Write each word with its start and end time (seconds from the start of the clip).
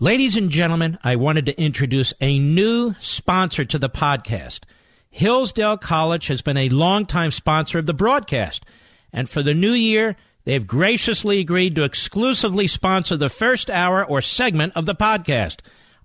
Ladies 0.00 0.34
and 0.34 0.50
gentlemen, 0.50 0.98
I 1.04 1.14
wanted 1.14 1.46
to 1.46 1.56
introduce 1.60 2.12
a 2.20 2.36
new 2.36 2.96
sponsor 2.98 3.64
to 3.64 3.78
the 3.78 3.88
podcast. 3.88 4.62
Hillsdale 5.08 5.76
College 5.76 6.26
has 6.26 6.42
been 6.42 6.56
a 6.56 6.68
longtime 6.68 7.30
sponsor 7.30 7.78
of 7.78 7.86
the 7.86 7.94
broadcast, 7.94 8.64
and 9.12 9.30
for 9.30 9.40
the 9.40 9.54
new 9.54 9.70
year, 9.70 10.16
they 10.42 10.54
have 10.54 10.66
graciously 10.66 11.38
agreed 11.38 11.76
to 11.76 11.84
exclusively 11.84 12.66
sponsor 12.66 13.16
the 13.16 13.28
first 13.28 13.70
hour 13.70 14.04
or 14.04 14.20
segment 14.20 14.72
of 14.74 14.84
the 14.84 14.96
podcast. 14.96 15.58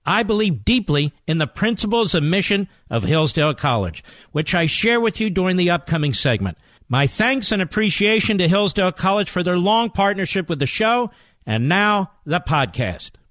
I 0.06 0.22
believe 0.22 0.64
deeply 0.64 1.12
in 1.26 1.40
the 1.40 1.48
principles 1.48 2.14
and 2.14 2.30
mission 2.30 2.68
of 2.92 3.02
Hillsdale 3.06 3.56
College, 3.56 4.04
which 4.32 4.54
I 4.54 4.68
share 4.68 5.02
with 5.02 5.20
you 5.20 5.32
during 5.32 5.58
the 5.58 5.72
upcoming 5.72 6.14
segment. 6.14 6.60
My 6.90 7.08
thanks 7.08 7.52
and 7.52 7.60
appreciation 7.60 8.38
to 8.38 8.48
Hillsdale 8.48 8.92
College 8.92 9.32
for 9.32 9.42
their 9.42 9.58
long 9.58 9.90
partnership 9.90 10.48
with 10.48 10.60
the 10.60 10.68
show, 10.68 11.10
and 11.44 11.68
now 11.68 12.12
the 12.24 12.40
podcast. 12.40 13.14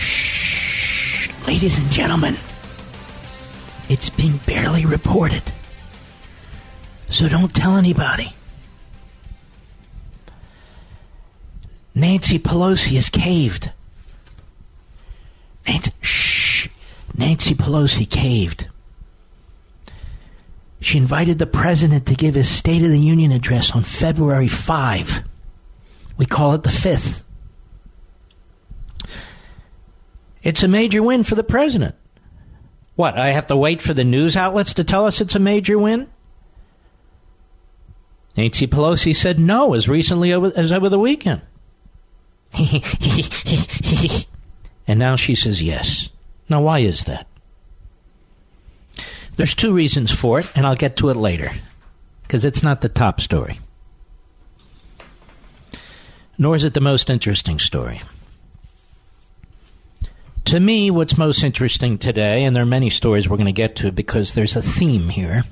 Shh, 0.00 1.30
ladies 1.46 1.78
and 1.78 1.90
gentlemen, 1.90 2.36
it's 3.88 4.08
being 4.08 4.38
barely 4.46 4.86
reported. 4.86 5.42
So 7.10 7.28
don't 7.28 7.54
tell 7.54 7.76
anybody. 7.76 8.32
Nancy 11.94 12.38
Pelosi 12.38 12.94
has 12.94 13.08
caved. 13.08 13.72
Nancy, 15.66 15.92
shh. 16.00 16.68
Nancy 17.16 17.54
Pelosi 17.54 18.08
caved. 18.08 18.68
She 20.80 20.96
invited 20.96 21.38
the 21.38 21.46
president 21.46 22.06
to 22.06 22.14
give 22.14 22.36
his 22.36 22.48
State 22.48 22.82
of 22.82 22.90
the 22.90 22.98
Union 22.98 23.32
address 23.32 23.72
on 23.72 23.82
February 23.82 24.48
5. 24.48 25.22
We 26.16 26.24
call 26.24 26.54
it 26.54 26.62
the 26.62 26.70
5th. 26.70 27.22
It's 30.42 30.62
a 30.62 30.68
major 30.68 31.02
win 31.02 31.22
for 31.24 31.34
the 31.34 31.44
president. 31.44 31.94
What, 32.96 33.18
I 33.18 33.28
have 33.28 33.46
to 33.48 33.56
wait 33.56 33.80
for 33.80 33.94
the 33.94 34.04
news 34.04 34.36
outlets 34.36 34.74
to 34.74 34.84
tell 34.84 35.06
us 35.06 35.20
it's 35.20 35.34
a 35.34 35.38
major 35.38 35.78
win? 35.78 36.08
Nancy 38.36 38.66
Pelosi 38.66 39.14
said 39.14 39.38
no 39.38 39.74
as 39.74 39.88
recently 39.88 40.32
as 40.32 40.72
over 40.72 40.88
the 40.88 40.98
weekend. 40.98 41.42
and 44.86 44.98
now 44.98 45.16
she 45.16 45.34
says 45.34 45.62
yes. 45.62 46.10
Now, 46.48 46.62
why 46.62 46.80
is 46.80 47.04
that? 47.04 47.26
There's 49.36 49.54
two 49.54 49.72
reasons 49.72 50.10
for 50.10 50.40
it, 50.40 50.46
and 50.54 50.66
I'll 50.66 50.74
get 50.74 50.96
to 50.96 51.08
it 51.08 51.16
later, 51.16 51.50
because 52.22 52.44
it's 52.44 52.62
not 52.62 52.80
the 52.80 52.88
top 52.88 53.20
story. 53.20 53.60
Nor 56.36 56.56
is 56.56 56.64
it 56.64 56.74
the 56.74 56.80
most 56.80 57.08
interesting 57.08 57.58
story. 57.58 58.02
To 60.50 60.58
me, 60.58 60.90
what's 60.90 61.16
most 61.16 61.44
interesting 61.44 61.96
today, 61.96 62.42
and 62.42 62.56
there 62.56 62.64
are 62.64 62.66
many 62.66 62.90
stories 62.90 63.28
we're 63.28 63.36
going 63.36 63.46
to 63.46 63.52
get 63.52 63.76
to 63.76 63.92
because 63.92 64.34
there's 64.34 64.56
a 64.56 64.62
theme 64.62 65.08
here, 65.08 65.44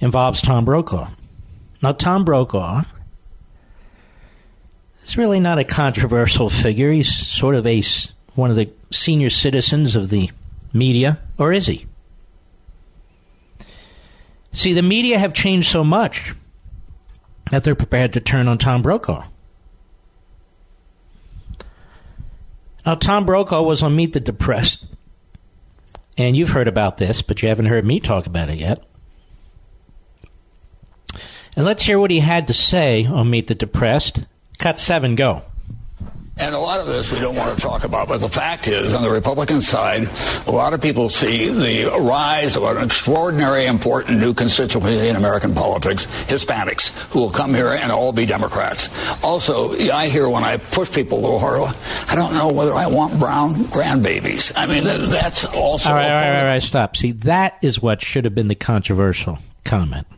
involves 0.00 0.42
Tom 0.42 0.64
Brokaw. 0.64 1.10
Now, 1.80 1.92
Tom 1.92 2.24
Brokaw 2.24 2.82
is 5.04 5.16
really 5.16 5.38
not 5.38 5.60
a 5.60 5.64
controversial 5.64 6.50
figure. 6.50 6.90
He's 6.90 7.14
sort 7.14 7.54
of 7.54 7.64
a 7.68 7.84
one 8.34 8.50
of 8.50 8.56
the 8.56 8.68
senior 8.90 9.30
citizens 9.30 9.94
of 9.94 10.10
the 10.10 10.32
media, 10.72 11.20
or 11.38 11.52
is 11.52 11.66
he? 11.66 11.86
See, 14.50 14.72
the 14.72 14.82
media 14.82 15.20
have 15.20 15.32
changed 15.32 15.70
so 15.70 15.84
much 15.84 16.34
that 17.52 17.62
they're 17.62 17.76
prepared 17.76 18.14
to 18.14 18.20
turn 18.20 18.48
on 18.48 18.58
Tom 18.58 18.82
Brokaw. 18.82 19.24
Now, 22.84 22.94
Tom 22.94 23.24
Brokaw 23.24 23.62
was 23.62 23.82
on 23.82 23.96
Meet 23.96 24.12
the 24.12 24.20
Depressed, 24.20 24.84
and 26.18 26.36
you've 26.36 26.50
heard 26.50 26.68
about 26.68 26.98
this, 26.98 27.22
but 27.22 27.42
you 27.42 27.48
haven't 27.48 27.66
heard 27.66 27.84
me 27.84 27.98
talk 27.98 28.26
about 28.26 28.50
it 28.50 28.58
yet. 28.58 28.84
And 31.56 31.64
let's 31.64 31.84
hear 31.84 31.98
what 31.98 32.10
he 32.10 32.20
had 32.20 32.48
to 32.48 32.54
say 32.54 33.06
on 33.06 33.30
Meet 33.30 33.46
the 33.46 33.54
Depressed. 33.54 34.26
Cut 34.58 34.78
seven, 34.78 35.14
go. 35.14 35.42
And 36.36 36.52
a 36.52 36.58
lot 36.58 36.80
of 36.80 36.86
this 36.86 37.12
we 37.12 37.20
don't 37.20 37.36
want 37.36 37.56
to 37.56 37.62
talk 37.62 37.84
about, 37.84 38.08
but 38.08 38.20
the 38.20 38.28
fact 38.28 38.66
is, 38.66 38.92
on 38.92 39.02
the 39.02 39.10
Republican 39.10 39.60
side, 39.60 40.10
a 40.48 40.50
lot 40.50 40.72
of 40.72 40.82
people 40.82 41.08
see 41.08 41.48
the 41.48 41.86
rise 42.00 42.56
of 42.56 42.64
an 42.64 42.82
extraordinary 42.82 43.66
important 43.66 44.18
new 44.18 44.34
constituency 44.34 45.08
in 45.08 45.14
American 45.14 45.54
politics, 45.54 46.06
Hispanics, 46.06 46.90
who 47.12 47.20
will 47.20 47.30
come 47.30 47.54
here 47.54 47.68
and 47.68 47.92
all 47.92 48.12
be 48.12 48.26
Democrats. 48.26 48.88
Also, 49.22 49.78
I 49.90 50.08
hear 50.08 50.28
when 50.28 50.42
I 50.42 50.56
push 50.56 50.90
people 50.90 51.20
a 51.20 51.22
little 51.22 51.38
harder, 51.38 51.72
I 52.08 52.16
don't 52.16 52.34
know 52.34 52.52
whether 52.52 52.74
I 52.74 52.88
want 52.88 53.16
brown 53.20 53.66
grandbabies. 53.66 54.50
I 54.56 54.66
mean, 54.66 54.82
that's 54.82 55.44
also... 55.44 55.90
All 55.90 55.94
right, 55.94 56.10
all 56.10 56.16
right, 56.16 56.38
all 56.40 56.46
right, 56.46 56.62
stop. 56.62 56.96
See, 56.96 57.12
that 57.12 57.58
is 57.62 57.80
what 57.80 58.02
should 58.02 58.24
have 58.24 58.34
been 58.34 58.48
the 58.48 58.56
controversial 58.56 59.38
comment. 59.64 60.08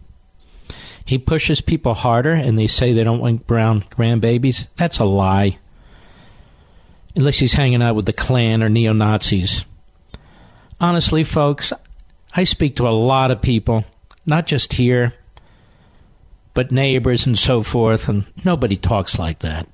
He 1.04 1.18
pushes 1.18 1.60
people 1.60 1.92
harder 1.92 2.32
and 2.32 2.58
they 2.58 2.68
say 2.68 2.94
they 2.94 3.04
don't 3.04 3.20
want 3.20 3.46
brown 3.46 3.82
grandbabies. 3.82 4.66
That's 4.76 4.98
a 4.98 5.04
lie 5.04 5.58
unless 7.16 7.38
he's 7.38 7.54
hanging 7.54 7.82
out 7.82 7.96
with 7.96 8.06
the 8.06 8.12
Klan 8.12 8.62
or 8.62 8.68
neo 8.68 8.92
Nazis. 8.92 9.64
Honestly, 10.80 11.24
folks, 11.24 11.72
I 12.34 12.44
speak 12.44 12.76
to 12.76 12.86
a 12.86 12.90
lot 12.90 13.30
of 13.30 13.40
people, 13.40 13.84
not 14.26 14.46
just 14.46 14.74
here, 14.74 15.14
but 16.52 16.70
neighbors 16.70 17.26
and 17.26 17.36
so 17.36 17.62
forth, 17.62 18.08
and 18.08 18.26
nobody 18.44 18.76
talks 18.76 19.18
like 19.18 19.40
that. 19.40 19.66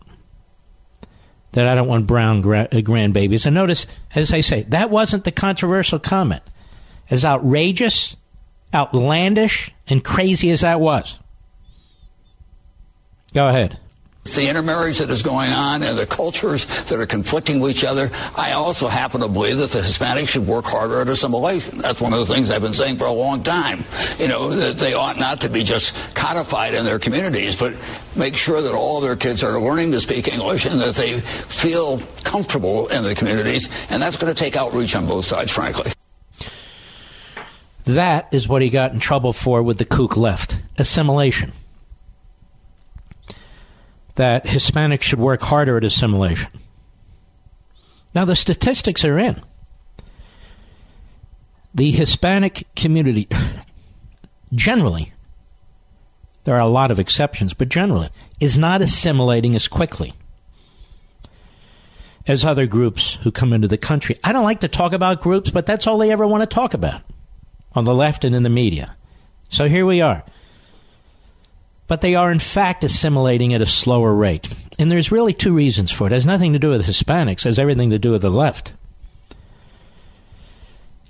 That 1.53 1.67
I 1.67 1.75
don't 1.75 1.89
want 1.89 2.07
brown 2.07 2.41
gra- 2.41 2.69
uh, 2.73 2.77
grandbabies. 2.77 3.45
And 3.45 3.55
notice, 3.55 3.87
as 4.15 4.33
I 4.33 4.41
say, 4.41 4.63
that 4.69 4.91
wasn't 4.91 5.25
the 5.25 5.33
controversial 5.33 5.99
comment. 5.99 6.43
As 7.11 7.25
outrageous, 7.25 8.17
outlandish, 8.73 9.71
and 9.89 10.03
crazy 10.03 10.51
as 10.51 10.63
that 10.63 10.81
was. 10.81 11.19
Go 13.35 13.49
ahead 13.49 13.79
the 14.25 14.49
intermarriage 14.49 14.99
that 14.99 15.11
is 15.11 15.23
going 15.23 15.53
on 15.53 15.83
and 15.83 15.99
the 15.99 16.07
cultures 16.07 16.65
that 16.67 16.93
are 16.93 17.07
conflicting 17.07 17.61
with 17.61 17.77
each 17.77 17.85
other. 17.85 18.11
I 18.37 18.53
also 18.53 18.87
happen 18.87 19.21
to 19.21 19.29
believe 19.29 19.59
that 19.59 19.73
the 19.73 19.81
Hispanics 19.81 20.29
should 20.29 20.47
work 20.47 20.65
harder 20.65 21.01
at 21.01 21.09
assimilation. 21.09 21.79
That's 21.79 22.01
one 22.01 22.13
of 22.13 22.21
the 22.21 22.33
things 22.33 22.51
I've 22.51 22.63
been 22.63 22.73
saying 22.73 22.99
for 22.99 23.07
a 23.07 23.13
long 23.13 23.43
time. 23.43 23.85
You 24.19 24.29
know, 24.29 24.51
that 24.51 24.79
they 24.79 24.95
ought 24.95 25.19
not 25.19 25.41
to 25.41 25.49
be 25.49 25.65
just 25.65 26.15
codified 26.15 26.75
in 26.75 26.85
their 26.85 27.01
communities, 27.01 27.57
but 27.57 27.75
make 28.15 28.37
sure 28.37 28.63
that 28.63 28.75
all 28.75 29.01
their 29.01 29.17
kids 29.17 29.43
are 29.43 29.61
learning 29.61 29.93
to 29.93 30.01
speak 30.01 30.29
English 30.29 30.67
and 30.67 30.81
that 30.81 30.95
they 30.95 31.21
feel 31.21 31.99
comfortable 32.23 32.89
in 32.89 33.03
the 33.03 33.17
communities. 33.17 33.69
And 33.91 34.01
that's 34.01 34.17
going 34.17 34.33
to 34.33 34.39
take 34.39 34.57
outreach 34.57 34.95
on 34.95 35.07
both 35.07 35.27
sides, 35.27 35.51
frankly. 35.51 35.91
That 37.87 38.33
is 38.33 38.47
what 38.47 38.63
he 38.63 38.71
got 38.71 38.93
in 38.93 39.01
trouble 39.01 39.33
for 39.33 39.65
with 39.65 39.79
the 39.79 39.85
kook 39.85 40.17
left 40.17 40.57
assimilation 40.79 41.53
that 44.15 44.45
Hispanics 44.45 45.03
should 45.03 45.19
work 45.19 45.43
harder 45.43 45.77
at 45.77 45.85
assimilation. 45.85 46.51
Now, 48.15 48.25
the 48.25 48.37
statistics 48.37 49.05
are 49.05 49.19
in. 49.19 49.43
The 51.75 51.91
Hispanic 51.91 52.67
community, 52.77 53.29
generally, 54.55 55.13
there 56.45 56.55
are 56.55 56.61
a 56.61 56.69
lot 56.69 56.91
of 56.91 56.99
exceptions, 56.99 57.55
but 57.55 57.71
generally, 57.71 58.11
is 58.41 58.59
not 58.59 58.83
assimilating 58.83 59.55
as 59.55 59.69
quickly 59.69 60.13
as 62.27 62.45
other 62.45 62.67
groups 62.67 63.15
who 63.23 63.33
come 63.33 63.53
into 63.53 63.69
the 63.69 63.79
country. 63.79 64.17
I 64.23 64.33
don't 64.33 64.45
like 64.45 64.61
to 64.61 64.69
talk 64.69 64.93
about 64.93 65.21
groups, 65.23 65.51
but 65.51 65.67
that's 65.67 65.87
all 65.87 65.99
they 65.99 66.13
ever 66.13 66.27
want 66.27 66.43
to 66.43 66.55
talk 66.55 66.75
about 66.75 67.03
on 67.73 67.85
the 67.85 67.95
left 67.95 68.25
and 68.25 68.35
in 68.35 68.43
the 68.43 68.51
media. 68.51 68.97
So 69.49 69.69
here 69.69 69.87
we 69.87 70.01
are 70.01 70.23
but 71.93 72.01
they 72.01 72.15
are 72.15 72.33
in 72.33 72.39
fact 72.39 72.85
assimilating 72.85 73.53
at 73.53 73.61
a 73.61 73.67
slower 73.67 74.15
rate. 74.15 74.49
And 74.79 74.91
there's 74.91 75.13
really 75.13 75.35
two 75.35 75.53
reasons 75.53 75.91
for 75.91 76.07
it. 76.07 76.13
It 76.13 76.15
has 76.15 76.25
nothing 76.25 76.55
to 76.55 76.59
do 76.59 76.71
with 76.71 76.87
Hispanics, 76.87 77.41
it 77.41 77.51
has 77.51 77.59
everything 77.59 77.91
to 77.91 77.99
do 77.99 78.13
with 78.13 78.23
the 78.23 78.31
left. 78.31 78.73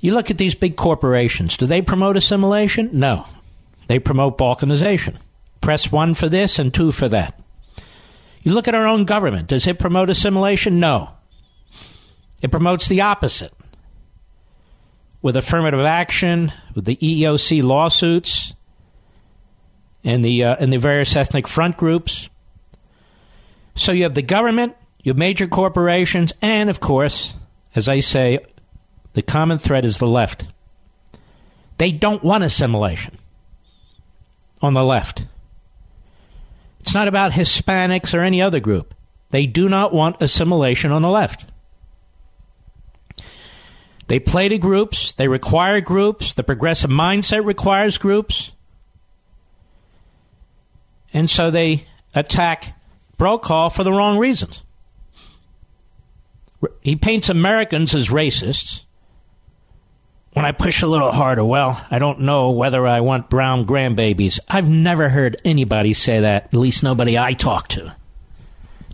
You 0.01 0.13
look 0.13 0.29
at 0.29 0.39
these 0.39 0.57
big 0.57 0.75
corporations. 0.75 1.57
Do 1.57 1.67
they 1.67 1.83
promote 1.83 2.17
assimilation? 2.17 2.91
No. 2.93 3.27
They 3.87 4.01
promote 4.01 4.37
balkanization. 4.37 5.19
Press 5.61 5.93
one 5.93 6.15
for 6.15 6.29
this 6.29 6.59
and 6.59 6.75
two 6.75 6.91
for 6.91 7.09
that. 7.11 7.41
You 8.43 8.51
look 8.51 8.67
at 8.67 8.75
our 8.75 8.89
own 8.89 9.05
government. 9.05 9.47
Does 9.47 9.69
it 9.69 9.79
promote 9.79 10.11
assimilation? 10.11 10.81
No. 10.81 11.11
It 12.43 12.51
promotes 12.51 12.89
the 12.89 13.03
opposite 13.03 13.53
with 15.23 15.37
affirmative 15.37 15.79
action, 15.79 16.53
with 16.75 16.87
the 16.87 16.97
EEOC 16.97 17.63
lawsuits, 17.63 18.55
and 20.05 20.25
the 20.25 20.45
uh, 20.45 20.57
and 20.59 20.73
the 20.73 20.79
various 20.79 21.15
ethnic 21.17 21.49
front 21.49 21.77
groups. 21.77 22.29
So 23.75 23.93
you 23.93 24.03
have 24.03 24.15
the 24.15 24.23
government, 24.23 24.77
you 25.03 25.11
have 25.11 25.19
major 25.19 25.47
corporations, 25.47 26.33
and 26.43 26.69
of 26.69 26.81
course, 26.81 27.35
as 27.75 27.89
I 27.89 28.01
say, 28.01 28.41
the 29.15 29.23
common 29.23 29.59
thread 29.59 29.85
is 29.85 29.99
the 29.99 30.07
left. 30.07 30.47
They 31.79 31.91
don't 31.91 32.23
want 32.23 32.45
assimilation 32.45 33.19
on 34.61 34.75
the 34.75 34.85
left. 34.85 35.27
It's 36.81 36.95
not 36.95 37.09
about 37.09 37.33
Hispanics 37.33 38.15
or 38.15 38.21
any 38.21 38.43
other 38.43 38.61
group. 38.61 38.95
They 39.31 39.47
do 39.47 39.69
not 39.69 39.93
want 39.93 40.21
assimilation 40.21 40.93
on 40.93 41.03
the 41.03 41.09
left. 41.09 41.47
They 44.09 44.21
play 44.21 44.49
to 44.49 44.59
groups, 44.59 45.13
they 45.13 45.29
require 45.29 45.81
groups, 45.81 46.35
the 46.35 46.45
progressive 46.45 46.91
mindset 46.91 47.47
requires 47.47 47.97
groups. 47.99 48.52
And 51.13 51.29
so 51.29 51.51
they 51.51 51.87
attack 52.15 52.79
Brokaw 53.17 53.69
for 53.69 53.85
the 53.85 53.93
wrong 53.93 54.19
reasons. 54.19 54.63
He 56.81 56.97
paints 56.97 57.29
Americans 57.29 57.95
as 57.95 58.09
racists. 58.09 58.85
When 60.33 60.45
I 60.47 60.53
push 60.53 60.81
a 60.81 60.87
little 60.87 61.13
harder, 61.13 61.45
well, 61.45 61.85
I 61.91 61.99
don't 61.99 62.21
know 62.21 62.53
whether 62.53 62.87
I 62.87 63.01
want 63.01 63.29
brown 63.29 63.67
grandbabies. 63.67 64.41
I've 64.49 64.69
never 64.69 65.11
heard 65.11 65.41
anybody 65.45 65.93
say 65.93 66.21
that, 66.21 66.45
at 66.47 66.55
least 66.55 66.83
nobody 66.83 67.19
I 67.19 67.35
talk 67.35 67.69
to. 67.69 67.95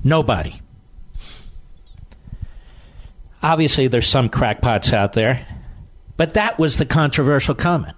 Nobody. 0.03 0.61
Obviously, 3.41 3.87
there's 3.87 4.09
some 4.09 4.29
crackpots 4.29 4.93
out 4.93 5.12
there, 5.12 5.47
but 6.17 6.35
that 6.35 6.59
was 6.59 6.76
the 6.76 6.87
controversial 6.87 7.55
comment. 7.55 7.94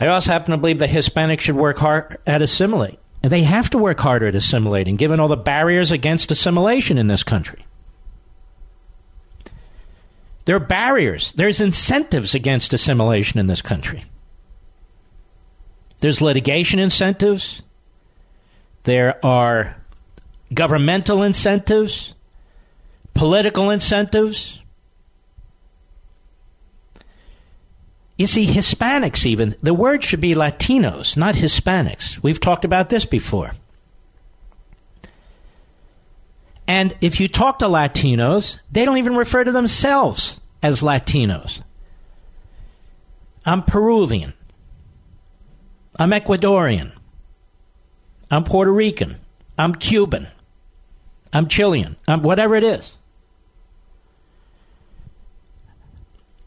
I 0.00 0.06
also 0.08 0.32
happen 0.32 0.50
to 0.52 0.56
believe 0.58 0.80
that 0.80 0.90
Hispanics 0.90 1.40
should 1.40 1.56
work 1.56 1.78
hard 1.78 2.16
at 2.26 2.42
assimilating. 2.42 2.98
And 3.22 3.32
they 3.32 3.42
have 3.44 3.70
to 3.70 3.78
work 3.78 4.00
harder 4.00 4.26
at 4.26 4.34
assimilating, 4.34 4.96
given 4.96 5.18
all 5.18 5.28
the 5.28 5.36
barriers 5.36 5.90
against 5.90 6.30
assimilation 6.30 6.98
in 6.98 7.06
this 7.06 7.22
country. 7.22 7.64
There 10.44 10.56
are 10.56 10.60
barriers, 10.60 11.32
there's 11.32 11.60
incentives 11.60 12.34
against 12.34 12.74
assimilation 12.74 13.40
in 13.40 13.46
this 13.46 13.62
country. 13.62 14.04
There's 16.00 16.20
litigation 16.20 16.78
incentives, 16.78 17.62
there 18.82 19.24
are 19.24 19.76
governmental 20.52 21.22
incentives, 21.22 22.14
political 23.14 23.70
incentives. 23.70 24.60
You 28.16 28.26
see, 28.26 28.46
Hispanics, 28.46 29.26
even, 29.26 29.56
the 29.60 29.74
word 29.74 30.04
should 30.04 30.20
be 30.20 30.34
Latinos, 30.34 31.16
not 31.16 31.34
Hispanics. 31.34 32.22
We've 32.22 32.38
talked 32.38 32.64
about 32.64 32.88
this 32.88 33.04
before. 33.04 33.52
And 36.66 36.96
if 37.00 37.20
you 37.20 37.28
talk 37.28 37.58
to 37.58 37.66
Latinos, 37.66 38.58
they 38.70 38.84
don't 38.84 38.98
even 38.98 39.16
refer 39.16 39.44
to 39.44 39.52
themselves 39.52 40.40
as 40.62 40.80
Latinos. 40.80 41.62
I'm 43.44 43.62
Peruvian. 43.62 44.32
I'm 45.98 46.10
Ecuadorian. 46.10 46.92
I'm 48.30 48.44
Puerto 48.44 48.72
Rican. 48.72 49.18
I'm 49.58 49.74
Cuban. 49.74 50.28
I'm 51.32 51.48
Chilean. 51.48 51.96
I'm 52.08 52.22
whatever 52.22 52.54
it 52.54 52.64
is. 52.64 52.96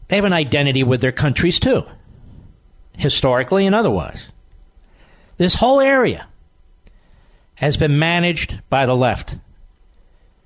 They 0.08 0.16
have 0.16 0.24
an 0.24 0.32
identity 0.32 0.82
with 0.82 1.00
their 1.00 1.12
countries 1.12 1.60
too, 1.60 1.84
historically 2.96 3.66
and 3.66 3.74
otherwise. 3.74 4.30
This 5.36 5.54
whole 5.54 5.80
area 5.80 6.26
has 7.56 7.76
been 7.76 7.98
managed 7.98 8.60
by 8.70 8.86
the 8.86 8.96
left. 8.96 9.36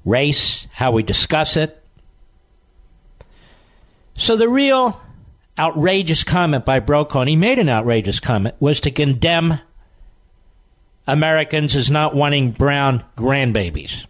Race, 0.04 0.66
how 0.72 0.92
we 0.92 1.02
discuss 1.02 1.56
it. 1.56 1.82
So 4.14 4.36
the 4.36 4.48
real 4.48 5.00
outrageous 5.58 6.24
comment 6.24 6.64
by 6.64 6.80
Brokaw, 6.80 7.20
and 7.20 7.28
he 7.28 7.36
made 7.36 7.58
an 7.58 7.68
outrageous 7.68 8.18
comment, 8.18 8.54
was 8.58 8.80
to 8.80 8.90
condemn 8.90 9.60
Americans 11.06 11.76
as 11.76 11.90
not 11.90 12.14
wanting 12.14 12.50
brown 12.50 13.04
grandbabies 13.16 14.06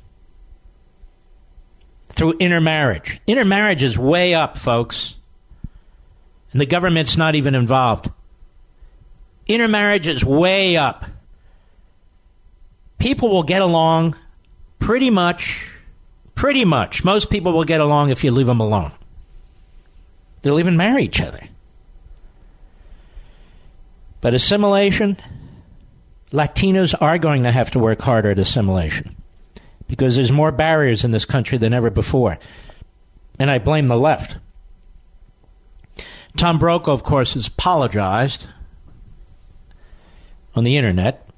through 2.09 2.35
intermarriage. 2.39 3.21
Intermarriage 3.27 3.83
is 3.83 3.99
way 3.99 4.35
up, 4.35 4.59
folks. 4.59 5.15
And 6.53 6.61
the 6.61 6.67
government's 6.67 7.17
not 7.17 7.35
even 7.35 7.55
involved. 7.55 8.11
Intermarriage 9.47 10.07
is 10.07 10.25
way 10.25 10.77
up. 10.77 11.07
People 12.99 13.31
will 13.31 13.43
get 13.43 13.63
along 13.63 14.17
pretty 14.79 15.11
much, 15.11 15.69
pretty 16.35 16.65
much. 16.65 17.05
Most 17.05 17.31
people 17.31 17.53
will 17.53 17.65
get 17.65 17.81
along 17.81 18.11
if 18.11 18.23
you 18.23 18.31
leave 18.31 18.47
them 18.47 18.61
alone. 18.61 18.93
They'll 20.43 20.61
even 20.61 20.77
marry 20.77 21.05
each 21.05 21.21
other. 21.21 21.49
But 24.21 24.35
assimilation, 24.35 25.17
Latinos 26.31 26.95
are 27.01 27.19
going 27.19 27.43
to 27.43 27.53
have 27.53 27.71
to 27.73 27.79
work 27.79 28.01
harder 28.03 28.31
at 28.31 28.39
assimilation 28.39 29.17
because 29.89 30.17
there's 30.17 30.33
more 30.33 30.53
barriers 30.53 31.05
in 31.05 31.11
this 31.11 31.25
country 31.25 31.59
than 31.59 31.75
ever 31.75 31.91
before. 31.91 32.39
And 33.39 33.51
I 33.51 33.59
blame 33.59 33.89
the 33.89 33.97
left. 33.97 34.37
Tom 36.37 36.59
Brokaw, 36.59 36.93
of 36.93 37.03
course, 37.03 37.35
has 37.35 37.47
apologized 37.47 38.49
on 40.55 40.65
the 40.65 40.77
internet. 40.77 41.29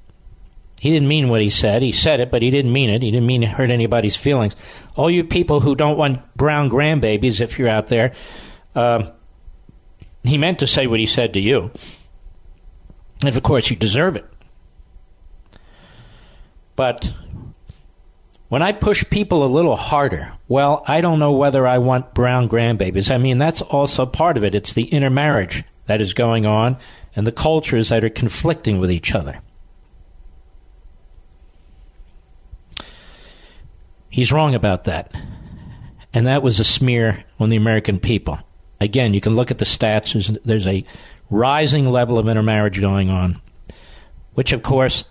He 0.81 0.91
didn't 0.91 1.09
mean 1.09 1.29
what 1.29 1.41
he 1.41 1.51
said. 1.51 1.83
He 1.83 1.93
said 1.93 2.21
it, 2.21 2.31
but 2.31 2.43
he 2.43 2.51
didn't 2.51 2.73
mean 2.73 2.91
it. 2.91 3.03
He 3.03 3.11
didn't 3.11 3.27
mean 3.27 3.41
to 3.41 3.47
hurt 3.47 3.71
anybody's 3.71 4.17
feelings. 4.17 4.55
All 4.97 5.11
you 5.11 5.25
people 5.25 5.61
who 5.61 5.75
don't 5.75 5.97
want 5.97 6.21
brown 6.37 6.69
grandbabies, 6.69 7.41
if 7.41 7.59
you're 7.59 7.69
out 7.69 7.89
there, 7.89 8.13
uh, 8.75 9.11
he 10.25 10.37
meant 10.37 10.59
to 10.59 10.67
say 10.67 10.87
what 10.87 11.01
he 11.01 11.07
said 11.07 11.33
to 11.35 11.41
you. 11.41 11.71
And 13.25 13.35
of 13.35 13.43
course, 13.43 13.71
you 13.71 13.77
deserve 13.77 14.17
it. 14.17 14.27
But 16.77 17.13
when 18.55 18.63
I 18.63 18.71
push 18.71 19.05
people 19.11 19.45
a 19.45 19.51
little 19.51 19.75
harder, 19.75 20.33
well, 20.47 20.85
I 20.87 21.01
don't 21.01 21.19
know 21.19 21.33
whether 21.33 21.67
I 21.67 21.79
want 21.79 22.15
brown 22.15 22.49
grandbabies. 22.49 23.13
I 23.13 23.19
mean, 23.19 23.39
that's 23.39 23.61
also 23.63 24.07
part 24.07 24.37
of 24.37 24.45
it. 24.45 24.55
It's 24.55 24.75
the 24.75 24.85
intermarriage 24.85 25.65
that 25.87 26.01
is 26.01 26.15
going 26.15 26.47
on 26.47 26.77
and 27.17 27.27
the 27.27 27.33
cultures 27.33 27.89
that 27.89 28.05
are 28.05 28.11
conflicting 28.11 28.79
with 28.79 28.93
each 28.93 29.13
other. 29.13 29.41
He's 34.09 34.31
wrong 34.31 34.55
about 34.55 34.85
that. 34.85 35.13
And 36.13 36.29
that 36.29 36.45
was 36.45 36.61
a 36.61 36.65
smear 36.65 37.25
on 37.41 37.49
the 37.49 37.57
American 37.57 37.99
people. 37.99 38.39
Again, 38.81 39.15
you 39.15 39.21
can 39.21 39.35
look 39.35 39.51
at 39.51 39.59
the 39.59 39.65
stats. 39.65 40.13
There's, 40.13 40.29
there's 40.45 40.69
a 40.69 40.85
rising 41.29 41.89
level 41.89 42.21
of 42.21 42.29
intermarriage 42.29 42.81
going 42.81 43.11
on, 43.11 43.41
which, 44.35 44.53
of 44.53 44.63
course, 44.63 45.05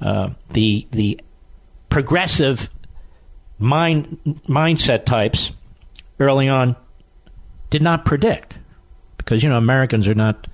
uh, 0.00 0.30
the 0.48 0.88
the 0.92 1.20
progressive 1.94 2.68
mind 3.56 4.18
mindset 4.48 5.04
types 5.04 5.52
early 6.18 6.48
on 6.48 6.74
did 7.70 7.82
not 7.82 8.04
predict. 8.04 8.58
Because 9.16 9.44
you 9.44 9.48
know 9.48 9.56
Americans 9.56 10.08
are 10.08 10.14
not 10.14 10.48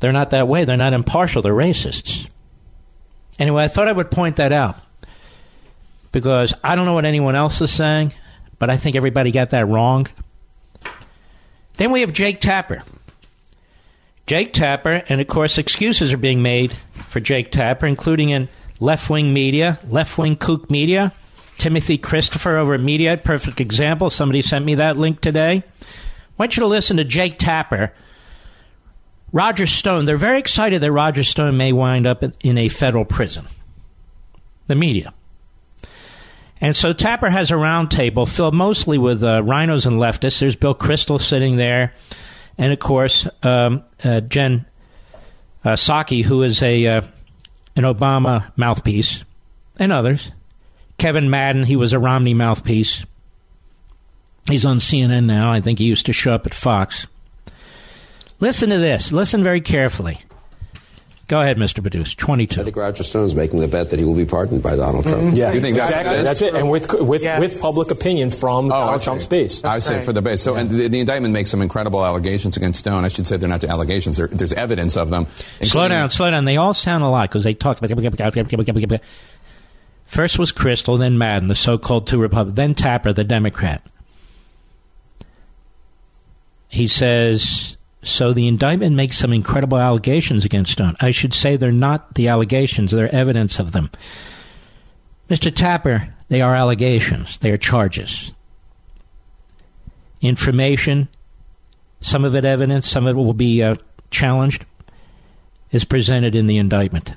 they're 0.00 0.12
not 0.12 0.30
that 0.30 0.46
way. 0.46 0.64
They're 0.64 0.76
not 0.76 0.92
impartial. 0.92 1.42
They're 1.42 1.52
racists. 1.52 2.28
Anyway 3.36 3.64
I 3.64 3.66
thought 3.66 3.88
I 3.88 3.92
would 3.92 4.12
point 4.12 4.36
that 4.36 4.52
out. 4.52 4.78
Because 6.12 6.54
I 6.62 6.76
don't 6.76 6.86
know 6.86 6.94
what 6.94 7.04
anyone 7.04 7.34
else 7.34 7.60
is 7.60 7.72
saying 7.72 8.12
but 8.60 8.70
I 8.70 8.76
think 8.76 8.94
everybody 8.94 9.32
got 9.32 9.50
that 9.50 9.66
wrong. 9.66 10.06
Then 11.78 11.90
we 11.90 12.02
have 12.02 12.12
Jake 12.12 12.40
Tapper. 12.40 12.84
Jake 14.28 14.52
Tapper 14.52 15.02
and 15.08 15.20
of 15.20 15.26
course 15.26 15.58
excuses 15.58 16.12
are 16.12 16.16
being 16.16 16.42
made 16.42 16.72
for 17.08 17.18
Jake 17.18 17.50
Tapper 17.50 17.88
including 17.88 18.28
in 18.28 18.48
left 18.80 19.08
wing 19.08 19.32
media, 19.32 19.78
left 19.86 20.18
wing 20.18 20.36
kook 20.36 20.70
media. 20.70 21.12
Timothy 21.60 21.98
Christopher 21.98 22.56
over 22.56 22.72
at 22.72 22.80
Media, 22.80 23.18
perfect 23.18 23.60
example. 23.60 24.08
Somebody 24.08 24.40
sent 24.40 24.64
me 24.64 24.76
that 24.76 24.96
link 24.96 25.20
today. 25.20 25.62
I 25.82 25.84
want 26.38 26.56
you 26.56 26.62
to 26.62 26.66
listen 26.66 26.96
to 26.96 27.04
Jake 27.04 27.38
Tapper. 27.38 27.92
Roger 29.30 29.66
Stone, 29.66 30.06
they're 30.06 30.16
very 30.16 30.38
excited 30.38 30.80
that 30.80 30.90
Roger 30.90 31.22
Stone 31.22 31.58
may 31.58 31.72
wind 31.74 32.06
up 32.06 32.24
in 32.42 32.56
a 32.56 32.70
federal 32.70 33.04
prison. 33.04 33.46
The 34.68 34.74
media. 34.74 35.12
And 36.62 36.74
so 36.74 36.94
Tapper 36.94 37.28
has 37.28 37.50
a 37.50 37.54
roundtable 37.54 38.26
filled 38.26 38.54
mostly 38.54 38.96
with 38.96 39.22
uh, 39.22 39.42
RINOs 39.42 39.86
and 39.86 39.98
leftists. 39.98 40.40
There's 40.40 40.56
Bill 40.56 40.74
Kristol 40.74 41.20
sitting 41.20 41.56
there. 41.56 41.92
And 42.56 42.72
of 42.72 42.78
course, 42.78 43.26
um, 43.42 43.84
uh, 44.02 44.20
Jen 44.22 44.64
uh, 45.62 45.74
Psaki, 45.74 46.24
who 46.24 46.42
is 46.42 46.62
a 46.62 46.86
uh, 46.86 47.00
an 47.76 47.84
Obama 47.84 48.52
mouthpiece, 48.56 49.24
and 49.78 49.92
others. 49.92 50.32
Kevin 50.98 51.30
Madden, 51.30 51.64
he 51.64 51.76
was 51.76 51.92
a 51.92 51.98
Romney 51.98 52.34
mouthpiece. 52.34 53.04
He's 54.48 54.66
on 54.66 54.76
CNN 54.78 55.24
now. 55.24 55.52
I 55.52 55.60
think 55.60 55.78
he 55.78 55.86
used 55.86 56.06
to 56.06 56.12
show 56.12 56.32
up 56.32 56.46
at 56.46 56.54
Fox. 56.54 57.06
Listen 58.40 58.70
to 58.70 58.78
this. 58.78 59.12
Listen 59.12 59.42
very 59.42 59.60
carefully. 59.60 60.20
Go 61.30 61.40
ahead, 61.40 61.58
Mr. 61.58 61.80
Badus. 61.80 62.16
22. 62.16 62.60
I 62.60 62.64
think 62.64 62.74
Roger 62.74 63.04
Stone 63.04 63.24
is 63.26 63.36
making 63.36 63.60
the 63.60 63.68
bet 63.68 63.90
that 63.90 64.00
he 64.00 64.04
will 64.04 64.16
be 64.16 64.26
pardoned 64.26 64.64
by 64.64 64.74
Donald 64.74 65.06
Trump. 65.06 65.22
Mm-hmm. 65.28 65.36
Yeah, 65.36 65.52
You 65.52 65.60
think 65.60 65.76
that's 65.76 65.90
exactly. 65.92 66.16
what? 66.16 66.22
That's 66.24 66.42
it, 66.42 66.54
and 66.56 66.68
with 66.68 66.92
with 67.00 67.22
Yes. 67.22 67.38
with 67.38 67.62
public 67.62 67.92
opinion 67.92 68.30
from 68.30 68.64
Oh, 68.66 68.70
Donald. 68.70 69.00
Trump's 69.00 69.28
base. 69.28 69.62
I 69.62 69.78
say 69.78 69.94
right. 69.98 70.04
for 70.04 70.12
the 70.12 70.22
base. 70.22 70.42
So, 70.42 70.56
and 70.56 70.68
the, 70.68 70.88
the 70.88 70.98
indictment 70.98 71.32
makes 71.32 71.48
some 71.48 71.62
incredible 71.62 72.04
allegations 72.04 72.56
against 72.56 72.80
Stone. 72.80 73.04
I 73.04 73.08
should 73.08 73.28
say 73.28 73.36
they're 73.36 73.48
not 73.48 73.62
allegations. 73.62 74.16
There, 74.16 74.26
there's 74.26 74.52
evidence 74.54 74.96
of 74.96 75.10
them. 75.10 75.28
Slow 75.62 75.86
down, 75.86 76.10
slow 76.10 76.32
down. 76.32 76.46
They 76.46 76.56
all 76.56 76.74
sound 76.74 77.04
alike 77.04 77.30
because 77.30 77.44
they 77.44 77.54
talk 77.54 77.78
about. 77.80 79.00
First 80.06 80.36
was 80.36 80.50
Kristol, 80.50 80.98
then 80.98 81.16
Madden, 81.16 81.46
the 81.46 81.54
so-called 81.54 82.08
two 82.08 82.18
Republicans, 82.18 82.56
then 82.56 82.74
Tapper, 82.74 83.12
the 83.12 83.22
Democrat. 83.22 83.86
He 86.66 86.88
says, 86.88 87.76
so 88.02 88.32
the 88.32 88.48
indictment 88.48 88.96
makes 88.96 89.18
some 89.18 89.32
incredible 89.32 89.78
allegations 89.78 90.44
against 90.44 90.72
Stone. 90.72 90.96
I 91.00 91.10
should 91.10 91.34
say 91.34 91.56
they're 91.56 91.72
not 91.72 92.14
the 92.14 92.28
allegations; 92.28 92.90
they're 92.90 93.14
evidence 93.14 93.58
of 93.58 93.72
them. 93.72 93.90
Mr. 95.28 95.54
Tapper, 95.54 96.12
they 96.28 96.40
are 96.40 96.54
allegations. 96.54 97.38
They 97.38 97.50
are 97.50 97.56
charges. 97.56 98.32
Information, 100.20 101.08
some 102.00 102.24
of 102.24 102.34
it 102.34 102.44
evidence, 102.44 102.88
some 102.88 103.06
of 103.06 103.16
it 103.16 103.20
will 103.20 103.34
be 103.34 103.62
uh, 103.62 103.76
challenged 104.10 104.64
is 105.70 105.84
presented 105.84 106.34
in 106.34 106.46
the 106.46 106.58
indictment. 106.58 107.14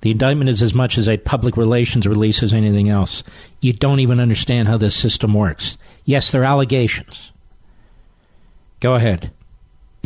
The 0.00 0.10
indictment 0.10 0.48
is 0.48 0.62
as 0.62 0.74
much 0.74 0.98
as 0.98 1.08
a 1.08 1.16
public 1.18 1.56
relations 1.56 2.06
release 2.06 2.42
as 2.42 2.52
anything 2.52 2.88
else. 2.88 3.22
You 3.60 3.72
don't 3.72 4.00
even 4.00 4.20
understand 4.20 4.68
how 4.68 4.76
this 4.76 4.94
system 4.94 5.34
works. 5.34 5.76
Yes, 6.04 6.30
they're 6.30 6.44
allegations. 6.44 7.32
Go 8.80 8.94
ahead. 8.94 9.32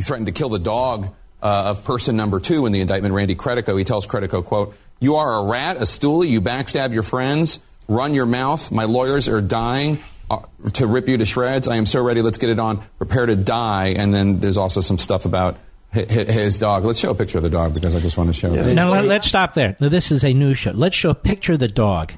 He 0.01 0.05
threatened 0.05 0.29
to 0.29 0.33
kill 0.33 0.49
the 0.49 0.59
dog 0.59 1.15
uh, 1.43 1.65
of 1.67 1.85
person 1.85 2.17
number 2.17 2.41
two 2.41 2.65
in 2.65 2.73
the 2.73 2.81
indictment, 2.81 3.13
Randy 3.13 3.35
Credico. 3.35 3.77
He 3.77 3.85
tells 3.85 4.07
Credico, 4.07 4.43
quote, 4.43 4.75
You 4.99 5.17
are 5.17 5.41
a 5.41 5.45
rat, 5.45 5.77
a 5.77 5.81
stoolie, 5.81 6.29
you 6.29 6.41
backstab 6.41 6.95
your 6.95 7.03
friends, 7.03 7.61
run 7.87 8.15
your 8.15 8.25
mouth. 8.25 8.73
My 8.73 8.85
lawyers 8.85 9.29
are 9.29 9.43
dying 9.43 9.99
uh, 10.31 10.39
to 10.73 10.87
rip 10.87 11.07
you 11.07 11.19
to 11.19 11.27
shreds. 11.27 11.69
I 11.69 11.77
am 11.77 11.85
so 11.85 12.03
ready. 12.03 12.23
Let's 12.23 12.39
get 12.39 12.49
it 12.49 12.59
on. 12.59 12.79
Prepare 12.97 13.27
to 13.27 13.37
die. 13.37 13.89
And 13.89 14.15
then 14.15 14.41
there's 14.41 14.57
also 14.57 14.81
some 14.81 14.97
stuff 14.97 15.27
about 15.27 15.59
hi- 15.93 16.07
hi- 16.09 16.25
his 16.25 16.59
dog. 16.59 16.87
Let's 16.87 16.99
show 16.99 17.11
a 17.11 17.15
picture 17.15 17.37
of 17.37 17.45
the 17.45 17.51
dog 17.51 17.75
because 17.75 17.95
I 17.95 18.01
just 18.01 18.17
want 18.17 18.31
to 18.31 18.33
show 18.33 18.55
it. 18.55 18.73
Now, 18.73 18.91
let, 18.91 19.05
let's 19.05 19.27
stop 19.27 19.53
there. 19.53 19.77
Now, 19.81 19.91
this 19.91 20.11
is 20.11 20.25
a 20.25 20.33
news 20.33 20.57
show. 20.57 20.71
Let's 20.71 20.97
show 20.97 21.11
a 21.11 21.15
picture 21.15 21.53
of 21.53 21.59
the 21.59 21.69
dog. 21.69 22.15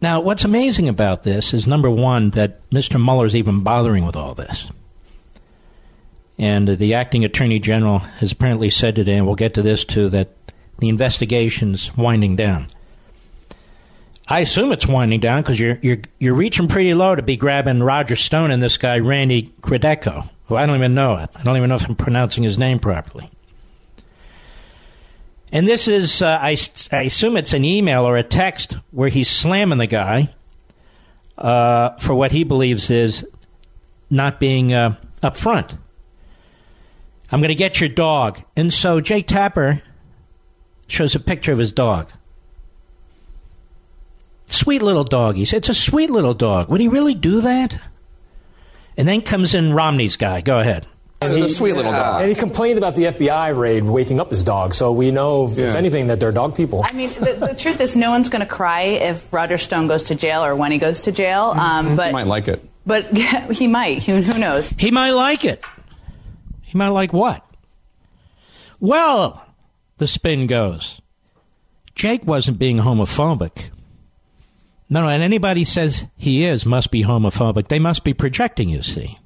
Now, 0.00 0.20
what's 0.20 0.44
amazing 0.44 0.88
about 0.88 1.24
this 1.24 1.52
is 1.52 1.66
number 1.66 1.90
one, 1.90 2.30
that 2.30 2.70
Mr. 2.70 3.04
Mueller's 3.04 3.34
even 3.34 3.64
bothering 3.64 4.06
with 4.06 4.14
all 4.14 4.34
this. 4.36 4.70
And 6.42 6.66
the 6.66 6.94
acting 6.94 7.24
attorney 7.24 7.60
general 7.60 8.00
has 8.00 8.32
apparently 8.32 8.68
said 8.68 8.96
today, 8.96 9.16
and 9.16 9.26
we'll 9.26 9.36
get 9.36 9.54
to 9.54 9.62
this 9.62 9.84
too, 9.84 10.08
that 10.08 10.30
the 10.80 10.88
investigation's 10.88 11.96
winding 11.96 12.34
down. 12.34 12.66
I 14.26 14.40
assume 14.40 14.72
it's 14.72 14.88
winding 14.88 15.20
down 15.20 15.42
because 15.42 15.60
you're, 15.60 15.78
you're, 15.82 15.98
you're 16.18 16.34
reaching 16.34 16.66
pretty 16.66 16.94
low 16.94 17.14
to 17.14 17.22
be 17.22 17.36
grabbing 17.36 17.80
Roger 17.80 18.16
Stone 18.16 18.50
and 18.50 18.60
this 18.60 18.76
guy, 18.76 18.98
Randy 18.98 19.54
Credico, 19.60 20.28
who 20.46 20.56
I 20.56 20.66
don't 20.66 20.74
even 20.74 20.96
know. 20.96 21.14
I 21.14 21.42
don't 21.44 21.56
even 21.56 21.68
know 21.68 21.76
if 21.76 21.88
I'm 21.88 21.94
pronouncing 21.94 22.42
his 22.42 22.58
name 22.58 22.80
properly. 22.80 23.30
And 25.52 25.68
this 25.68 25.86
is, 25.86 26.22
uh, 26.22 26.40
I, 26.42 26.56
I 26.90 27.02
assume 27.02 27.36
it's 27.36 27.52
an 27.52 27.64
email 27.64 28.04
or 28.04 28.16
a 28.16 28.24
text 28.24 28.78
where 28.90 29.10
he's 29.10 29.30
slamming 29.30 29.78
the 29.78 29.86
guy 29.86 30.34
uh, 31.38 31.90
for 31.98 32.14
what 32.16 32.32
he 32.32 32.42
believes 32.42 32.90
is 32.90 33.24
not 34.10 34.40
being 34.40 34.72
uh, 34.72 34.96
upfront. 35.22 35.78
I'm 37.32 37.40
going 37.40 37.48
to 37.48 37.54
get 37.54 37.80
your 37.80 37.88
dog. 37.88 38.40
And 38.56 38.72
so 38.72 39.00
Jake 39.00 39.26
Tapper 39.26 39.82
shows 40.86 41.14
a 41.14 41.20
picture 41.20 41.52
of 41.52 41.58
his 41.58 41.72
dog. 41.72 42.10
Sweet 44.46 44.82
little 44.82 45.04
dog. 45.04 45.36
He 45.36 45.44
said, 45.46 45.58
It's 45.58 45.70
a 45.70 45.74
sweet 45.74 46.10
little 46.10 46.34
dog. 46.34 46.68
Would 46.68 46.80
he 46.80 46.88
really 46.88 47.14
do 47.14 47.40
that? 47.40 47.80
And 48.98 49.08
then 49.08 49.22
comes 49.22 49.54
in 49.54 49.72
Romney's 49.72 50.16
guy. 50.16 50.42
Go 50.42 50.58
ahead. 50.58 50.86
It's 51.22 51.30
a 51.30 51.48
sweet 51.54 51.74
little 51.76 51.92
dog. 51.92 52.20
And 52.20 52.28
he 52.28 52.34
complained 52.34 52.78
about 52.78 52.96
the 52.96 53.04
FBI 53.04 53.56
raid 53.56 53.84
waking 53.84 54.18
up 54.20 54.30
his 54.32 54.42
dog, 54.42 54.74
so 54.74 54.90
we 54.90 55.12
know, 55.12 55.46
if 55.46 55.56
Yeah. 55.56 55.74
anything, 55.76 56.08
that 56.08 56.18
they're 56.18 56.32
dog 56.32 56.56
people. 56.56 56.82
I 56.84 56.92
mean, 56.92 57.10
the, 57.10 57.36
the 57.48 57.54
truth 57.56 57.80
is, 57.80 57.94
no 57.94 58.10
one's 58.10 58.28
going 58.28 58.40
to 58.40 58.46
cry 58.46 58.82
if 58.82 59.32
Roger 59.32 59.56
Stone 59.56 59.86
goes 59.86 60.04
to 60.04 60.16
jail 60.16 60.44
or 60.44 60.56
when 60.56 60.72
he 60.72 60.78
goes 60.78 61.02
to 61.02 61.12
jail. 61.12 61.54
Um, 61.56 61.90
You 61.90 61.96
but 61.96 62.06
he 62.08 62.12
might 62.12 62.26
like 62.26 62.48
it. 62.48 62.62
but 62.84 63.06
he 63.52 63.68
might. 63.68 64.02
Who, 64.02 64.20
who 64.20 64.36
knows? 64.36 64.70
He 64.76 64.90
might 64.90 65.12
like 65.12 65.44
it. 65.44 65.62
He 66.72 66.78
might 66.78 66.88
like 66.88 67.12
what? 67.12 67.44
Well, 68.80 69.44
the 69.98 70.06
spin 70.06 70.46
goes. 70.46 71.02
Jake 71.94 72.26
wasn't 72.26 72.58
being 72.58 72.78
homophobic. 72.78 73.68
No, 74.88 75.02
no, 75.02 75.08
and 75.08 75.22
anybody 75.22 75.64
says 75.64 76.06
he 76.16 76.44
is 76.44 76.64
must 76.64 76.90
be 76.90 77.02
homophobic. 77.02 77.68
They 77.68 77.78
must 77.78 78.04
be 78.04 78.14
projecting, 78.14 78.70
you 78.70 78.82
see. 78.82 79.18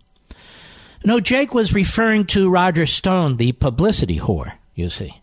No, 1.04 1.20
Jake 1.20 1.54
was 1.54 1.72
referring 1.72 2.26
to 2.26 2.50
Roger 2.50 2.84
Stone, 2.84 3.36
the 3.36 3.52
publicity 3.52 4.18
whore, 4.18 4.54
you 4.74 4.90
see. 4.90 5.20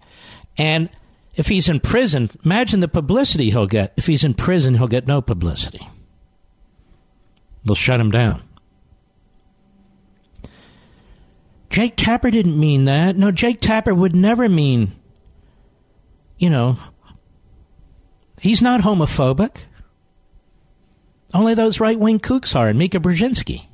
And 0.57 0.89
if 1.35 1.47
he's 1.47 1.67
in 1.67 1.81
prison, 1.81 2.29
imagine 2.45 2.79
the 2.79 2.87
publicity 2.87 3.49
he'll 3.49 3.67
get. 3.67 3.91
If 3.97 4.05
he's 4.05 4.23
in 4.23 4.33
prison, 4.33 4.75
he'll 4.75 4.87
get 4.87 5.07
no 5.07 5.21
publicity. 5.21 5.89
They'll 7.65 7.75
shut 7.75 7.99
him 7.99 8.11
down. 8.11 8.43
Jake 11.73 11.95
Tapper 11.95 12.29
didn't 12.29 12.59
mean 12.59 12.85
that. 12.85 13.17
No, 13.17 13.31
Jake 13.31 13.59
Tapper 13.59 13.95
would 13.95 14.15
never 14.15 14.47
mean, 14.47 14.91
you 16.37 16.47
know, 16.47 16.77
he's 18.39 18.61
not 18.61 18.81
homophobic. 18.81 19.57
Only 21.33 21.55
those 21.55 21.79
right 21.79 21.99
wing 21.99 22.19
kooks 22.19 22.55
are, 22.55 22.69
and 22.69 22.77
Mika 22.77 22.99
Brzezinski. 22.99 23.65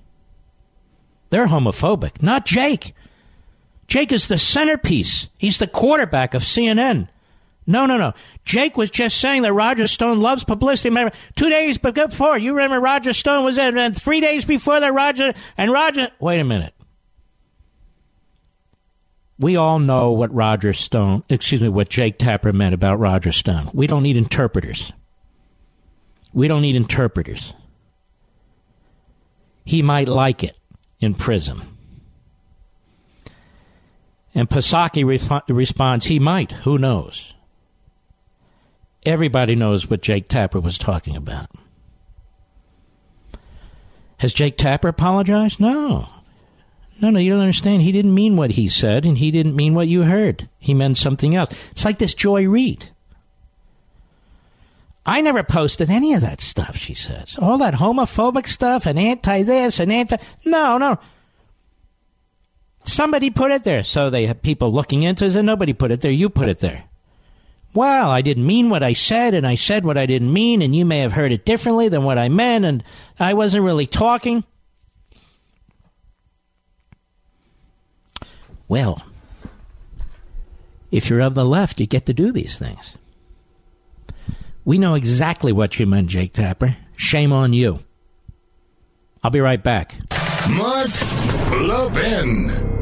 They're 1.30 1.48
homophobic, 1.48 2.24
not 2.24 2.46
Jake. 2.46 2.94
Jake 3.86 4.14
is 4.14 4.28
the 4.28 4.38
centerpiece. 4.38 5.28
He's 5.38 5.58
the 5.58 5.68
quarterback 5.68 6.34
of 6.34 6.44
CNN. 6.44 7.10
No, 7.68 7.86
no, 7.86 7.98
no. 7.98 8.14
Jake 8.46 8.78
was 8.78 8.90
just 8.90 9.18
saying 9.18 9.42
that 9.42 9.52
Roger 9.52 9.90
Stone 9.90 10.22
loves 10.22 10.46
publicity. 10.46 10.88
Remember, 10.88 11.14
two 11.36 11.50
days 11.50 11.78
before, 11.78 12.38
you 12.38 12.54
remember 12.54 12.80
Roger 12.80 13.12
Stone 13.12 13.44
was 13.44 13.58
in, 13.58 13.78
and 13.78 13.94
three 13.94 14.22
days 14.22 14.46
before 14.46 14.80
that, 14.80 14.94
Roger, 14.94 15.34
and 15.58 15.70
Roger. 15.70 16.12
Wait 16.22 16.40
a 16.40 16.46
minute. 16.46 16.74
We 19.40 19.56
all 19.56 19.80
know 19.80 20.12
what 20.12 20.34
Roger 20.34 20.74
Stone, 20.74 21.24
excuse 21.30 21.62
me, 21.62 21.70
what 21.70 21.88
Jake 21.88 22.20
Tapper 22.20 22.52
meant 22.52 22.76
about 22.76 23.00
Roger 23.00 23.32
Stone. 23.32 23.72
We 23.74 23.88
don't 23.88 24.04
need 24.04 24.18
interpreters. 24.18 24.92
We 26.34 26.50
don't 26.50 26.62
need 26.62 26.76
interpreters. 26.76 27.54
He 29.64 29.82
might 29.82 30.10
like 30.10 30.44
it 30.44 30.58
in 31.00 31.16
prison. 31.16 31.62
And 34.36 34.50
Pasaki 34.50 35.06
resp- 35.06 35.44
responds, 35.48 36.06
he 36.06 36.20
might. 36.20 36.52
Who 36.52 36.78
knows? 36.78 37.34
Everybody 39.06 39.56
knows 39.56 39.90
what 39.90 40.02
Jake 40.02 40.28
Tapper 40.28 40.60
was 40.60 40.78
talking 40.78 41.16
about. 41.16 41.50
Has 44.18 44.34
Jake 44.34 44.58
Tapper 44.58 44.90
apologized? 44.90 45.62
No. 45.62 46.10
No, 47.02 47.10
no, 47.10 47.20
you 47.20 47.32
don't 47.32 47.42
understand. 47.42 47.82
He 47.82 47.92
didn't 47.92 48.14
mean 48.14 48.36
what 48.36 48.52
he 48.52 48.68
said, 48.68 49.06
and 49.06 49.18
he 49.18 49.32
didn't 49.32 49.56
mean 49.56 49.74
what 49.74 49.88
you 49.88 50.04
heard. 50.04 50.50
He 50.60 50.74
meant 50.74 50.98
something 50.98 51.36
else. 51.36 51.54
It's 51.72 51.86
like 51.86 51.98
this 51.98 52.14
Joy 52.14 52.48
Reid. 52.48 52.90
I 55.06 55.22
never 55.22 55.44
posted 55.44 55.90
any 55.90 56.14
of 56.14 56.22
that 56.22 56.42
stuff, 56.42 56.76
she 56.76 56.94
says. 56.94 57.38
All 57.42 57.58
that 57.60 57.74
homophobic 57.76 58.48
stuff 58.48 58.86
and 58.86 59.00
anti 59.00 59.44
this 59.44 59.80
and 59.80 59.92
anti. 59.92 60.18
No, 60.46 60.78
no. 60.78 61.00
Somebody 62.84 63.30
put 63.30 63.52
it 63.52 63.64
there. 63.64 63.84
So 63.84 64.10
they 64.10 64.28
have 64.28 64.42
people 64.42 64.72
looking 64.72 65.04
into 65.04 65.26
it, 65.26 65.36
and 65.36 65.46
nobody 65.46 65.74
put 65.74 65.92
it 65.92 66.02
there. 66.02 66.12
You 66.12 66.30
put 66.30 66.50
it 66.50 66.60
there. 66.60 66.84
Well, 67.74 68.10
I 68.10 68.22
didn't 68.22 68.46
mean 68.46 68.70
what 68.70 68.84
I 68.84 68.94
said, 68.94 69.34
and 69.34 69.48
I 69.48 69.56
said 69.56 69.86
what 69.86 69.98
I 69.98 70.06
didn't 70.06 70.34
mean, 70.34 70.62
and 70.62 70.76
you 70.76 70.86
may 70.86 71.00
have 71.00 71.14
heard 71.14 71.32
it 71.32 71.46
differently 71.46 71.88
than 71.88 72.04
what 72.04 72.18
I 72.18 72.28
meant, 72.28 72.66
and 72.66 72.84
I 73.20 73.34
wasn't 73.34 73.64
really 73.64 73.88
talking. 73.88 74.44
Well, 78.70 79.04
if 80.92 81.10
you're 81.10 81.22
of 81.22 81.36
the 81.36 81.44
left, 81.44 81.80
you 81.80 81.88
get 81.88 82.06
to 82.06 82.14
do 82.14 82.32
these 82.32 82.58
things. 82.58 82.98
We 84.64 84.78
know 84.78 84.94
exactly 84.94 85.52
what 85.52 85.80
you 85.80 85.88
meant, 85.88 86.08
Jake 86.10 86.34
Tapper. 86.34 86.78
Shame 86.96 87.34
on 87.34 87.52
you. 87.54 87.80
I'll 89.24 89.32
be 89.32 89.42
right 89.42 89.62
back. 89.62 89.96
Mark 90.50 90.90
Levin. 91.52 92.79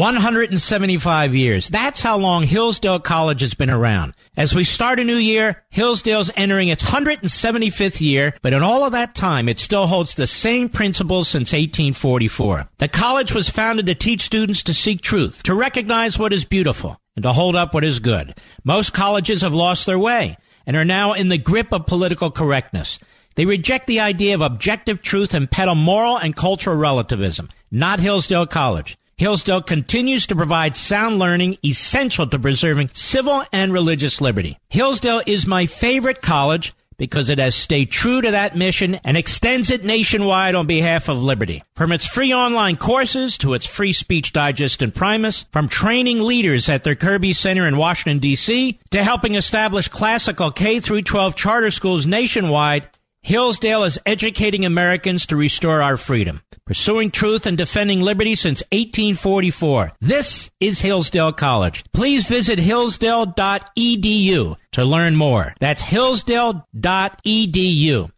175 0.00 1.34
years. 1.34 1.68
That's 1.68 2.00
how 2.00 2.16
long 2.16 2.44
Hillsdale 2.44 3.00
College 3.00 3.42
has 3.42 3.52
been 3.52 3.68
around. 3.68 4.14
As 4.34 4.54
we 4.54 4.64
start 4.64 4.98
a 4.98 5.04
new 5.04 5.16
year, 5.16 5.62
Hillsdale's 5.68 6.32
entering 6.36 6.68
its 6.68 6.82
175th 6.82 8.00
year, 8.00 8.32
but 8.40 8.54
in 8.54 8.62
all 8.62 8.86
of 8.86 8.92
that 8.92 9.14
time, 9.14 9.46
it 9.46 9.58
still 9.58 9.86
holds 9.86 10.14
the 10.14 10.26
same 10.26 10.70
principles 10.70 11.28
since 11.28 11.52
1844. 11.52 12.66
The 12.78 12.88
college 12.88 13.34
was 13.34 13.50
founded 13.50 13.84
to 13.86 13.94
teach 13.94 14.22
students 14.22 14.62
to 14.62 14.72
seek 14.72 15.02
truth, 15.02 15.42
to 15.42 15.52
recognize 15.52 16.18
what 16.18 16.32
is 16.32 16.46
beautiful, 16.46 16.98
and 17.14 17.22
to 17.24 17.34
hold 17.34 17.54
up 17.54 17.74
what 17.74 17.84
is 17.84 17.98
good. 17.98 18.34
Most 18.64 18.94
colleges 18.94 19.42
have 19.42 19.52
lost 19.52 19.84
their 19.84 19.98
way 19.98 20.38
and 20.64 20.78
are 20.78 20.84
now 20.86 21.12
in 21.12 21.28
the 21.28 21.36
grip 21.36 21.74
of 21.74 21.84
political 21.84 22.30
correctness. 22.30 22.98
They 23.36 23.44
reject 23.44 23.86
the 23.86 24.00
idea 24.00 24.34
of 24.34 24.40
objective 24.40 25.02
truth 25.02 25.34
and 25.34 25.50
peddle 25.50 25.74
moral 25.74 26.16
and 26.16 26.34
cultural 26.34 26.76
relativism. 26.76 27.50
Not 27.70 28.00
Hillsdale 28.00 28.46
College. 28.46 28.96
Hillsdale 29.20 29.60
continues 29.60 30.26
to 30.28 30.34
provide 30.34 30.76
sound 30.76 31.18
learning 31.18 31.58
essential 31.62 32.26
to 32.26 32.38
preserving 32.38 32.88
civil 32.94 33.44
and 33.52 33.70
religious 33.70 34.22
liberty. 34.22 34.58
Hillsdale 34.70 35.20
is 35.26 35.46
my 35.46 35.66
favorite 35.66 36.22
college 36.22 36.72
because 36.96 37.28
it 37.28 37.38
has 37.38 37.54
stayed 37.54 37.90
true 37.90 38.22
to 38.22 38.30
that 38.30 38.56
mission 38.56 38.94
and 39.04 39.18
extends 39.18 39.68
it 39.68 39.84
nationwide 39.84 40.54
on 40.54 40.66
behalf 40.66 41.10
of 41.10 41.22
liberty. 41.22 41.62
From 41.76 41.92
its 41.92 42.06
free 42.06 42.32
online 42.32 42.76
courses 42.76 43.36
to 43.38 43.52
its 43.52 43.66
free 43.66 43.92
speech 43.92 44.32
digest 44.32 44.80
Imprimis, 44.80 45.44
from 45.52 45.68
training 45.68 46.22
leaders 46.22 46.70
at 46.70 46.84
their 46.84 46.94
Kirby 46.94 47.34
Center 47.34 47.66
in 47.66 47.76
Washington, 47.76 48.20
D.C., 48.20 48.80
to 48.88 49.04
helping 49.04 49.34
establish 49.34 49.88
classical 49.88 50.50
K 50.50 50.80
through 50.80 51.02
12 51.02 51.36
charter 51.36 51.70
schools 51.70 52.06
nationwide, 52.06 52.88
Hillsdale 53.22 53.84
is 53.84 54.00
educating 54.06 54.64
Americans 54.64 55.26
to 55.26 55.36
restore 55.36 55.82
our 55.82 55.98
freedom, 55.98 56.40
pursuing 56.64 57.10
truth 57.10 57.44
and 57.46 57.56
defending 57.56 58.00
liberty 58.00 58.34
since 58.34 58.62
1844. 58.72 59.92
This 60.00 60.50
is 60.58 60.80
Hillsdale 60.80 61.32
College. 61.32 61.84
Please 61.92 62.26
visit 62.26 62.58
hillsdale.edu 62.58 64.56
to 64.72 64.84
learn 64.84 65.16
more. 65.16 65.54
That's 65.60 65.82
hillsdale.edu. 65.82 68.10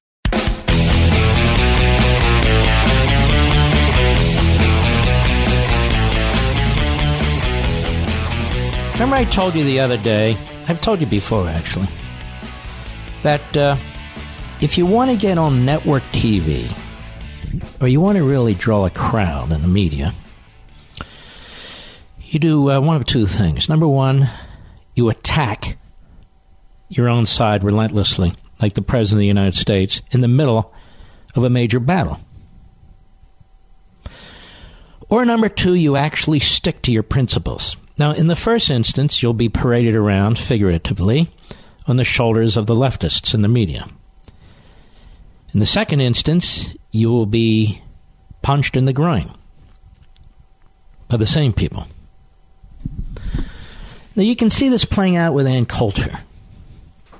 Remember, 8.92 9.16
I 9.16 9.24
told 9.24 9.56
you 9.56 9.64
the 9.64 9.80
other 9.80 9.98
day, 9.98 10.36
I've 10.68 10.80
told 10.80 11.00
you 11.00 11.08
before 11.08 11.48
actually, 11.48 11.88
that 13.22 13.56
uh, 13.56 13.76
if 14.62 14.78
you 14.78 14.86
want 14.86 15.10
to 15.10 15.16
get 15.16 15.38
on 15.38 15.64
network 15.64 16.04
TV, 16.12 16.72
or 17.80 17.88
you 17.88 18.00
want 18.00 18.16
to 18.16 18.24
really 18.24 18.54
draw 18.54 18.86
a 18.86 18.90
crowd 18.90 19.50
in 19.50 19.60
the 19.60 19.68
media, 19.68 20.14
you 22.20 22.38
do 22.38 22.70
uh, 22.70 22.80
one 22.80 22.96
of 22.96 23.04
two 23.04 23.26
things. 23.26 23.68
Number 23.68 23.88
one, 23.88 24.30
you 24.94 25.08
attack 25.08 25.76
your 26.88 27.08
own 27.08 27.24
side 27.24 27.64
relentlessly, 27.64 28.34
like 28.60 28.74
the 28.74 28.82
President 28.82 29.16
of 29.16 29.20
the 29.20 29.26
United 29.26 29.56
States, 29.56 30.00
in 30.12 30.20
the 30.20 30.28
middle 30.28 30.72
of 31.34 31.42
a 31.42 31.50
major 31.50 31.80
battle. 31.80 32.20
Or 35.08 35.24
number 35.24 35.48
two, 35.48 35.74
you 35.74 35.96
actually 35.96 36.40
stick 36.40 36.82
to 36.82 36.92
your 36.92 37.02
principles. 37.02 37.76
Now, 37.98 38.12
in 38.12 38.28
the 38.28 38.36
first 38.36 38.70
instance, 38.70 39.22
you'll 39.22 39.34
be 39.34 39.48
paraded 39.48 39.96
around, 39.96 40.38
figuratively, 40.38 41.30
on 41.86 41.96
the 41.96 42.04
shoulders 42.04 42.56
of 42.56 42.66
the 42.66 42.76
leftists 42.76 43.34
in 43.34 43.42
the 43.42 43.48
media. 43.48 43.88
In 45.52 45.60
the 45.60 45.66
second 45.66 46.00
instance, 46.00 46.74
you 46.90 47.10
will 47.10 47.26
be 47.26 47.82
punched 48.40 48.76
in 48.76 48.86
the 48.86 48.92
groin 48.92 49.30
by 51.08 51.18
the 51.18 51.26
same 51.26 51.52
people. 51.52 51.86
Now, 54.16 54.22
you 54.22 54.36
can 54.36 54.50
see 54.50 54.68
this 54.68 54.84
playing 54.84 55.16
out 55.16 55.34
with 55.34 55.46
Ann 55.46 55.66
Coulter. 55.66 56.20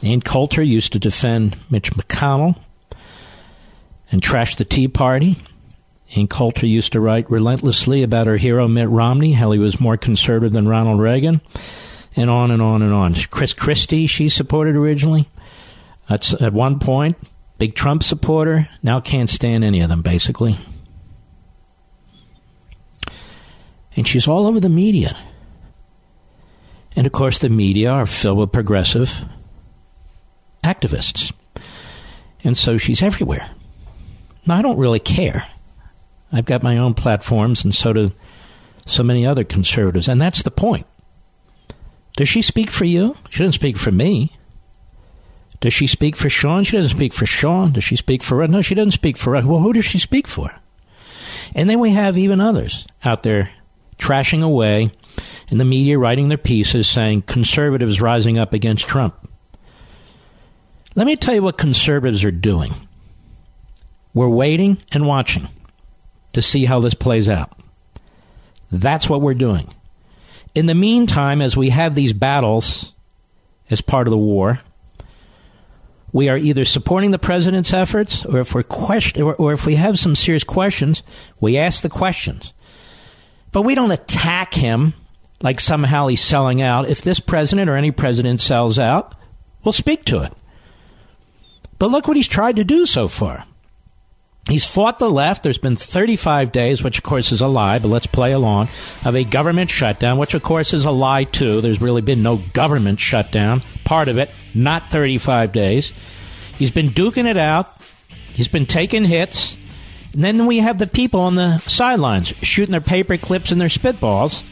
Ann 0.03 0.21
Coulter 0.21 0.62
used 0.62 0.92
to 0.92 0.99
defend 0.99 1.59
Mitch 1.71 1.92
McConnell 1.92 2.59
and 4.11 4.23
trash 4.23 4.57
the 4.57 4.64
Tea 4.64 4.88
Party. 4.88 5.37
Ann 6.16 6.27
Coulter 6.27 6.66
used 6.66 6.92
to 6.92 7.01
write 7.01 7.31
relentlessly 7.31 8.03
about 8.03 8.27
her 8.27 8.37
hero 8.37 8.68
Mitt 8.68 8.88
Romney, 8.88 9.33
how 9.33 9.51
he 9.53 9.59
was 9.59 9.81
more 9.81 9.97
conservative 9.97 10.53
than 10.53 10.68
Ronald 10.68 11.01
Reagan, 11.01 11.40
and 12.16 12.29
on 12.29 12.51
and 12.51 12.61
on 12.61 12.83
and 12.83 12.92
on. 12.92 13.14
Chris 13.31 13.55
Christie, 13.55 14.07
she 14.07 14.29
supported 14.29 14.75
originally. 14.75 15.29
At, 16.09 16.42
at 16.42 16.53
one 16.53 16.79
point, 16.79 17.16
Big 17.62 17.77
Trump 17.77 18.03
supporter, 18.03 18.68
now 18.83 18.98
can't 18.98 19.31
stand 19.31 19.62
any 19.62 19.83
of 19.83 19.88
them, 19.88 20.03
basically. 20.03 20.59
And 23.94 24.09
she's 24.09 24.27
all 24.27 24.48
over 24.48 24.59
the 24.59 24.68
media. 24.68 25.16
And 26.96 27.07
of 27.07 27.12
course, 27.12 27.38
the 27.38 27.48
media 27.48 27.88
are 27.88 28.05
filled 28.05 28.38
with 28.38 28.51
progressive 28.51 29.12
activists. 30.64 31.33
And 32.42 32.59
so 32.59 32.79
she's 32.79 33.01
everywhere. 33.01 33.48
Now, 34.44 34.57
I 34.57 34.62
don't 34.62 34.77
really 34.77 34.98
care. 34.98 35.46
I've 36.33 36.46
got 36.46 36.64
my 36.64 36.79
own 36.79 36.94
platforms, 36.94 37.64
and 37.64 37.72
so 37.72 37.92
do 37.92 38.12
so 38.87 39.05
many 39.05 39.25
other 39.25 39.44
conservatives. 39.44 40.09
And 40.09 40.20
that's 40.20 40.42
the 40.42 40.51
point. 40.51 40.85
Does 42.16 42.29
she 42.29 42.42
speak 42.42 42.70
for 42.70 42.87
you? 42.87 43.16
She 43.31 43.38
doesn't 43.38 43.53
speak 43.53 43.77
for 43.77 43.92
me. 43.92 44.33
Does 45.62 45.72
she 45.72 45.87
speak 45.87 46.16
for 46.16 46.29
Sean? 46.29 46.64
She 46.64 46.77
doesn't 46.77 46.96
speak 46.96 47.12
for 47.12 47.25
Sean. 47.25 47.72
Does 47.72 47.85
she 47.85 47.94
speak 47.94 48.25
for 48.25 48.42
us? 48.42 48.51
No, 48.51 48.62
she 48.62 48.75
doesn't 48.75 48.90
speak 48.90 49.16
for 49.16 49.37
us. 49.37 49.44
Well, 49.44 49.61
who 49.61 49.72
does 49.72 49.85
she 49.85 50.01
speak 50.01 50.27
for? 50.27 50.53
And 51.55 51.70
then 51.70 51.79
we 51.79 51.90
have 51.90 52.18
even 52.18 52.40
others 52.40 52.85
out 53.05 53.22
there 53.22 53.53
trashing 53.96 54.42
away 54.42 54.90
in 55.51 55.59
the 55.59 55.64
media, 55.64 56.01
writing 56.01 56.29
their 56.29 56.37
pieces 56.37 56.88
saying 56.88 57.22
conservatives 57.22 58.01
rising 58.01 58.38
up 58.38 58.53
against 58.53 58.88
Trump. 58.88 59.14
Let 60.96 61.07
me 61.07 61.14
tell 61.14 61.35
you 61.37 61.42
what 61.44 61.59
conservatives 61.59 62.25
are 62.25 62.33
doing. 62.33 62.75
We're 64.14 64.29
waiting 64.29 64.79
and 64.92 65.07
watching 65.07 65.46
to 66.33 66.42
see 66.42 66.64
how 66.64 66.81
this 66.81 66.94
plays 66.94 67.29
out. 67.29 67.57
That's 68.72 69.09
what 69.09 69.20
we're 69.20 69.35
doing. 69.35 69.72
In 70.57 70.66
the 70.66 70.75
meantime, 70.75 71.40
as 71.40 71.57
we 71.57 71.68
have 71.68 71.94
these 71.94 72.12
battles 72.12 72.94
as 73.70 73.81
part 73.81 74.09
of 74.09 74.11
the 74.11 74.18
war, 74.18 74.61
we 76.12 76.29
are 76.29 76.37
either 76.37 76.64
supporting 76.64 77.11
the 77.11 77.18
president's 77.18 77.72
efforts, 77.72 78.27
or 78.27 78.40
if 78.40 78.55
we're 78.55 78.62
question, 78.62 79.22
or, 79.22 79.35
or 79.37 79.53
if 79.53 79.64
we 79.64 79.77
have 79.77 79.98
some 79.98 80.14
serious 80.14 80.44
questions, 80.44 81.03
we 81.40 81.57
ask 81.57 81.83
the 81.83 81.88
questions. 81.88 82.53
But 83.51 83.62
we 83.62 83.75
don't 83.75 83.90
attack 83.90 84.55
him 84.55 84.94
like 85.40 85.59
somehow 85.59 86.07
he's 86.07 86.20
selling 86.20 86.61
out. 86.61 86.88
If 86.88 87.03
this 87.03 87.20
president 87.20 87.68
or 87.68 87.77
any 87.77 87.90
president 87.90 88.40
sells 88.40 88.79
out, 88.79 89.14
we'll 89.64 89.72
speak 89.72 90.05
to 90.07 90.22
it. 90.22 90.33
But 91.79 91.90
look 91.90 92.07
what 92.07 92.16
he's 92.16 92.29
tried 92.29 92.57
to 92.57 92.64
do 92.64 92.87
so 92.87 93.09
far. 93.09 93.44
He's 94.48 94.64
fought 94.64 94.98
the 94.98 95.11
left. 95.11 95.44
There's 95.44 95.59
been 95.59 95.76
35 95.76 96.50
days, 96.50 96.83
which 96.83 96.98
of 96.98 97.05
course 97.05 97.31
is 97.31 97.40
a 97.40 97.46
lie, 97.46 97.78
but 97.78 97.88
let's 97.88 98.07
play 98.07 98.33
along, 98.33 98.68
of 99.05 99.14
a 99.14 99.22
government 99.22 99.70
shutdown, 99.70 100.18
which 100.18 100.35
of 100.35 100.42
course 100.42 100.74
is 100.74 100.85
a 100.85 100.90
lie 100.90 101.24
too. 101.24 101.61
There's 101.61 101.81
really 101.81 102.02
been 102.02 102.24
no 102.24 102.38
government 102.52 102.98
shutdown. 102.98 103.62
Part 103.85 104.09
of 104.09 104.18
it, 104.18 104.31
not 104.52 104.90
35 104.90 105.52
days. 105.52 105.92
He's 106.59 106.72
been 106.72 106.88
duking 106.88 107.26
it 107.26 107.37
out. 107.37 107.68
He's 108.33 108.48
been 108.48 108.66
taking 108.66 109.05
hits. 109.05 109.57
And 110.12 110.24
then 110.24 110.46
we 110.46 110.59
have 110.59 110.78
the 110.78 110.88
people 110.88 111.20
on 111.20 111.37
the 111.37 111.59
sidelines 111.61 112.28
shooting 112.28 112.72
their 112.72 112.81
paper 112.81 113.16
clips 113.16 113.52
and 113.52 113.61
their 113.61 113.68
spitballs. 113.68 114.42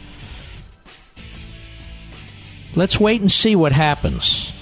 Let's 2.75 2.99
wait 2.99 3.19
and 3.19 3.31
see 3.31 3.57
what 3.57 3.73
happens. 3.73 4.53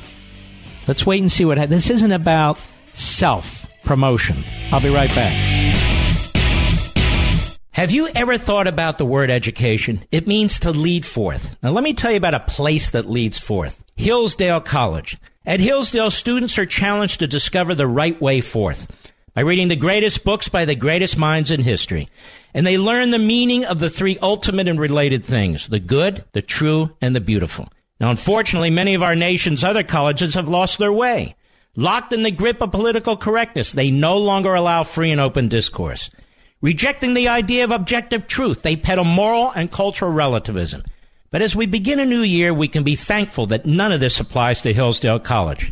Let's 0.88 1.06
wait 1.06 1.22
and 1.22 1.32
see 1.32 1.46
what 1.46 1.60
happens. 1.60 1.86
This 1.86 1.90
isn't 1.92 2.12
about 2.12 2.60
self 2.94 3.59
promotion. 3.84 4.44
I'll 4.72 4.82
be 4.82 4.90
right 4.90 5.14
back. 5.16 5.34
Have 7.72 7.92
you 7.92 8.10
ever 8.10 8.38
thought 8.38 8.68
about 8.68 8.98
the 8.98 9.06
word 9.06 9.30
education? 9.32 10.04
It 10.12 10.28
means 10.28 10.60
to 10.60 10.72
lead 10.72 11.06
forth. 11.06 11.56
Now, 11.64 11.72
let 11.72 11.84
me 11.84 11.94
tell 11.94 12.12
you 12.12 12.18
about 12.18 12.34
a 12.34 12.42
place 12.42 12.90
that 12.90 13.10
leads 13.10 13.38
forth 13.38 13.84
Hillsdale 13.96 14.60
College. 14.60 15.18
At 15.46 15.62
Hillsdale, 15.62 16.12
students 16.12 16.58
are 16.60 16.66
challenged 16.66 17.20
to 17.20 17.28
discover 17.28 17.74
the 17.74 17.88
right 17.88 18.20
way 18.20 18.42
forth 18.42 18.88
by 19.34 19.42
reading 19.42 19.70
the 19.70 19.76
greatest 19.78 20.26
books 20.26 20.50
by 20.50 20.66
the 20.66 20.76
greatest 20.76 21.18
minds 21.18 21.52
in 21.52 21.62
history. 21.62 22.08
And 22.54 22.68
they 22.68 22.78
learn 22.78 23.12
the 23.12 23.20
meaning 23.20 23.64
of 23.64 23.80
the 23.80 23.90
three 23.90 24.18
ultimate 24.22 24.68
and 24.68 24.80
related 24.80 25.24
things 25.24 25.68
the 25.68 25.80
good, 25.80 26.26
the 26.34 26.42
true, 26.42 26.96
and 27.02 27.16
the 27.16 27.22
beautiful. 27.22 27.70
Now, 28.00 28.12
unfortunately, 28.12 28.72
many 28.72 28.94
of 28.94 29.04
our 29.04 29.16
nation's 29.16 29.64
other 29.64 29.84
colleges 29.84 30.34
have 30.34 30.50
lost 30.50 30.80
their 30.80 30.92
way. 30.92 31.36
Locked 31.76 32.14
in 32.14 32.24
the 32.24 32.32
grip 32.32 32.62
of 32.62 32.72
political 32.72 33.16
correctness, 33.16 33.74
they 33.74 33.92
no 33.92 34.18
longer 34.18 34.56
allow 34.56 34.84
free 34.84 35.12
and 35.12 35.22
open 35.22 35.48
discourse. 35.48 36.10
Rejecting 36.62 37.14
the 37.14 37.30
idea 37.30 37.64
of 37.64 37.72
objective 37.72 38.28
truth, 38.28 38.64
they 38.64 38.76
peddle 38.76 39.06
moral 39.06 39.52
and 39.52 39.72
cultural 39.72 40.12
relativism. 40.12 40.84
But 41.32 41.42
as 41.42 41.56
we 41.56 41.68
begin 41.68 42.00
a 42.00 42.06
new 42.06 42.22
year, 42.22 42.54
we 42.54 42.68
can 42.68 42.84
be 42.84 42.96
thankful 42.96 43.46
that 43.48 43.66
none 43.66 43.92
of 43.92 44.00
this 44.00 44.20
applies 44.20 44.62
to 44.64 44.74
Hillsdale 44.74 45.20
College. 45.20 45.72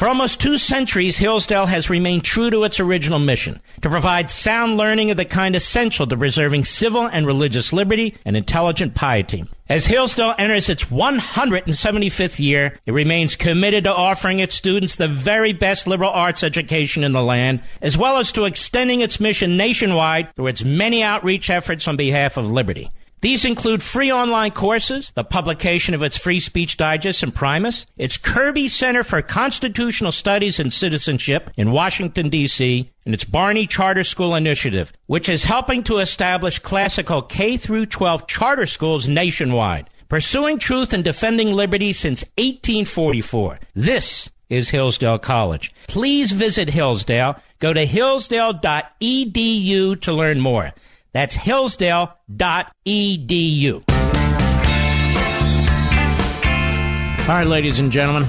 For 0.00 0.08
almost 0.08 0.40
two 0.40 0.56
centuries, 0.56 1.18
Hillsdale 1.18 1.66
has 1.66 1.90
remained 1.90 2.24
true 2.24 2.48
to 2.48 2.64
its 2.64 2.80
original 2.80 3.18
mission 3.18 3.60
to 3.82 3.90
provide 3.90 4.30
sound 4.30 4.78
learning 4.78 5.10
of 5.10 5.18
the 5.18 5.26
kind 5.26 5.54
essential 5.54 6.06
to 6.06 6.16
preserving 6.16 6.64
civil 6.64 7.02
and 7.02 7.26
religious 7.26 7.70
liberty 7.70 8.16
and 8.24 8.34
intelligent 8.34 8.94
piety. 8.94 9.44
As 9.68 9.84
Hillsdale 9.84 10.34
enters 10.38 10.70
its 10.70 10.84
175th 10.84 12.40
year, 12.40 12.78
it 12.86 12.92
remains 12.92 13.36
committed 13.36 13.84
to 13.84 13.94
offering 13.94 14.38
its 14.38 14.54
students 14.54 14.94
the 14.94 15.06
very 15.06 15.52
best 15.52 15.86
liberal 15.86 16.08
arts 16.08 16.42
education 16.42 17.04
in 17.04 17.12
the 17.12 17.22
land, 17.22 17.60
as 17.82 17.98
well 17.98 18.16
as 18.16 18.32
to 18.32 18.46
extending 18.46 19.02
its 19.02 19.20
mission 19.20 19.58
nationwide 19.58 20.34
through 20.34 20.46
its 20.46 20.64
many 20.64 21.02
outreach 21.02 21.50
efforts 21.50 21.86
on 21.86 21.98
behalf 21.98 22.38
of 22.38 22.50
liberty. 22.50 22.88
These 23.22 23.44
include 23.44 23.82
free 23.82 24.10
online 24.10 24.52
courses, 24.52 25.12
the 25.12 25.24
publication 25.24 25.94
of 25.94 26.02
its 26.02 26.16
Free 26.16 26.40
Speech 26.40 26.78
Digest 26.78 27.22
Imprimis, 27.22 27.84
its 27.98 28.16
Kirby 28.16 28.66
Center 28.66 29.04
for 29.04 29.20
Constitutional 29.20 30.10
Studies 30.10 30.58
and 30.58 30.72
Citizenship 30.72 31.50
in 31.58 31.70
Washington, 31.70 32.30
D.C., 32.30 32.88
and 33.04 33.14
its 33.14 33.24
Barney 33.24 33.66
Charter 33.66 34.04
School 34.04 34.34
Initiative, 34.34 34.90
which 35.06 35.28
is 35.28 35.44
helping 35.44 35.82
to 35.82 35.98
establish 35.98 36.60
classical 36.60 37.20
K 37.20 37.58
through 37.58 37.84
12 37.86 38.26
charter 38.26 38.64
schools 38.64 39.06
nationwide, 39.06 39.90
pursuing 40.08 40.58
truth 40.58 40.94
and 40.94 41.04
defending 41.04 41.52
liberty 41.52 41.92
since 41.92 42.24
1844. 42.38 43.60
This 43.74 44.30
is 44.48 44.70
Hillsdale 44.70 45.18
College. 45.18 45.74
Please 45.88 46.32
visit 46.32 46.70
Hillsdale. 46.70 47.36
Go 47.58 47.74
to 47.74 47.84
hillsdale.edu 47.84 50.00
to 50.00 50.12
learn 50.12 50.40
more. 50.40 50.72
That's 51.12 51.36
hillsdale.edu. 51.36 53.84
All 57.28 57.36
right, 57.36 57.46
ladies 57.46 57.78
and 57.78 57.92
gentlemen. 57.92 58.28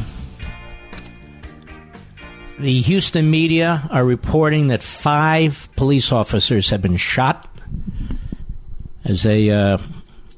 The 2.60 2.82
Houston 2.82 3.32
media 3.32 3.88
are 3.89 4.06
reporting 4.06 4.67
that 4.67 4.84
five 4.84 5.70
police 5.76 6.12
officers 6.12 6.70
have 6.70 6.82
been 6.82 6.98
shot 6.98 7.48
as 9.06 9.24
they 9.24 9.50
uh, 9.50 9.80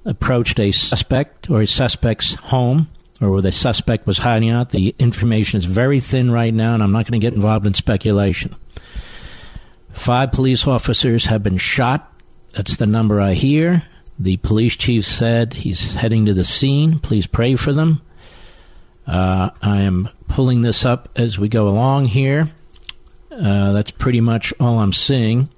approached 0.05 0.59
a 0.59 0.71
suspect 0.71 1.49
or 1.49 1.61
a 1.61 1.67
suspect's 1.67 2.35
home 2.35 2.89
or 3.19 3.31
where 3.31 3.41
the 3.41 3.51
suspect 3.51 4.07
was 4.07 4.19
hiding 4.19 4.49
out. 4.49 4.69
The 4.69 4.95
information 4.99 5.57
is 5.57 5.65
very 5.65 5.99
thin 5.99 6.31
right 6.31 6.53
now, 6.53 6.73
and 6.73 6.81
I'm 6.81 6.91
not 6.91 7.05
going 7.05 7.19
to 7.19 7.25
get 7.25 7.33
involved 7.33 7.65
in 7.65 7.73
speculation. 7.73 8.55
Five 9.91 10.31
police 10.31 10.65
officers 10.65 11.25
have 11.25 11.43
been 11.43 11.57
shot 11.57 12.09
that's 12.53 12.77
the 12.77 12.85
number 12.85 13.19
I 13.19 13.33
hear. 13.33 13.83
The 14.19 14.37
police 14.37 14.75
chief 14.75 15.05
said 15.05 15.53
he's 15.53 15.95
heading 15.95 16.25
to 16.25 16.33
the 16.33 16.45
scene. 16.45 16.99
Please 16.99 17.27
pray 17.27 17.55
for 17.55 17.73
them. 17.73 18.01
Uh, 19.07 19.49
I 19.61 19.81
am 19.81 20.07
pulling 20.27 20.61
this 20.61 20.85
up 20.85 21.09
as 21.15 21.37
we 21.37 21.49
go 21.49 21.67
along 21.67 22.05
here. 22.05 22.47
Uh, 23.31 23.71
that's 23.71 23.91
pretty 23.91 24.21
much 24.21 24.53
all 24.59 24.79
I'm 24.79 24.93
seeing. 24.93 25.49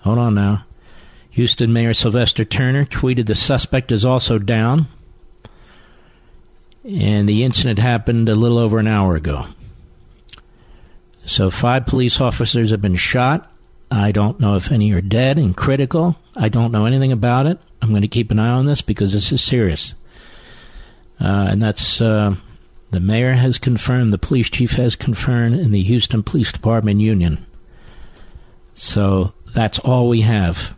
Hold 0.00 0.18
on 0.18 0.34
now. 0.34 0.64
Houston 1.30 1.72
Mayor 1.72 1.94
Sylvester 1.94 2.44
Turner 2.44 2.84
tweeted 2.84 3.26
the 3.26 3.34
suspect 3.34 3.90
is 3.90 4.04
also 4.04 4.38
down. 4.38 4.86
And 6.84 7.28
the 7.28 7.44
incident 7.44 7.78
happened 7.78 8.28
a 8.28 8.34
little 8.34 8.58
over 8.58 8.78
an 8.78 8.86
hour 8.86 9.16
ago. 9.16 9.46
So, 11.24 11.50
five 11.50 11.86
police 11.86 12.20
officers 12.20 12.70
have 12.70 12.82
been 12.82 12.96
shot. 12.96 13.50
I 13.94 14.10
don't 14.10 14.40
know 14.40 14.56
if 14.56 14.72
any 14.72 14.92
are 14.92 15.00
dead 15.00 15.38
and 15.38 15.56
critical. 15.56 16.16
I 16.34 16.48
don't 16.48 16.72
know 16.72 16.84
anything 16.84 17.12
about 17.12 17.46
it. 17.46 17.60
I'm 17.80 17.90
going 17.90 18.02
to 18.02 18.08
keep 18.08 18.32
an 18.32 18.40
eye 18.40 18.48
on 18.48 18.66
this 18.66 18.80
because 18.80 19.12
this 19.12 19.30
is 19.30 19.40
serious. 19.40 19.94
Uh, 21.20 21.46
and 21.50 21.62
that's 21.62 22.00
uh, 22.00 22.34
the 22.90 22.98
mayor 22.98 23.34
has 23.34 23.56
confirmed, 23.56 24.12
the 24.12 24.18
police 24.18 24.50
chief 24.50 24.72
has 24.72 24.96
confirmed, 24.96 25.60
and 25.60 25.72
the 25.72 25.82
Houston 25.82 26.24
Police 26.24 26.50
Department 26.50 27.00
union. 27.00 27.46
So 28.74 29.32
that's 29.54 29.78
all 29.78 30.08
we 30.08 30.22
have. 30.22 30.74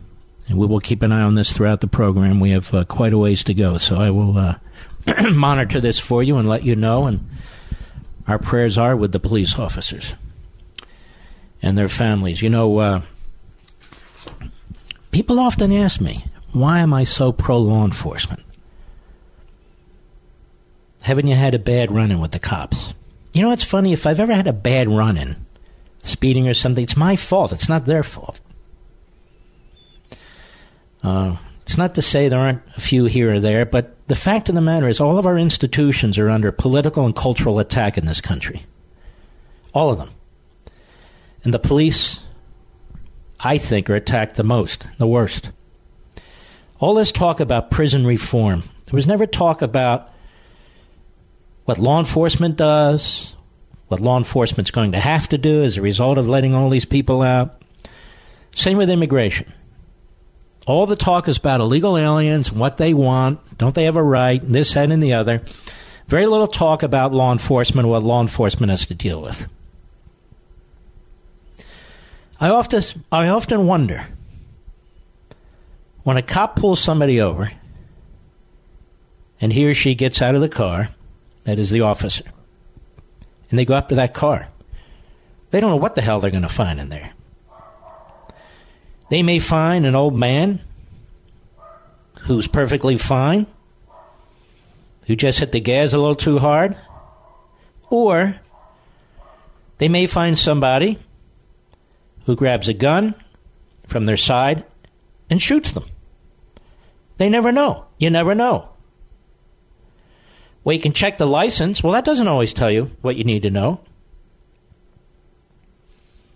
And 0.47 0.59
we 0.59 0.67
will 0.67 0.79
keep 0.79 1.01
an 1.01 1.11
eye 1.11 1.23
on 1.23 1.33
this 1.33 1.51
throughout 1.51 1.81
the 1.81 1.87
program. 1.87 2.39
We 2.39 2.51
have 2.51 2.71
uh, 2.71 2.85
quite 2.85 3.13
a 3.13 3.17
ways 3.17 3.43
to 3.45 3.55
go. 3.55 3.77
So 3.77 3.97
I 3.97 4.11
will 4.11 4.37
uh, 4.37 4.55
monitor 5.33 5.79
this 5.79 5.99
for 5.99 6.21
you 6.21 6.37
and 6.37 6.47
let 6.47 6.63
you 6.63 6.75
know. 6.75 7.07
And 7.07 7.27
our 8.27 8.37
prayers 8.37 8.77
are 8.77 8.95
with 8.95 9.11
the 9.11 9.19
police 9.19 9.57
officers 9.57 10.13
and 11.61 11.77
their 11.77 11.89
families. 11.89 12.41
You 12.41 12.49
know, 12.49 12.77
uh, 12.77 13.01
people 15.11 15.39
often 15.39 15.71
ask 15.71 15.99
me, 15.99 16.25
why 16.51 16.79
am 16.79 16.93
I 16.93 17.03
so 17.03 17.31
pro 17.31 17.57
law 17.57 17.85
enforcement? 17.85 18.43
Haven't 21.01 21.27
you 21.27 21.35
had 21.35 21.53
a 21.53 21.59
bad 21.59 21.91
run 21.91 22.11
in 22.11 22.19
with 22.19 22.31
the 22.31 22.39
cops? 22.39 22.93
You 23.33 23.41
know, 23.41 23.51
it's 23.51 23.63
funny, 23.63 23.93
if 23.93 24.07
I've 24.07 24.19
ever 24.19 24.33
had 24.33 24.47
a 24.47 24.53
bad 24.53 24.89
run 24.89 25.17
in, 25.17 25.35
speeding 26.03 26.47
or 26.47 26.53
something, 26.53 26.83
it's 26.83 26.97
my 26.97 27.15
fault. 27.15 27.51
It's 27.51 27.69
not 27.69 27.85
their 27.85 28.03
fault. 28.03 28.39
Uh, 31.03 31.37
it's 31.61 31.77
not 31.77 31.95
to 31.95 32.01
say 32.01 32.27
there 32.27 32.39
aren't 32.39 32.61
a 32.75 32.81
few 32.81 33.05
here 33.05 33.35
or 33.35 33.39
there, 33.39 33.65
but 33.65 33.95
the 34.07 34.15
fact 34.15 34.49
of 34.49 34.55
the 34.55 34.61
matter 34.61 34.87
is, 34.87 34.99
all 34.99 35.17
of 35.17 35.25
our 35.25 35.37
institutions 35.37 36.17
are 36.17 36.29
under 36.29 36.51
political 36.51 37.05
and 37.05 37.15
cultural 37.15 37.59
attack 37.59 37.97
in 37.97 38.05
this 38.05 38.21
country. 38.21 38.65
All 39.73 39.91
of 39.91 39.97
them. 39.97 40.09
And 41.43 41.53
the 41.53 41.59
police, 41.59 42.21
I 43.39 43.57
think, 43.57 43.89
are 43.89 43.95
attacked 43.95 44.35
the 44.35 44.43
most, 44.43 44.87
the 44.97 45.07
worst. 45.07 45.51
All 46.79 46.93
this 46.93 47.11
talk 47.11 47.39
about 47.39 47.71
prison 47.71 48.05
reform, 48.05 48.63
there 48.85 48.95
was 48.95 49.07
never 49.07 49.25
talk 49.25 49.61
about 49.61 50.11
what 51.65 51.77
law 51.77 51.99
enforcement 51.99 52.55
does, 52.55 53.35
what 53.87 53.99
law 53.99 54.17
enforcement's 54.17 54.71
going 54.71 54.91
to 54.91 54.99
have 54.99 55.27
to 55.29 55.37
do 55.37 55.63
as 55.63 55.77
a 55.77 55.81
result 55.81 56.17
of 56.17 56.27
letting 56.27 56.53
all 56.53 56.69
these 56.69 56.85
people 56.85 57.21
out. 57.21 57.61
Same 58.55 58.77
with 58.77 58.89
immigration. 58.89 59.51
All 60.65 60.85
the 60.85 60.95
talk 60.95 61.27
is 61.27 61.37
about 61.37 61.61
illegal 61.61 61.97
aliens, 61.97 62.51
what 62.51 62.77
they 62.77 62.93
want, 62.93 63.57
don't 63.57 63.73
they 63.73 63.85
have 63.85 63.95
a 63.95 64.03
right, 64.03 64.41
this, 64.45 64.73
that, 64.73 64.91
and 64.91 65.01
the 65.01 65.13
other. 65.13 65.41
Very 66.07 66.25
little 66.25 66.47
talk 66.47 66.83
about 66.83 67.13
law 67.13 67.31
enforcement, 67.31 67.87
what 67.87 68.03
law 68.03 68.21
enforcement 68.21 68.69
has 68.69 68.85
to 68.87 68.95
deal 68.95 69.21
with. 69.21 69.47
I 72.39 72.49
often, 72.49 72.83
I 73.11 73.29
often 73.29 73.65
wonder 73.65 74.07
when 76.03 76.17
a 76.17 76.21
cop 76.21 76.55
pulls 76.55 76.79
somebody 76.79 77.19
over 77.19 77.51
and 79.41 79.51
he 79.51 79.67
or 79.67 79.73
she 79.73 79.95
gets 79.95 80.21
out 80.21 80.35
of 80.35 80.41
the 80.41 80.49
car, 80.49 80.89
that 81.45 81.59
is 81.59 81.71
the 81.71 81.81
officer, 81.81 82.25
and 83.49 83.57
they 83.57 83.65
go 83.65 83.73
up 83.73 83.89
to 83.89 83.95
that 83.95 84.13
car, 84.13 84.49
they 85.51 85.59
don't 85.59 85.69
know 85.69 85.77
what 85.77 85.95
the 85.95 86.01
hell 86.01 86.19
they're 86.19 86.31
going 86.31 86.43
to 86.43 86.49
find 86.49 86.79
in 86.79 86.89
there. 86.89 87.11
They 89.09 89.23
may 89.23 89.39
find 89.39 89.85
an 89.85 89.95
old 89.95 90.15
man 90.15 90.61
who's 92.21 92.47
perfectly 92.47 92.97
fine, 92.97 93.47
who 95.05 95.15
just 95.15 95.39
hit 95.39 95.53
the 95.53 95.61
gas 95.61 95.93
a 95.93 95.97
little 95.97 96.15
too 96.15 96.39
hard, 96.39 96.75
or 97.89 98.39
they 99.77 99.87
may 99.87 100.05
find 100.05 100.37
somebody 100.37 100.99
who 102.27 102.35
grabs 102.35 102.67
a 102.67 102.73
gun 102.73 103.15
from 103.87 104.05
their 104.05 104.17
side 104.17 104.65
and 105.29 105.41
shoots 105.41 105.71
them. 105.71 105.85
They 107.17 107.29
never 107.29 107.53
know. 107.53 107.85
You 107.97 108.09
never 108.09 108.35
know. 108.35 108.67
Well, 110.63 110.75
you 110.75 110.81
can 110.81 110.91
check 110.91 111.17
the 111.17 111.25
license. 111.25 111.81
Well, 111.81 111.93
that 111.93 112.03
doesn't 112.03 112.27
always 112.27 112.51
tell 112.51 112.69
you 112.69 112.91
what 113.01 113.15
you 113.15 113.23
need 113.23 113.43
to 113.43 113.49
know. 113.49 113.79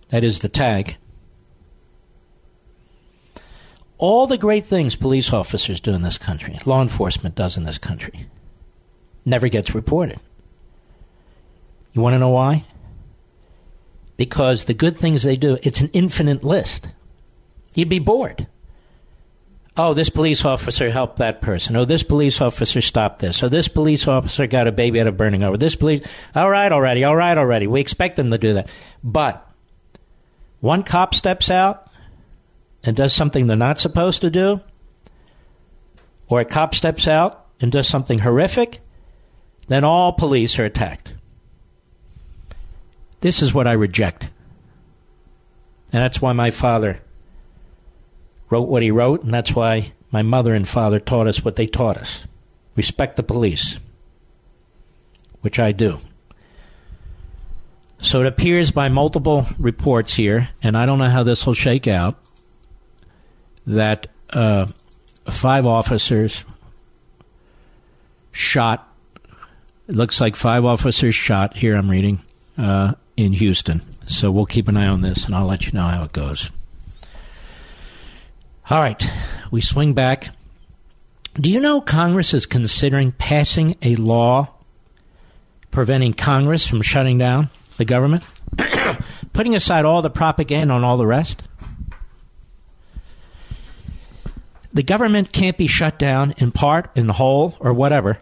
That 0.10 0.24
is 0.24 0.40
the 0.40 0.48
tag. 0.48 0.96
All 3.98 4.28
the 4.28 4.38
great 4.38 4.66
things 4.66 4.96
police 4.96 5.34
officers 5.34 5.82
do 5.82 5.94
in 5.94 6.04
this 6.04 6.18
country, 6.18 6.58
law 6.66 6.82
enforcement 6.82 7.36
does 7.36 7.58
in 7.58 7.66
this 7.66 7.78
country, 7.78 8.28
never 9.26 9.50
gets 9.50 9.76
reported. 9.76 10.22
You 11.92 12.02
want 12.02 12.14
to 12.14 12.20
know 12.20 12.30
why? 12.30 12.64
Because 14.22 14.66
the 14.66 14.74
good 14.76 14.96
things 14.96 15.24
they 15.24 15.36
do, 15.36 15.58
it's 15.64 15.82
an 15.82 15.90
infinite 15.94 16.44
list. 16.44 16.88
You'd 17.74 17.90
be 17.90 17.98
bored. 17.98 18.46
Oh, 19.76 19.96
this 19.96 20.10
police 20.10 20.46
officer 20.46 20.92
helped 20.92 21.16
that 21.16 21.42
person. 21.42 21.76
Oh, 21.76 21.86
this 21.86 22.04
police 22.04 22.40
officer 22.40 22.82
stopped 22.82 23.18
this. 23.18 23.42
Oh, 23.42 23.50
this 23.50 23.68
police 23.68 24.08
officer 24.08 24.46
got 24.46 24.68
a 24.68 24.72
baby 24.72 25.02
out 25.02 25.08
of 25.08 25.18
burning 25.18 25.42
over. 25.42 25.58
This 25.58 25.76
police. 25.76 26.06
All 26.36 26.52
right, 26.52 26.72
already. 26.72 27.04
All 27.04 27.16
right, 27.16 27.36
already. 27.36 27.66
We 27.66 27.82
expect 27.82 28.16
them 28.16 28.30
to 28.30 28.38
do 28.38 28.54
that. 28.54 28.70
But 29.04 29.44
one 30.60 30.84
cop 30.84 31.16
steps 31.16 31.50
out 31.50 31.90
and 32.84 32.96
does 32.96 33.14
something 33.14 33.48
they're 33.48 33.58
not 33.58 33.80
supposed 33.80 34.22
to 34.22 34.30
do, 34.30 34.62
or 36.28 36.42
a 36.42 36.46
cop 36.46 36.76
steps 36.76 37.08
out 37.08 37.48
and 37.60 37.72
does 37.72 37.88
something 37.88 38.20
horrific, 38.20 38.82
then 39.68 39.84
all 39.84 40.14
police 40.14 40.60
are 40.60 40.66
attacked. 40.66 41.16
This 43.22 43.42
is 43.42 43.54
what 43.54 43.68
I 43.68 43.74
reject. 43.74 44.30
And 45.94 46.02
that's 46.04 46.22
why 46.22 46.34
my 46.34 46.52
father 46.52 47.02
wrote 48.50 48.68
what 48.68 48.84
he 48.84 48.92
wrote, 48.92 49.24
and 49.24 49.34
that's 49.34 49.56
why 49.56 49.94
my 50.12 50.22
mother 50.22 50.54
and 50.54 50.68
father 50.68 51.00
taught 51.00 51.28
us 51.28 51.44
what 51.44 51.56
they 51.56 51.68
taught 51.68 51.98
us 51.98 52.24
respect 52.76 53.16
the 53.16 53.24
police, 53.24 53.80
which 55.42 55.60
I 55.60 55.72
do. 55.72 56.00
So 58.00 58.22
it 58.22 58.28
appears 58.28 58.72
by 58.72 58.90
multiple 58.90 59.46
reports 59.60 60.14
here, 60.14 60.50
and 60.64 60.76
I 60.76 60.86
don't 60.86 60.98
know 60.98 61.10
how 61.10 61.24
this 61.24 61.46
will 61.46 61.54
shake 61.54 61.88
out, 61.88 62.18
that 63.68 64.08
uh, 64.32 64.68
five 65.30 65.66
officers 65.66 66.44
shot. 68.32 68.88
It 69.88 69.96
looks 69.96 70.20
like 70.20 70.36
five 70.36 70.66
officers 70.66 71.14
shot 71.14 71.56
here, 71.56 71.76
I'm 71.76 71.90
reading, 71.90 72.22
uh, 72.58 72.94
in 73.18 73.34
Houston. 73.34 73.82
So 74.08 74.32
we'll 74.32 74.46
keep 74.46 74.68
an 74.68 74.78
eye 74.78 74.88
on 74.88 75.02
this, 75.02 75.26
and 75.26 75.36
I'll 75.36 75.46
let 75.46 75.66
you 75.66 75.74
know 75.74 75.88
how 75.88 76.04
it 76.04 76.12
goes. 76.12 76.50
All 78.70 78.80
right, 78.80 79.12
we 79.52 79.62
swing 79.62 79.94
back. 79.94 80.30
Do 81.36 81.50
you 81.50 81.60
know 81.60 81.82
Congress 81.82 82.34
is 82.34 82.46
considering 82.46 83.12
passing 83.14 83.76
a 83.82 83.96
law 83.96 84.50
preventing 85.72 86.14
Congress 86.14 86.68
from 86.68 86.82
shutting 86.82 87.18
down 87.18 87.50
the 87.78 87.86
government? 87.86 88.24
Putting 89.34 89.56
aside 89.56 89.86
all 89.86 90.02
the 90.02 90.10
propaganda 90.10 90.76
and 90.76 90.84
all 90.84 90.98
the 90.98 91.08
rest? 91.08 91.44
The 94.74 94.84
government 94.84 95.32
can't 95.32 95.58
be 95.58 95.68
shut 95.68 96.00
down 96.00 96.34
in 96.38 96.52
part, 96.52 96.92
in 96.96 97.10
whole, 97.10 97.56
or 97.60 97.74
whatever 97.74 98.20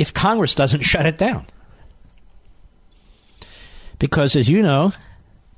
if 0.00 0.14
Congress 0.14 0.56
doesn't 0.56 0.80
shut 0.92 1.06
it 1.06 1.18
down. 1.18 1.46
Because, 4.00 4.34
as 4.34 4.48
you 4.48 4.62
know, 4.62 4.92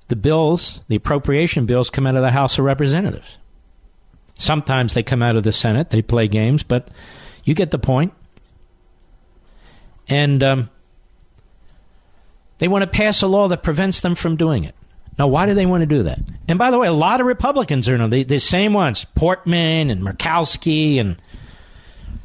the 0.09 0.16
bills, 0.16 0.83
the 0.88 0.96
appropriation 0.96 1.64
bills, 1.64 1.88
come 1.88 2.07
out 2.07 2.16
of 2.16 2.22
the 2.22 2.33
House 2.33 2.59
of 2.59 2.66
Representatives. 2.66 3.38
Sometimes 4.35 4.92
they 4.92 5.02
come 5.02 5.22
out 5.22 5.37
of 5.37 5.44
the 5.44 5.52
Senate. 5.52 5.88
They 5.88 6.02
play 6.02 6.28
games, 6.28 6.62
but 6.62 6.88
you 7.44 7.55
get 7.55 7.70
the 7.70 7.78
point. 7.78 8.12
And 10.09 10.42
um, 10.42 10.70
they 12.59 12.68
want 12.68 12.83
to 12.83 12.90
pass 12.90 13.22
a 13.22 13.28
law 13.28 13.48
that 13.48 13.62
prevents 13.62 14.00
them 14.00 14.16
from 14.16 14.37
doing 14.37 14.64
it. 14.64 14.74
Now, 15.18 15.28
why 15.28 15.46
do 15.46 15.55
they 15.55 15.66
want 15.66 15.83
to 15.83 15.87
do 15.87 16.02
that? 16.02 16.18
And 16.48 16.59
by 16.59 16.72
the 16.72 16.78
way, 16.78 16.88
a 16.88 16.92
lot 16.92 17.20
of 17.20 17.26
Republicans 17.26 17.88
are 17.88 18.09
the, 18.09 18.24
the 18.24 18.40
same 18.40 18.72
ones 18.72 19.07
Portman 19.14 19.90
and 19.90 20.02
Murkowski, 20.02 20.98
and 20.98 21.16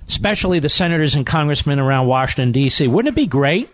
especially 0.08 0.58
the 0.58 0.69
senators 0.69 1.13
and 1.13 1.25
congressmen 1.27 1.80
around 1.80 2.08
Washington, 2.08 2.51
D.C. 2.51 2.88
Wouldn't 2.88 3.13
it 3.13 3.15
be 3.15 3.27
great 3.27 3.69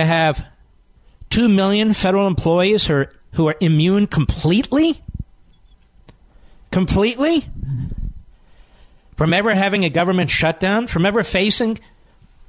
to 0.00 0.06
have 0.06 0.46
2 1.30 1.48
million 1.48 1.92
federal 1.92 2.26
employees 2.26 2.86
who 2.86 2.94
are, 2.94 3.12
who 3.34 3.48
are 3.48 3.56
immune 3.60 4.06
completely? 4.06 5.00
Completely? 6.70 7.46
From 9.16 9.32
ever 9.32 9.54
having 9.54 9.84
a 9.84 9.90
government 9.90 10.30
shutdown? 10.30 10.86
From 10.86 11.06
ever 11.06 11.22
facing 11.22 11.78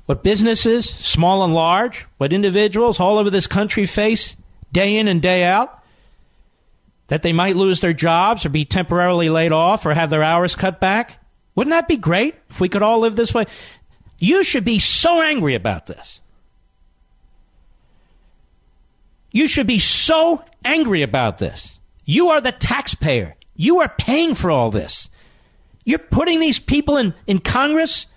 what 0.06 0.24
businesses, 0.24 0.90
small 0.90 1.44
and 1.44 1.54
large, 1.54 2.06
what 2.18 2.34
individuals 2.34 3.00
all 3.00 3.18
over 3.18 3.30
this 3.30 3.48
country 3.48 3.86
face 3.86 4.36
day 4.72 4.98
in 4.98 5.08
and 5.08 5.22
day 5.22 5.44
out? 5.44 5.80
That 7.08 7.24
they 7.24 7.34
might 7.34 7.56
lose 7.56 7.82
their 7.82 7.94
jobs 7.94 8.46
or 8.46 8.50
be 8.50 8.66
temporarily 8.66 9.30
laid 9.30 9.52
off 9.52 9.86
or 9.86 9.94
have 9.94 10.10
their 10.10 10.24
hours 10.24 10.56
cut 10.56 10.80
back? 10.80 11.24
Wouldn't 11.56 11.74
that 11.74 11.88
be 11.88 11.98
great 11.98 12.36
if 12.50 12.60
we 12.60 12.70
could 12.70 12.84
all 12.84 13.00
live 13.00 13.16
this 13.16 13.34
way? 13.34 13.46
You 14.18 14.44
should 14.44 14.64
be 14.64 14.80
so 14.80 15.22
angry 15.22 15.56
about 15.56 15.88
this. 15.88 16.22
You 19.32 19.48
should 19.48 19.67
be 19.67 19.80
so 19.80 20.44
angry 20.63 21.02
about 21.02 21.38
this. 21.38 21.80
You 22.06 22.30
are 22.30 22.41
the 22.41 22.52
taxpayer. 22.52 23.36
You 23.56 23.80
are 23.80 23.94
paying 23.98 24.36
for 24.36 24.52
all 24.52 24.72
this. 24.72 25.10
You're 25.86 26.00
putting 26.00 26.39
these 26.39 26.60
people 26.60 26.98
in, 26.98 27.13
in 27.28 27.39
Congress. 27.39 28.08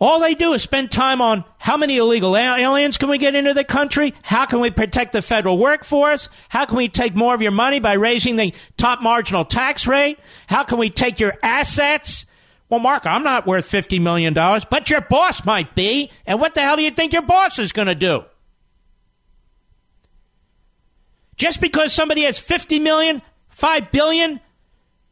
All 0.00 0.20
they 0.20 0.34
do 0.34 0.52
is 0.52 0.62
spend 0.62 0.90
time 0.90 1.20
on 1.20 1.44
how 1.58 1.76
many 1.76 1.96
illegal 1.96 2.36
aliens 2.36 2.98
can 2.98 3.08
we 3.08 3.18
get 3.18 3.34
into 3.34 3.52
the 3.52 3.64
country? 3.64 4.14
How 4.22 4.46
can 4.46 4.60
we 4.60 4.70
protect 4.70 5.12
the 5.12 5.22
federal 5.22 5.58
workforce? 5.58 6.28
How 6.48 6.66
can 6.66 6.76
we 6.76 6.88
take 6.88 7.16
more 7.16 7.34
of 7.34 7.42
your 7.42 7.50
money 7.50 7.80
by 7.80 7.94
raising 7.94 8.36
the 8.36 8.54
top 8.76 9.02
marginal 9.02 9.44
tax 9.44 9.86
rate? 9.86 10.18
How 10.46 10.62
can 10.62 10.78
we 10.78 10.88
take 10.88 11.18
your 11.18 11.34
assets? 11.42 12.26
Well, 12.68 12.80
Mark, 12.80 13.06
I'm 13.06 13.24
not 13.24 13.46
worth 13.46 13.68
$50 13.70 14.00
million, 14.00 14.34
but 14.34 14.90
your 14.90 15.00
boss 15.00 15.44
might 15.44 15.74
be. 15.74 16.10
And 16.26 16.40
what 16.40 16.54
the 16.54 16.60
hell 16.60 16.76
do 16.76 16.82
you 16.82 16.90
think 16.90 17.12
your 17.12 17.22
boss 17.22 17.58
is 17.58 17.72
going 17.72 17.88
to 17.88 17.94
do? 17.94 18.24
Just 21.38 21.60
because 21.60 21.92
somebody 21.92 22.22
has 22.22 22.38
50 22.38 22.80
million, 22.80 23.22
5 23.48 23.90
billion, 23.90 24.40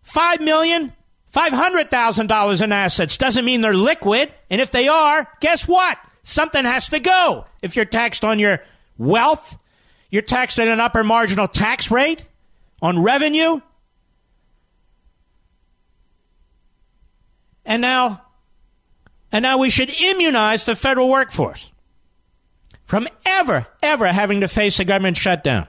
5 0.03 0.41
million, 0.41 0.93
$500,000 1.33 2.63
in 2.63 2.73
assets 2.73 3.17
doesn't 3.17 3.45
mean 3.45 3.61
they're 3.61 3.75
liquid. 3.75 4.33
And 4.51 4.61
if 4.61 4.71
they 4.71 4.89
are, 4.89 5.29
guess 5.41 5.67
what? 5.69 5.99
Something 6.23 6.65
has 6.65 6.89
to 6.89 6.99
go. 6.99 7.47
If 7.63 7.77
you're 7.77 7.85
taxed 7.85 8.25
on 8.25 8.39
your 8.39 8.63
wealth, 8.99 9.57
you're 10.11 10.23
taxed 10.23 10.59
at 10.59 10.67
an 10.67 10.81
upper 10.81 11.05
marginal 11.05 11.47
tax 11.47 11.91
rate 11.91 12.27
on 12.83 13.03
revenue. 13.03 13.61
And 17.65 17.81
now 17.83 18.23
and 19.33 19.43
now 19.43 19.59
we 19.59 19.71
should 19.71 19.93
immunize 20.01 20.65
the 20.65 20.77
federal 20.77 21.11
workforce 21.11 21.71
from 22.85 23.09
ever 23.25 23.67
ever 23.83 24.07
having 24.07 24.41
to 24.41 24.49
face 24.49 24.79
a 24.79 24.85
government 24.85 25.17
shutdown. 25.17 25.67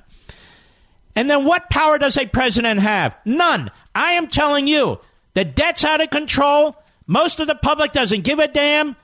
And 1.18 1.28
then 1.28 1.46
what 1.46 1.72
power 1.72 1.98
does 1.98 2.16
a 2.16 2.28
president 2.28 2.80
have? 2.80 3.16
None. 3.26 3.72
I 3.96 4.12
am 4.12 4.28
telling 4.28 4.68
you, 4.68 5.00
the 5.34 5.44
debt's 5.44 5.84
out 5.84 6.00
of 6.00 6.12
control. 6.12 6.76
Most 7.08 7.40
of 7.40 7.48
the 7.48 7.56
public 7.56 7.92
doesn't 7.92 8.22
give 8.22 8.38
a 8.38 8.48
damn. 8.48 8.96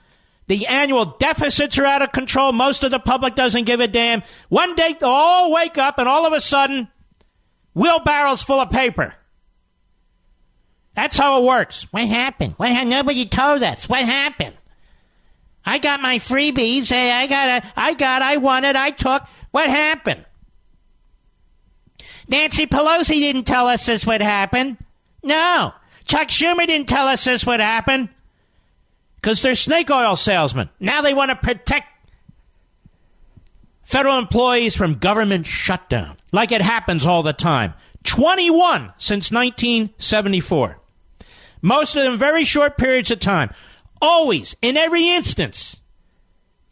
The 0.46 0.68
annual 0.68 1.06
deficits 1.06 1.76
are 1.80 1.86
out 1.86 2.04
of 2.04 2.12
control. 2.12 2.52
Most 2.52 2.84
of 2.84 2.92
the 2.92 3.00
public 3.00 3.34
doesn't 3.34 3.64
give 3.64 3.80
a 3.80 3.88
damn. 3.88 4.22
One 4.50 4.76
day 4.76 4.96
they'll 5.00 5.10
all 5.10 5.52
wake 5.52 5.80
up 5.80 5.98
and 5.98 6.08
all 6.08 6.28
of 6.28 6.34
a 6.34 6.42
sudden, 6.42 6.88
wheelbarrows 7.74 8.44
full 8.44 8.60
of 8.60 8.70
paper. 8.70 9.16
That's 10.94 11.18
how 11.18 11.42
it 11.42 11.48
works. 11.48 11.88
What 11.90 12.08
happened? 12.08 12.54
What 12.58 12.72
ha- 12.72 12.84
nobody 12.84 13.26
told 13.26 13.64
us. 13.64 13.90
What 13.90 14.06
happened? 14.06 14.56
I 15.66 15.80
got 15.80 16.00
my 16.00 16.20
freebies. 16.20 16.92
I 16.92 17.26
got 17.26 17.50
a, 17.50 17.74
I 17.76 17.96
got, 17.96 18.22
I 18.22 18.38
wanted, 18.38 18.76
I 18.76 18.92
took. 18.92 19.24
What 19.50 19.68
happened? 19.68 20.26
Nancy 22.28 22.66
Pelosi 22.68 23.20
didn't 23.20 23.44
tell 23.44 23.68
us 23.68 23.86
this 23.86 24.06
would 24.06 24.22
happen. 24.22 24.78
No. 25.24 25.74
Chuck 26.06 26.28
Schumer 26.30 26.66
didn't 26.66 26.90
tell 26.90 27.08
us 27.08 27.24
this 27.24 27.46
would 27.46 27.60
happen. 27.60 28.10
Because 29.16 29.42
they're 29.42 29.56
snake 29.56 29.90
oil 29.90 30.16
salesmen. 30.16 30.70
Now 30.80 31.02
they 31.02 31.14
want 31.14 31.32
to 31.32 31.36
protect 31.36 31.88
federal 33.84 34.18
employees 34.18 34.76
from 34.76 34.96
government 34.96 35.46
shutdown, 35.46 36.18
like 36.32 36.52
it 36.52 36.62
happens 36.62 37.06
all 37.06 37.24
the 37.24 37.34
time. 37.34 37.74
21 38.04 38.94
since 38.98 39.32
1974. 39.32 40.80
Most 41.62 41.96
of 41.96 42.04
them 42.04 42.18
very 42.18 42.44
short 42.44 42.78
periods 42.78 43.12
of 43.12 43.20
time. 43.20 43.50
Always, 44.02 44.56
in 44.62 44.76
every 44.76 45.10
instance, 45.10 45.78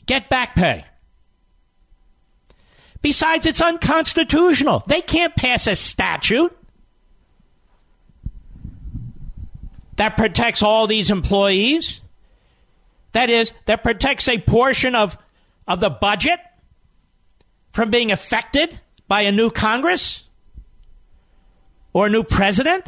get 0.05 0.29
back 0.29 0.55
pay. 0.55 0.83
Besides, 3.01 3.45
it's 3.45 3.61
unconstitutional. 3.61 4.83
They 4.87 5.01
can't 5.01 5.35
pass 5.35 5.67
a 5.67 5.75
statute 5.75 6.55
that 9.95 10.17
protects 10.17 10.61
all 10.61 10.87
these 10.87 11.09
employees. 11.09 12.01
That 13.13 13.29
is, 13.29 13.53
that 13.65 13.83
protects 13.83 14.27
a 14.27 14.39
portion 14.39 14.95
of, 14.95 15.17
of 15.67 15.79
the 15.79 15.89
budget 15.89 16.39
from 17.71 17.89
being 17.89 18.11
affected 18.11 18.79
by 19.07 19.21
a 19.21 19.31
new 19.31 19.49
Congress 19.49 20.27
or 21.93 22.07
a 22.07 22.09
new 22.09 22.23
president. 22.23 22.85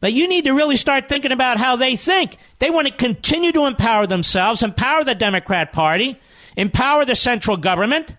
But 0.00 0.12
you 0.12 0.28
need 0.28 0.44
to 0.44 0.52
really 0.52 0.76
start 0.76 1.08
thinking 1.08 1.32
about 1.32 1.56
how 1.56 1.76
they 1.76 1.96
think. 1.96 2.36
They 2.58 2.68
want 2.68 2.86
to 2.88 2.92
continue 2.92 3.52
to 3.52 3.66
empower 3.66 4.06
themselves, 4.06 4.62
empower 4.62 5.02
the 5.02 5.14
Democrat 5.14 5.72
Party, 5.72 6.20
empower 6.56 7.04
the 7.04 7.16
central 7.16 7.56
government. 7.56 8.16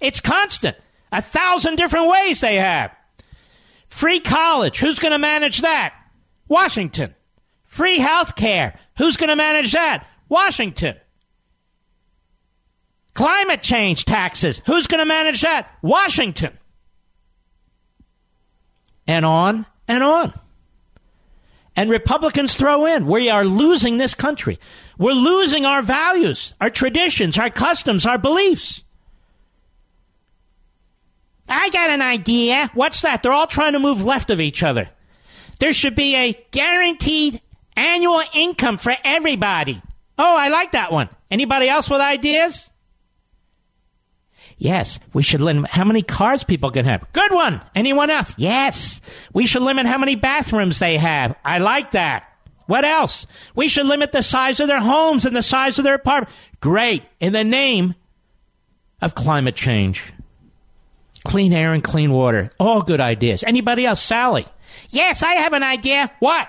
It's 0.00 0.20
constant. 0.20 0.76
A 1.12 1.22
thousand 1.22 1.76
different 1.76 2.08
ways 2.10 2.40
they 2.40 2.56
have. 2.56 2.90
Free 3.88 4.20
college. 4.20 4.78
Who's 4.78 4.98
going 4.98 5.12
to 5.12 5.18
manage 5.18 5.60
that? 5.60 5.94
Washington. 6.48 7.14
Free 7.62 7.98
health 7.98 8.36
care. 8.36 8.78
Who's 8.98 9.16
going 9.16 9.30
to 9.30 9.36
manage 9.36 9.72
that? 9.72 10.06
Washington. 10.28 10.96
Climate 13.14 13.62
change 13.62 14.04
taxes. 14.04 14.60
Who's 14.66 14.88
going 14.88 15.00
to 15.00 15.06
manage 15.06 15.42
that? 15.42 15.70
Washington. 15.82 16.58
And 19.06 19.24
on 19.24 19.66
and 19.86 20.02
on. 20.02 20.32
And 21.76 21.90
Republicans 21.90 22.54
throw 22.54 22.86
in, 22.86 23.06
we 23.06 23.30
are 23.30 23.44
losing 23.44 23.98
this 23.98 24.14
country. 24.14 24.58
We're 24.98 25.12
losing 25.12 25.66
our 25.66 25.82
values, 25.82 26.54
our 26.60 26.70
traditions, 26.70 27.38
our 27.38 27.50
customs, 27.50 28.06
our 28.06 28.18
beliefs. 28.18 28.84
I 31.48 31.68
got 31.70 31.90
an 31.90 32.00
idea. 32.00 32.70
What's 32.74 33.02
that? 33.02 33.22
They're 33.22 33.32
all 33.32 33.46
trying 33.46 33.74
to 33.74 33.78
move 33.78 34.02
left 34.02 34.30
of 34.30 34.40
each 34.40 34.62
other. 34.62 34.88
There 35.60 35.72
should 35.72 35.94
be 35.94 36.16
a 36.16 36.46
guaranteed 36.50 37.40
annual 37.76 38.20
income 38.32 38.78
for 38.78 38.94
everybody. 39.04 39.82
Oh, 40.18 40.36
I 40.36 40.48
like 40.48 40.72
that 40.72 40.92
one. 40.92 41.08
Anybody 41.30 41.68
else 41.68 41.90
with 41.90 42.00
ideas? 42.00 42.70
Yes, 44.56 45.00
we 45.12 45.22
should 45.22 45.40
limit 45.40 45.70
how 45.70 45.84
many 45.84 46.02
cars 46.02 46.44
people 46.44 46.70
can 46.70 46.84
have. 46.84 47.04
Good 47.12 47.32
one. 47.32 47.60
Anyone 47.74 48.10
else? 48.10 48.34
Yes. 48.38 49.00
We 49.32 49.46
should 49.46 49.62
limit 49.62 49.86
how 49.86 49.98
many 49.98 50.14
bathrooms 50.14 50.78
they 50.78 50.96
have. 50.96 51.34
I 51.44 51.58
like 51.58 51.90
that. 51.90 52.24
What 52.66 52.84
else? 52.84 53.26
We 53.54 53.68
should 53.68 53.86
limit 53.86 54.12
the 54.12 54.22
size 54.22 54.60
of 54.60 54.68
their 54.68 54.80
homes 54.80 55.24
and 55.24 55.36
the 55.36 55.42
size 55.42 55.78
of 55.78 55.84
their 55.84 55.94
apartment. 55.94 56.34
Great. 56.60 57.02
In 57.20 57.32
the 57.32 57.44
name 57.44 57.94
of 59.02 59.14
climate 59.14 59.54
change. 59.54 60.12
Clean 61.24 61.52
air 61.52 61.72
and 61.72 61.82
clean 61.82 62.12
water. 62.12 62.50
All 62.58 62.82
good 62.82 63.00
ideas. 63.00 63.44
Anybody 63.44 63.86
else? 63.86 64.00
Sally. 64.00 64.46
Yes, 64.90 65.22
I 65.22 65.34
have 65.34 65.52
an 65.52 65.62
idea. 65.62 66.10
What? 66.20 66.48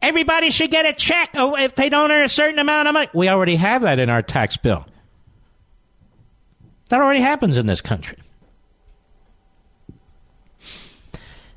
Everybody 0.00 0.50
should 0.50 0.70
get 0.70 0.86
a 0.86 0.92
check 0.92 1.30
if 1.34 1.76
they 1.76 1.88
don't 1.88 2.10
earn 2.10 2.24
a 2.24 2.28
certain 2.28 2.58
amount 2.58 2.88
of 2.88 2.94
money. 2.94 3.08
We 3.14 3.28
already 3.28 3.56
have 3.56 3.82
that 3.82 4.00
in 4.00 4.10
our 4.10 4.22
tax 4.22 4.56
bill. 4.56 4.84
That 6.88 7.00
already 7.00 7.20
happens 7.20 7.56
in 7.56 7.66
this 7.66 7.80
country. 7.80 8.18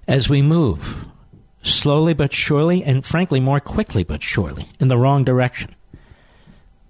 As 0.07 0.29
we 0.29 0.43
move 0.43 1.07
slowly 1.65 2.13
but 2.13 2.33
surely, 2.33 2.83
and 2.83 3.05
frankly 3.05 3.39
more 3.39 3.59
quickly 3.59 4.03
but 4.03 4.23
surely, 4.23 4.69
in 4.79 4.87
the 4.87 4.97
wrong 4.97 5.23
direction, 5.23 5.75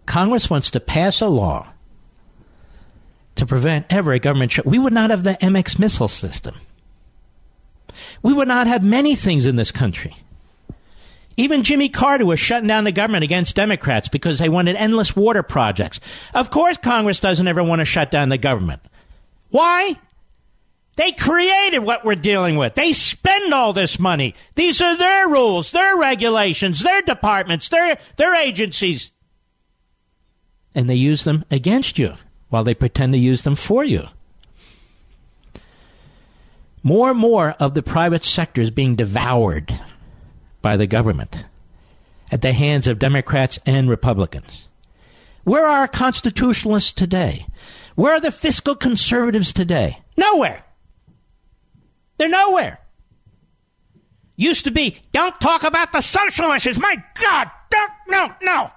Congress 0.05 0.49
wants 0.49 0.69
to 0.71 0.79
pass 0.79 1.21
a 1.21 1.27
law 1.27 1.67
to 3.35 3.45
prevent 3.45 3.85
ever 3.89 4.13
a 4.13 4.19
government. 4.19 4.51
Sh- 4.51 4.59
we 4.65 4.79
would 4.79 4.93
not 4.93 5.09
have 5.09 5.23
the 5.23 5.33
MX 5.41 5.79
missile 5.79 6.07
system. 6.07 6.55
We 8.21 8.33
would 8.33 8.47
not 8.47 8.67
have 8.67 8.83
many 8.83 9.15
things 9.15 9.45
in 9.45 9.55
this 9.55 9.71
country. 9.71 10.15
Even 11.37 11.63
Jimmy 11.63 11.89
Carter 11.89 12.25
was 12.25 12.39
shutting 12.39 12.67
down 12.67 12.85
the 12.85 12.91
government 12.93 13.25
against 13.25 13.55
Democrats 13.55 14.07
because 14.07 14.39
they 14.39 14.47
wanted 14.47 14.77
endless 14.77 15.15
water 15.15 15.43
projects. 15.43 15.99
Of 16.33 16.49
course, 16.49 16.77
Congress 16.77 17.19
doesn't 17.19 17.47
ever 17.47 17.63
want 17.63 17.79
to 17.79 17.85
shut 17.85 18.09
down 18.09 18.29
the 18.29 18.37
government. 18.37 18.81
Why? 19.49 19.95
They 20.95 21.11
created 21.11 21.79
what 21.79 22.05
we're 22.05 22.15
dealing 22.15 22.55
with. 22.55 22.75
They 22.75 22.93
spend 22.93 23.53
all 23.53 23.73
this 23.73 23.99
money. 23.99 24.33
These 24.55 24.81
are 24.81 24.95
their 24.95 25.27
rules, 25.27 25.71
their 25.71 25.97
regulations, 25.97 26.81
their 26.81 27.01
departments, 27.01 27.67
their, 27.69 27.97
their 28.15 28.33
agencies. 28.35 29.11
And 30.73 30.89
they 30.89 30.95
use 30.95 31.23
them 31.25 31.43
against 31.51 31.99
you 31.99 32.15
while 32.49 32.63
they 32.63 32.73
pretend 32.73 33.13
to 33.13 33.19
use 33.19 33.41
them 33.41 33.55
for 33.55 33.83
you. 33.83 34.07
More 36.81 37.11
and 37.11 37.19
more 37.19 37.55
of 37.59 37.73
the 37.73 37.83
private 37.83 38.23
sector 38.23 38.61
is 38.61 38.71
being 38.71 38.95
devoured 38.95 39.81
by 40.61 40.77
the 40.77 40.87
government 40.87 41.45
at 42.31 42.41
the 42.41 42.53
hands 42.53 42.87
of 42.87 42.99
Democrats 42.99 43.59
and 43.65 43.89
Republicans. 43.89 44.69
Where 45.43 45.65
are 45.65 45.87
constitutionalists 45.87 46.93
today? 46.93 47.47
Where 47.95 48.13
are 48.13 48.19
the 48.19 48.31
fiscal 48.31 48.75
conservatives 48.75 49.51
today? 49.51 49.99
Nowhere. 50.17 50.63
They're 52.17 52.29
nowhere. 52.29 52.79
Used 54.37 54.65
to 54.65 54.71
be, 54.71 54.97
don't 55.11 55.39
talk 55.39 55.63
about 55.63 55.91
the 55.91 56.01
social 56.01 56.51
issues. 56.51 56.77
My 56.77 57.01
God, 57.21 57.49
don't, 57.69 57.91
no, 58.07 58.33
no. 58.41 58.71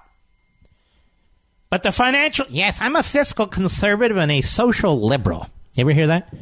But 1.69 1.83
the 1.83 1.91
financial, 1.91 2.45
yes, 2.49 2.79
I'm 2.81 2.95
a 2.95 3.03
fiscal 3.03 3.45
conservative 3.45 4.17
and 4.17 4.31
a 4.31 4.41
social 4.41 4.99
liberal. 4.99 5.47
You 5.75 5.81
ever 5.81 5.91
hear 5.91 6.07
that? 6.07 6.33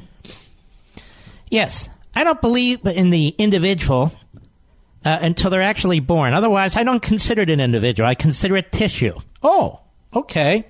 Yes, 1.49 1.89
I 2.15 2.23
don't 2.23 2.41
believe 2.41 2.85
in 2.85 3.09
the 3.09 3.29
individual 3.37 4.11
uh, 5.03 5.19
until 5.21 5.49
they're 5.49 5.61
actually 5.61 5.99
born. 5.99 6.33
Otherwise, 6.33 6.75
I 6.75 6.83
don't 6.83 7.01
consider 7.01 7.41
it 7.41 7.49
an 7.49 7.59
individual. 7.59 8.07
I 8.07 8.15
consider 8.15 8.55
it 8.57 8.71
tissue. 8.71 9.15
Oh, 9.43 9.81
okay. 10.13 10.65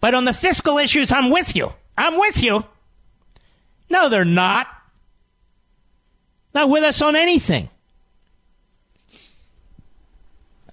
But 0.00 0.14
on 0.14 0.24
the 0.24 0.32
fiscal 0.34 0.78
issues, 0.78 1.12
I'm 1.12 1.30
with 1.30 1.56
you. 1.56 1.72
I'm 1.96 2.18
with 2.18 2.42
you. 2.42 2.64
No, 3.88 4.08
they're 4.08 4.24
not. 4.24 4.66
Not 6.54 6.70
with 6.70 6.84
us 6.84 7.02
on 7.02 7.16
anything. 7.16 7.68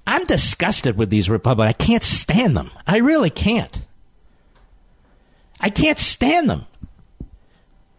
I'm 0.05 0.23
disgusted 0.25 0.97
with 0.97 1.09
these 1.09 1.29
Republicans. 1.29 1.75
I 1.75 1.85
can't 1.85 2.03
stand 2.03 2.57
them. 2.57 2.71
I 2.85 2.97
really 2.97 3.29
can't. 3.29 3.85
I 5.59 5.69
can't 5.69 5.99
stand 5.99 6.49
them. 6.49 6.65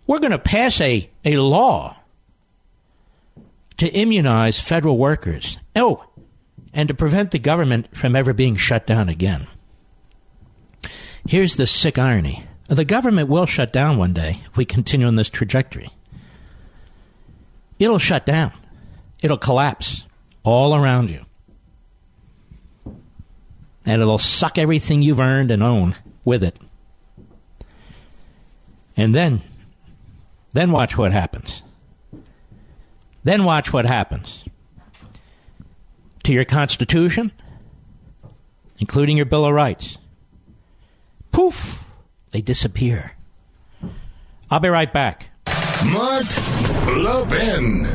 We're 0.07 0.19
going 0.19 0.33
to 0.33 0.39
pass 0.39 0.81
a, 0.81 1.09
a 1.25 1.37
law 1.37 1.97
to 3.79 3.89
immunize 3.89 4.61
federal 4.61 4.99
workers. 4.99 5.59
Oh, 5.75 6.05
and 6.75 6.89
to 6.89 6.95
prevent 6.95 7.31
the 7.31 7.39
government 7.39 7.97
from 7.97 8.17
ever 8.17 8.33
being 8.33 8.57
shut 8.57 8.87
down 8.87 9.09
again. 9.09 9.47
Here's 11.27 11.57
the 11.57 11.67
sick 11.67 11.99
irony 11.99 12.47
the 12.69 12.85
government 12.85 13.29
will 13.29 13.47
shut 13.47 13.73
down 13.73 13.99
one 13.99 14.15
day 14.15 14.43
if 14.51 14.57
we 14.57 14.65
continue 14.65 15.07
on 15.07 15.17
this 15.17 15.29
trajectory. 15.29 15.91
It'll 17.83 17.99
shut 17.99 18.25
down, 18.25 18.53
it'll 19.23 19.39
collapse 19.39 20.05
all 20.45 20.75
around 20.75 21.11
you. 21.11 21.25
And 23.85 24.01
it'll 24.01 24.19
suck 24.19 24.57
everything 24.57 25.03
you've 25.03 25.19
earned 25.19 25.51
and 25.51 25.63
own 25.65 25.97
with 26.25 26.45
it. 26.45 26.57
And 28.97 29.13
then, 29.13 29.41
then 30.53 30.71
watch 30.71 30.97
what 30.97 31.11
happens. 31.11 31.63
Then 33.25 33.43
watch 33.43 33.73
what 33.73 33.85
happens 33.85 34.45
to 36.23 36.33
your 36.33 36.45
Constitution, 36.45 37.33
including 38.79 39.17
your 39.17 39.27
Bill 39.27 39.45
of 39.45 39.55
Rights. 39.55 39.99
Poof, 41.33 41.83
they 42.31 42.41
disappear. 42.41 43.17
I'll 44.49 44.61
be 44.61 44.69
right 44.69 44.93
back. 44.93 45.32
Mark 45.91 46.27
Levin. 46.97 47.87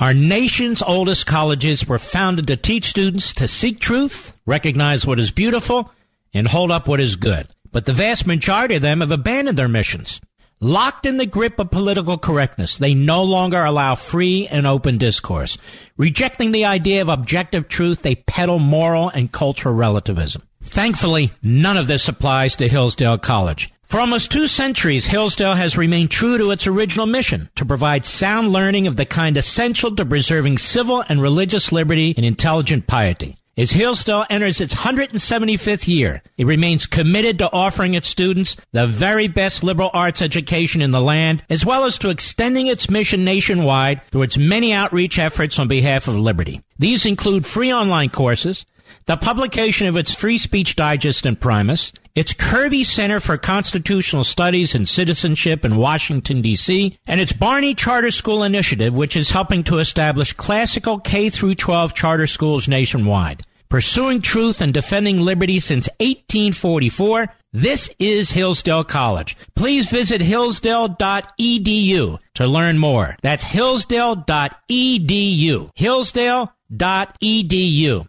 Our 0.00 0.14
nation's 0.14 0.82
oldest 0.82 1.26
colleges 1.26 1.86
were 1.86 1.98
founded 1.98 2.46
to 2.48 2.56
teach 2.56 2.90
students 2.90 3.32
to 3.34 3.46
seek 3.48 3.78
truth, 3.78 4.36
recognize 4.46 5.06
what 5.06 5.20
is 5.20 5.30
beautiful, 5.30 5.90
and 6.32 6.48
hold 6.48 6.70
up 6.70 6.88
what 6.88 7.00
is 7.00 7.16
good 7.16 7.48
but 7.74 7.86
the 7.86 7.92
vast 7.92 8.24
majority 8.24 8.76
of 8.76 8.82
them 8.82 9.00
have 9.00 9.10
abandoned 9.10 9.58
their 9.58 9.68
missions. 9.68 10.20
Locked 10.60 11.06
in 11.06 11.16
the 11.16 11.26
grip 11.26 11.58
of 11.58 11.72
political 11.72 12.16
correctness, 12.16 12.78
they 12.78 12.94
no 12.94 13.24
longer 13.24 13.64
allow 13.64 13.96
free 13.96 14.46
and 14.46 14.64
open 14.64 14.96
discourse. 14.96 15.58
Rejecting 15.96 16.52
the 16.52 16.66
idea 16.66 17.02
of 17.02 17.08
objective 17.08 17.66
truth, 17.66 18.02
they 18.02 18.14
peddle 18.14 18.60
moral 18.60 19.08
and 19.08 19.30
cultural 19.30 19.74
relativism. 19.74 20.42
Thankfully, 20.64 21.32
none 21.42 21.76
of 21.76 21.86
this 21.86 22.08
applies 22.08 22.56
to 22.56 22.68
Hillsdale 22.68 23.18
College. 23.18 23.72
For 23.84 24.00
almost 24.00 24.32
two 24.32 24.48
centuries, 24.48 25.06
Hillsdale 25.06 25.54
has 25.54 25.76
remained 25.76 26.10
true 26.10 26.36
to 26.36 26.50
its 26.50 26.66
original 26.66 27.06
mission 27.06 27.48
to 27.54 27.64
provide 27.64 28.04
sound 28.04 28.48
learning 28.48 28.88
of 28.88 28.96
the 28.96 29.06
kind 29.06 29.36
essential 29.36 29.94
to 29.94 30.04
preserving 30.04 30.58
civil 30.58 31.04
and 31.08 31.22
religious 31.22 31.70
liberty 31.70 32.12
and 32.16 32.26
intelligent 32.26 32.88
piety. 32.88 33.36
As 33.56 33.70
Hillsdale 33.70 34.26
enters 34.28 34.60
its 34.60 34.74
175th 34.74 35.86
year, 35.86 36.22
it 36.36 36.44
remains 36.44 36.86
committed 36.86 37.38
to 37.38 37.52
offering 37.52 37.94
its 37.94 38.08
students 38.08 38.56
the 38.72 38.88
very 38.88 39.28
best 39.28 39.62
liberal 39.62 39.90
arts 39.94 40.20
education 40.20 40.82
in 40.82 40.90
the 40.90 41.00
land, 41.00 41.44
as 41.48 41.64
well 41.64 41.84
as 41.84 41.96
to 41.98 42.10
extending 42.10 42.66
its 42.66 42.90
mission 42.90 43.22
nationwide 43.24 44.00
through 44.10 44.22
its 44.22 44.36
many 44.36 44.72
outreach 44.72 45.20
efforts 45.20 45.60
on 45.60 45.68
behalf 45.68 46.08
of 46.08 46.18
liberty. 46.18 46.62
These 46.80 47.06
include 47.06 47.46
free 47.46 47.72
online 47.72 48.10
courses, 48.10 48.66
the 49.06 49.16
publication 49.16 49.86
of 49.86 49.96
its 49.96 50.14
Free 50.14 50.38
Speech 50.38 50.76
Digest 50.76 51.26
and 51.26 51.36
Imprimis, 51.36 51.92
its 52.14 52.32
Kirby 52.32 52.84
Center 52.84 53.20
for 53.20 53.36
Constitutional 53.36 54.24
Studies 54.24 54.74
and 54.74 54.88
Citizenship 54.88 55.62
in 55.64 55.76
Washington, 55.76 56.42
D.C., 56.42 56.96
and 57.06 57.20
its 57.20 57.32
Barney 57.32 57.74
Charter 57.74 58.10
School 58.10 58.44
Initiative, 58.44 58.94
which 58.94 59.16
is 59.16 59.30
helping 59.30 59.64
to 59.64 59.78
establish 59.78 60.32
classical 60.32 61.00
K 61.00 61.30
12 61.30 61.94
charter 61.94 62.26
schools 62.26 62.68
nationwide. 62.68 63.42
Pursuing 63.68 64.20
truth 64.20 64.60
and 64.60 64.72
defending 64.72 65.20
liberty 65.20 65.58
since 65.58 65.88
1844, 65.98 67.26
this 67.52 67.90
is 67.98 68.30
Hillsdale 68.30 68.84
College. 68.84 69.36
Please 69.56 69.88
visit 69.88 70.20
hillsdale.edu 70.20 72.20
to 72.34 72.46
learn 72.46 72.78
more. 72.78 73.16
That's 73.22 73.44
hillsdale.edu. 73.44 75.70
Hillsdale.edu. 75.74 78.08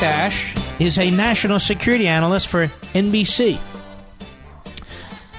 Bash 0.00 0.54
is 0.78 0.98
a 0.98 1.10
national 1.10 1.58
security 1.58 2.06
analyst 2.06 2.48
for 2.48 2.66
NBC. 2.92 3.58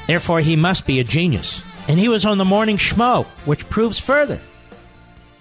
Therefore, 0.08 0.40
he 0.40 0.56
must 0.56 0.88
be 0.88 1.00
a 1.00 1.04
genius. 1.04 1.62
And 1.88 2.00
he 2.00 2.10
was 2.10 2.26
on 2.26 2.38
the 2.38 2.46
morning 2.46 2.78
schmo, 2.78 3.26
which 3.46 3.70
proves 3.70 4.00
further 4.00 4.42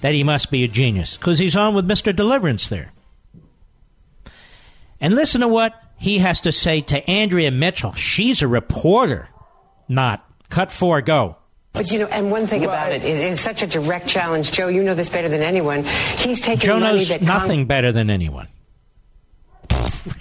that 0.02 0.14
he 0.14 0.22
must 0.22 0.50
be 0.50 0.64
a 0.64 0.68
genius 0.68 1.16
because 1.16 1.38
he's 1.38 1.56
on 1.56 1.74
with 1.74 1.88
Mr. 1.88 2.14
Deliverance 2.14 2.68
there. 2.68 2.92
And 5.00 5.14
listen 5.14 5.40
to 5.40 5.48
what 5.48 5.74
he 5.98 6.18
has 6.18 6.42
to 6.42 6.52
say 6.52 6.82
to 6.82 7.08
Andrea 7.10 7.50
Mitchell, 7.50 7.92
she's 7.92 8.42
a 8.42 8.48
reporter, 8.48 9.28
not 9.88 10.24
cut 10.50 10.70
four, 10.70 11.00
go. 11.00 11.36
But 11.72 11.90
you 11.90 12.00
know, 12.00 12.06
and 12.06 12.30
one 12.30 12.46
thing 12.46 12.64
about 12.64 12.92
it, 12.92 13.02
it 13.04 13.16
is 13.16 13.40
such 13.40 13.62
a 13.62 13.66
direct 13.66 14.08
challenge. 14.08 14.52
Joe, 14.52 14.68
you 14.68 14.82
know 14.82 14.94
this 14.94 15.08
better 15.10 15.28
than 15.28 15.42
anyone. 15.42 15.84
He's 16.16 16.40
taking 16.40 16.60
Joe 16.60 16.80
money 16.80 16.98
knows 16.98 17.08
that 17.08 17.22
nothing 17.22 17.60
Cong- 17.60 17.66
better 17.66 17.92
than 17.92 18.08
anyone. 18.08 18.48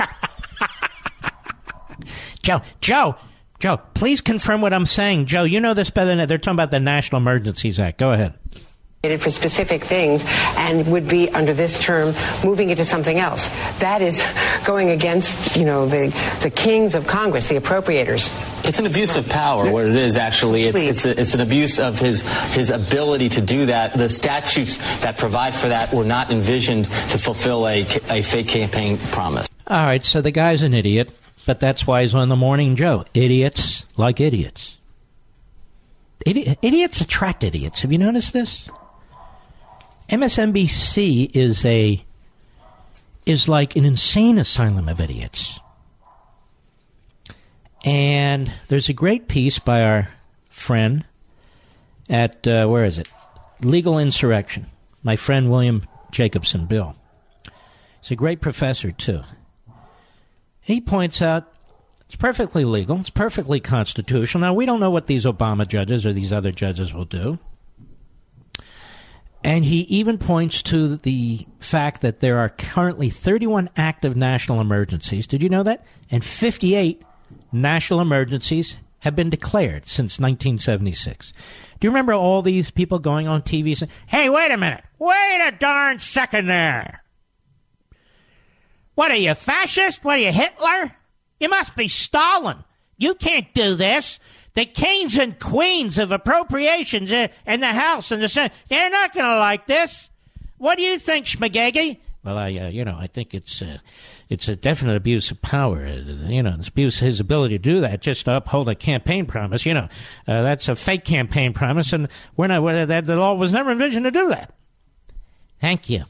Joe, 2.42 2.62
Joe, 2.80 3.16
Joe, 3.60 3.78
please 3.96 4.22
confirm 4.22 4.62
what 4.62 4.72
I'm 4.74 4.86
saying. 4.86 5.26
Joe, 5.26 5.44
you 5.44 5.60
know 5.60 5.74
this 5.74 5.90
better 5.90 6.16
than 6.16 6.28
they're 6.28 6.38
talking 6.38 6.56
about 6.56 6.70
the 6.70 6.80
National 6.80 7.20
Emergencies 7.20 7.80
Act. 7.80 7.98
Go 7.98 8.12
ahead. 8.12 8.36
for 9.20 9.30
specific 9.32 9.84
things 9.84 10.24
and 10.58 10.92
would 10.92 11.08
be 11.08 11.30
under 11.30 11.54
this 11.54 11.82
term 11.82 12.14
moving 12.44 12.70
it 12.70 12.76
to 12.76 12.86
something 12.86 13.18
else. 13.18 13.50
That 13.80 14.04
is 14.04 14.24
going 14.66 14.92
against, 14.92 15.58
you 15.58 15.66
know, 15.66 15.88
the, 15.88 16.10
the 16.44 16.52
kings 16.52 16.94
of 16.94 17.08
Congress, 17.08 17.48
the 17.48 17.56
appropriators. 17.56 18.30
It's 18.68 18.78
an 18.78 18.86
abuse 18.86 19.16
of 19.16 19.28
power. 19.28 19.72
What 19.72 19.86
it 19.86 19.96
is 19.96 20.16
actually, 20.16 20.66
it's 20.66 20.78
it's, 20.78 21.06
a, 21.06 21.22
it's 21.22 21.34
an 21.34 21.42
abuse 21.42 21.80
of 21.80 21.98
his 22.00 22.22
his 22.54 22.70
ability 22.70 23.30
to 23.30 23.42
do 23.42 23.68
that. 23.68 23.94
The 23.94 24.10
statutes 24.10 24.78
that 25.02 25.18
provide 25.18 25.56
for 25.56 25.70
that 25.70 25.94
were 25.94 26.04
not 26.04 26.32
envisioned 26.32 26.86
to 26.86 27.18
fulfill 27.18 27.68
a 27.68 27.82
a 28.10 28.22
fake 28.22 28.50
campaign 28.50 28.98
promise. 28.98 29.48
All 29.68 29.84
right, 29.84 30.04
so 30.04 30.22
the 30.22 30.32
guy's 30.32 30.62
an 30.62 30.74
idiot, 30.74 31.12
but 31.46 31.60
that's 31.60 31.88
why 31.88 32.04
he's 32.04 32.14
on 32.14 32.30
the 32.30 32.36
Morning 32.36 32.76
Joe. 32.76 33.06
Idiots 33.14 33.88
like 33.98 34.20
idiots. 34.20 34.78
Idi- 36.26 36.58
idiots 36.62 37.02
attract 37.02 37.44
idiots. 37.44 37.82
Have 37.82 37.92
you 37.92 37.98
noticed 37.98 38.34
this? 38.34 38.70
MSNBC 40.10 41.36
is 41.36 41.66
a 41.66 42.04
is 43.26 43.50
like 43.50 43.76
an 43.76 43.86
insane 43.86 44.38
asylum 44.38 44.88
of 44.88 45.02
idiots. 45.02 45.60
And 47.84 48.52
there's 48.68 48.90
a 48.90 48.94
great 48.94 49.28
piece 49.28 49.58
by 49.58 49.84
our 49.84 50.10
friend 50.50 51.06
at 52.08 52.48
uh, 52.48 52.68
where 52.68 52.86
is 52.86 53.00
it? 53.00 53.08
Legal 53.64 53.98
Insurrection. 53.98 54.68
My 55.02 55.16
friend 55.16 55.50
William 55.50 55.84
Jacobson, 56.12 56.66
Bill. 56.66 56.96
He's 58.02 58.12
a 58.12 58.16
great 58.16 58.42
professor 58.42 58.92
too. 58.92 59.24
He 60.66 60.82
points 60.82 61.22
out 61.22 61.54
it's 62.08 62.16
perfectly 62.16 62.66
legal, 62.66 63.00
it's 63.00 63.12
perfectly 63.12 63.60
constitutional. 63.60 64.42
Now 64.42 64.54
we 64.56 64.66
don't 64.66 64.80
know 64.80 64.90
what 64.90 65.06
these 65.06 65.24
Obama 65.24 65.68
judges 65.68 66.08
or 66.08 66.12
these 66.12 66.34
other 66.34 66.52
judges 66.52 66.92
will 66.92 67.06
do. 67.06 67.38
And 69.44 69.64
he 69.64 69.82
even 69.82 70.18
points 70.18 70.64
to 70.64 70.98
the 70.98 71.46
fact 71.60 72.02
that 72.02 72.20
there 72.20 72.40
are 72.40 72.50
currently 72.50 73.12
31 73.12 73.70
active 73.78 74.18
national 74.18 74.60
emergencies. 74.60 75.28
Did 75.28 75.44
you 75.44 75.50
know 75.50 75.62
that? 75.62 75.86
And 76.10 76.26
58 76.26 77.04
national 77.52 78.02
emergencies 78.02 78.78
have 79.02 79.16
been 79.16 79.30
declared 79.30 79.86
since 79.86 80.20
1976. 80.20 81.32
Do 81.80 81.86
you 81.86 81.92
remember 81.92 82.14
all 82.14 82.42
these 82.42 82.72
people 82.72 82.98
going 82.98 83.28
on 83.28 83.44
TV 83.44 83.78
saying, 83.78 83.92
hey, 84.08 84.32
wait 84.32 84.50
a 84.50 84.58
minute, 84.58 84.84
wait 84.98 85.48
a 85.48 85.52
darn 85.52 86.00
second 86.00 86.48
there? 86.48 87.04
What 88.96 89.12
are 89.12 89.16
you, 89.18 89.36
fascist? 89.36 90.04
What 90.04 90.20
are 90.20 90.22
you, 90.22 90.32
Hitler? 90.32 90.96
You 91.40 91.50
must 91.50 91.76
be 91.76 91.88
Stalin. 91.88 92.64
You 92.98 93.14
can't 93.14 93.54
do 93.54 93.76
this. 93.76 94.20
The 94.54 94.66
kings 94.66 95.18
and 95.18 95.38
queens 95.38 95.98
of 95.98 96.14
appropriations 96.14 97.12
in 97.12 97.60
the 97.60 97.74
House 97.74 98.12
and 98.12 98.24
the 98.24 98.30
Senate, 98.30 98.54
they're 98.70 98.90
not 98.90 99.14
going 99.14 99.26
to 99.26 99.38
like 99.38 99.68
this. 99.68 100.10
What 100.58 100.78
do 100.78 100.84
you 100.84 100.98
think, 100.98 101.26
Schmagegi? 101.26 101.98
Well, 102.24 102.38
I, 102.38 102.56
uh, 102.56 102.68
you 102.70 102.86
know, 102.86 102.98
I 102.98 103.06
think 103.08 103.36
it's 103.36 103.62
uh, 103.62 103.78
it's 104.30 104.48
a 104.48 104.56
definite 104.56 104.96
abuse 104.96 105.30
of 105.30 105.42
power. 105.44 105.86
Uh, 105.86 106.28
you 106.28 106.42
know, 106.42 106.56
it's 106.58 106.70
abuse 106.70 106.98
his 106.98 107.20
ability 107.20 107.56
to 107.56 107.62
do 107.62 107.82
that 107.82 108.02
just 108.02 108.26
to 108.26 108.38
uphold 108.38 108.68
a 108.68 108.74
campaign 108.74 109.28
promise. 109.28 109.64
You 109.66 109.76
know, 109.76 109.90
uh, 110.28 110.42
that's 110.42 110.68
a 110.68 110.76
fake 110.76 111.06
campaign 111.06 111.54
promise, 111.54 111.94
and 111.94 112.08
we're 112.36 112.48
not. 112.48 112.64
Well, 112.64 112.88
that 112.88 113.06
the 113.06 113.18
law 113.18 113.36
was 113.36 113.52
never 113.52 113.72
envisioned 113.72 114.06
to 114.06 114.12
do 114.12 114.30
that. 114.30 114.56
Thank 115.62 115.88
you. 115.90 116.06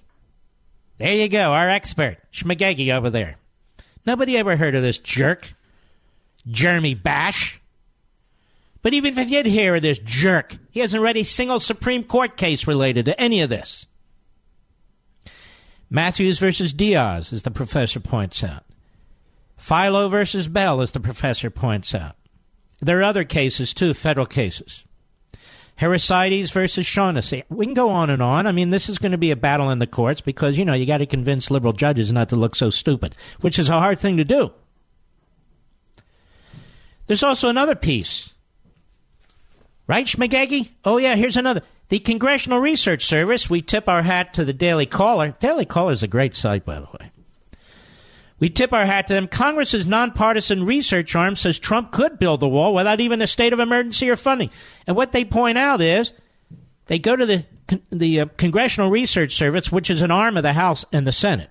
There 0.97 1.13
you 1.13 1.27
go, 1.27 1.51
our 1.51 1.69
expert, 1.69 2.17
Schmagegi 2.31 2.93
over 2.93 3.09
there. 3.09 3.37
Nobody 4.05 4.37
ever 4.37 4.55
heard 4.55 4.75
of 4.75 4.81
this 4.81 4.97
jerk, 4.97 5.53
Jeremy 6.47 6.93
Bash. 6.93 7.59
But 8.81 8.93
even 8.93 9.17
if 9.17 9.17
you 9.17 9.25
did 9.25 9.45
hear 9.47 9.75
of 9.75 9.81
this 9.81 9.99
jerk, 9.99 10.57
he 10.69 10.79
hasn't 10.79 11.01
read 11.01 11.17
a 11.17 11.23
single 11.23 11.59
Supreme 11.59 12.03
Court 12.03 12.37
case 12.37 12.67
related 12.67 13.05
to 13.05 13.19
any 13.19 13.41
of 13.41 13.49
this. 13.49 13.87
Matthews 15.89 16.39
versus 16.39 16.71
Diaz, 16.71 17.33
as 17.33 17.43
the 17.43 17.51
professor 17.51 17.99
points 17.99 18.43
out. 18.43 18.63
Fiallo 19.59 20.09
versus 20.09 20.47
Bell, 20.47 20.81
as 20.81 20.91
the 20.91 20.99
professor 20.99 21.49
points 21.49 21.95
out. 21.95 22.15
There 22.81 22.99
are 22.99 23.03
other 23.03 23.23
cases, 23.23 23.73
too, 23.73 23.93
federal 23.93 24.25
cases. 24.25 24.83
Harisiades 25.80 26.51
versus 26.51 26.86
Shaughnessy. 26.86 27.43
We 27.49 27.65
can 27.65 27.73
go 27.73 27.89
on 27.89 28.09
and 28.09 28.21
on. 28.21 28.47
I 28.47 28.51
mean, 28.51 28.69
this 28.69 28.88
is 28.88 28.97
going 28.97 29.11
to 29.11 29.17
be 29.17 29.32
a 29.32 29.36
battle 29.36 29.69
in 29.69 29.80
the 29.80 29.88
courts 29.88 30.21
because, 30.21 30.57
you 30.57 30.63
know, 30.63 30.73
you 30.73 30.86
got 30.86 30.99
to 30.99 31.05
convince 31.05 31.51
liberal 31.51 31.73
judges 31.73 32.11
not 32.11 32.30
to 32.30 32.36
look 32.36 32.55
so 32.55 32.69
stupid, 32.69 33.15
which 33.41 33.59
is 33.59 33.69
a 33.69 33.80
hard 33.80 33.99
thing 33.99 34.17
to 34.17 34.23
do. 34.23 34.51
There's 37.07 37.23
also 37.23 37.49
another 37.49 37.76
piece. 37.76 38.32
Right, 39.88 40.05
Schmagegi? 40.05 40.71
Oh, 40.84 40.97
yeah, 40.97 41.15
here's 41.15 41.38
another. 41.38 41.61
The 41.89 41.99
Congressional 41.99 42.59
Research 42.59 43.05
Service, 43.05 43.49
we 43.49 43.61
tip 43.61 43.88
our 43.88 44.01
hat 44.01 44.34
to 44.36 44.45
the 44.45 44.53
Daily 44.53 44.88
Caller. 44.88 45.36
Daily 45.39 45.65
Caller 45.65 45.93
is 45.93 46.01
a 46.01 46.07
great 46.07 46.34
site, 46.34 46.65
by 46.65 46.80
the 46.80 46.88
way. 46.99 47.11
We 48.45 48.51
tip 48.51 48.73
our 48.73 48.85
hat 48.85 49.07
to 49.07 49.13
them. 49.13 49.27
Congress's 49.27 49.87
nonpartisan 49.87 50.67
research 50.67 51.15
arm 51.15 51.35
says 51.35 51.57
Trump 51.57 51.91
could 51.91 52.19
build 52.19 52.41
the 52.41 52.47
wall 52.47 52.75
without 52.75 52.99
even 52.99 53.19
a 53.19 53.25
state 53.25 53.53
of 53.53 53.59
emergency 53.59 54.07
or 54.07 54.15
funding. 54.15 54.51
And 54.85 54.95
what 54.95 55.13
they 55.13 55.25
point 55.25 55.57
out 55.57 55.81
is 55.81 56.13
they 56.85 56.99
go 56.99 57.15
to 57.15 57.25
the 57.25 57.43
the 57.89 58.19
uh, 58.19 58.25
Congressional 58.37 58.91
Research 58.91 59.33
Service, 59.33 59.71
which 59.71 59.89
is 59.89 60.03
an 60.03 60.11
arm 60.11 60.37
of 60.37 60.43
the 60.43 60.53
House 60.53 60.85
and 60.93 61.07
the 61.07 61.11
Senate. 61.11 61.49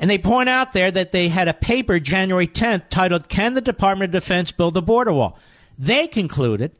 And 0.00 0.08
they 0.08 0.16
point 0.16 0.48
out 0.48 0.72
there 0.72 0.90
that 0.92 1.12
they 1.12 1.28
had 1.28 1.48
a 1.48 1.52
paper 1.52 2.00
January 2.00 2.48
10th 2.48 2.88
titled 2.88 3.28
Can 3.28 3.52
the 3.52 3.60
Department 3.60 4.14
of 4.14 4.22
Defense 4.22 4.50
Build 4.50 4.78
a 4.78 4.80
Border 4.80 5.12
Wall? 5.12 5.38
They 5.78 6.06
concluded 6.06 6.72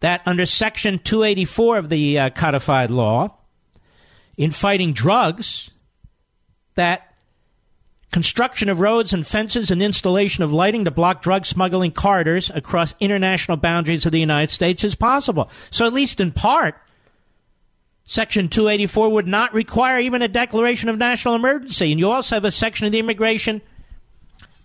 that 0.00 0.20
under 0.26 0.44
Section 0.44 0.98
284 0.98 1.78
of 1.78 1.88
the 1.88 2.18
uh, 2.18 2.28
codified 2.28 2.90
law, 2.90 3.38
in 4.36 4.50
fighting 4.50 4.92
drugs, 4.92 5.70
that 6.74 7.14
construction 8.12 8.68
of 8.68 8.78
roads 8.78 9.12
and 9.12 9.26
fences 9.26 9.70
and 9.70 9.82
installation 9.82 10.44
of 10.44 10.52
lighting 10.52 10.84
to 10.84 10.90
block 10.90 11.20
drug 11.20 11.44
smuggling 11.44 11.90
corridors 11.90 12.50
across 12.54 12.94
international 13.00 13.56
boundaries 13.56 14.06
of 14.06 14.12
the 14.12 14.20
United 14.20 14.52
States 14.52 14.84
is 14.84 14.94
possible. 14.94 15.50
So, 15.70 15.84
at 15.84 15.92
least 15.92 16.20
in 16.20 16.30
part, 16.30 16.76
Section 18.06 18.48
284 18.48 19.10
would 19.10 19.26
not 19.26 19.54
require 19.54 19.98
even 19.98 20.22
a 20.22 20.28
declaration 20.28 20.88
of 20.88 20.98
national 20.98 21.34
emergency. 21.34 21.90
And 21.90 21.98
you 21.98 22.10
also 22.10 22.36
have 22.36 22.44
a 22.44 22.50
section 22.50 22.86
of 22.86 22.92
the 22.92 22.98
Immigration 22.98 23.62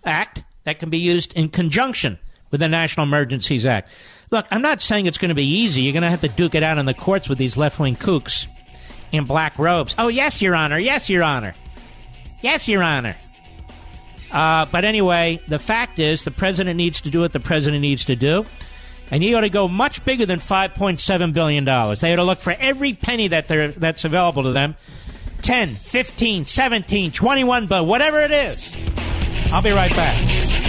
Act 0.03 0.43
that 0.65 0.79
can 0.79 0.89
be 0.89 0.97
used 0.97 1.33
in 1.33 1.49
conjunction 1.49 2.19
with 2.51 2.59
the 2.59 2.67
National 2.67 3.05
Emergencies 3.05 3.65
Act. 3.65 3.89
Look, 4.31 4.45
I'm 4.51 4.61
not 4.61 4.81
saying 4.81 5.05
it's 5.05 5.17
going 5.17 5.29
to 5.29 5.35
be 5.35 5.47
easy. 5.47 5.81
You're 5.81 5.93
going 5.93 6.03
to 6.03 6.09
have 6.09 6.21
to 6.21 6.27
duke 6.27 6.53
it 6.53 6.63
out 6.63 6.77
in 6.77 6.85
the 6.85 6.93
courts 6.93 7.29
with 7.29 7.37
these 7.37 7.57
left 7.57 7.79
wing 7.79 7.95
kooks 7.95 8.45
in 9.11 9.25
black 9.25 9.57
robes. 9.57 9.95
Oh, 9.97 10.07
yes, 10.07 10.41
Your 10.41 10.55
Honor. 10.55 10.77
Yes, 10.77 11.09
Your 11.09 11.23
Honor. 11.23 11.55
Yes, 12.41 12.67
Your 12.67 12.83
Honor. 12.83 13.15
Uh, 14.31 14.65
but 14.71 14.85
anyway, 14.85 15.41
the 15.47 15.59
fact 15.59 15.99
is 15.99 16.23
the 16.23 16.31
president 16.31 16.77
needs 16.77 17.01
to 17.01 17.09
do 17.09 17.21
what 17.21 17.33
the 17.33 17.39
president 17.39 17.81
needs 17.81 18.05
to 18.05 18.15
do. 18.15 18.45
And 19.11 19.23
he 19.23 19.33
ought 19.33 19.41
to 19.41 19.49
go 19.49 19.67
much 19.67 20.05
bigger 20.05 20.25
than 20.25 20.39
$5.7 20.39 21.33
billion. 21.33 21.65
They 21.65 22.13
ought 22.13 22.15
to 22.17 22.23
look 22.23 22.39
for 22.39 22.53
every 22.53 22.93
penny 22.93 23.29
that 23.29 23.47
that's 23.47 24.05
available 24.05 24.43
to 24.43 24.51
them 24.51 24.75
10, 25.41 25.69
15, 25.69 26.45
17, 26.45 27.11
21, 27.11 27.67
but 27.67 27.85
whatever 27.85 28.19
it 28.21 28.31
is. 28.31 28.69
I'll 29.51 29.63
be 29.63 29.71
right 29.71 29.91
back. 29.91 30.68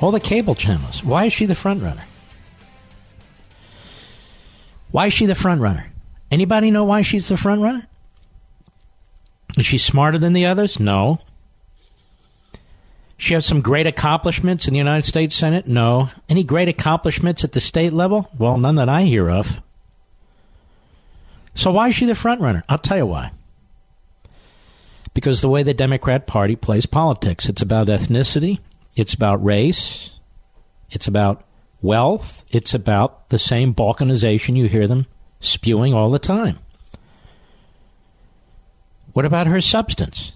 All 0.00 0.10
the 0.10 0.20
cable 0.20 0.54
channels. 0.54 1.04
Why 1.04 1.26
is 1.26 1.32
she 1.32 1.46
the 1.46 1.54
front 1.54 1.82
runner? 1.82 2.04
Why 4.90 5.06
is 5.06 5.12
she 5.12 5.26
the 5.26 5.34
front 5.34 5.60
runner? 5.60 5.92
Anybody 6.30 6.70
know 6.70 6.84
why 6.84 7.02
she's 7.02 7.28
the 7.28 7.36
front 7.36 7.60
runner? 7.60 7.86
Is 9.56 9.66
she 9.66 9.78
smarter 9.78 10.18
than 10.18 10.32
the 10.32 10.46
others? 10.46 10.80
No. 10.80 11.20
She 13.16 13.34
has 13.34 13.44
some 13.44 13.60
great 13.60 13.86
accomplishments 13.86 14.66
in 14.66 14.72
the 14.72 14.78
United 14.78 15.06
States 15.06 15.34
Senate? 15.34 15.66
No. 15.66 16.08
Any 16.28 16.44
great 16.44 16.68
accomplishments 16.68 17.44
at 17.44 17.52
the 17.52 17.60
state 17.60 17.92
level? 17.92 18.30
Well, 18.38 18.56
none 18.56 18.76
that 18.76 18.88
I 18.88 19.02
hear 19.02 19.28
of. 19.28 19.60
So 21.54 21.72
why 21.72 21.88
is 21.88 21.94
she 21.94 22.06
the 22.06 22.14
front 22.14 22.40
runner? 22.40 22.64
I'll 22.68 22.78
tell 22.78 22.96
you 22.96 23.06
why. 23.06 23.32
Because 25.12 25.40
the 25.40 25.48
way 25.48 25.62
the 25.62 25.74
Democrat 25.74 26.26
Party 26.26 26.56
plays 26.56 26.86
politics, 26.86 27.48
it's 27.48 27.60
about 27.60 27.88
ethnicity, 27.88 28.60
it's 28.96 29.14
about 29.14 29.44
race, 29.44 30.18
it's 30.90 31.06
about 31.06 31.44
wealth, 31.82 32.44
it's 32.50 32.74
about 32.74 33.30
the 33.30 33.38
same 33.38 33.74
balkanization 33.74 34.56
you 34.56 34.68
hear 34.68 34.86
them 34.86 35.06
spewing 35.40 35.94
all 35.94 36.10
the 36.10 36.18
time. 36.18 36.58
What 39.12 39.24
about 39.24 39.46
her 39.46 39.60
substance? 39.60 40.32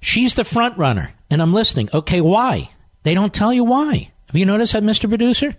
She's 0.00 0.34
the 0.34 0.44
front 0.44 0.76
runner, 0.76 1.14
and 1.30 1.40
I'm 1.40 1.54
listening. 1.54 1.88
Okay, 1.92 2.20
why? 2.20 2.70
They 3.04 3.14
don't 3.14 3.32
tell 3.32 3.52
you 3.52 3.64
why. 3.64 4.12
Have 4.26 4.36
you 4.36 4.46
noticed 4.46 4.72
that, 4.72 4.82
Mr. 4.82 5.08
Producer? 5.08 5.56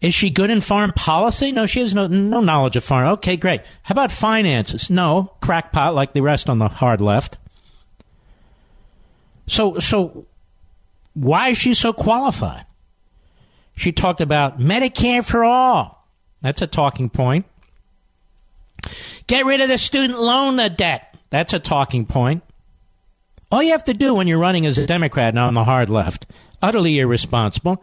Is 0.00 0.14
she 0.14 0.30
good 0.30 0.50
in 0.50 0.62
foreign 0.62 0.92
policy? 0.92 1.52
No, 1.52 1.66
she 1.66 1.80
has 1.80 1.94
no, 1.94 2.06
no 2.06 2.40
knowledge 2.40 2.76
of 2.76 2.84
foreign. 2.84 3.10
Okay, 3.10 3.36
great. 3.36 3.60
How 3.82 3.92
about 3.92 4.10
finances? 4.10 4.90
No, 4.90 5.34
crackpot 5.42 5.94
like 5.94 6.14
the 6.14 6.22
rest 6.22 6.48
on 6.48 6.58
the 6.58 6.68
hard 6.68 7.02
left. 7.02 7.36
So, 9.50 9.80
so 9.80 10.26
why 11.14 11.48
is 11.48 11.58
she 11.58 11.74
so 11.74 11.92
qualified? 11.92 12.66
She 13.76 13.90
talked 13.90 14.20
about 14.20 14.60
Medicare 14.60 15.24
for 15.24 15.42
all. 15.42 16.06
That's 16.40 16.62
a 16.62 16.68
talking 16.68 17.10
point. 17.10 17.46
Get 19.26 19.44
rid 19.44 19.60
of 19.60 19.68
the 19.68 19.76
student 19.76 20.20
loan 20.20 20.56
debt. 20.76 21.16
That's 21.30 21.52
a 21.52 21.58
talking 21.58 22.06
point. 22.06 22.44
All 23.50 23.60
you 23.60 23.72
have 23.72 23.84
to 23.84 23.94
do 23.94 24.14
when 24.14 24.28
you're 24.28 24.38
running 24.38 24.66
as 24.66 24.78
a 24.78 24.86
Democrat 24.86 25.34
now 25.34 25.48
on 25.48 25.54
the 25.54 25.64
hard 25.64 25.88
left, 25.88 26.26
utterly 26.62 27.00
irresponsible, 27.00 27.82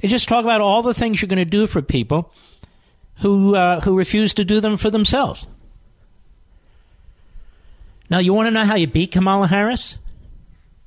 is 0.00 0.10
just 0.10 0.28
talk 0.28 0.44
about 0.44 0.60
all 0.60 0.82
the 0.82 0.94
things 0.94 1.20
you're 1.20 1.28
going 1.28 1.38
to 1.38 1.44
do 1.44 1.66
for 1.66 1.82
people 1.82 2.32
who 3.16 3.56
uh, 3.56 3.80
who 3.80 3.98
refuse 3.98 4.34
to 4.34 4.44
do 4.44 4.60
them 4.60 4.76
for 4.76 4.90
themselves. 4.90 5.48
Now, 8.08 8.18
you 8.18 8.32
want 8.32 8.46
to 8.46 8.52
know 8.52 8.64
how 8.64 8.76
you 8.76 8.86
beat 8.86 9.10
Kamala 9.10 9.48
Harris? 9.48 9.96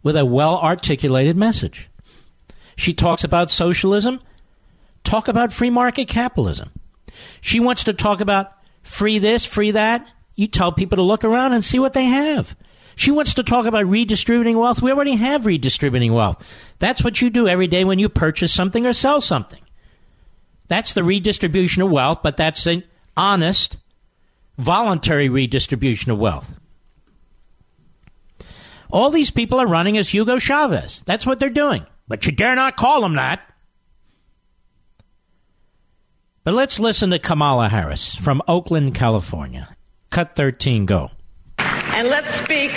With 0.06 0.16
a 0.16 0.24
well 0.24 0.60
articulated 0.60 1.36
message. 1.36 1.89
She 2.78 2.93
talks 2.93 3.24
about 3.24 3.49
socialism. 3.49 4.20
Talk 5.03 5.28
about 5.28 5.51
free 5.51 5.72
market 5.72 6.08
capitalism. 6.08 6.70
She 7.41 7.60
wants 7.60 7.84
to 7.86 7.93
talk 7.93 8.22
about 8.22 8.51
free 8.84 9.18
this, 9.18 9.45
free 9.45 9.72
that. 9.72 10.08
You 10.36 10.45
tell 10.45 10.72
people 10.72 10.97
to 10.97 11.01
look 11.01 11.24
around 11.24 11.53
and 11.53 11.66
see 11.66 11.80
what 11.80 11.93
they 11.93 12.06
have. 12.06 12.56
She 12.95 13.10
wants 13.10 13.34
to 13.34 13.43
talk 13.43 13.66
about 13.66 13.88
redistributing 13.88 14.60
wealth. 14.60 14.80
We 14.80 14.91
already 14.91 15.16
have 15.16 15.47
redistributing 15.47 16.14
wealth. 16.14 16.45
That's 16.78 17.03
what 17.03 17.20
you 17.20 17.32
do 17.32 17.47
every 17.47 17.68
day 17.68 17.84
when 17.84 17.97
you 17.97 18.08
purchase 18.08 18.53
something 18.53 18.86
or 18.86 18.93
sell 18.93 19.22
something. 19.22 19.64
That's 20.68 20.93
the 20.93 21.03
redistribution 21.03 21.82
of 21.82 21.89
wealth, 21.89 22.20
but 22.22 22.38
that's 22.38 22.68
an 22.68 22.84
honest, 23.18 23.78
voluntary 24.60 25.30
redistribution 25.30 26.12
of 26.12 26.20
wealth. 26.20 26.60
All 28.95 29.09
these 29.09 29.29
people 29.29 29.59
are 29.59 29.67
running 29.67 29.97
as 29.97 30.07
Hugo 30.07 30.39
Chavez. 30.39 31.03
That's 31.05 31.25
what 31.25 31.37
they're 31.37 31.49
doing. 31.49 31.85
But 32.07 32.25
you 32.25 32.31
dare 32.31 32.55
not 32.55 32.77
call 32.77 33.01
them 33.01 33.15
that. 33.15 33.41
But 36.45 36.53
let's 36.53 36.79
listen 36.79 37.09
to 37.09 37.19
Kamala 37.19 37.67
Harris 37.67 38.15
from 38.15 38.41
Oakland, 38.47 38.95
California. 38.95 39.75
Cut 40.11 40.37
13, 40.37 40.85
go. 40.85 41.11
And 41.57 42.07
let's 42.07 42.35
speak 42.35 42.71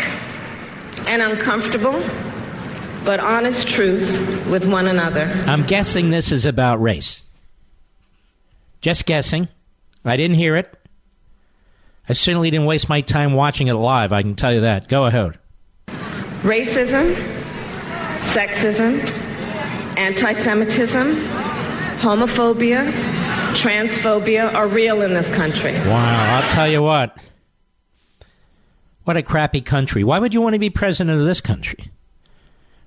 an 1.07 1.21
uncomfortable 1.21 2.03
but 3.05 3.21
honest 3.21 3.69
truth 3.69 4.45
with 4.49 4.67
one 4.67 4.89
another. 4.89 5.27
I'm 5.47 5.67
guessing 5.67 6.11
this 6.11 6.33
is 6.33 6.45
about 6.45 6.83
race. 6.83 7.23
Just 8.81 9.07
guessing. 9.07 9.47
I 10.05 10.17
didn't 10.17 10.37
hear 10.37 10.57
it. 10.57 10.69
I 12.09 12.15
certainly 12.15 12.51
didn't 12.51 12.67
waste 12.67 12.89
my 12.89 13.03
time 13.03 13.35
watching 13.35 13.69
it 13.69 13.75
live, 13.75 14.13
I 14.13 14.23
can 14.23 14.35
tell 14.35 14.53
you 14.53 14.63
that. 14.63 14.89
Go 14.89 15.07
ahead. 15.07 15.39
Racism, 16.43 17.15
sexism, 18.21 19.05
anti 19.99 20.33
Semitism, 20.35 21.17
homophobia, 21.99 22.93
transphobia 23.55 24.55
are 24.55 24.69
real 24.69 25.03
in 25.03 25.13
this 25.13 25.29
country. 25.35 25.73
Wow, 25.73 26.37
I'll 26.37 26.51
tell 26.51 26.69
you 26.69 26.81
what. 26.81 27.19
What 29.03 29.17
a 29.17 29.23
crappy 29.23 29.63
country. 29.63 30.05
Why 30.05 30.21
would 30.21 30.33
you 30.33 30.41
want 30.41 30.53
to 30.53 30.61
be 30.61 30.71
president 30.71 31.19
of 31.19 31.27
this 31.27 31.41
country? 31.41 31.91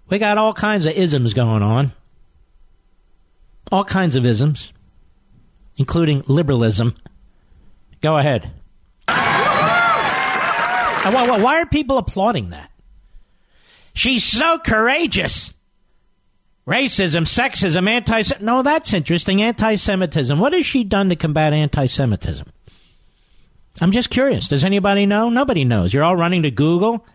We 0.07 0.17
got 0.17 0.37
all 0.37 0.53
kinds 0.53 0.85
of 0.85 0.93
isms 0.93 1.33
going 1.33 1.61
on. 1.61 1.91
All 3.71 3.83
kinds 3.83 4.15
of 4.15 4.25
isms, 4.25 4.71
including 5.75 6.21
liberalism. 6.27 6.95
Go 8.01 8.17
ahead. 8.17 8.49
Why, 11.03 11.41
why 11.41 11.61
are 11.61 11.65
people 11.65 11.97
applauding 11.97 12.51
that? 12.51 12.70
She's 13.93 14.23
so 14.23 14.57
courageous. 14.59 15.53
Racism, 16.67 17.23
sexism, 17.23 17.89
anti 17.89 18.23
No, 18.39 18.61
that's 18.61 18.93
interesting. 18.93 19.41
Anti 19.41 19.75
Semitism. 19.75 20.37
What 20.39 20.53
has 20.53 20.65
she 20.65 20.83
done 20.83 21.09
to 21.09 21.15
combat 21.15 21.53
anti 21.53 21.87
Semitism? 21.87 22.47
I'm 23.81 23.91
just 23.91 24.09
curious. 24.09 24.47
Does 24.47 24.63
anybody 24.63 25.05
know? 25.05 25.29
Nobody 25.29 25.65
knows. 25.65 25.93
You're 25.93 26.03
all 26.03 26.15
running 26.15 26.43
to 26.43 26.51
Google. 26.51 27.05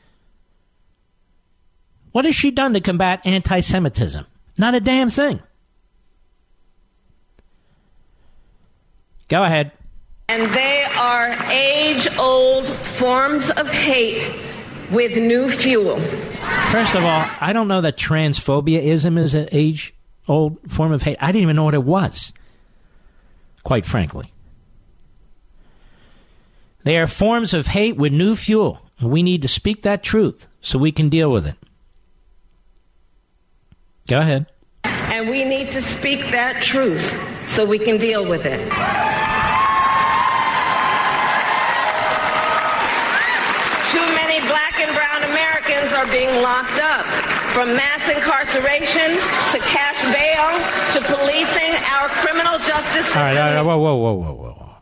What 2.12 2.24
has 2.24 2.34
she 2.34 2.50
done 2.50 2.72
to 2.74 2.80
combat 2.80 3.20
anti 3.24 3.60
Semitism? 3.60 4.26
Not 4.58 4.74
a 4.74 4.80
damn 4.80 5.10
thing. 5.10 5.40
Go 9.28 9.42
ahead. 9.42 9.72
And 10.28 10.52
they 10.52 10.84
are 10.96 11.32
age 11.50 12.08
old 12.16 12.68
forms 12.86 13.50
of 13.50 13.68
hate 13.68 14.32
with 14.90 15.16
new 15.16 15.48
fuel. 15.48 15.98
First 16.70 16.94
of 16.94 17.04
all, 17.04 17.26
I 17.40 17.52
don't 17.52 17.68
know 17.68 17.80
that 17.80 17.96
transphobia-ism 17.96 19.18
is 19.18 19.34
an 19.34 19.48
age 19.52 19.94
old 20.28 20.58
form 20.70 20.92
of 20.92 21.02
hate. 21.02 21.16
I 21.20 21.32
didn't 21.32 21.42
even 21.42 21.56
know 21.56 21.64
what 21.64 21.74
it 21.74 21.84
was, 21.84 22.32
quite 23.62 23.86
frankly. 23.86 24.32
They 26.84 26.98
are 26.98 27.06
forms 27.06 27.54
of 27.54 27.66
hate 27.66 27.96
with 27.96 28.12
new 28.12 28.36
fuel. 28.36 28.80
We 29.02 29.22
need 29.22 29.42
to 29.42 29.48
speak 29.48 29.82
that 29.82 30.02
truth 30.02 30.46
so 30.60 30.78
we 30.78 30.92
can 30.92 31.08
deal 31.08 31.30
with 31.30 31.46
it. 31.46 31.56
Go 34.08 34.18
ahead. 34.20 34.46
And 34.84 35.28
we 35.28 35.44
need 35.44 35.70
to 35.72 35.84
speak 35.84 36.30
that 36.30 36.62
truth 36.62 37.20
so 37.48 37.64
we 37.64 37.78
can 37.78 37.96
deal 37.98 38.24
with 38.26 38.46
it. 38.46 38.60
Too 43.90 44.06
many 44.14 44.40
black 44.46 44.78
and 44.78 44.94
brown 44.94 45.22
Americans 45.24 45.85
are 45.96 46.06
being 46.12 46.42
locked 46.42 46.78
up. 46.80 47.04
From 47.52 47.74
mass 47.74 48.08
incarceration 48.08 49.16
to 49.52 49.58
cash 49.64 50.00
bail 50.12 50.48
to 50.92 51.00
policing 51.14 51.72
our 51.90 52.08
criminal 52.22 52.58
justice 52.58 53.06
system. 53.06 53.22
All 53.22 53.28
right, 53.28 53.36
all 53.38 53.54
right, 53.54 53.62
whoa, 53.62 53.78
whoa, 53.78 53.94
whoa, 53.96 54.14
whoa, 54.14 54.34
whoa. 54.34 54.74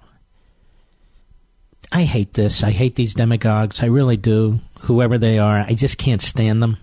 I 1.93 2.03
hate 2.03 2.35
this. 2.35 2.65
I 2.65 2.71
hate 2.71 2.97
these 2.97 3.15
demagogues. 3.15 3.83
I 3.83 3.87
really 3.87 4.17
do. 4.17 4.61
Whoever 4.81 5.17
they 5.17 5.39
are, 5.39 5.61
I 5.61 5.75
just 5.75 5.97
can't 5.97 6.21
stand 6.21 6.63
them. 6.63 6.77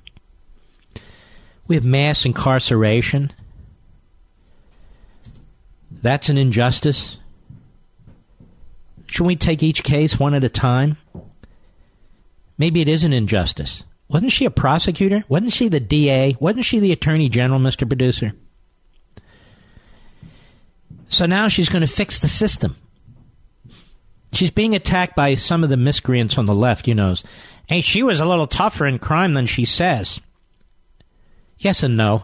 We 1.67 1.75
have 1.75 1.83
mass 1.83 2.25
incarceration. 2.25 3.31
That's 5.91 6.29
an 6.29 6.37
injustice. 6.37 7.19
Should 9.07 9.25
we 9.25 9.35
take 9.35 9.61
each 9.61 9.83
case 9.83 10.17
one 10.19 10.33
at 10.33 10.43
a 10.43 10.49
time? 10.49 10.97
Maybe 12.57 12.81
it 12.81 12.87
is 12.87 13.03
an 13.03 13.13
injustice. 13.13 13.83
Wasn't 14.11 14.31
she 14.31 14.45
a 14.45 14.51
prosecutor? 14.51 15.23
Wasn't 15.29 15.53
she 15.53 15.69
the 15.69 15.79
DA? 15.79 16.35
Wasn't 16.39 16.65
she 16.65 16.79
the 16.79 16.91
Attorney 16.91 17.29
General, 17.29 17.59
Mr. 17.59 17.87
Producer? 17.87 18.33
So 21.07 21.25
now 21.25 21.47
she's 21.47 21.69
going 21.69 21.81
to 21.81 21.87
fix 21.87 22.19
the 22.19 22.27
system 22.27 22.75
she's 24.33 24.51
being 24.51 24.75
attacked 24.75 25.15
by 25.15 25.35
some 25.35 25.63
of 25.63 25.69
the 25.69 25.77
miscreants 25.77 26.37
on 26.37 26.45
the 26.45 26.55
left, 26.55 26.87
you 26.87 26.95
know. 26.95 27.15
Hey, 27.67 27.81
she 27.81 28.03
was 28.03 28.19
a 28.19 28.25
little 28.25 28.47
tougher 28.47 28.85
in 28.85 28.99
crime 28.99 29.33
than 29.33 29.45
she 29.45 29.65
says. 29.65 30.19
Yes 31.57 31.83
and 31.83 31.95
no. 31.95 32.23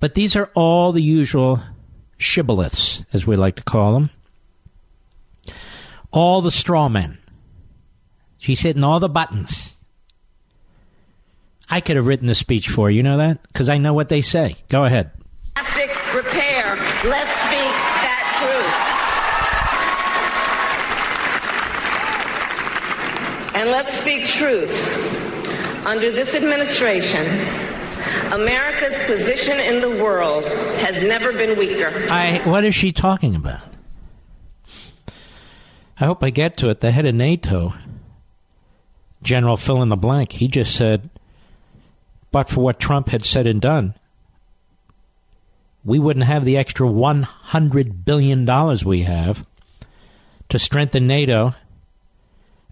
But 0.00 0.14
these 0.14 0.36
are 0.36 0.50
all 0.54 0.92
the 0.92 1.02
usual 1.02 1.60
shibboleths, 2.18 3.04
as 3.12 3.26
we 3.26 3.36
like 3.36 3.56
to 3.56 3.62
call 3.62 3.94
them. 3.94 4.10
All 6.10 6.42
the 6.42 6.50
straw 6.50 6.88
men. 6.88 7.18
She's 8.38 8.60
hitting 8.60 8.84
all 8.84 9.00
the 9.00 9.08
buttons. 9.08 9.71
I 11.72 11.80
could 11.80 11.96
have 11.96 12.06
written 12.06 12.26
the 12.26 12.34
speech 12.34 12.68
for 12.68 12.90
you. 12.90 12.98
You 12.98 13.02
know 13.02 13.16
that? 13.16 13.40
Because 13.44 13.70
I 13.70 13.78
know 13.78 13.94
what 13.94 14.10
they 14.10 14.20
say. 14.20 14.56
Go 14.68 14.84
ahead. 14.84 15.10
Plastic 15.54 15.88
repair. 16.14 16.76
Let's 16.76 17.34
speak 17.40 17.72
that 18.04 18.22
truth. 23.52 23.58
And 23.58 23.70
let's 23.70 23.94
speak 23.94 24.26
truth. 24.26 25.86
Under 25.86 26.10
this 26.10 26.34
administration, 26.34 27.24
America's 28.32 28.94
position 29.06 29.58
in 29.58 29.80
the 29.80 30.02
world 30.02 30.44
has 30.44 31.02
never 31.02 31.32
been 31.32 31.58
weaker. 31.58 32.06
I. 32.10 32.42
What 32.44 32.66
is 32.66 32.74
she 32.74 32.92
talking 32.92 33.34
about? 33.34 33.62
I 35.98 36.04
hope 36.04 36.22
I 36.22 36.28
get 36.28 36.58
to 36.58 36.68
it. 36.68 36.80
The 36.80 36.90
head 36.90 37.06
of 37.06 37.14
NATO, 37.14 37.72
General 39.22 39.56
fill 39.56 39.80
in 39.82 39.88
the 39.88 39.96
blank, 39.96 40.32
he 40.32 40.48
just 40.48 40.74
said, 40.76 41.08
but 42.32 42.48
for 42.48 42.62
what 42.62 42.80
Trump 42.80 43.10
had 43.10 43.24
said 43.24 43.46
and 43.46 43.60
done, 43.60 43.94
we 45.84 45.98
wouldn't 45.98 46.26
have 46.26 46.44
the 46.44 46.56
extra 46.56 46.86
$100 46.86 48.04
billion 48.04 48.78
we 48.84 49.02
have 49.02 49.46
to 50.48 50.58
strengthen 50.58 51.06
NATO 51.06 51.54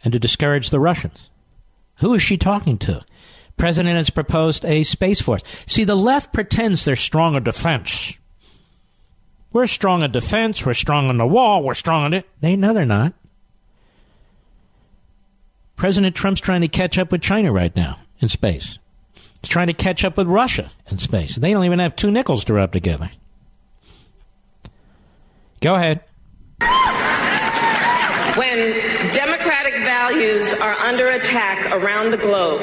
and 0.03 0.13
to 0.13 0.19
discourage 0.19 0.71
the 0.71 0.81
Russians. 0.81 1.29
Who 1.99 2.15
is 2.15 2.23
she 2.23 2.37
talking 2.37 2.79
to? 2.79 3.05
President 3.57 3.97
has 3.97 4.11
proposed 4.11 4.65
a 4.65 4.85
space 4.85 5.21
force. 5.21 5.43
See, 5.67 5.85
the 5.85 5.95
left 5.95 6.33
pretends 6.33 6.85
they're 6.85 6.97
strong 6.97 7.35
in 7.35 7.43
defense. 7.43 8.17
We're 9.53 9.67
strong 9.67 10.03
in 10.03 10.13
defense. 10.13 10.65
We're 10.65 10.75
strong 10.75 11.09
on 11.09 11.19
the 11.19 11.27
wall. 11.27 11.63
We're 11.63 11.75
strong 11.75 12.05
on 12.05 12.15
it. 12.15 12.27
They 12.41 12.57
know 12.57 12.73
they're 12.73 12.87
not. 12.87 13.13
President 15.77 16.15
Trump's 16.15 16.41
trying 16.41 16.61
to 16.61 16.69
catch 16.69 16.97
up 16.97 17.11
with 17.11 17.23
China 17.23 17.53
right 17.53 17.75
now 17.75 17.99
in 18.21 18.29
space. 18.29 18.79
He's 19.43 19.49
trying 19.49 19.69
to 19.69 19.73
catch 19.73 20.05
up 20.05 20.17
with 20.17 20.27
Russia 20.27 20.71
in 20.91 20.99
space. 20.99 21.37
They 21.37 21.53
don't 21.53 21.65
even 21.65 21.79
have 21.79 21.97
two 21.97 22.11
nickels 22.11 22.45
to 22.45 22.55
rub 22.55 22.73
together. 22.73 23.11
Go 25.61 25.75
ahead. 25.75 26.03
When 28.37 29.13
democratic 29.13 29.75
values 29.81 30.55
are 30.55 30.75
under 30.75 31.09
attack 31.09 31.73
around 31.73 32.11
the 32.11 32.17
globe, 32.17 32.61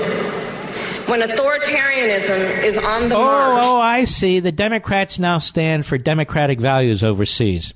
when 1.08 1.22
authoritarianism 1.22 2.64
is 2.64 2.78
on 2.78 3.10
the 3.10 3.16
oh, 3.16 3.24
march. 3.24 3.64
Oh, 3.64 3.80
I 3.80 4.06
see. 4.06 4.40
The 4.40 4.52
Democrats 4.52 5.20
now 5.20 5.40
stand 5.40 5.86
for 5.86 5.98
democratic 5.98 6.60
values 6.60 7.04
overseas. 7.04 7.74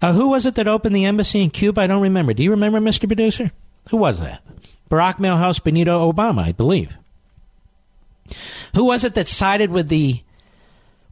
Uh, 0.00 0.12
who 0.12 0.28
was 0.28 0.46
it 0.46 0.54
that 0.54 0.68
opened 0.68 0.96
the 0.96 1.04
embassy 1.04 1.42
in 1.42 1.50
Cuba? 1.50 1.82
I 1.82 1.86
don't 1.86 2.02
remember. 2.02 2.34
Do 2.34 2.42
you 2.42 2.50
remember, 2.50 2.80
Mr. 2.80 3.06
Producer? 3.06 3.52
Who 3.90 3.96
was 3.96 4.20
that? 4.20 4.42
Barack 4.90 5.16
Milhouse 5.16 5.62
Benito 5.62 6.12
Obama, 6.12 6.42
I 6.44 6.52
believe. 6.52 6.96
Who 8.74 8.84
was 8.84 9.04
it 9.04 9.14
that 9.14 9.28
sided 9.28 9.70
with 9.70 9.88
the 9.88 10.22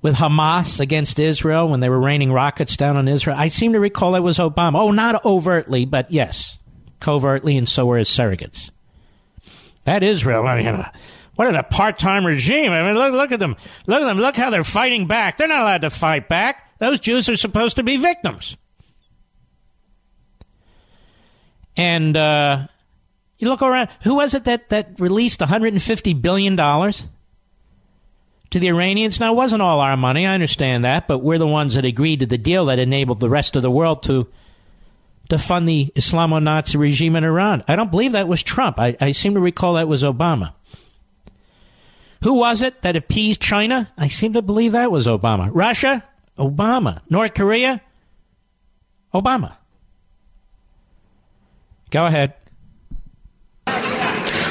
with 0.02 0.16
Hamas 0.16 0.80
against 0.80 1.18
Israel 1.18 1.68
when 1.68 1.80
they 1.80 1.88
were 1.88 2.00
raining 2.00 2.32
rockets 2.32 2.76
down 2.76 2.96
on 2.96 3.08
Israel? 3.08 3.36
I 3.38 3.48
seem 3.48 3.72
to 3.72 3.80
recall 3.80 4.14
it 4.14 4.20
was 4.20 4.38
Obama. 4.38 4.80
Oh, 4.80 4.90
not 4.90 5.24
overtly, 5.24 5.84
but 5.84 6.10
yes, 6.10 6.58
covertly, 7.00 7.56
and 7.56 7.68
so 7.68 7.86
were 7.86 7.98
his 7.98 8.08
surrogates. 8.08 8.70
That 9.84 10.02
Israel, 10.02 10.46
I 10.46 10.62
mean, 10.62 10.84
what 11.34 11.48
an 11.48 11.54
apartheid 11.54 12.24
regime! 12.24 12.70
I 12.72 12.82
mean, 12.82 12.94
look, 12.94 13.12
look 13.12 13.32
at 13.32 13.40
them, 13.40 13.56
look 13.86 14.02
at 14.02 14.06
them, 14.06 14.18
look 14.18 14.36
how 14.36 14.50
they're 14.50 14.64
fighting 14.64 15.06
back. 15.06 15.38
They're 15.38 15.48
not 15.48 15.62
allowed 15.62 15.82
to 15.82 15.90
fight 15.90 16.28
back. 16.28 16.78
Those 16.78 17.00
Jews 17.00 17.28
are 17.28 17.36
supposed 17.36 17.76
to 17.76 17.82
be 17.82 17.96
victims. 17.96 18.56
And 21.76 22.16
uh, 22.16 22.66
you 23.40 23.48
look 23.48 23.62
around. 23.62 23.88
Who 24.02 24.14
was 24.16 24.34
it 24.34 24.44
that, 24.44 24.68
that 24.68 25.00
released 25.00 25.40
$150 25.40 26.22
billion 26.22 26.56
to 26.56 26.94
the 28.52 28.68
Iranians? 28.68 29.18
Now, 29.18 29.32
it 29.32 29.36
wasn't 29.36 29.62
all 29.62 29.80
our 29.80 29.96
money. 29.96 30.26
I 30.26 30.34
understand 30.34 30.84
that. 30.84 31.08
But 31.08 31.18
we're 31.18 31.38
the 31.38 31.46
ones 31.46 31.74
that 31.74 31.86
agreed 31.86 32.20
to 32.20 32.26
the 32.26 32.38
deal 32.38 32.66
that 32.66 32.78
enabled 32.78 33.18
the 33.18 33.30
rest 33.30 33.56
of 33.56 33.62
the 33.62 33.70
world 33.70 34.02
to, 34.04 34.28
to 35.30 35.38
fund 35.38 35.66
the 35.66 35.90
Islamo 35.96 36.42
Nazi 36.42 36.76
regime 36.76 37.16
in 37.16 37.24
Iran. 37.24 37.64
I 37.66 37.76
don't 37.76 37.90
believe 37.90 38.12
that 38.12 38.28
was 38.28 38.42
Trump. 38.42 38.78
I, 38.78 38.94
I 39.00 39.12
seem 39.12 39.32
to 39.34 39.40
recall 39.40 39.74
that 39.74 39.88
was 39.88 40.02
Obama. 40.02 40.52
Who 42.22 42.34
was 42.34 42.60
it 42.60 42.82
that 42.82 42.96
appeased 42.96 43.40
China? 43.40 43.90
I 43.96 44.08
seem 44.08 44.34
to 44.34 44.42
believe 44.42 44.72
that 44.72 44.92
was 44.92 45.06
Obama. 45.06 45.48
Russia? 45.50 46.04
Obama. 46.38 47.00
North 47.08 47.32
Korea? 47.32 47.80
Obama. 49.14 49.56
Go 51.90 52.04
ahead. 52.04 52.34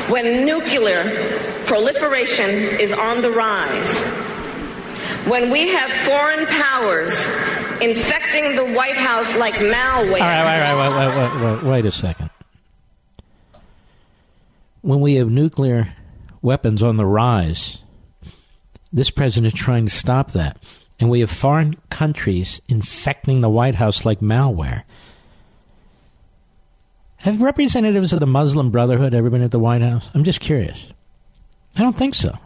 When 0.10 0.46
nuclear 0.46 1.64
proliferation 1.66 2.50
is 2.80 2.94
on 2.94 3.22
the 3.22 3.32
rise, 3.32 4.12
when 5.30 5.52
we 5.52 5.70
have 5.70 5.92
foreign 6.08 6.46
powers 6.48 7.14
infecting 7.82 8.56
the 8.56 8.66
White 8.74 8.98
House 8.98 9.38
like 9.38 9.56
malware. 9.56 10.14
All 10.14 10.20
right, 10.20 10.74
wait, 10.74 10.90
wait, 10.90 11.16
wait, 11.16 11.42
wait, 11.42 11.54
wait, 11.54 11.64
wait 11.64 11.86
a 11.86 11.92
second. 11.92 12.30
When 14.82 15.02
we 15.02 15.16
have 15.16 15.30
nuclear 15.30 15.90
weapons 16.42 16.82
on 16.82 16.98
the 16.98 17.06
rise, 17.06 17.82
this 18.92 19.12
president 19.12 19.54
is 19.54 19.60
trying 19.60 19.86
to 19.86 19.92
stop 19.92 20.32
that. 20.32 20.58
And 21.00 21.10
we 21.10 21.22
have 21.22 21.30
foreign 21.30 21.76
countries 21.90 22.62
infecting 22.68 23.42
the 23.42 23.50
White 23.50 23.76
House 23.76 24.06
like 24.06 24.20
malware. 24.20 24.84
Have 27.20 27.42
representatives 27.42 28.14
of 28.14 28.22
the 28.22 28.28
Muslim 28.28 28.72
Brotherhood 28.72 29.14
ever 29.14 29.30
been 29.30 29.42
at 29.42 29.52
the 29.52 29.60
White 29.60 29.82
House? 29.82 30.10
I'm 30.14 30.24
just 30.24 30.40
curious. 30.40 30.88
I 31.76 31.82
don't 31.82 31.98
think 31.98 32.16
so. 32.16 32.38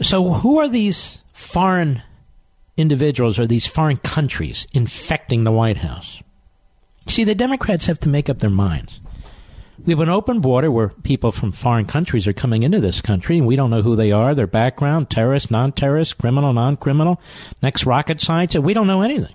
So, 0.00 0.30
who 0.34 0.58
are 0.58 0.68
these 0.68 1.18
foreign 1.32 2.02
individuals 2.76 3.38
or 3.38 3.46
these 3.46 3.66
foreign 3.66 3.96
countries 3.96 4.66
infecting 4.72 5.42
the 5.44 5.52
White 5.52 5.78
House? 5.78 6.22
See, 7.08 7.24
the 7.24 7.34
Democrats 7.34 7.86
have 7.86 7.98
to 8.00 8.08
make 8.08 8.28
up 8.28 8.38
their 8.38 8.50
minds. 8.50 9.00
We 9.84 9.92
have 9.92 10.00
an 10.00 10.08
open 10.08 10.40
border 10.40 10.70
where 10.70 10.88
people 10.88 11.32
from 11.32 11.52
foreign 11.52 11.86
countries 11.86 12.26
are 12.26 12.32
coming 12.32 12.62
into 12.62 12.80
this 12.80 13.00
country, 13.00 13.36
and 13.36 13.46
we 13.46 13.56
don't 13.56 13.70
know 13.70 13.82
who 13.82 13.96
they 13.96 14.12
are, 14.12 14.34
their 14.34 14.46
background, 14.46 15.10
terrorist, 15.10 15.50
non 15.50 15.72
terrorist, 15.72 16.18
criminal, 16.18 16.52
non 16.52 16.76
criminal, 16.76 17.20
next 17.62 17.84
rocket 17.84 18.20
scientist. 18.20 18.62
we 18.62 18.74
don't 18.74 18.86
know 18.86 19.02
anything. 19.02 19.34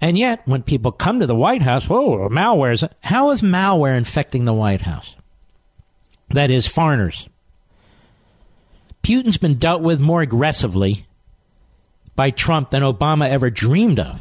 And 0.00 0.18
yet, 0.18 0.40
when 0.46 0.62
people 0.62 0.92
come 0.92 1.20
to 1.20 1.26
the 1.26 1.34
White 1.34 1.62
House, 1.62 1.88
whoa, 1.88 2.28
malware 2.30 2.72
is. 2.72 2.84
How 3.02 3.30
is 3.30 3.42
malware 3.42 3.96
infecting 3.96 4.44
the 4.44 4.54
White 4.54 4.82
House? 4.82 5.14
That 6.30 6.50
is, 6.50 6.66
foreigners. 6.66 7.28
Putin's 9.02 9.36
been 9.36 9.54
dealt 9.54 9.82
with 9.82 10.00
more 10.00 10.22
aggressively 10.22 11.06
by 12.16 12.30
Trump 12.30 12.70
than 12.70 12.82
Obama 12.82 13.28
ever 13.28 13.50
dreamed 13.50 13.98
of. 13.98 14.20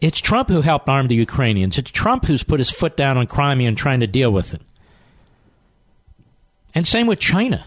It's 0.00 0.20
Trump 0.20 0.48
who 0.48 0.62
helped 0.62 0.88
arm 0.88 1.08
the 1.08 1.14
Ukrainians. 1.14 1.78
It's 1.78 1.90
Trump 1.90 2.26
who's 2.26 2.42
put 2.42 2.58
his 2.58 2.70
foot 2.70 2.96
down 2.96 3.16
on 3.16 3.26
Crimea 3.26 3.68
and 3.68 3.78
trying 3.78 4.00
to 4.00 4.06
deal 4.06 4.32
with 4.32 4.52
it. 4.52 4.60
And 6.74 6.86
same 6.86 7.06
with 7.06 7.18
China. 7.18 7.66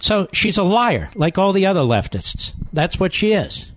So 0.00 0.28
she's 0.32 0.58
a 0.58 0.62
liar, 0.62 1.10
like 1.14 1.38
all 1.38 1.52
the 1.52 1.66
other 1.66 1.80
leftists. 1.80 2.54
That's 2.72 2.98
what 2.98 3.12
she 3.12 3.32
is. 3.32 3.70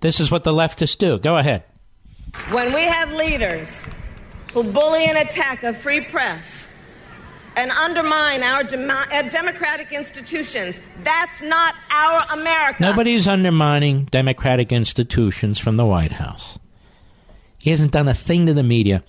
This 0.00 0.20
is 0.20 0.30
what 0.30 0.44
the 0.44 0.52
leftists 0.52 0.96
do. 0.96 1.18
Go 1.18 1.36
ahead. 1.36 1.64
When 2.50 2.72
we 2.72 2.82
have 2.82 3.10
leaders 3.12 3.84
who 4.52 4.62
bully 4.62 5.04
and 5.04 5.18
attack 5.18 5.62
a 5.62 5.74
free 5.74 6.02
press 6.02 6.68
and 7.56 7.70
undermine 7.72 8.42
our 8.42 8.62
dem- 8.62 8.90
uh, 8.90 9.22
democratic 9.22 9.92
institutions, 9.92 10.80
that's 11.02 11.42
not 11.42 11.74
our 11.90 12.24
America. 12.30 12.80
Nobody's 12.80 13.26
undermining 13.26 14.04
democratic 14.04 14.72
institutions 14.72 15.58
from 15.58 15.76
the 15.76 15.84
White 15.84 16.12
House. 16.12 16.58
He 17.60 17.70
hasn't 17.70 17.92
done 17.92 18.06
a 18.06 18.14
thing 18.14 18.46
to 18.46 18.54
the 18.54 18.62
media. 18.62 19.02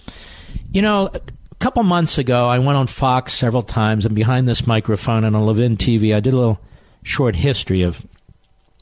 You 0.72 0.82
know, 0.82 1.12
a 1.14 1.56
couple 1.60 1.84
months 1.84 2.18
ago, 2.18 2.48
I 2.48 2.58
went 2.58 2.78
on 2.78 2.88
Fox 2.88 3.34
several 3.34 3.62
times, 3.62 4.06
and 4.06 4.16
behind 4.16 4.48
this 4.48 4.66
microphone 4.66 5.24
and 5.24 5.36
on 5.36 5.46
Levin 5.46 5.78
TV, 5.78 6.16
I 6.16 6.20
did 6.20 6.34
a 6.34 6.38
little 6.38 6.60
short 7.04 7.36
history 7.36 7.84
of 7.84 8.04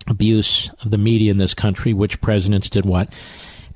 abuse 0.07 0.69
of 0.83 0.91
the 0.91 0.97
media 0.97 1.31
in 1.31 1.37
this 1.37 1.53
country, 1.53 1.93
which 1.93 2.21
presidents 2.21 2.69
did 2.69 2.85
what. 2.85 3.13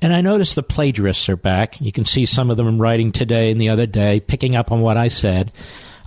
And 0.00 0.12
I 0.12 0.20
noticed 0.20 0.56
the 0.56 0.62
plagiarists 0.62 1.28
are 1.28 1.36
back. 1.36 1.80
You 1.80 1.92
can 1.92 2.04
see 2.04 2.26
some 2.26 2.50
of 2.50 2.56
them 2.56 2.80
writing 2.80 3.12
today 3.12 3.50
and 3.50 3.60
the 3.60 3.68
other 3.68 3.86
day, 3.86 4.20
picking 4.20 4.56
up 4.56 4.72
on 4.72 4.80
what 4.80 4.96
I 4.96 5.08
said. 5.08 5.52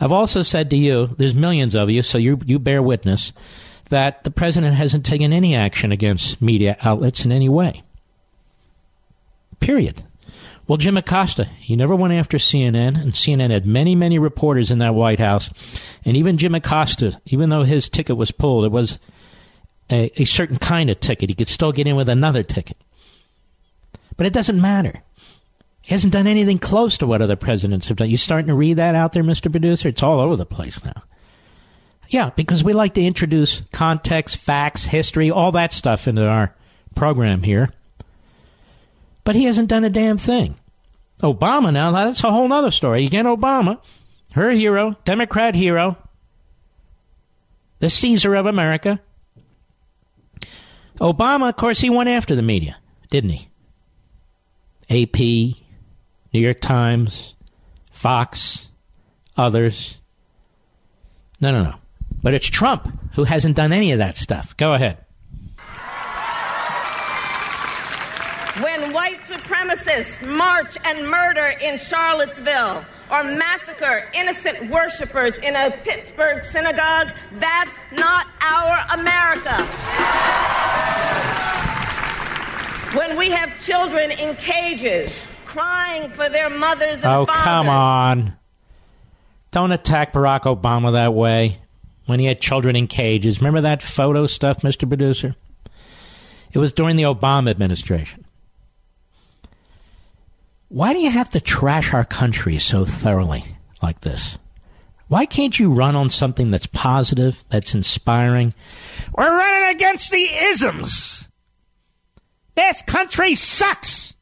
I've 0.02 0.12
also 0.12 0.42
said 0.42 0.70
to 0.72 0.76
you, 0.76 1.08
there's 1.08 1.34
millions 1.34 1.76
of 1.76 1.90
you, 1.90 2.04
so 2.04 2.18
you, 2.18 2.40
you 2.46 2.60
bear 2.60 2.82
witness, 2.82 3.32
that 3.90 4.26
the 4.26 4.32
president 4.32 4.76
hasn't 4.76 5.06
taken 5.06 5.32
any 5.32 5.56
action 5.56 5.94
against 5.94 6.42
media 6.42 6.76
outlets 6.82 7.24
in 7.24 7.32
any 7.32 7.48
way. 7.48 7.84
Period. 9.62 10.04
Well, 10.68 10.78
Jim 10.78 10.98
Acosta, 10.98 11.46
he 11.60 11.76
never 11.76 11.96
went 11.96 12.14
after 12.14 12.38
CNN, 12.38 13.00
and 13.00 13.14
CNN 13.14 13.52
had 13.52 13.68
many, 13.68 13.94
many 13.94 14.18
reporters 14.18 14.72
in 14.72 14.80
that 14.80 14.96
White 14.96 15.20
House. 15.20 15.50
And 16.04 16.18
even 16.18 16.38
Jim 16.38 16.56
Acosta, 16.56 17.22
even 17.28 17.50
though 17.50 17.64
his 17.64 17.88
ticket 17.88 18.18
was 18.18 18.32
pulled, 18.32 18.66
it 18.66 18.72
was 18.72 18.98
a, 19.90 20.12
a 20.22 20.26
certain 20.26 20.58
kind 20.58 20.90
of 20.90 21.00
ticket. 21.00 21.30
He 21.30 21.36
could 21.36 21.48
still 21.48 21.72
get 21.72 21.88
in 21.88 21.96
with 21.96 22.10
another 22.10 22.44
ticket. 22.44 22.78
But 24.18 24.26
it 24.26 24.34
doesn't 24.34 24.60
matter. 24.60 25.02
He 25.82 25.94
hasn't 25.94 26.14
done 26.14 26.26
anything 26.26 26.58
close 26.58 26.98
to 26.98 27.06
what 27.08 27.22
other 27.22 27.36
presidents 27.36 27.88
have 27.90 27.98
done. 27.98 28.10
You 28.10 28.18
starting 28.18 28.48
to 28.48 28.56
read 28.56 28.78
that 28.78 28.96
out 28.96 29.14
there, 29.14 29.24
Mr. 29.24 29.52
Producer? 29.52 29.90
It's 29.90 30.02
all 30.02 30.20
over 30.20 30.36
the 30.36 30.46
place 30.46 30.84
now. 30.84 31.04
Yeah, 32.10 32.32
because 32.36 32.64
we 32.64 32.74
like 32.74 32.94
to 32.96 33.04
introduce 33.04 33.62
context, 33.72 34.38
facts, 34.38 34.86
history, 34.86 35.30
all 35.30 35.52
that 35.52 35.74
stuff 35.74 36.08
into 36.08 36.28
our 36.28 36.56
program 36.96 37.44
here. 37.44 37.72
But 39.24 39.36
he 39.36 39.46
hasn't 39.46 39.70
done 39.70 39.84
a 39.84 39.90
damn 39.90 40.18
thing. 40.18 40.56
Obama 41.22 41.72
now, 41.74 41.92
that's 41.92 42.24
a 42.24 42.32
whole 42.32 42.52
other 42.52 42.72
story. 42.72 43.06
Again, 43.06 43.26
Obama, 43.26 43.80
her 44.34 44.52
hero, 44.52 44.96
Democrat 45.06 45.56
hero, 45.56 45.98
the 47.80 47.90
Caesar 47.90 48.36
of 48.36 48.46
America. 48.46 49.02
Obama, 51.00 51.50
of 51.50 51.56
course, 51.56 51.80
he 51.80 51.90
went 51.90 52.10
after 52.10 52.36
the 52.36 52.42
media, 52.42 52.78
didn't 53.10 53.32
he? 53.32 53.50
AP, 54.90 55.20
New 56.34 56.40
York 56.40 56.60
Times, 56.60 57.36
Fox, 57.92 58.70
others. 59.38 60.00
No, 61.40 61.52
no, 61.52 61.64
no. 61.64 61.76
But 62.22 62.34
it's 62.34 62.48
Trump 62.48 62.88
who 63.14 63.24
hasn't 63.24 63.56
done 63.56 63.72
any 63.72 63.92
of 63.92 64.00
that 64.00 64.18
stuff. 64.18 64.56
Go 64.58 64.74
ahead. 64.74 65.05
Supremacists 69.66 70.26
march 70.36 70.78
and 70.84 71.10
murder 71.10 71.48
in 71.62 71.78
Charlottesville 71.78 72.86
or 73.12 73.24
massacre 73.24 74.10
innocent 74.14 74.70
worshipers 74.70 75.38
in 75.40 75.56
a 75.56 75.72
Pittsburgh 75.84 76.44
synagogue, 76.44 77.10
that's 77.34 77.78
not 77.94 78.28
our 78.42 78.86
America. 79.00 79.66
When 82.98 83.18
we 83.18 83.32
have 83.32 83.62
children 83.62 84.12
in 84.12 84.36
cages 84.36 85.26
crying 85.46 86.10
for 86.10 86.30
their 86.30 86.50
mothers 86.50 86.96
and 86.96 87.06
oh, 87.06 87.26
fathers. 87.26 87.44
come 87.44 87.70
on. 87.70 88.34
Don't 89.52 89.72
attack 89.72 90.14
Barack 90.14 90.42
Obama 90.42 90.94
that 90.94 91.14
way 91.14 91.60
when 92.06 92.20
he 92.20 92.26
had 92.26 92.42
children 92.42 92.76
in 92.76 92.88
cages. 92.88 93.40
Remember 93.40 93.62
that 93.62 93.82
photo 93.82 94.28
stuff, 94.28 94.62
Mr. 94.62 94.88
Producer? 94.88 95.36
It 96.52 96.60
was 96.60 96.72
during 96.74 96.96
the 96.96 97.04
Obama 97.04 97.50
administration. 97.52 98.25
Why 100.76 100.92
do 100.92 101.00
you 101.00 101.10
have 101.10 101.30
to 101.30 101.40
trash 101.40 101.94
our 101.94 102.04
country 102.04 102.60
so 102.60 102.84
thoroughly 102.84 103.46
like 103.82 104.02
this? 104.02 104.38
Why 105.08 105.26
can't 105.26 105.58
you 105.58 105.72
run 105.72 105.96
on 105.96 106.10
something 106.10 106.52
that's 106.52 106.66
positive, 106.66 107.46
that's 107.48 107.74
inspiring? 107.74 108.54
We're 109.18 109.38
running 109.38 109.74
against 109.74 110.12
the 110.12 110.26
isms. 110.26 111.30
This 112.56 112.82
country 112.82 113.36
sucks. 113.36 114.16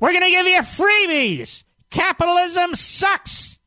We're 0.00 0.10
going 0.10 0.24
to 0.24 0.28
give 0.28 0.46
you 0.48 0.58
freebies. 0.58 1.62
Capitalism 1.90 2.74
sucks. 2.74 3.60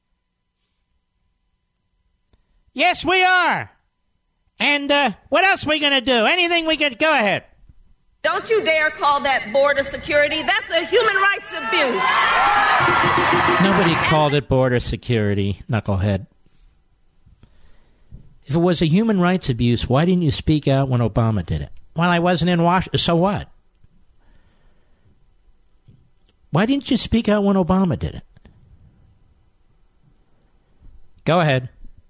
Yes, 2.73 3.05
we 3.05 3.23
are. 3.23 3.71
And 4.59 4.91
uh, 4.91 5.11
what 5.29 5.45
else 5.45 5.65
are 5.65 5.69
we 5.69 5.79
going 5.79 5.93
to 5.93 6.01
do? 6.01 6.25
Anything 6.25 6.65
we 6.65 6.75
can. 6.75 6.95
Go 6.99 7.13
ahead. 7.13 7.45
Don't 8.25 8.49
you 8.49 8.63
dare 8.63 8.89
call 8.89 9.19
that 9.19 9.53
border 9.53 9.83
security. 9.83 10.41
That's 10.41 10.71
a 10.71 10.83
human 10.83 11.15
rights 11.15 11.51
abuse. 11.51 12.01
Nobody 13.61 13.93
called 14.09 14.33
it 14.33 14.49
border 14.49 14.79
security, 14.79 15.61
knucklehead. 15.69 16.25
If 18.47 18.55
it 18.55 18.57
was 18.57 18.81
a 18.81 18.87
human 18.87 19.19
rights 19.19 19.49
abuse, 19.49 19.87
why 19.87 20.05
didn't 20.05 20.23
you 20.23 20.31
speak 20.31 20.67
out 20.67 20.89
when 20.89 21.01
Obama 21.01 21.45
did 21.45 21.61
it? 21.61 21.69
Well, 21.95 22.09
I 22.09 22.17
wasn't 22.17 22.49
in 22.49 22.63
Washington. 22.63 22.97
So 22.97 23.15
what? 23.15 23.47
Why 26.49 26.65
didn't 26.65 26.89
you 26.89 26.97
speak 26.97 27.29
out 27.29 27.43
when 27.43 27.57
Obama 27.57 27.97
did 27.99 28.15
it? 28.15 28.23
Go 31.25 31.41
ahead. 31.41 31.69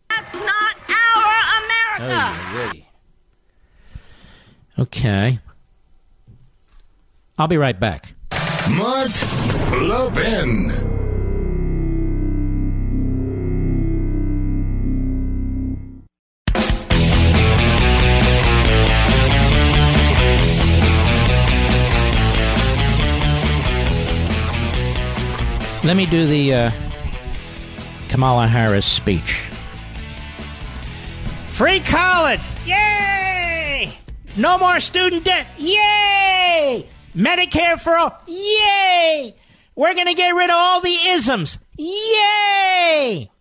That's 0.09 0.33
not 0.33 0.75
our 0.87 1.99
America. 2.07 2.85
Oh, 4.77 4.83
Okay. 4.83 5.39
I'll 7.37 7.47
be 7.47 7.57
right 7.57 7.77
back. 7.77 8.13
Mark 8.71 9.11
Levin. 9.81 10.71
Let 25.83 25.95
me 25.97 26.07
do 26.07 26.25
the 26.25 26.53
uh, 26.53 26.71
Kamala 28.09 28.47
Harris 28.47 28.87
speech. 28.87 29.51
Free 31.51 31.79
college! 31.81 32.41
Yay! 32.65 33.93
No 34.35 34.57
more 34.57 34.79
student 34.79 35.25
debt! 35.25 35.45
Yay! 35.59 36.87
Medicare 37.15 37.79
for 37.79 37.95
all! 37.95 38.21
Yay! 38.27 39.35
We're 39.75 39.93
going 39.93 40.07
to 40.07 40.13
get 40.13 40.31
rid 40.31 40.49
of 40.49 40.55
all 40.55 40.81
the 40.81 40.97
isms! 41.07 41.57
Yay! 41.77 43.31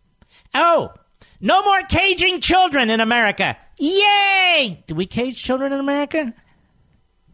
Oh, 0.55 0.93
no 1.41 1.62
more 1.62 1.83
caging 1.83 2.41
children 2.41 2.89
in 2.91 3.01
America! 3.01 3.57
Yay! 3.79 4.85
Do 4.87 4.95
we 4.95 5.07
cage 5.07 5.43
children 5.43 5.72
in 5.72 5.81
America? 5.81 6.33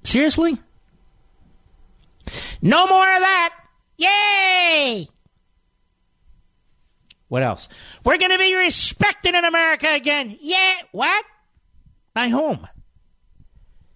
Seriously? 0.03 0.59
No 2.62 2.86
more 2.86 3.14
of 3.14 3.20
that! 3.20 3.55
Yay! 3.99 5.09
What 7.28 7.43
else? 7.43 7.68
We're 8.05 8.18
going 8.18 8.32
to 8.32 8.38
be 8.38 8.57
respected 8.57 9.34
in 9.36 9.45
America 9.45 9.88
again. 9.93 10.36
Yeah. 10.41 10.74
What? 10.91 11.24
By 12.12 12.28
whom? 12.28 12.66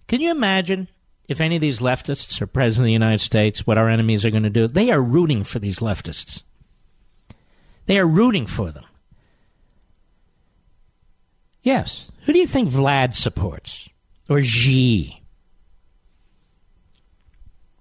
Can 0.07 0.21
you 0.21 0.31
imagine 0.31 0.87
if 1.27 1.41
any 1.41 1.55
of 1.55 1.61
these 1.61 1.79
leftists 1.79 2.41
are 2.41 2.47
president 2.47 2.83
of 2.83 2.87
the 2.87 2.93
United 2.93 3.21
States, 3.21 3.65
what 3.65 3.77
our 3.77 3.89
enemies 3.89 4.25
are 4.25 4.31
going 4.31 4.43
to 4.43 4.49
do? 4.49 4.67
They 4.67 4.91
are 4.91 5.01
rooting 5.01 5.43
for 5.43 5.59
these 5.59 5.79
leftists. 5.79 6.43
They 7.85 7.99
are 7.99 8.07
rooting 8.07 8.45
for 8.45 8.71
them. 8.71 8.85
Yes. 11.61 12.11
Who 12.25 12.33
do 12.33 12.39
you 12.39 12.47
think 12.47 12.69
Vlad 12.69 13.15
supports? 13.15 13.89
Or 14.29 14.41
Xi? 14.41 15.21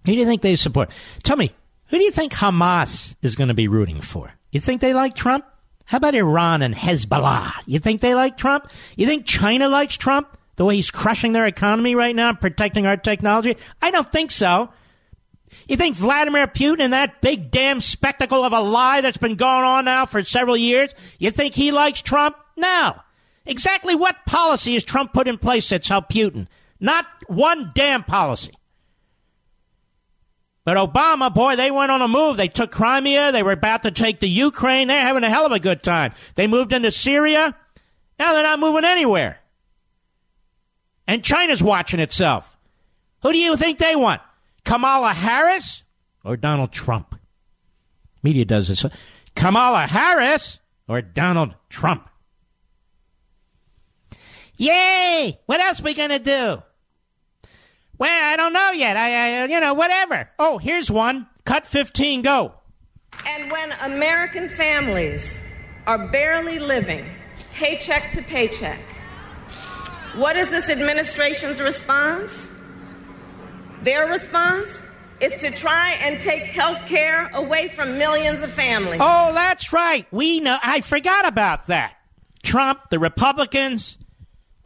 Who 0.07 0.12
do 0.12 0.18
you 0.18 0.26
think 0.26 0.42
they 0.42 0.57
support? 0.57 0.90
Tell 1.22 1.36
me, 1.36 1.53
who 1.88 1.99
do 1.99 2.05
you 2.05 2.11
think 2.11 2.32
Hamas 2.32 3.16
is 3.22 3.36
going 3.36 3.49
to 3.49 3.55
be 3.55 3.68
rooting 3.68 4.01
for? 4.01 4.32
You 4.53 4.61
think 4.61 4.80
they 4.80 4.95
like 4.95 5.14
Trump? 5.14 5.45
How 5.86 5.99
about 5.99 6.14
Iran 6.14 6.62
and 6.62 6.74
Hezbollah? 6.74 7.53
You 7.66 7.78
think 7.78 8.01
they 8.01 8.14
like 8.14 8.36
Trump? 8.36 8.70
You 8.97 9.07
think 9.07 9.26
China 9.26 9.68
likes 9.68 9.97
Trump? 9.97 10.36
The 10.57 10.64
way 10.64 10.76
he's 10.76 10.90
crushing 10.90 11.32
their 11.32 11.46
economy 11.46 11.94
right 11.94 12.14
now, 12.14 12.32
protecting 12.32 12.86
our 12.86 12.96
technology? 12.96 13.57
I 13.82 13.90
don't 13.90 14.11
think 14.11 14.30
so. 14.30 14.70
You 15.66 15.76
think 15.76 15.96
Vladimir 15.96 16.46
Putin 16.46 16.80
and 16.80 16.92
that 16.92 17.20
big 17.20 17.50
damn 17.50 17.80
spectacle 17.80 18.44
of 18.44 18.52
a 18.52 18.61
lie 18.61 19.00
that's 19.00 19.16
been 19.16 19.36
going 19.36 19.64
on 19.64 19.86
now 19.86 20.07
for 20.07 20.22
several 20.22 20.57
years, 20.57 20.94
you 21.18 21.30
think 21.30 21.55
he 21.55 21.72
likes 21.72 22.02
Trump? 22.02 22.36
No. 22.57 22.96
Exactly 23.46 23.94
what 23.94 24.26
policy 24.26 24.74
has 24.74 24.84
Trump 24.84 25.12
put 25.12 25.28
in 25.28 25.38
place 25.38 25.68
that's 25.68 25.88
helped 25.88 26.11
Putin? 26.12 26.46
Not 26.80 27.07
one 27.26 27.72
damn 27.74 28.05
policy. 28.05 28.52
But 30.64 30.78
Obama, 30.78 31.32
boy, 31.32 31.57
they 31.57 31.70
went 31.70 31.92
on 31.92 32.00
a 32.00 32.09
move. 32.09 32.36
They 32.36 32.48
took 32.48 32.70
Crimea. 32.70 33.32
They 33.32 33.42
were 33.42 33.52
about 33.52 33.82
to 33.82 33.90
take 33.90 34.20
the 34.20 34.28
Ukraine. 34.28 34.88
They're 34.88 35.00
having 35.00 35.24
a 35.24 35.28
hell 35.28 35.44
of 35.44 35.52
a 35.52 35.61
good 35.61 35.82
time. 35.82 36.14
They 36.36 36.46
moved 36.46 36.72
into 36.72 36.90
Syria. 36.90 37.55
Now 38.18 38.32
they're 38.32 38.42
not 38.42 38.61
moving 38.61 38.84
anywhere. 38.84 39.40
And 41.07 41.22
China's 41.22 41.62
watching 41.62 42.00
itself. 42.00 42.57
Who 43.22 43.32
do 43.32 43.38
you 43.38 43.57
think 43.57 43.78
they 43.78 43.96
want? 43.96 44.20
Kamala 44.64 45.12
Harris 45.12 45.82
or 46.24 46.36
Donald 46.36 46.72
Trump? 46.72 47.14
Media 48.22 48.44
does 48.44 48.68
this. 48.68 48.84
Kamala 49.34 49.86
Harris 49.86 50.59
or 50.88 51.02
Donald 51.02 51.55
Trump? 51.68 52.09
Yay! 54.57 55.38
What 55.46 55.61
else 55.61 55.80
we 55.82 55.94
gonna 55.94 56.18
do? 56.18 56.62
Well, 57.98 58.32
I 58.32 58.36
don't 58.36 58.52
know 58.52 58.70
yet. 58.72 58.96
I, 58.96 59.42
I, 59.42 59.44
you 59.46 59.61
know, 59.61 59.74
whatever. 59.74 60.28
Oh, 60.38 60.59
here's 60.59 60.90
one. 60.90 61.26
Cut 61.44 61.66
15, 61.66 62.22
go. 62.22 62.55
And 63.26 63.50
when 63.50 63.72
American 63.72 64.48
families 64.48 65.38
are 65.86 66.09
barely 66.09 66.59
living 66.59 67.07
paycheck 67.52 68.11
to 68.12 68.22
paycheck, 68.22 68.80
what 70.17 70.37
is 70.37 70.51
this 70.51 70.69
administration's 70.69 71.61
response? 71.61 72.51
Their 73.83 74.09
response 74.09 74.83
is 75.21 75.35
to 75.37 75.51
try 75.51 75.93
and 76.01 76.21
take 76.21 76.45
health 76.45 76.87
care 76.87 77.29
away 77.35 77.69
from 77.69 77.99
millions 77.99 78.43
of 78.43 78.51
families. 78.51 79.01
Oh, 79.03 79.33
that's 79.33 79.73
right. 79.73 80.07
We 80.11 80.41
know. 80.41 80.59
I 80.62 80.81
forgot 80.81 81.27
about 81.27 81.67
that. 81.69 81.95
Trump, 82.43 82.91
the 82.91 82.99
Republicans, 82.99 83.99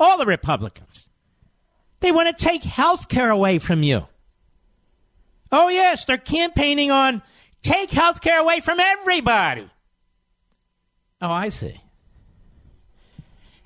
all 0.01 0.19
the 0.19 0.27
Republicans. 0.27 1.07
They 2.01 2.13
want 2.13 2.29
to 2.29 2.45
take 2.45 2.63
health 2.63 3.09
care 3.09 3.31
away 3.31 3.59
from 3.59 3.83
you. 3.83 4.07
Oh, 5.51 5.69
yes, 5.69 6.05
they're 6.05 6.19
campaigning 6.19 6.91
on 6.91 7.23
take 7.63 7.91
health 7.91 8.21
care 8.21 8.41
away 8.41 8.61
from 8.61 8.79
everybody. 8.79 9.69
Oh, 11.21 11.31
I 11.31 11.49
see. 11.49 11.81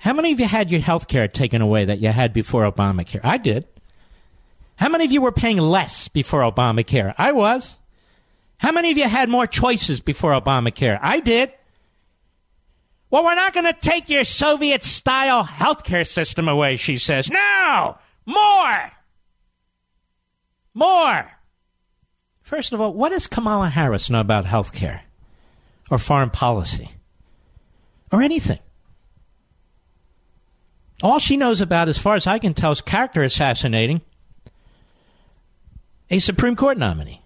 How 0.03 0.11
many 0.11 0.33
of 0.33 0.39
you 0.41 0.47
had 0.47 0.69
your 0.69 0.81
health 0.81 1.07
care 1.07 1.29
taken 1.29 1.61
away 1.61 1.85
that 1.85 1.99
you 1.99 2.09
had 2.09 2.33
before 2.33 2.69
Obamacare? 2.69 3.21
I 3.23 3.37
did. 3.37 3.65
How 4.75 4.89
many 4.89 5.05
of 5.05 5.13
you 5.13 5.21
were 5.21 5.31
paying 5.31 5.59
less 5.59 6.09
before 6.09 6.41
Obamacare? 6.41 7.15
I 7.17 7.31
was. 7.31 7.77
How 8.57 8.73
many 8.73 8.91
of 8.91 8.97
you 8.97 9.07
had 9.07 9.29
more 9.29 9.47
choices 9.47 10.01
before 10.01 10.33
Obamacare? 10.33 10.99
I 11.01 11.21
did. 11.21 11.53
Well, 13.11 13.23
we're 13.23 13.35
not 13.35 13.53
going 13.53 13.65
to 13.65 13.79
take 13.79 14.09
your 14.09 14.25
Soviet 14.25 14.83
style 14.83 15.45
healthcare 15.45 16.05
system 16.05 16.49
away, 16.49 16.75
she 16.75 16.97
says. 16.97 17.29
No! 17.29 17.97
More! 18.25 18.91
More! 20.73 21.31
First 22.41 22.73
of 22.73 22.81
all, 22.81 22.93
what 22.93 23.13
does 23.13 23.25
Kamala 23.25 23.69
Harris 23.69 24.09
know 24.09 24.19
about 24.19 24.43
healthcare 24.43 24.99
or 25.89 25.97
foreign 25.97 26.29
policy 26.29 26.91
or 28.11 28.21
anything? 28.21 28.59
All 31.03 31.19
she 31.19 31.35
knows 31.35 31.59
about, 31.59 31.89
as 31.89 31.97
far 31.97 32.15
as 32.15 32.25
I 32.25 32.39
can 32.39 32.53
tell, 32.53 32.71
is 32.71 32.79
character 32.79 33.23
assassinating 33.23 33.99
a 36.09 36.19
Supreme 36.19 36.55
Court 36.55 36.77
nominee. 36.77 37.21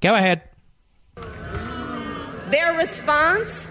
Go 0.00 0.14
ahead. 0.14 0.42
Their 2.48 2.72
response 2.78 3.70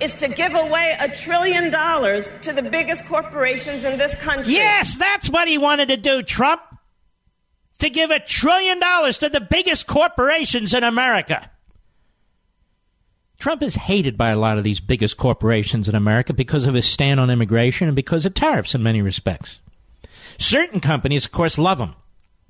is 0.00 0.14
to 0.14 0.28
give 0.28 0.54
away 0.54 0.96
a 0.98 1.14
trillion 1.14 1.70
dollars 1.70 2.32
to 2.42 2.54
the 2.54 2.62
biggest 2.62 3.04
corporations 3.04 3.84
in 3.84 3.98
this 3.98 4.16
country. 4.16 4.54
Yes, 4.54 4.96
that's 4.96 5.28
what 5.28 5.46
he 5.46 5.58
wanted 5.58 5.88
to 5.88 5.98
do, 5.98 6.22
Trump. 6.22 6.62
To 7.80 7.90
give 7.90 8.10
a 8.10 8.20
trillion 8.20 8.80
dollars 8.80 9.18
to 9.18 9.28
the 9.28 9.40
biggest 9.40 9.86
corporations 9.86 10.72
in 10.72 10.82
America. 10.82 11.50
Trump 13.40 13.62
is 13.62 13.74
hated 13.74 14.18
by 14.18 14.28
a 14.28 14.38
lot 14.38 14.58
of 14.58 14.64
these 14.64 14.80
biggest 14.80 15.16
corporations 15.16 15.88
in 15.88 15.94
America 15.94 16.34
because 16.34 16.66
of 16.66 16.74
his 16.74 16.84
stand 16.84 17.18
on 17.18 17.30
immigration 17.30 17.88
and 17.88 17.96
because 17.96 18.26
of 18.26 18.34
tariffs 18.34 18.74
in 18.74 18.82
many 18.82 19.00
respects. 19.00 19.60
Certain 20.36 20.78
companies, 20.78 21.24
of 21.24 21.32
course, 21.32 21.56
love 21.56 21.80
him. 21.80 21.94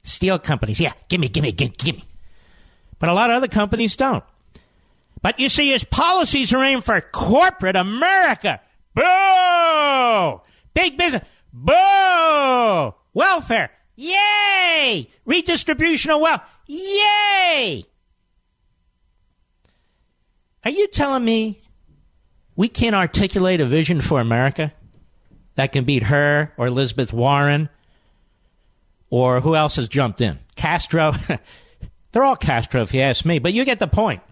Steel 0.03 0.38
companies, 0.41 0.80
yeah, 0.80 0.93
gimme, 1.09 1.28
gimme, 1.28 1.53
gimme, 1.53 1.74
gimme. 1.78 2.05
But 2.99 3.09
a 3.09 3.12
lot 3.12 3.30
of 3.30 3.36
other 3.36 3.47
companies 3.47 3.95
don't. 3.95 4.24
But 5.22 5.38
you 5.38 5.49
see, 5.49 5.70
his 5.70 5.84
policies 5.84 6.53
are 6.53 6.64
aimed 6.64 6.84
for 6.84 7.01
corporate 7.01 7.76
America. 7.76 8.61
Boo! 8.95 10.41
Big 10.74 10.99
business. 10.99 11.22
Boo! 11.53 12.95
Welfare. 13.14 13.70
Yay! 13.95 15.09
Redistribution 15.24 16.11
of 16.11 16.20
wealth. 16.20 16.43
Yay! 16.66 17.84
Are 20.64 20.70
you 20.70 20.88
telling 20.88 21.24
me 21.24 21.61
we 22.56 22.68
can't 22.68 22.94
articulate 22.94 23.61
a 23.61 23.66
vision 23.66 24.00
for 24.00 24.20
America 24.20 24.72
that 25.54 25.72
can 25.72 25.84
beat 25.84 26.04
her 26.04 26.52
or 26.56 26.66
Elizabeth 26.66 27.12
Warren 27.12 27.68
or 29.08 29.40
who 29.40 29.56
else 29.56 29.76
has 29.76 29.88
jumped 29.88 30.20
in? 30.20 30.38
Castro? 30.56 31.14
They're 32.12 32.24
all 32.24 32.36
Castro, 32.36 32.82
if 32.82 32.92
you 32.92 33.00
ask 33.00 33.24
me, 33.24 33.38
but 33.38 33.52
you 33.52 33.64
get 33.64 33.78
the 33.78 33.86
point. 33.86 34.22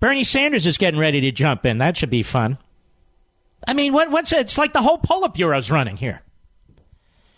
Bernie 0.00 0.24
Sanders 0.24 0.66
is 0.66 0.78
getting 0.78 0.98
ready 0.98 1.20
to 1.20 1.30
jump 1.30 1.66
in. 1.66 1.78
That 1.78 1.96
should 1.96 2.10
be 2.10 2.22
fun. 2.22 2.58
I 3.68 3.74
mean, 3.74 3.92
what, 3.92 4.10
what's 4.10 4.32
it? 4.32 4.40
It's 4.40 4.58
like 4.58 4.72
the 4.72 4.82
whole 4.82 4.98
Politburo's 4.98 5.70
running 5.70 5.96
here. 5.96 6.22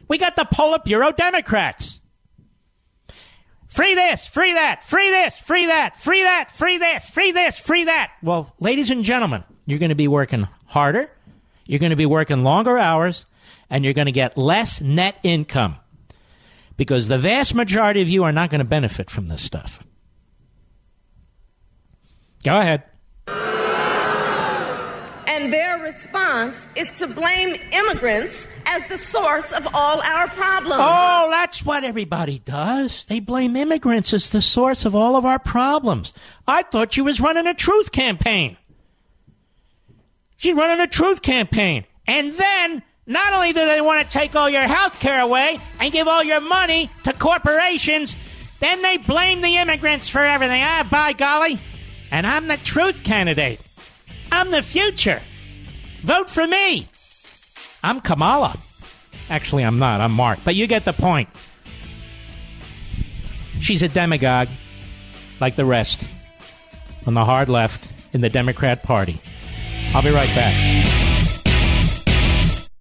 We 0.09 0.19
got 0.19 0.37
the 0.37 0.45
Politburo 0.45 1.17
Democrats. 1.17 1.92
Free 3.73 3.95
this, 3.95 4.27
free 4.27 4.53
that, 4.53 4.85
free 4.85 5.09
this, 5.09 5.39
free 5.39 5.65
that, 5.65 5.99
free 5.99 6.23
that, 6.25 6.51
free 6.51 6.77
this, 6.77 7.09
free 7.09 7.33
this, 7.33 7.57
free 7.57 7.85
that. 7.85 8.13
Well, 8.23 8.55
ladies 8.61 8.91
and 8.91 9.03
gentlemen, 9.03 9.45
you're 9.65 9.79
going 9.79 9.89
to 9.89 9.95
be 9.95 10.09
working 10.09 10.47
harder, 10.67 11.11
you're 11.65 11.79
going 11.79 11.89
to 11.89 11.97
be 11.97 12.05
working 12.05 12.45
longer 12.45 12.77
hours, 12.77 13.25
and 13.71 13.83
you're 13.83 13.95
going 13.95 14.07
to 14.09 14.13
get 14.13 14.37
less 14.37 14.83
net 14.83 15.17
income 15.23 15.77
because 16.77 17.09
the 17.09 17.17
vast 17.17 17.55
majority 17.55 18.03
of 18.03 18.11
you 18.11 18.25
are 18.25 18.33
not 18.33 18.51
going 18.51 18.59
to 18.59 18.67
benefit 18.67 19.09
from 19.09 19.29
this 19.29 19.41
stuff. 19.41 19.83
Go 22.45 22.55
ahead. 22.55 22.83
And 25.43 25.53
their 25.53 25.77
response 25.79 26.69
is 26.77 26.89
to 26.93 27.09
blame 27.09 27.57
immigrants 27.73 28.47
as 28.65 28.85
the 28.85 28.97
source 28.97 29.51
of 29.51 29.67
all 29.75 30.01
our 30.01 30.29
problems. 30.29 30.77
Oh, 30.79 31.27
that's 31.33 31.65
what 31.65 31.83
everybody 31.83 32.39
does. 32.39 33.05
They 33.07 33.19
blame 33.19 33.57
immigrants 33.57 34.15
as 34.15 34.31
the 34.31 34.41
source 34.41 34.85
of 34.85 34.95
all 34.95 35.17
of 35.17 35.25
our 35.25 35.41
problems. 35.41 36.13
I 36.47 36.63
thought 36.63 36.93
she 36.93 37.01
was 37.01 37.21
running 37.21 37.49
a 37.49 37.55
truth 37.55 37.91
campaign. 37.91 38.57
She's 40.37 40.55
running 40.55 40.79
a 40.79 40.87
truth 40.87 41.23
campaign. 41.23 41.87
And 42.07 42.31
then, 42.35 42.81
not 43.09 43.33
only 43.33 43.53
do 43.53 43.67
they 43.67 43.81
want 43.81 44.07
to 44.07 44.13
take 44.13 44.37
all 44.37 44.49
your 44.49 44.63
health 44.63 45.01
care 45.01 45.23
away 45.23 45.59
and 45.81 45.93
give 45.93 46.07
all 46.07 46.23
your 46.23 46.41
money 46.41 46.89
to 47.03 47.13
corporations, 47.15 48.15
then 48.61 48.81
they 48.83 48.97
blame 48.97 49.41
the 49.41 49.57
immigrants 49.57 50.09
for 50.09 50.21
everything. 50.21 50.63
Ah, 50.63 50.87
by 50.89 51.15
golly. 51.15 51.59
And 52.13 52.29
I'm 52.29 52.47
the 52.47 52.59
truth 52.59 53.03
candidate. 53.03 53.61
I'm 54.31 54.53
the 54.53 54.63
future. 54.63 55.21
Vote 56.03 56.29
for 56.29 56.45
me. 56.47 56.89
I'm 57.85 58.01
Kamala. 58.01 58.57
Actually, 59.31 59.63
I'm 59.63 59.79
not. 59.79 60.01
I'm 60.01 60.13
Mark. 60.13 60.41
But 60.45 60.57
you 60.57 60.67
get 60.67 60.85
the 60.85 60.93
point. 60.93 61.29
She's 63.61 63.83
a 63.83 63.89
demagogue, 63.89 64.49
like 65.41 65.55
the 65.55 65.65
rest, 65.65 66.03
on 67.07 67.15
the 67.15 67.25
hard 67.25 67.49
left 67.49 67.89
in 68.13 68.21
the 68.21 68.29
Democrat 68.29 68.83
Party. 68.83 69.21
I'll 69.95 70.03
be 70.03 70.11
right 70.11 70.35
back. 70.35 70.55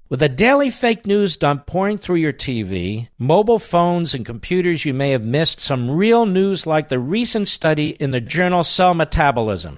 With 0.10 0.24
a 0.24 0.28
daily 0.28 0.72
fake 0.72 1.06
news 1.06 1.38
dump 1.38 1.68
pouring 1.68 2.00
through 2.00 2.18
your 2.18 2.34
TV, 2.34 3.08
mobile 3.20 3.60
phones, 3.60 4.16
and 4.16 4.26
computers, 4.26 4.84
you 4.84 4.96
may 4.96 5.12
have 5.12 5.24
missed 5.24 5.60
some 5.60 5.92
real 5.92 6.26
news 6.26 6.66
like 6.66 6.90
the 6.90 7.00
recent 7.00 7.48
study 7.48 7.92
in 7.92 8.10
the 8.10 8.20
journal 8.20 8.64
Cell 8.64 8.96
Metabolism. 8.96 9.78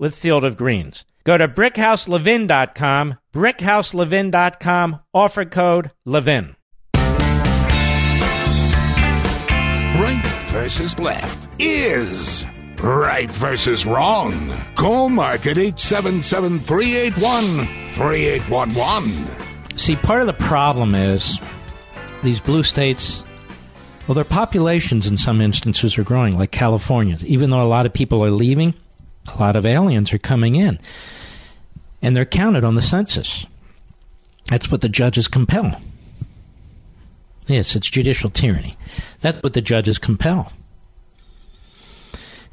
with 0.00 0.16
Field 0.16 0.42
of 0.42 0.56
Greens. 0.56 1.04
Go 1.22 1.38
to 1.38 1.46
brickhouselevin.com, 1.46 3.18
brickhouselevin.com, 3.32 5.00
offer 5.14 5.44
code 5.44 5.92
LEVIN. 6.04 6.56
Right 10.00 10.26
versus 10.48 10.98
left 10.98 11.48
is 11.60 12.44
right 12.78 13.30
versus 13.30 13.84
wrong. 13.84 14.50
Call 14.74 15.10
Mark 15.10 15.46
at 15.46 15.58
877 15.58 16.60
381 16.60 17.66
3811. 17.90 19.76
See, 19.76 19.96
part 19.96 20.22
of 20.22 20.26
the 20.26 20.32
problem 20.32 20.94
is 20.94 21.38
these 22.22 22.40
blue 22.40 22.62
states, 22.62 23.22
well, 24.08 24.14
their 24.14 24.24
populations 24.24 25.06
in 25.06 25.16
some 25.16 25.40
instances 25.40 25.98
are 25.98 26.02
growing, 26.02 26.36
like 26.36 26.50
California's. 26.50 27.24
Even 27.26 27.50
though 27.50 27.62
a 27.62 27.68
lot 27.68 27.86
of 27.86 27.92
people 27.92 28.24
are 28.24 28.30
leaving, 28.30 28.74
a 29.34 29.38
lot 29.38 29.56
of 29.56 29.66
aliens 29.66 30.12
are 30.12 30.18
coming 30.18 30.54
in. 30.54 30.78
And 32.02 32.16
they're 32.16 32.24
counted 32.24 32.64
on 32.64 32.74
the 32.74 32.82
census. 32.82 33.46
That's 34.46 34.70
what 34.70 34.80
the 34.80 34.88
judges 34.88 35.28
compel. 35.28 35.80
Yes, 37.46 37.74
it's 37.74 37.90
judicial 37.90 38.30
tyranny. 38.30 38.76
That's 39.20 39.42
what 39.42 39.54
the 39.54 39.60
judges 39.60 39.98
compel. 39.98 40.52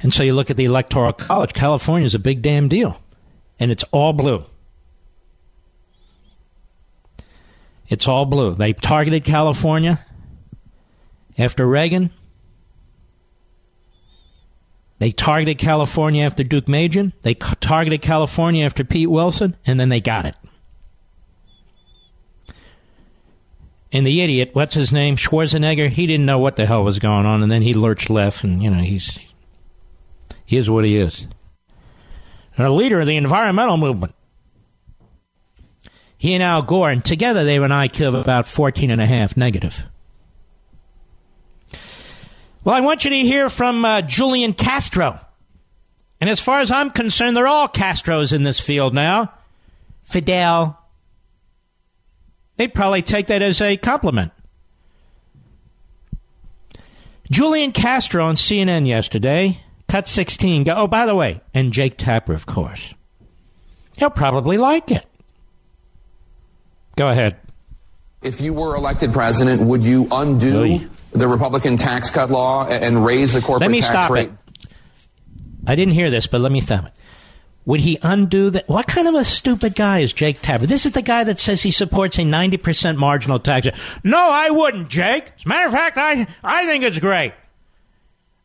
And 0.00 0.12
so 0.12 0.22
you 0.22 0.34
look 0.34 0.50
at 0.50 0.56
the 0.56 0.64
Electoral 0.64 1.12
College, 1.12 1.52
California 1.52 2.06
is 2.06 2.14
a 2.14 2.20
big 2.20 2.42
damn 2.42 2.68
deal. 2.68 3.00
And 3.58 3.70
it's 3.70 3.84
all 3.90 4.12
blue. 4.12 4.44
It's 7.88 8.06
all 8.06 8.26
blue. 8.26 8.54
They 8.54 8.72
targeted 8.74 9.24
California 9.24 10.04
after 11.38 11.66
Reagan. 11.66 12.10
They 14.98 15.12
targeted 15.12 15.58
California 15.58 16.24
after 16.24 16.42
Deukmejian. 16.42 17.12
They 17.22 17.34
targeted 17.34 18.02
California 18.02 18.64
after 18.64 18.84
Pete 18.84 19.10
Wilson, 19.10 19.56
and 19.64 19.78
then 19.78 19.88
they 19.88 20.00
got 20.00 20.24
it. 20.24 20.34
And 23.90 24.06
the 24.06 24.20
idiot, 24.20 24.50
what's 24.52 24.74
his 24.74 24.92
name, 24.92 25.16
Schwarzenegger, 25.16 25.88
he 25.88 26.06
didn't 26.06 26.26
know 26.26 26.38
what 26.38 26.56
the 26.56 26.66
hell 26.66 26.84
was 26.84 26.98
going 26.98 27.24
on, 27.24 27.42
and 27.42 27.50
then 27.50 27.62
he 27.62 27.72
lurched 27.72 28.10
left, 28.10 28.44
and 28.44 28.62
you 28.62 28.70
know 28.70 28.82
he's 28.82 29.18
he 30.44 30.56
is 30.56 30.68
what 30.68 30.84
he 30.84 30.96
is. 30.96 31.26
And 32.56 32.66
a 32.66 32.70
leader 32.70 33.00
of 33.00 33.06
the 33.06 33.16
environmental 33.16 33.76
movement. 33.76 34.14
He 36.18 36.34
and 36.34 36.42
Al 36.42 36.62
Gore, 36.62 36.90
and 36.90 37.04
together 37.04 37.44
they 37.44 37.54
have 37.54 37.62
an 37.62 37.70
IQ 37.70 38.08
of 38.08 38.14
about 38.14 38.48
14 38.48 38.90
and 38.90 39.00
a 39.00 39.06
half 39.06 39.36
negative. 39.36 39.84
Well, 42.68 42.76
I 42.76 42.80
want 42.80 43.02
you 43.02 43.10
to 43.12 43.18
hear 43.20 43.48
from 43.48 43.82
uh, 43.82 44.02
Julian 44.02 44.52
Castro. 44.52 45.18
And 46.20 46.28
as 46.28 46.38
far 46.38 46.60
as 46.60 46.70
I'm 46.70 46.90
concerned, 46.90 47.34
they're 47.34 47.46
all 47.46 47.66
Castros 47.66 48.30
in 48.30 48.42
this 48.42 48.60
field 48.60 48.92
now. 48.92 49.32
Fidel. 50.02 50.78
They'd 52.58 52.74
probably 52.74 53.00
take 53.00 53.28
that 53.28 53.40
as 53.40 53.62
a 53.62 53.78
compliment. 53.78 54.32
Julian 57.30 57.72
Castro 57.72 58.26
on 58.26 58.34
CNN 58.34 58.86
yesterday, 58.86 59.60
cut 59.88 60.06
16. 60.06 60.64
Go, 60.64 60.74
oh, 60.76 60.86
by 60.86 61.06
the 61.06 61.14
way, 61.14 61.40
and 61.54 61.72
Jake 61.72 61.96
Tapper, 61.96 62.34
of 62.34 62.44
course. 62.44 62.92
He'll 63.96 64.10
probably 64.10 64.58
like 64.58 64.90
it. 64.90 65.06
Go 66.96 67.08
ahead. 67.08 67.38
If 68.20 68.42
you 68.42 68.52
were 68.52 68.76
elected 68.76 69.14
president, 69.14 69.62
would 69.62 69.82
you 69.82 70.06
undo 70.10 70.64
Oy. 70.64 70.88
The 71.12 71.28
Republican 71.28 71.76
tax 71.76 72.10
cut 72.10 72.30
law 72.30 72.66
and 72.66 73.04
raise 73.04 73.32
the 73.32 73.40
corporate 73.40 73.62
Let 73.62 73.70
me 73.70 73.80
tax 73.80 73.90
stop 73.90 74.10
rate? 74.10 74.30
it. 74.30 74.68
I 75.66 75.74
didn't 75.74 75.94
hear 75.94 76.10
this, 76.10 76.26
but 76.26 76.40
let 76.40 76.52
me 76.52 76.60
stop 76.60 76.86
it. 76.86 76.92
Would 77.66 77.80
he 77.80 77.98
undo 78.02 78.48
that? 78.50 78.66
What 78.68 78.86
kind 78.86 79.06
of 79.06 79.14
a 79.14 79.24
stupid 79.24 79.74
guy 79.74 79.98
is 79.98 80.14
Jake 80.14 80.40
Tapper? 80.40 80.66
This 80.66 80.86
is 80.86 80.92
the 80.92 81.02
guy 81.02 81.24
that 81.24 81.38
says 81.38 81.60
he 81.62 81.70
supports 81.70 82.18
a 82.18 82.22
90% 82.22 82.96
marginal 82.96 83.38
tax. 83.38 83.66
No, 84.02 84.16
I 84.18 84.48
wouldn't, 84.48 84.88
Jake. 84.88 85.32
As 85.38 85.44
a 85.44 85.48
matter 85.48 85.66
of 85.66 85.74
fact, 85.74 85.98
I, 85.98 86.26
I 86.42 86.64
think 86.64 86.84
it's 86.84 86.98
great. 86.98 87.34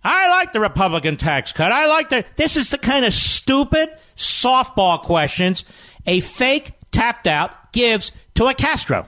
I 0.04 0.30
like 0.30 0.52
the 0.52 0.60
Republican 0.60 1.16
tax 1.16 1.54
cut. 1.54 1.72
I 1.72 1.88
like 1.88 2.10
the. 2.10 2.26
This 2.36 2.58
is 2.58 2.70
the 2.70 2.78
kind 2.78 3.06
of 3.06 3.14
stupid 3.14 3.90
softball 4.18 5.02
questions 5.02 5.64
a 6.06 6.20
fake 6.20 6.74
tapped 6.92 7.26
out 7.26 7.72
gives 7.72 8.12
to 8.36 8.48
a 8.48 8.54
Castro. 8.54 9.08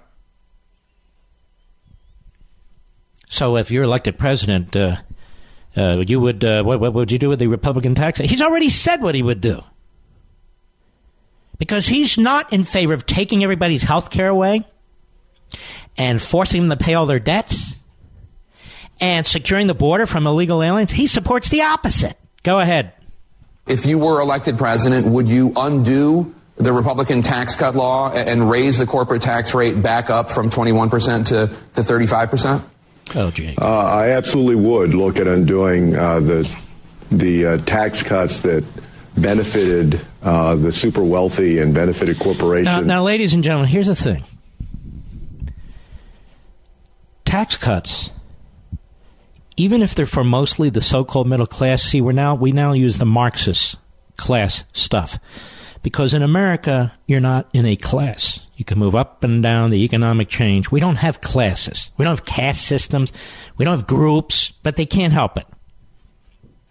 So 3.30 3.57
if 3.57 3.71
you're 3.71 3.84
elected 3.84 4.17
president, 4.17 4.76
uh, 4.76 4.97
uh, 5.76 6.03
you 6.05 6.19
would 6.19 6.43
uh, 6.43 6.63
what, 6.63 6.80
what 6.80 6.93
would 6.93 7.11
you 7.11 7.19
do 7.19 7.30
with 7.30 7.39
the 7.39 7.47
Republican 7.47 7.95
tax? 7.95 8.19
He's 8.19 8.41
already 8.41 8.69
said 8.69 9.01
what 9.01 9.15
he 9.15 9.23
would 9.23 9.41
do 9.41 9.63
because 11.57 11.88
he's 11.88 12.17
not 12.17 12.51
in 12.53 12.63
favor 12.63 12.93
of 12.93 13.05
taking 13.05 13.43
everybody's 13.43 13.84
health 13.84 14.09
care 14.09 14.28
away 14.28 14.65
and 15.97 16.21
forcing 16.21 16.67
them 16.67 16.78
to 16.78 16.84
pay 16.84 16.93
all 16.93 17.05
their 17.05 17.19
debts 17.19 17.80
and 18.99 19.26
securing 19.26 19.67
the 19.67 19.73
border 19.73 20.05
from 20.05 20.28
illegal 20.28 20.61
aliens. 20.61 20.91
He 20.91 21.07
supports 21.07 21.49
the 21.49 21.61
opposite. 21.63 22.17
Go 22.43 22.59
ahead. 22.59 22.93
If 23.67 23.86
you 23.86 23.97
were 23.97 24.21
elected 24.21 24.57
president, 24.57 25.07
would 25.07 25.28
you 25.28 25.51
undo 25.55 26.34
the 26.57 26.71
Republican 26.71 27.21
tax 27.21 27.55
cut 27.55 27.76
law 27.76 28.11
and 28.11 28.49
raise 28.49 28.78
the 28.78 28.86
corporate 28.86 29.23
tax 29.23 29.53
rate 29.53 29.82
back 29.82 30.09
up 30.09 30.30
from 30.30 30.49
21% 30.49 31.28
to, 31.28 31.47
to 31.73 31.82
35%? 31.82 32.63
Oh, 33.14 33.30
Jake. 33.32 33.62
Uh, 33.62 33.66
I 33.66 34.10
absolutely 34.10 34.56
would 34.56 34.93
look 34.93 35.20
at 35.20 35.28
undoing 35.28 35.95
uh, 35.95 36.20
the 36.20 36.56
the 37.12 37.45
uh, 37.45 37.58
tax 37.60 38.01
cuts 38.01 38.39
that 38.41 38.64
benefited 39.16 40.01
uh, 40.24 40.56
the 40.56 40.74
super 40.74 41.03
wealthy 41.03 41.60
and 41.60 41.74
benefited 41.74 42.20
corporations. 42.20 42.66
Now, 42.66 42.82
now, 42.82 43.03
ladies 43.03 43.34
and 43.34 43.43
gentlemen, 43.43 43.70
here's 43.70 43.88
the 43.88 43.95
thing: 43.95 44.24
tax 47.26 47.56
cuts, 47.58 48.12
even 49.56 49.84
if 49.84 49.93
they're 49.93 50.06
for 50.08 50.24
mostly 50.24 50.70
the 50.70 50.82
so-called 50.82 51.28
middle 51.28 51.47
class. 51.47 51.84
See, 51.84 52.01
we're 52.01 52.12
now 52.12 52.36
we 52.36 52.51
now 52.51 52.74
use 52.74 52.97
the 52.97 53.06
Marxist 53.06 53.78
class 54.18 54.64
stuff 54.74 55.20
because 55.86 56.15
in 56.15 56.23
America 56.23 56.91
you're 57.05 57.19
not 57.19 57.47
in 57.53 57.63
a 57.67 57.75
class. 57.75 58.39
You 58.55 58.65
can 58.65 58.79
move 58.79 58.95
up 58.95 59.23
and 59.23 59.43
down 59.43 59.69
the 59.69 59.83
economic 59.83 60.27
change. 60.29 60.71
We 60.71 60.79
don't 60.79 60.95
have 60.95 61.21
classes. 61.21 61.91
We 61.95 62.05
don't 62.05 62.17
have 62.17 62.25
caste 62.25 62.65
systems. 62.65 63.13
We 63.55 63.65
don't 63.65 63.77
have 63.77 63.86
groups, 63.86 64.49
but 64.63 64.77
they 64.77 64.88
can't 64.88 65.13
help 65.13 65.38
it. 65.38 65.45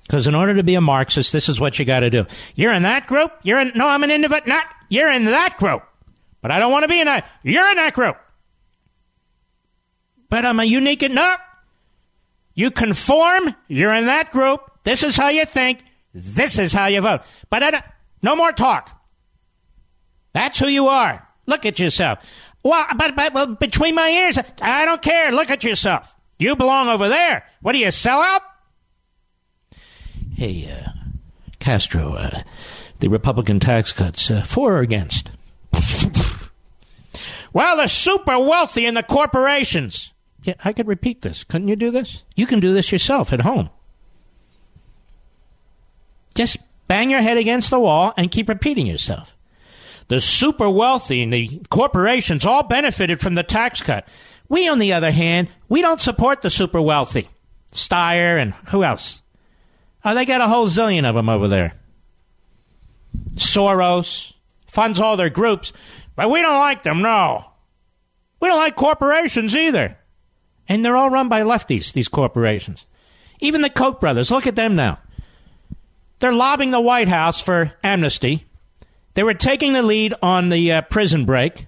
Because 0.03 0.27
in 0.27 0.35
order 0.35 0.57
to 0.57 0.65
be 0.65 0.75
a 0.75 0.81
Marxist, 0.81 1.33
this 1.33 1.49
is 1.49 1.61
what 1.61 1.79
you 1.79 1.85
got 1.85 2.01
to 2.01 2.11
do. 2.11 2.27
You're 2.57 2.73
in 2.73 2.83
that 2.83 3.07
group. 3.07 3.31
You're 3.45 3.61
in. 3.61 3.71
No, 3.77 3.89
I'm 3.89 4.03
an 4.03 4.11
individual. 4.11 4.49
Not. 4.49 4.65
You're 4.89 5.13
in 5.13 5.27
that 5.27 5.59
group. 5.59 5.85
But 6.43 6.51
I 6.51 6.59
don't 6.59 6.73
want 6.73 6.83
to 6.83 6.89
be 6.89 6.99
in 6.99 7.07
that. 7.07 7.25
You're 7.45 7.71
in 7.71 7.77
that 7.77 7.95
group. 7.95 8.17
But 10.29 10.45
I'm 10.45 10.59
a 10.59 10.65
unique. 10.65 11.09
No. 11.09 11.37
You 12.55 12.73
conform. 12.73 13.55
You're 13.69 13.95
in 13.95 14.07
that 14.07 14.33
group. 14.33 14.61
This 14.83 15.05
is 15.05 15.17
how 15.17 15.29
you 15.29 15.45
think. 15.45 15.85
This 16.13 16.59
is 16.59 16.73
how 16.73 16.87
you 16.87 17.01
vote. 17.01 17.21
But 17.49 17.85
no 18.23 18.35
more 18.35 18.51
talk. 18.51 19.03
That's 20.35 20.59
who 20.59 20.67
you 20.67 20.89
are. 20.89 21.27
Look 21.47 21.65
at 21.65 21.79
yourself. 21.79 22.19
Well, 22.63 22.85
but, 22.97 23.17
but 23.17 23.33
well, 23.33 23.55
between 23.55 23.95
my 23.95 24.09
ears, 24.09 24.39
I 24.61 24.85
don't 24.85 25.01
care. 25.01 25.33
Look 25.33 25.51
at 25.51 25.65
yourself. 25.65 26.15
You 26.39 26.57
belong 26.57 26.89
over 26.89 27.09
there. 27.09 27.47
What 27.63 27.73
do 27.73 27.79
you 27.79 27.91
sell 27.91 28.21
out? 28.21 28.43
Hey, 30.35 30.71
uh, 30.71 30.91
Castro, 31.61 32.15
uh, 32.15 32.41
the 32.99 33.09
Republican 33.09 33.61
tax 33.61 33.93
cuts, 33.93 34.31
uh, 34.31 34.43
for 34.43 34.75
or 34.75 34.81
against? 34.81 35.31
well, 37.53 37.77
the 37.77 37.87
super 37.87 38.39
wealthy 38.39 38.87
and 38.87 38.97
the 38.97 39.03
corporations. 39.03 40.13
Yeah, 40.43 40.55
I 40.65 40.73
could 40.73 40.89
repeat 40.89 41.23
this. 41.23 41.45
Couldn't 41.45 41.69
you 41.69 41.77
do 41.77 41.91
this? 41.91 42.23
You 42.35 42.47
can 42.47 42.61
do 42.61 42.73
this 42.73 42.91
yourself 42.91 43.33
at 43.33 43.41
home. 43.41 43.71
Just 46.35 46.59
bang 46.89 47.11
your 47.11 47.23
head 47.23 47.37
against 47.37 47.71
the 47.71 47.79
wall 47.79 48.13
and 48.17 48.31
keep 48.31 48.49
repeating 48.49 48.87
yourself. 48.87 49.34
The 50.09 50.21
super 50.21 50.69
wealthy 50.69 51.23
and 51.23 51.33
the 51.33 51.61
corporations 51.71 52.45
all 52.45 52.63
benefited 52.63 53.21
from 53.21 53.35
the 53.35 53.43
tax 53.43 53.81
cut. 53.81 54.07
We, 54.49 54.69
on 54.69 54.79
the 54.79 54.93
other 54.93 55.11
hand, 55.11 55.49
we 55.69 55.81
don't 55.81 56.01
support 56.01 56.43
the 56.43 56.51
super 56.51 56.81
wealthy. 56.81 57.29
Steyer 57.73 58.41
and 58.41 58.53
who 58.69 58.85
else? 58.85 59.23
Oh, 60.05 60.15
they 60.15 60.27
got 60.27 60.43
a 60.43 60.49
whole 60.49 60.69
zillion 60.69 61.09
of 61.09 61.15
them 61.15 61.29
over 61.29 61.49
there. 61.49 61.75
Soros 63.33 64.33
funds 64.67 65.01
all 65.01 65.17
their 65.17 65.31
groups, 65.31 65.73
but 66.15 66.31
we 66.31 66.43
don't 66.43 66.59
like 66.59 66.83
them, 66.83 67.01
no. 67.01 67.47
We 68.41 68.49
don't 68.49 68.59
like 68.59 68.77
corporations 68.77 69.57
either. 69.57 69.97
And 70.69 70.85
they're 70.85 70.97
all 70.97 71.11
run 71.11 71.29
by 71.29 71.43
lefties, 71.43 71.93
these 71.93 72.09
corporations. 72.09 72.87
Even 73.41 73.63
the 73.63 73.71
Koch 73.71 74.01
brothers, 74.01 74.31
look 74.31 74.47
at 74.47 74.57
them 74.57 74.75
now. 74.75 74.99
They're 76.21 76.33
lobbying 76.33 76.71
the 76.71 76.81
White 76.81 77.09
House 77.09 77.41
for 77.41 77.73
amnesty. 77.83 78.47
They 79.15 79.23
were 79.23 79.35
taking 79.35 79.73
the 79.73 79.83
lead 79.83 80.15
on 80.23 80.49
the 80.49 80.73
uh, 80.73 80.83
prison 80.83 81.25
break. 81.25 81.67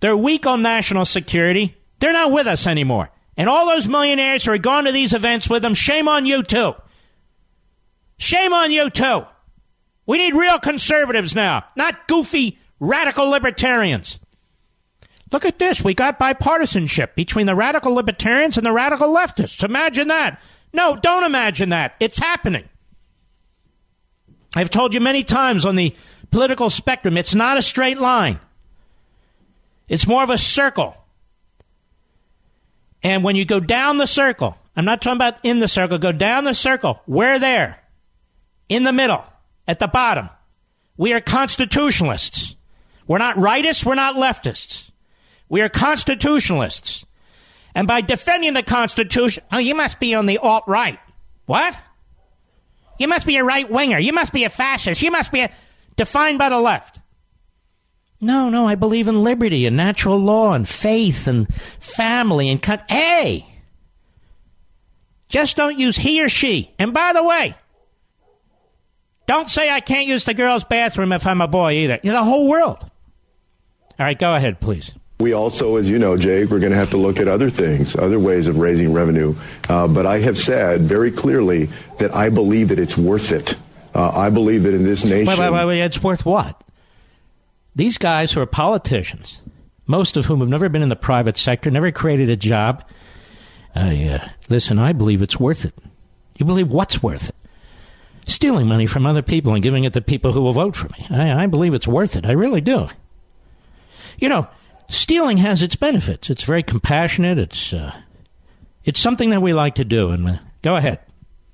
They're 0.00 0.16
weak 0.16 0.46
on 0.46 0.62
national 0.62 1.04
security. 1.04 1.76
They're 2.00 2.12
not 2.12 2.32
with 2.32 2.46
us 2.46 2.66
anymore. 2.66 3.10
And 3.36 3.48
all 3.48 3.66
those 3.66 3.86
millionaires 3.86 4.44
who 4.44 4.52
are 4.52 4.58
going 4.58 4.86
to 4.86 4.92
these 4.92 5.12
events 5.12 5.48
with 5.48 5.62
them, 5.62 5.74
shame 5.74 6.08
on 6.08 6.26
you 6.26 6.42
too. 6.42 6.74
Shame 8.18 8.52
on 8.52 8.70
you 8.70 8.90
too. 8.90 9.26
We 10.06 10.18
need 10.18 10.34
real 10.34 10.58
conservatives 10.58 11.34
now, 11.34 11.64
not 11.76 12.08
goofy 12.08 12.58
radical 12.80 13.26
libertarians. 13.26 14.18
Look 15.32 15.44
at 15.44 15.58
this. 15.58 15.84
We 15.84 15.94
got 15.94 16.18
bipartisanship 16.18 17.14
between 17.14 17.46
the 17.46 17.54
radical 17.54 17.94
libertarians 17.94 18.56
and 18.56 18.66
the 18.66 18.72
radical 18.72 19.14
leftists. 19.14 19.62
Imagine 19.62 20.08
that. 20.08 20.40
No, 20.72 20.96
don't 20.96 21.24
imagine 21.24 21.68
that. 21.68 21.94
It's 22.00 22.18
happening. 22.18 22.68
I've 24.56 24.70
told 24.70 24.92
you 24.92 25.00
many 25.00 25.22
times 25.22 25.64
on 25.64 25.76
the 25.76 25.94
political 26.30 26.70
spectrum, 26.70 27.16
it's 27.16 27.34
not 27.34 27.58
a 27.58 27.62
straight 27.62 27.98
line. 27.98 28.40
It's 29.88 30.06
more 30.06 30.22
of 30.22 30.30
a 30.30 30.38
circle. 30.38 30.96
And 33.02 33.24
when 33.24 33.36
you 33.36 33.44
go 33.44 33.60
down 33.60 33.98
the 33.98 34.06
circle, 34.06 34.56
I'm 34.76 34.84
not 34.84 35.02
talking 35.02 35.16
about 35.16 35.38
in 35.42 35.60
the 35.60 35.68
circle, 35.68 35.98
go 35.98 36.12
down 36.12 36.44
the 36.44 36.54
circle. 36.54 37.00
We're 37.06 37.38
there. 37.38 37.80
In 38.68 38.84
the 38.84 38.92
middle, 38.92 39.24
at 39.66 39.78
the 39.78 39.88
bottom. 39.88 40.30
We 40.96 41.12
are 41.12 41.20
constitutionalists. 41.20 42.54
We're 43.06 43.18
not 43.18 43.36
rightists, 43.36 43.84
we're 43.84 43.94
not 43.94 44.14
leftists. 44.14 44.90
We 45.48 45.62
are 45.62 45.68
constitutionalists. 45.68 47.04
And 47.74 47.86
by 47.86 48.00
defending 48.00 48.54
the 48.54 48.62
Constitution, 48.62 49.44
oh, 49.52 49.58
you 49.58 49.74
must 49.74 49.98
be 49.98 50.14
on 50.14 50.26
the 50.26 50.38
alt 50.38 50.64
right. 50.66 50.98
What? 51.46 51.76
You 52.98 53.08
must 53.08 53.26
be 53.26 53.36
a 53.36 53.44
right 53.44 53.68
winger. 53.68 53.98
You 53.98 54.12
must 54.12 54.32
be 54.32 54.44
a 54.44 54.50
fascist. 54.50 55.02
You 55.02 55.10
must 55.10 55.32
be 55.32 55.40
a 55.40 55.50
defined 56.00 56.38
by 56.38 56.48
the 56.48 56.58
left. 56.58 56.98
No, 58.22 58.48
no, 58.48 58.66
I 58.66 58.74
believe 58.74 59.06
in 59.06 59.22
liberty 59.22 59.66
and 59.66 59.76
natural 59.76 60.16
law 60.16 60.54
and 60.54 60.66
faith 60.66 61.26
and 61.26 61.46
family 61.78 62.48
and 62.48 62.62
cut. 62.62 62.90
Hey, 62.90 63.46
just 65.28 65.58
don't 65.58 65.78
use 65.78 65.98
he 65.98 66.22
or 66.22 66.30
she. 66.30 66.70
And 66.78 66.94
by 66.94 67.12
the 67.12 67.22
way, 67.22 67.54
don't 69.26 69.50
say 69.50 69.70
I 69.70 69.80
can't 69.80 70.06
use 70.06 70.24
the 70.24 70.32
girls' 70.32 70.64
bathroom 70.64 71.12
if 71.12 71.26
I'm 71.26 71.42
a 71.42 71.48
boy 71.48 71.72
either. 71.72 72.00
You're 72.02 72.14
the 72.14 72.24
whole 72.24 72.48
world. 72.48 72.78
All 72.80 74.06
right, 74.06 74.18
go 74.18 74.34
ahead, 74.34 74.58
please. 74.58 74.92
We 75.18 75.34
also, 75.34 75.76
as 75.76 75.90
you 75.90 75.98
know, 75.98 76.16
Jake, 76.16 76.48
we're 76.48 76.60
going 76.60 76.72
to 76.72 76.78
have 76.78 76.90
to 76.92 76.96
look 76.96 77.20
at 77.20 77.28
other 77.28 77.50
things, 77.50 77.94
other 77.94 78.18
ways 78.18 78.48
of 78.48 78.56
raising 78.56 78.94
revenue. 78.94 79.34
Uh, 79.68 79.86
but 79.86 80.06
I 80.06 80.20
have 80.20 80.38
said 80.38 80.80
very 80.80 81.12
clearly 81.12 81.66
that 81.98 82.16
I 82.16 82.30
believe 82.30 82.68
that 82.68 82.78
it's 82.78 82.96
worth 82.96 83.32
it. 83.32 83.54
Uh, 83.94 84.10
I 84.10 84.30
believe 84.30 84.62
that 84.62 84.74
in 84.74 84.84
this 84.84 85.04
nation. 85.04 85.26
Wait, 85.26 85.38
wait, 85.38 85.52
wait, 85.52 85.64
wait, 85.66 85.80
it's 85.80 86.02
worth 86.02 86.24
what? 86.24 86.62
These 87.74 87.98
guys 87.98 88.32
who 88.32 88.40
are 88.40 88.46
politicians, 88.46 89.40
most 89.86 90.16
of 90.16 90.26
whom 90.26 90.40
have 90.40 90.48
never 90.48 90.68
been 90.68 90.82
in 90.82 90.88
the 90.88 90.96
private 90.96 91.36
sector, 91.36 91.70
never 91.70 91.90
created 91.90 92.30
a 92.30 92.36
job. 92.36 92.84
Uh, 93.74 93.90
yeah. 93.94 94.32
Listen, 94.48 94.78
I 94.78 94.92
believe 94.92 95.22
it's 95.22 95.40
worth 95.40 95.64
it. 95.64 95.74
You 96.36 96.46
believe 96.46 96.68
what's 96.68 97.02
worth 97.02 97.28
it? 97.28 97.34
Stealing 98.26 98.66
money 98.66 98.86
from 98.86 99.06
other 99.06 99.22
people 99.22 99.54
and 99.54 99.62
giving 99.62 99.84
it 99.84 99.92
to 99.92 100.00
people 100.00 100.32
who 100.32 100.40
will 100.40 100.52
vote 100.52 100.76
for 100.76 100.88
me. 100.88 101.06
I, 101.10 101.44
I 101.44 101.46
believe 101.46 101.74
it's 101.74 101.88
worth 101.88 102.16
it. 102.16 102.26
I 102.26 102.32
really 102.32 102.60
do. 102.60 102.88
You 104.18 104.28
know, 104.28 104.48
stealing 104.88 105.38
has 105.38 105.62
its 105.62 105.76
benefits. 105.76 106.30
It's 106.30 106.42
very 106.42 106.62
compassionate. 106.62 107.38
It's 107.38 107.72
uh, 107.72 107.94
it's 108.84 109.00
something 109.00 109.30
that 109.30 109.42
we 109.42 109.52
like 109.52 109.74
to 109.76 109.84
do. 109.84 110.10
And 110.10 110.28
uh, 110.28 110.38
go 110.62 110.76
ahead. 110.76 111.00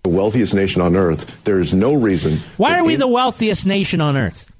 The 0.07 0.13
wealthiest 0.13 0.55
nation 0.55 0.83
on 0.83 0.95
earth. 0.95 1.43
There 1.43 1.59
is 1.59 1.73
no 1.73 1.93
reason. 1.93 2.39
Why 2.59 2.79
are 2.79 2.85
we 2.85 2.95
the 2.95 3.09
wealthiest 3.09 3.67
nation 3.67 4.01
on 4.01 4.17
earth? 4.17 4.53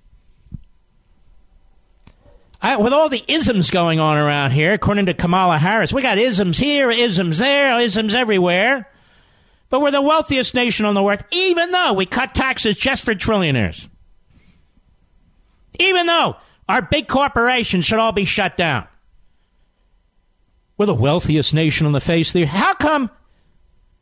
I, 2.61 2.79
with 2.79 2.93
all 2.93 3.09
the 3.09 3.23
isms 3.29 3.71
going 3.71 4.01
on 4.01 4.17
around 4.17 4.51
here, 4.51 4.73
according 4.73 5.07
to 5.07 5.15
Kamala 5.15 5.57
Harris, 5.57 5.93
we 5.93 6.03
got 6.03 6.19
isms 6.19 6.59
here, 6.59 6.91
isms 6.91 7.39
there, 7.39 7.79
isms 7.79 8.13
everywhere. 8.13 8.91
But 9.71 9.83
we're 9.83 9.93
the 9.93 10.03
wealthiest 10.03 10.53
nation 10.53 10.85
on 10.85 10.95
the 10.95 11.05
earth, 11.05 11.23
even 11.31 11.71
though 11.71 11.93
we 11.93 12.07
cut 12.07 12.35
taxes 12.35 12.75
just 12.75 13.05
for 13.05 13.15
trillionaires. 13.15 13.87
Even 15.79 16.07
though 16.07 16.39
our 16.69 16.83
big 16.83 17.07
corporations 17.07 17.85
should 17.85 18.01
all 18.01 18.11
be 18.11 18.25
shut 18.25 18.57
down. 18.57 18.89
We're 20.77 20.87
the 20.87 20.95
wealthiest 20.95 21.55
nation 21.55 21.87
on 21.87 21.93
the 21.93 22.01
face 22.01 22.31
of 22.31 22.33
the 22.33 22.43
earth. 22.43 22.49
How 22.49 22.75
come 22.75 23.13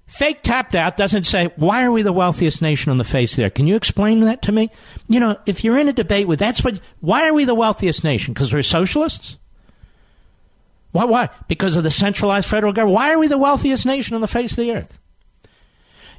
Fake 0.07 0.42
tapped 0.42 0.74
out 0.74 0.96
doesn't 0.96 1.24
say, 1.24 1.50
why 1.57 1.84
are 1.84 1.90
we 1.90 2.02
the 2.02 2.12
wealthiest 2.12 2.61
nation 2.61 2.90
on 2.90 2.98
the 2.98 3.05
face 3.05 3.36
there? 3.36 3.50
Can 3.50 3.66
you 3.66 3.74
explain 3.74 4.20
that 4.20 4.42
to 4.42 4.52
me? 4.52 4.70
You 5.09 5.18
know, 5.18 5.36
if 5.46 5.64
you're 5.64 5.78
in 5.78 5.88
a 5.88 5.92
debate 5.92 6.28
with 6.28 6.38
that's 6.38 6.62
what, 6.62 6.80
why 7.00 7.28
are 7.28 7.34
we 7.34 7.44
the 7.44 7.55
wealthiest 7.55 8.05
nation? 8.05 8.34
Because 8.34 8.52
we're 8.52 8.62
socialists? 8.62 9.38
Why, 10.92 11.05
why? 11.05 11.30
Because 11.48 11.76
of 11.76 11.82
the 11.84 11.90
centralized 11.90 12.48
federal 12.48 12.72
government? 12.72 12.94
Why 12.94 13.12
are 13.12 13.18
we 13.18 13.28
the 13.28 13.38
wealthiest 13.38 13.86
nation 13.86 14.14
on 14.14 14.20
the 14.20 14.28
face 14.28 14.52
of 14.52 14.59
the 14.59 14.72
earth? 14.72 14.98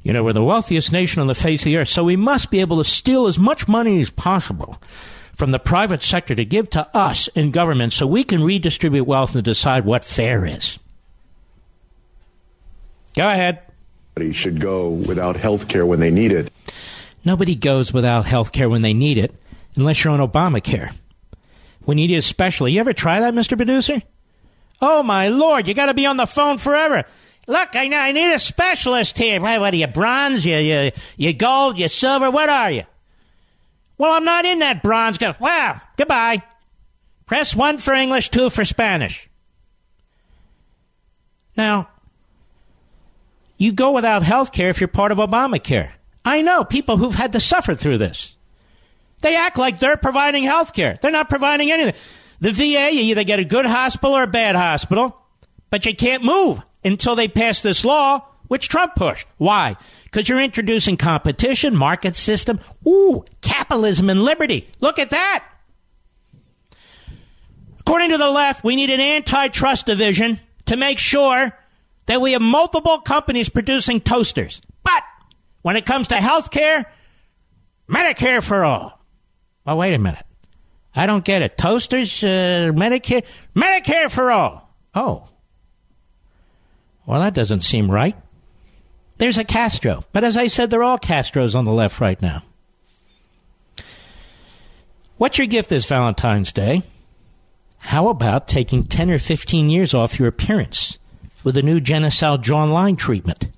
You 0.02 0.12
know, 0.12 0.22
we're 0.22 0.32
the 0.32 0.44
wealthiest 0.44 0.92
nation 0.92 1.20
on 1.20 1.26
the 1.26 1.34
face 1.34 1.62
of 1.62 1.66
the 1.66 1.78
earth, 1.78 1.88
so 1.88 2.04
we 2.04 2.16
must 2.16 2.50
be 2.50 2.60
able 2.60 2.78
to 2.78 2.84
steal 2.84 3.26
as 3.26 3.38
much 3.38 3.66
money 3.66 4.00
as 4.00 4.10
possible 4.10 4.80
from 5.34 5.52
the 5.52 5.58
private 5.58 6.02
sector 6.02 6.34
to 6.34 6.44
give 6.44 6.68
to 6.70 6.96
us 6.96 7.28
in 7.28 7.50
government 7.50 7.92
so 7.92 8.06
we 8.06 8.24
can 8.24 8.42
redistribute 8.42 9.06
wealth 9.06 9.34
and 9.34 9.44
decide 9.44 9.84
what 9.84 10.04
fair 10.04 10.44
is. 10.44 10.78
Go 13.14 13.28
ahead 13.28 13.62
should 14.32 14.60
go 14.60 14.88
without 14.88 15.36
health 15.36 15.68
care 15.68 15.84
when 15.84 16.00
they 16.00 16.10
need 16.10 16.32
it. 16.32 16.50
Nobody 17.22 17.54
goes 17.54 17.92
without 17.92 18.24
health 18.24 18.50
care 18.50 18.66
when 18.66 18.80
they 18.80 18.94
need 18.94 19.18
it, 19.18 19.34
unless 19.74 20.02
you're 20.02 20.12
on 20.14 20.26
Obamacare. 20.26 20.94
When 21.84 21.98
you 21.98 22.06
need 22.06 22.14
it 22.14 22.18
especially. 22.18 22.72
You 22.72 22.80
ever 22.80 22.94
try 22.94 23.20
that, 23.20 23.34
Mr. 23.34 23.58
Producer? 23.58 24.00
Oh, 24.80 25.02
my 25.02 25.28
Lord, 25.28 25.68
you 25.68 25.74
got 25.74 25.86
to 25.86 25.94
be 25.94 26.06
on 26.06 26.16
the 26.16 26.26
phone 26.26 26.56
forever. 26.56 27.04
Look, 27.46 27.76
I, 27.76 28.08
I 28.08 28.12
need 28.12 28.32
a 28.32 28.38
specialist 28.38 29.18
here. 29.18 29.38
What 29.38 29.74
are 29.74 29.76
you, 29.76 29.86
bronze? 29.86 30.46
You, 30.46 30.56
you, 30.56 30.92
you 31.18 31.34
gold? 31.34 31.78
You 31.78 31.88
silver? 31.88 32.30
What 32.30 32.48
are 32.48 32.70
you? 32.70 32.84
Well, 33.98 34.12
I'm 34.12 34.24
not 34.24 34.46
in 34.46 34.60
that 34.60 34.82
bronze. 34.82 35.18
Go, 35.18 35.34
wow, 35.38 35.78
goodbye. 35.98 36.42
Press 37.26 37.54
one 37.54 37.76
for 37.76 37.92
English, 37.92 38.30
two 38.30 38.48
for 38.48 38.64
Spanish. 38.64 39.28
Now, 41.54 41.90
you 43.58 43.72
go 43.72 43.92
without 43.92 44.22
health 44.22 44.52
care 44.52 44.70
if 44.70 44.80
you're 44.80 44.88
part 44.88 45.12
of 45.12 45.18
Obamacare. 45.18 45.90
I 46.24 46.42
know 46.42 46.64
people 46.64 46.96
who've 46.96 47.14
had 47.14 47.32
to 47.32 47.40
suffer 47.40 47.74
through 47.74 47.98
this. 47.98 48.36
They 49.22 49.36
act 49.36 49.58
like 49.58 49.78
they're 49.78 49.96
providing 49.96 50.44
health 50.44 50.72
care. 50.72 50.98
They're 51.00 51.10
not 51.10 51.30
providing 51.30 51.70
anything. 51.70 51.94
The 52.40 52.52
VA, 52.52 52.90
you 52.92 53.02
either 53.02 53.24
get 53.24 53.38
a 53.38 53.44
good 53.44 53.64
hospital 53.64 54.16
or 54.16 54.24
a 54.24 54.28
bad 54.28 54.56
hospital, 54.56 55.16
but 55.70 55.86
you 55.86 55.94
can't 55.94 56.22
move 56.22 56.60
until 56.84 57.16
they 57.16 57.28
pass 57.28 57.62
this 57.62 57.84
law, 57.84 58.20
which 58.48 58.68
Trump 58.68 58.94
pushed. 58.94 59.26
Why? 59.38 59.76
Because 60.04 60.28
you're 60.28 60.40
introducing 60.40 60.96
competition, 60.96 61.74
market 61.74 62.14
system, 62.14 62.60
ooh, 62.86 63.24
capitalism 63.40 64.10
and 64.10 64.22
liberty. 64.22 64.68
Look 64.80 64.98
at 64.98 65.10
that. 65.10 65.44
According 67.80 68.10
to 68.10 68.18
the 68.18 68.30
left, 68.30 68.64
we 68.64 68.76
need 68.76 68.90
an 68.90 69.00
antitrust 69.00 69.86
division 69.86 70.40
to 70.66 70.76
make 70.76 70.98
sure 70.98 71.56
that 72.06 72.20
we 72.20 72.32
have 72.32 72.42
multiple 72.42 72.98
companies 72.98 73.48
producing 73.48 74.00
toasters. 74.00 74.60
But 74.82 75.02
when 75.62 75.76
it 75.76 75.86
comes 75.86 76.08
to 76.08 76.16
health 76.16 76.50
care, 76.50 76.90
Medicare 77.88 78.42
for 78.42 78.64
all. 78.64 79.04
Well, 79.64 79.78
wait 79.78 79.94
a 79.94 79.98
minute. 79.98 80.24
I 80.94 81.06
don't 81.06 81.24
get 81.24 81.42
it. 81.42 81.58
Toasters, 81.58 82.22
uh, 82.24 82.72
Medicare, 82.74 83.24
Medicare 83.54 84.10
for 84.10 84.30
all. 84.30 84.74
Oh. 84.94 85.28
Well, 87.04 87.20
that 87.20 87.34
doesn't 87.34 87.60
seem 87.60 87.90
right. 87.90 88.16
There's 89.18 89.38
a 89.38 89.44
Castro. 89.44 90.04
But 90.12 90.24
as 90.24 90.36
I 90.36 90.48
said, 90.48 90.70
they're 90.70 90.82
all 90.82 90.98
Castros 90.98 91.54
on 91.54 91.64
the 91.64 91.72
left 91.72 92.00
right 92.00 92.20
now. 92.20 92.42
What's 95.16 95.38
your 95.38 95.46
gift 95.46 95.70
this 95.70 95.86
Valentine's 95.86 96.52
Day? 96.52 96.82
How 97.78 98.08
about 98.08 98.48
taking 98.48 98.84
10 98.84 99.10
or 99.10 99.18
15 99.18 99.70
years 99.70 99.94
off 99.94 100.18
your 100.18 100.28
appearance? 100.28 100.98
With 101.46 101.56
a 101.56 101.62
new 101.62 101.78
Genucel 101.78 102.42
jawline 102.42 102.98
treatment. 102.98 103.48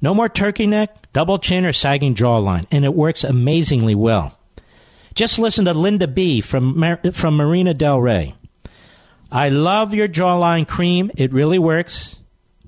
No 0.00 0.14
more 0.14 0.28
turkey 0.28 0.68
neck, 0.68 1.12
double 1.12 1.40
chin, 1.40 1.66
or 1.66 1.72
sagging 1.72 2.14
jawline, 2.14 2.64
and 2.70 2.84
it 2.84 2.94
works 2.94 3.24
amazingly 3.24 3.96
well. 3.96 4.38
Just 5.12 5.40
listen 5.40 5.64
to 5.64 5.74
Linda 5.74 6.06
B. 6.06 6.40
from, 6.40 6.78
Mar- 6.78 7.00
from 7.12 7.36
Marina 7.36 7.74
Del 7.74 8.00
Rey. 8.00 8.36
I 9.32 9.48
love 9.48 9.94
your 9.94 10.06
jawline 10.06 10.68
cream. 10.68 11.10
It 11.16 11.32
really 11.32 11.58
works. 11.58 12.18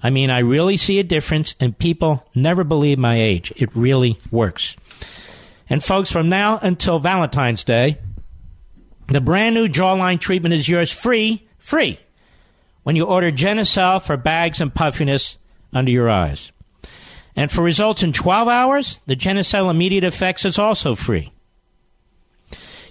I 0.03 0.11
mean, 0.11 0.31
I 0.31 0.41
really 0.41 0.77
see 0.77 0.99
a 0.99 1.05
difference, 1.05 1.55
and 1.61 1.79
people 1.79 2.27
never 2.35 2.65
believe 2.65 2.99
my 2.99 3.21
age. 3.21 3.53
It 3.55 3.71
really 3.77 4.19
works. 4.33 4.75
And 5.71 5.85
folks, 5.85 6.11
from 6.11 6.29
now 6.29 6.59
until 6.61 6.99
Valentine's 6.99 7.63
Day, 7.63 7.99
the 9.07 9.21
brand 9.21 9.55
new 9.55 9.69
jawline 9.69 10.19
treatment 10.19 10.55
is 10.55 10.69
yours 10.69 10.91
free, 10.91 11.47
free 11.59 12.01
when 12.89 12.97
you 12.97 13.05
order 13.05 13.31
Genucel 13.31 14.01
for 14.01 14.17
bags 14.17 14.63
and 14.63 14.75
puffiness 14.75 15.37
under 15.75 15.91
your 15.91 16.09
eyes. 16.09 16.53
And 17.37 17.53
for 17.53 17.61
results 17.61 18.03
in 18.03 18.15
12 18.15 18.49
hours, 18.49 19.03
the 19.05 19.15
Genucel 19.15 19.71
Immediate 19.71 20.05
Effects 20.05 20.47
is 20.47 20.59
also 20.59 20.95
free. 20.95 21.31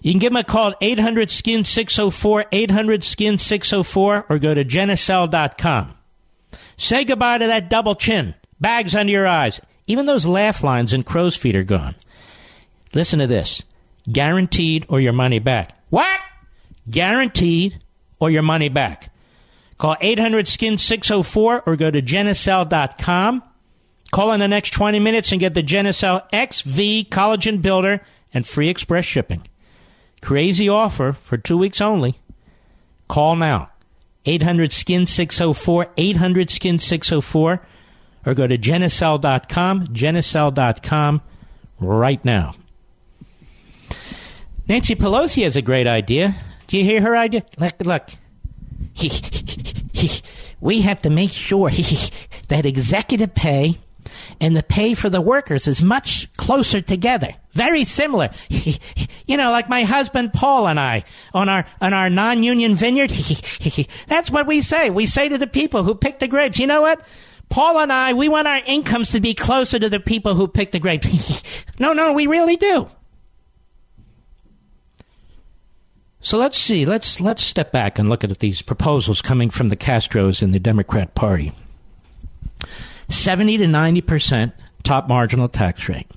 You 0.04 0.12
can 0.12 0.20
give 0.20 0.30
them 0.34 0.38
a 0.38 0.44
call 0.44 0.70
at 0.70 0.78
800 0.82 1.32
Skin 1.32 1.64
604, 1.64 2.46
800 2.52 3.04
Skin 3.04 3.40
604, 3.40 4.28
or 4.30 4.38
go 4.38 4.54
to 4.54 4.64
Genucel.com. 4.64 5.96
Say 6.78 7.04
goodbye 7.04 7.40
to 7.40 7.48
that 7.48 7.68
double 7.68 7.96
chin, 7.96 8.36
bags 8.60 8.94
under 8.94 9.12
your 9.12 9.26
eyes. 9.26 9.60
Even 9.88 10.06
those 10.06 10.28
laugh 10.28 10.62
lines 10.62 10.94
and 10.94 11.08
crow's 11.08 11.36
feet 11.36 11.56
are 11.56 11.64
gone. 11.64 11.96
Listen 12.94 13.18
to 13.18 13.26
this 13.26 13.64
guaranteed 14.12 14.86
or 14.90 15.02
your 15.02 15.14
money 15.14 15.40
back. 15.40 15.76
What? 15.90 16.20
Guaranteed 16.88 17.82
or 18.20 18.30
your 18.30 18.44
money 18.44 18.70
back. 18.70 19.10
Call 19.78 19.96
800 20.02 20.48
Skin 20.48 20.78
604 20.78 21.64
or 21.66 21.76
go 21.76 21.92
to 21.92 22.02
Genucel.com. 22.02 23.44
Call 24.12 24.32
in 24.32 24.40
the 24.40 24.48
next 24.48 24.72
20 24.72 25.00
minutes 25.00 25.32
and 25.32 25.40
get 25.40 25.54
the 25.54 25.64
Genucel 25.64 26.22
XV 26.34 27.10
Collagen 27.10 27.62
Builder 27.62 28.02
and 28.34 28.48
free 28.48 28.70
express 28.70 29.06
shipping. 29.06 29.48
Crazy 30.22 30.68
offer 30.68 31.14
for 31.14 31.38
two 31.38 31.58
weeks 31.58 31.82
only. 31.82 32.20
Call 33.08 33.36
now. 33.36 33.70
800 34.26 34.72
Skin 34.72 35.06
604, 35.06 35.88
800 35.96 36.50
Skin 36.50 36.80
604, 36.80 37.62
or 38.26 38.34
go 38.34 38.46
to 38.46 38.58
Genucel.com, 38.58 39.88
Genucel.com 39.88 41.22
right 41.80 42.26
now. 42.26 42.54
Nancy 44.68 44.96
Pelosi 44.96 45.44
has 45.44 45.56
a 45.56 45.62
great 45.62 45.88
idea. 45.88 46.36
Do 46.68 46.78
you 46.78 46.84
hear 46.84 47.02
her 47.02 47.16
idea? 47.16 47.46
Look, 47.58 47.76
look. 47.86 48.10
we 50.60 50.82
have 50.82 51.02
to 51.04 51.10
make 51.10 51.32
sure 51.32 51.70
that 52.50 52.66
executive 52.66 53.34
pay 53.36 53.80
and 54.40 54.56
the 54.56 54.64
pay 54.64 54.94
for 54.94 55.10
the 55.10 55.22
workers 55.22 55.68
is 55.68 55.82
much 55.82 56.32
closer 56.38 56.82
together. 56.82 57.36
Very 57.54 57.84
similar. 57.84 58.30
you 58.50 59.38
know, 59.38 59.52
like 59.52 59.70
my 59.70 59.84
husband 59.84 60.34
Paul 60.34 60.68
and 60.68 60.80
I 60.80 61.04
on 61.34 61.50
our 61.50 61.66
on 61.82 61.94
our 61.94 62.10
non-union 62.10 62.76
vineyard. 62.76 63.12
That's 64.08 64.30
what 64.30 64.48
we 64.48 64.62
say. 64.62 64.90
We 64.90 65.06
say 65.06 65.30
to 65.30 65.38
the 65.38 65.48
people 65.48 65.84
who 65.84 65.96
pick 65.96 66.20
the 66.20 66.28
grapes, 66.28 66.60
you 66.60 66.68
know 66.68 66.82
what? 66.82 67.02
Paul 67.50 67.80
and 67.80 67.94
I, 67.94 68.14
we 68.14 68.28
want 68.28 68.48
our 68.48 68.62
incomes 68.66 69.12
to 69.12 69.22
be 69.22 69.34
closer 69.34 69.80
to 69.80 69.90
the 69.90 70.02
people 70.02 70.36
who 70.36 70.48
pick 70.48 70.72
the 70.72 70.80
grapes. 70.80 71.54
no, 71.80 71.94
no, 71.94 72.14
we 72.14 72.28
really 72.28 72.58
do. 72.58 72.90
So 76.28 76.38
let's 76.38 76.58
see. 76.58 76.86
Let's 76.86 77.22
let's 77.22 77.42
step 77.42 77.72
back 77.72 77.98
and 77.98 78.10
look 78.10 78.26
at 78.26 78.40
these 78.40 78.62
proposals 78.62 79.22
coming 79.22 79.50
from 79.50 79.70
the 79.70 79.78
Castros 79.78 80.42
in 80.42 80.52
the 80.52 80.60
Democrat 80.60 81.16
Party. 81.16 81.54
70 83.08 83.60
to 83.60 83.64
90% 83.64 84.52
top 84.84 85.08
marginal 85.08 85.48
tax 85.48 85.88
rate. 85.88 86.12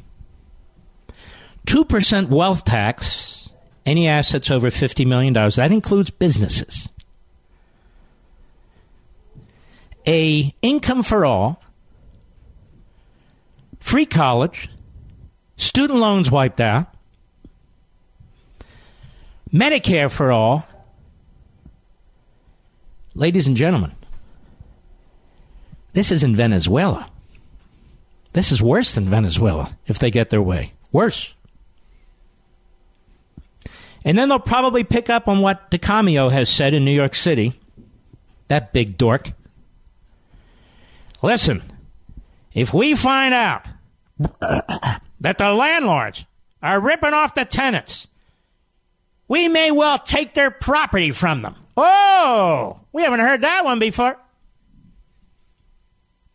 2% 1.69 2.28
wealth 2.28 2.65
tax, 2.65 3.51
any 3.87 4.09
assets 4.09 4.51
over 4.51 4.66
$50 4.66 5.07
million. 5.07 5.32
That 5.32 5.70
includes 5.70 6.11
businesses. 6.11 6.89
A 10.09 10.53
income 10.61 11.05
for 11.05 11.24
all, 11.24 11.62
free 13.78 14.07
college, 14.07 14.70
student 15.57 16.01
loans 16.01 16.32
wiped 16.32 16.61
out, 16.61 16.90
Medicare 19.53 20.11
for 20.11 20.33
all. 20.33 20.67
Ladies 23.15 23.47
and 23.47 23.57
gentlemen, 23.57 23.93
this 25.93 26.13
is 26.13 26.23
in 26.23 26.37
Venezuela. 26.37 27.11
This 28.33 28.53
is 28.53 28.63
worse 28.63 28.93
than 28.93 29.07
Venezuela 29.07 29.77
if 29.87 29.99
they 29.99 30.11
get 30.11 30.31
their 30.31 30.43
way. 30.43 30.73
Worse. 30.93 31.35
And 34.05 34.17
then 34.17 34.29
they'll 34.29 34.39
probably 34.39 34.85
pick 34.85 35.11
up 35.11 35.29
on 35.29 35.41
what 35.41 35.71
de 35.71 35.79
Blasio 35.79 36.31
has 36.31 36.49
said 36.49 36.73
in 36.73 36.85
New 36.85 36.93
York 36.93 37.15
City. 37.15 37.53
That 38.49 38.73
big 38.73 38.97
dork. 38.97 39.33
Listen, 41.23 41.63
if 42.55 42.73
we 42.73 42.95
find 42.95 43.35
out 43.35 43.67
that 44.41 45.39
the 45.39 45.53
landlords 45.53 46.25
are 46.63 46.81
ripping 46.81 47.13
off 47.13 47.35
the 47.35 47.45
tenants, 47.45 48.09
we 49.31 49.47
may 49.47 49.70
well 49.70 49.97
take 49.97 50.35
their 50.35 50.51
property 50.51 51.12
from 51.12 51.43
them. 51.43 51.55
Oh, 51.77 52.81
we 52.93 53.02
haven't 53.02 53.20
heard 53.20 53.43
that 53.43 53.65
one 53.65 53.78
before. 53.78 54.19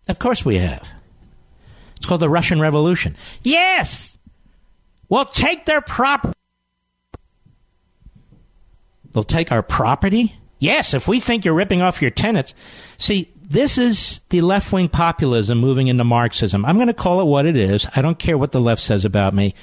Of 0.07 0.17
course 0.17 0.45
we 0.45 0.59
have. 0.59 0.87
It's 1.97 2.05
called 2.05 2.21
the 2.21 2.29
Russian 2.29 2.61
Revolution. 2.61 3.17
Yes! 3.43 4.17
We'll 5.09 5.25
take 5.25 5.65
their 5.65 5.81
property. 5.81 6.33
They'll 9.11 9.25
take 9.25 9.51
our 9.51 9.61
property? 9.61 10.37
Yes, 10.59 10.93
if 10.93 11.05
we 11.05 11.19
think 11.19 11.43
you're 11.43 11.53
ripping 11.53 11.81
off 11.81 12.01
your 12.01 12.11
tenants. 12.11 12.55
See, 12.97 13.29
this 13.41 13.77
is 13.77 14.21
the 14.29 14.39
left 14.39 14.71
wing 14.71 14.87
populism 14.87 15.57
moving 15.57 15.87
into 15.87 16.05
Marxism. 16.05 16.63
I'm 16.63 16.77
going 16.77 16.87
to 16.87 16.93
call 16.93 17.19
it 17.19 17.25
what 17.25 17.45
it 17.45 17.57
is. 17.57 17.87
I 17.93 18.01
don't 18.01 18.19
care 18.19 18.37
what 18.37 18.53
the 18.53 18.61
left 18.61 18.81
says 18.81 19.03
about 19.03 19.33
me. 19.33 19.53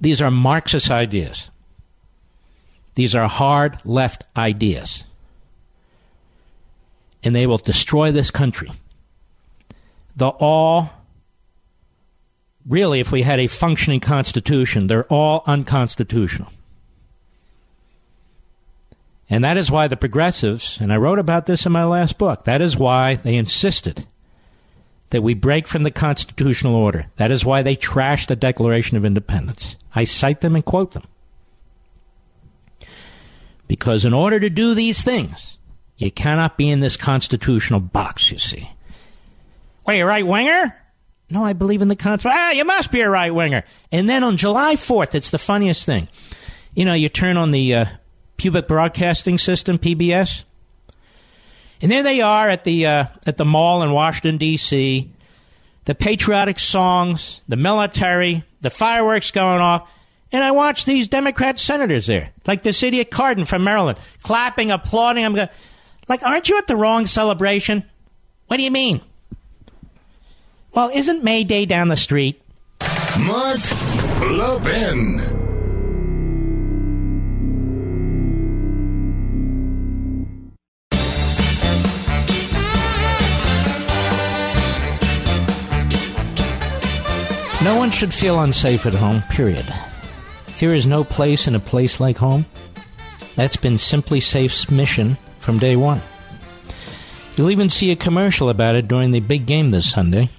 These 0.00 0.20
are 0.20 0.30
Marxist 0.30 0.90
ideas. 0.90 1.50
These 2.94 3.14
are 3.14 3.28
hard 3.28 3.78
left 3.84 4.24
ideas. 4.36 5.04
And 7.22 7.34
they 7.34 7.46
will 7.46 7.58
destroy 7.58 8.12
this 8.12 8.30
country. 8.30 8.70
The 10.16 10.28
all 10.28 10.90
really 12.66 13.00
if 13.00 13.12
we 13.12 13.22
had 13.22 13.40
a 13.40 13.46
functioning 13.46 14.00
constitution 14.00 14.86
they're 14.86 15.04
all 15.12 15.42
unconstitutional. 15.46 16.50
And 19.28 19.42
that 19.42 19.56
is 19.56 19.70
why 19.70 19.88
the 19.88 19.96
progressives 19.96 20.78
and 20.80 20.92
i 20.92 20.96
wrote 20.96 21.18
about 21.18 21.44
this 21.46 21.66
in 21.66 21.72
my 21.72 21.84
last 21.84 22.16
book 22.16 22.44
that 22.44 22.62
is 22.62 22.76
why 22.76 23.16
they 23.16 23.36
insisted 23.36 24.06
that 25.10 25.22
we 25.22 25.34
break 25.34 25.68
from 25.68 25.84
the 25.84 25.90
constitutional 25.90 26.74
order. 26.74 27.06
That 27.16 27.30
is 27.30 27.44
why 27.44 27.62
they 27.62 27.76
trashed 27.76 28.26
the 28.28 28.36
declaration 28.36 28.96
of 28.96 29.04
independence. 29.04 29.76
I 29.94 30.04
cite 30.04 30.40
them 30.40 30.56
and 30.56 30.64
quote 30.64 30.92
them 30.92 31.04
because 33.68 34.04
in 34.04 34.12
order 34.12 34.38
to 34.38 34.50
do 34.50 34.74
these 34.74 35.02
things 35.02 35.58
you 35.96 36.10
cannot 36.10 36.56
be 36.56 36.68
in 36.68 36.80
this 36.80 36.96
constitutional 36.96 37.80
box 37.80 38.30
you 38.30 38.38
see 38.38 38.70
what, 39.84 39.96
you 39.96 40.02
a 40.02 40.06
right 40.06 40.26
winger? 40.26 40.74
No, 41.30 41.44
I 41.44 41.52
believe 41.52 41.82
in 41.82 41.88
the 41.88 41.96
Constitution. 41.96 42.38
Ah, 42.38 42.50
you 42.52 42.64
must 42.64 42.90
be 42.90 43.00
a 43.00 43.10
right 43.10 43.34
winger. 43.34 43.64
And 43.92 44.08
then 44.08 44.24
on 44.24 44.36
July 44.36 44.76
4th, 44.76 45.14
it's 45.14 45.30
the 45.30 45.38
funniest 45.38 45.84
thing. 45.84 46.08
You 46.74 46.84
know, 46.84 46.94
you 46.94 47.08
turn 47.08 47.36
on 47.36 47.50
the 47.50 47.74
uh, 47.74 47.84
Public 48.36 48.66
Broadcasting 48.66 49.38
System, 49.38 49.78
PBS, 49.78 50.44
and 51.82 51.92
there 51.92 52.02
they 52.02 52.20
are 52.20 52.48
at 52.48 52.64
the 52.64 52.86
uh, 52.86 53.06
at 53.26 53.36
the 53.36 53.44
mall 53.44 53.82
in 53.82 53.92
Washington 53.92 54.38
D.C. 54.38 55.10
The 55.84 55.94
patriotic 55.94 56.58
songs, 56.58 57.42
the 57.46 57.56
military, 57.56 58.42
the 58.62 58.70
fireworks 58.70 59.30
going 59.30 59.60
off, 59.60 59.88
and 60.32 60.42
I 60.42 60.50
watch 60.50 60.84
these 60.84 61.08
Democrat 61.08 61.60
senators 61.60 62.06
there, 62.06 62.30
like 62.46 62.62
this 62.62 62.82
of 62.82 62.92
Cardin 63.10 63.46
from 63.46 63.64
Maryland, 63.64 63.98
clapping, 64.22 64.70
applauding. 64.70 65.24
I'm 65.24 65.34
going, 65.34 65.48
like, 66.08 66.22
aren't 66.22 66.48
you 66.48 66.58
at 66.58 66.66
the 66.66 66.76
wrong 66.76 67.06
celebration? 67.06 67.84
What 68.46 68.56
do 68.58 68.62
you 68.62 68.70
mean? 68.70 69.00
Well, 70.74 70.90
isn't 70.92 71.22
May 71.22 71.44
Day 71.44 71.66
down 71.66 71.88
the 71.88 71.96
street? 71.96 72.40
Mark 73.20 73.60
Levin. 74.20 75.20
No 87.62 87.76
one 87.78 87.90
should 87.90 88.12
feel 88.12 88.40
unsafe 88.40 88.84
at 88.84 88.92
home, 88.92 89.22
period. 89.30 89.64
Fear 90.64 90.72
is 90.72 90.86
no 90.86 91.04
place 91.04 91.46
in 91.46 91.54
a 91.54 91.60
place 91.60 92.00
like 92.00 92.16
home. 92.16 92.46
That's 93.36 93.56
been 93.56 93.74
SimpliSafe's 93.74 94.70
mission 94.70 95.18
from 95.38 95.58
day 95.58 95.76
one. 95.76 96.00
You'll 97.36 97.50
even 97.50 97.68
see 97.68 97.90
a 97.90 97.96
commercial 97.96 98.48
about 98.48 98.74
it 98.74 98.88
during 98.88 99.10
the 99.10 99.20
big 99.20 99.44
game 99.44 99.72
this 99.72 99.90
Sunday. 99.90 100.30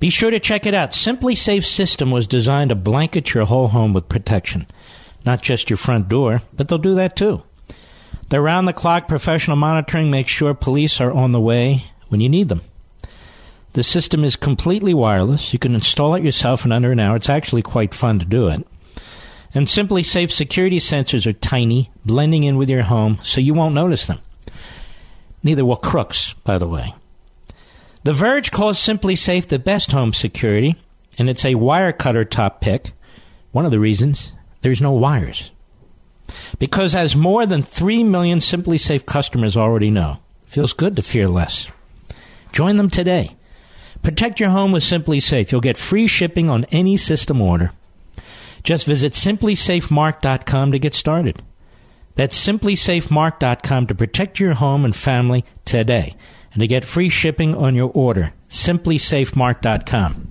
Be 0.00 0.10
sure 0.10 0.32
to 0.32 0.40
check 0.40 0.66
it 0.66 0.74
out. 0.74 0.90
SimpliSafe 0.90 1.64
system 1.64 2.10
was 2.10 2.26
designed 2.26 2.70
to 2.70 2.74
blanket 2.74 3.34
your 3.34 3.44
whole 3.44 3.68
home 3.68 3.92
with 3.92 4.08
protection. 4.08 4.66
Not 5.24 5.42
just 5.42 5.70
your 5.70 5.76
front 5.76 6.08
door, 6.08 6.42
but 6.56 6.66
they'll 6.66 6.76
do 6.76 6.96
that 6.96 7.14
too. 7.14 7.44
Their 8.30 8.42
round 8.42 8.66
the 8.66 8.72
clock 8.72 9.06
professional 9.06 9.56
monitoring 9.56 10.10
makes 10.10 10.32
sure 10.32 10.54
police 10.54 11.00
are 11.00 11.12
on 11.12 11.30
the 11.30 11.40
way 11.40 11.84
when 12.08 12.20
you 12.20 12.28
need 12.28 12.48
them. 12.48 12.62
The 13.74 13.84
system 13.84 14.24
is 14.24 14.34
completely 14.34 14.92
wireless. 14.92 15.52
You 15.52 15.60
can 15.60 15.76
install 15.76 16.16
it 16.16 16.24
yourself 16.24 16.64
in 16.64 16.72
under 16.72 16.90
an 16.90 16.98
hour. 16.98 17.14
It's 17.14 17.30
actually 17.30 17.62
quite 17.62 17.94
fun 17.94 18.18
to 18.18 18.26
do 18.26 18.48
it. 18.48 18.66
And 19.54 19.66
SimpliSafe 19.66 20.30
security 20.30 20.78
sensors 20.78 21.26
are 21.26 21.32
tiny, 21.32 21.90
blending 22.04 22.44
in 22.44 22.56
with 22.56 22.68
your 22.68 22.82
home, 22.82 23.18
so 23.22 23.40
you 23.40 23.54
won't 23.54 23.74
notice 23.74 24.06
them. 24.06 24.20
Neither 25.42 25.64
will 25.64 25.76
crooks, 25.76 26.34
by 26.44 26.58
the 26.58 26.68
way. 26.68 26.94
The 28.04 28.12
Verge 28.12 28.50
calls 28.50 28.78
SimpliSafe 28.78 29.48
the 29.48 29.58
best 29.58 29.92
home 29.92 30.12
security, 30.12 30.76
and 31.18 31.28
it's 31.28 31.44
a 31.44 31.54
Wirecutter 31.54 32.28
top 32.28 32.60
pick. 32.60 32.92
One 33.52 33.64
of 33.64 33.70
the 33.70 33.80
reasons 33.80 34.32
there's 34.62 34.80
no 34.80 34.92
wires. 34.92 35.50
Because 36.58 36.94
as 36.94 37.16
more 37.16 37.46
than 37.46 37.62
3 37.62 38.04
million 38.04 38.38
SimpliSafe 38.38 39.06
customers 39.06 39.56
already 39.56 39.90
know, 39.90 40.18
feels 40.46 40.72
good 40.72 40.96
to 40.96 41.02
fear 41.02 41.28
less. 41.28 41.68
Join 42.52 42.76
them 42.76 42.90
today. 42.90 43.36
Protect 44.02 44.40
your 44.40 44.50
home 44.50 44.72
with 44.72 44.82
SimpliSafe. 44.82 45.50
You'll 45.50 45.60
get 45.60 45.76
free 45.76 46.06
shipping 46.06 46.48
on 46.48 46.64
any 46.66 46.96
system 46.96 47.40
order. 47.40 47.72
Just 48.68 48.84
visit 48.84 49.14
simplisafemark.com 49.14 50.72
to 50.72 50.78
get 50.78 50.92
started. 50.92 51.42
That's 52.16 52.38
simplisafemark.com 52.46 53.86
to 53.86 53.94
protect 53.94 54.38
your 54.38 54.52
home 54.52 54.84
and 54.84 54.94
family 54.94 55.46
today 55.64 56.14
and 56.52 56.60
to 56.60 56.66
get 56.66 56.84
free 56.84 57.08
shipping 57.08 57.54
on 57.54 57.74
your 57.74 57.90
order. 57.94 58.34
SimpliSafeMark.com. 58.50 60.28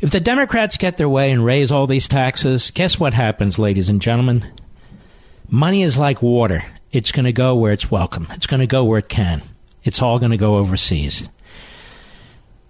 If 0.00 0.10
the 0.10 0.20
Democrats 0.20 0.76
get 0.76 0.98
their 0.98 1.08
way 1.08 1.32
and 1.32 1.42
raise 1.42 1.72
all 1.72 1.86
these 1.86 2.06
taxes, 2.06 2.70
guess 2.70 3.00
what 3.00 3.14
happens, 3.14 3.58
ladies 3.58 3.88
and 3.88 4.02
gentlemen? 4.02 4.44
Money 5.48 5.82
is 5.82 5.96
like 5.96 6.20
water. 6.20 6.62
It's 6.92 7.12
going 7.12 7.24
to 7.24 7.32
go 7.32 7.54
where 7.54 7.72
it's 7.72 7.90
welcome. 7.90 8.26
It's 8.32 8.46
going 8.46 8.60
to 8.60 8.66
go 8.66 8.84
where 8.84 8.98
it 8.98 9.08
can. 9.08 9.40
It's 9.84 10.02
all 10.02 10.18
going 10.18 10.32
to 10.32 10.36
go 10.36 10.58
overseas. 10.58 11.30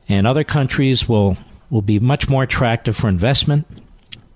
And 0.08 0.24
other 0.24 0.44
countries 0.44 1.08
will, 1.08 1.36
will 1.68 1.82
be 1.82 1.98
much 1.98 2.28
more 2.28 2.44
attractive 2.44 2.96
for 2.96 3.08
investment, 3.08 3.66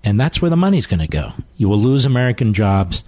and 0.03 0.19
that's 0.19 0.41
where 0.41 0.49
the 0.49 0.57
money's 0.57 0.87
going 0.87 0.99
to 0.99 1.07
go. 1.07 1.33
You 1.57 1.69
will 1.69 1.79
lose 1.79 2.05
American 2.05 2.53
jobs. 2.53 3.03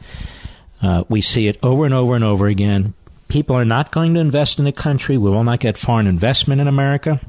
Uh, 0.81 1.03
we 1.09 1.21
see 1.21 1.47
it 1.47 1.57
over 1.63 1.85
and 1.85 1.93
over 1.93 2.15
and 2.15 2.23
over 2.23 2.47
again 2.47 2.93
people 3.27 3.55
are 3.55 3.65
not 3.65 3.91
going 3.91 4.13
to 4.13 4.19
invest 4.19 4.59
in 4.59 4.65
the 4.65 4.71
country. 4.71 5.17
We 5.17 5.29
will 5.29 5.43
not 5.43 5.59
get 5.59 5.77
foreign 5.77 6.07
investment 6.07 6.61
in 6.61 6.67
America. 6.67 7.19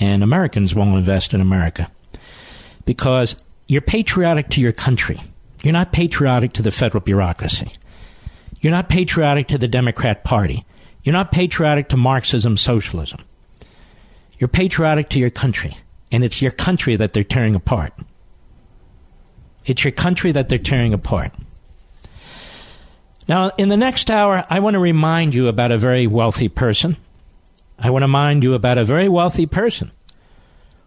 and 0.00 0.22
Americans 0.22 0.74
won't 0.74 0.96
invest 0.96 1.34
in 1.34 1.40
America 1.40 1.90
because 2.84 3.34
you're 3.66 3.80
patriotic 3.80 4.48
to 4.50 4.60
your 4.60 4.72
country. 4.72 5.20
You're 5.64 5.72
not 5.72 5.92
patriotic 5.92 6.52
to 6.52 6.62
the 6.62 6.70
federal 6.70 7.00
bureaucracy. 7.00 7.72
You're 8.60 8.70
not 8.70 8.88
patriotic 8.88 9.48
to 9.48 9.58
the 9.58 9.66
Democrat 9.66 10.22
Party. 10.22 10.64
You're 11.02 11.14
not 11.14 11.32
patriotic 11.32 11.88
to 11.88 11.96
Marxism, 11.96 12.56
socialism. 12.56 13.20
You're 14.38 14.48
patriotic 14.48 15.08
to 15.10 15.18
your 15.18 15.30
country, 15.30 15.76
and 16.12 16.22
it's 16.22 16.40
your 16.40 16.52
country 16.52 16.94
that 16.94 17.12
they're 17.12 17.24
tearing 17.24 17.56
apart. 17.56 17.92
It's 19.68 19.84
your 19.84 19.92
country 19.92 20.32
that 20.32 20.48
they're 20.48 20.58
tearing 20.58 20.94
apart. 20.94 21.32
Now, 23.28 23.50
in 23.58 23.68
the 23.68 23.76
next 23.76 24.10
hour, 24.10 24.44
I 24.48 24.60
want 24.60 24.74
to 24.74 24.80
remind 24.80 25.34
you 25.34 25.48
about 25.48 25.70
a 25.70 25.76
very 25.76 26.06
wealthy 26.06 26.48
person. 26.48 26.96
I 27.78 27.90
want 27.90 28.02
to 28.02 28.06
remind 28.06 28.42
you 28.42 28.54
about 28.54 28.78
a 28.78 28.84
very 28.86 29.08
wealthy 29.08 29.44
person 29.44 29.92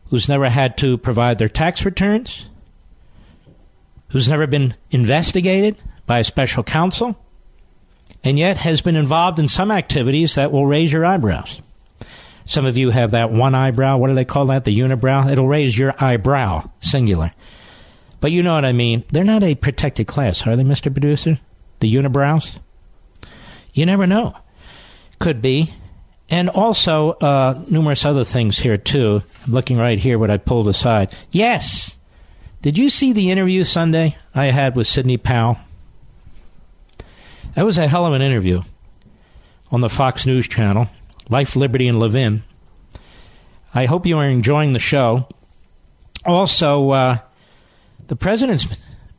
who's 0.09 0.27
never 0.27 0.49
had 0.49 0.77
to 0.79 0.97
provide 0.97 1.37
their 1.37 1.47
tax 1.47 1.85
returns, 1.85 2.47
who's 4.09 4.27
never 4.27 4.47
been 4.47 4.73
investigated 4.89 5.77
by 6.07 6.17
a 6.19 6.23
special 6.23 6.63
counsel, 6.63 7.15
and 8.23 8.39
yet 8.39 8.57
has 8.57 8.81
been 8.81 8.95
involved 8.95 9.37
in 9.37 9.47
some 9.47 9.69
activities 9.69 10.35
that 10.35 10.51
will 10.51 10.65
raise 10.65 10.91
your 10.91 11.05
eyebrows. 11.05 11.61
Some 12.45 12.65
of 12.65 12.77
you 12.77 12.89
have 12.89 13.11
that 13.11 13.31
one 13.31 13.53
eyebrow. 13.53 13.97
What 13.97 14.07
do 14.07 14.15
they 14.15 14.25
call 14.25 14.47
that? 14.47 14.65
The 14.65 14.77
unibrow? 14.77 15.31
It'll 15.31 15.47
raise 15.47 15.77
your 15.77 15.93
eyebrow, 15.99 16.69
singular. 16.79 17.31
But 18.21 18.31
you 18.31 18.43
know 18.43 18.53
what 18.53 18.65
I 18.65 18.71
mean. 18.71 19.03
They're 19.09 19.23
not 19.23 19.43
a 19.43 19.55
protected 19.55 20.07
class, 20.07 20.45
are 20.47 20.55
they, 20.55 20.63
Mr. 20.63 20.93
Producer? 20.93 21.39
The 21.79 21.93
unibrows? 21.93 22.59
You 23.73 23.85
never 23.85 24.07
know. 24.07 24.35
Could 25.19 25.41
be. 25.41 25.73
And 26.29 26.47
also, 26.47 27.11
uh, 27.13 27.61
numerous 27.67 28.05
other 28.05 28.23
things 28.23 28.59
here, 28.59 28.77
too. 28.77 29.21
I'm 29.45 29.51
looking 29.51 29.77
right 29.77 29.99
here 29.99 30.17
what 30.17 30.31
I 30.31 30.37
pulled 30.37 30.67
aside. 30.67 31.13
Yes! 31.31 31.97
Did 32.61 32.77
you 32.77 32.89
see 32.91 33.11
the 33.11 33.31
interview 33.31 33.63
Sunday 33.63 34.15
I 34.35 34.45
had 34.45 34.75
with 34.75 34.87
Sidney 34.87 35.17
Powell? 35.17 35.57
That 37.55 37.65
was 37.65 37.77
a 37.77 37.87
hell 37.87 38.05
of 38.05 38.13
an 38.13 38.21
interview 38.21 38.61
on 39.71 39.81
the 39.81 39.89
Fox 39.89 40.27
News 40.27 40.47
channel, 40.47 40.89
Life, 41.29 41.55
Liberty, 41.55 41.87
and 41.87 41.99
Levin. 41.99 42.43
I 43.73 43.87
hope 43.87 44.05
you 44.05 44.17
are 44.19 44.29
enjoying 44.29 44.73
the 44.73 44.79
show. 44.79 45.27
Also, 46.23 46.91
uh, 46.91 47.17
the 48.11 48.17
president's 48.17 48.67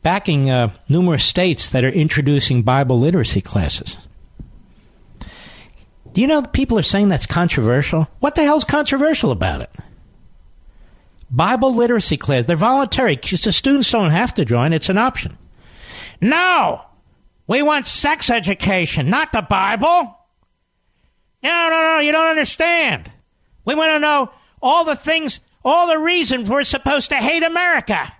backing 0.02 0.50
uh, 0.50 0.70
numerous 0.86 1.24
states 1.24 1.70
that 1.70 1.82
are 1.82 1.88
introducing 1.88 2.60
Bible 2.60 3.00
literacy 3.00 3.40
classes. 3.40 3.96
Do 6.12 6.20
you 6.20 6.26
know 6.26 6.42
people 6.42 6.78
are 6.78 6.82
saying 6.82 7.08
that's 7.08 7.24
controversial? 7.24 8.06
What 8.20 8.34
the 8.34 8.44
hell's 8.44 8.64
controversial 8.64 9.30
about 9.30 9.62
it? 9.62 9.70
Bible 11.30 11.74
literacy 11.74 12.18
class, 12.18 12.44
they're 12.44 12.54
voluntary. 12.54 13.16
The 13.16 13.50
students 13.50 13.90
don't 13.90 14.10
have 14.10 14.34
to 14.34 14.44
join, 14.44 14.74
it's 14.74 14.90
an 14.90 14.98
option. 14.98 15.38
No! 16.20 16.82
We 17.46 17.62
want 17.62 17.86
sex 17.86 18.28
education, 18.28 19.08
not 19.08 19.32
the 19.32 19.40
Bible. 19.40 20.18
No, 21.42 21.68
no, 21.70 21.82
no, 21.82 21.98
you 22.00 22.12
don't 22.12 22.28
understand. 22.28 23.10
We 23.64 23.74
want 23.74 23.92
to 23.92 24.00
know 24.00 24.32
all 24.60 24.84
the 24.84 24.96
things, 24.96 25.40
all 25.64 25.86
the 25.86 25.98
reasons 25.98 26.46
we're 26.46 26.64
supposed 26.64 27.08
to 27.08 27.16
hate 27.16 27.42
America. 27.42 28.12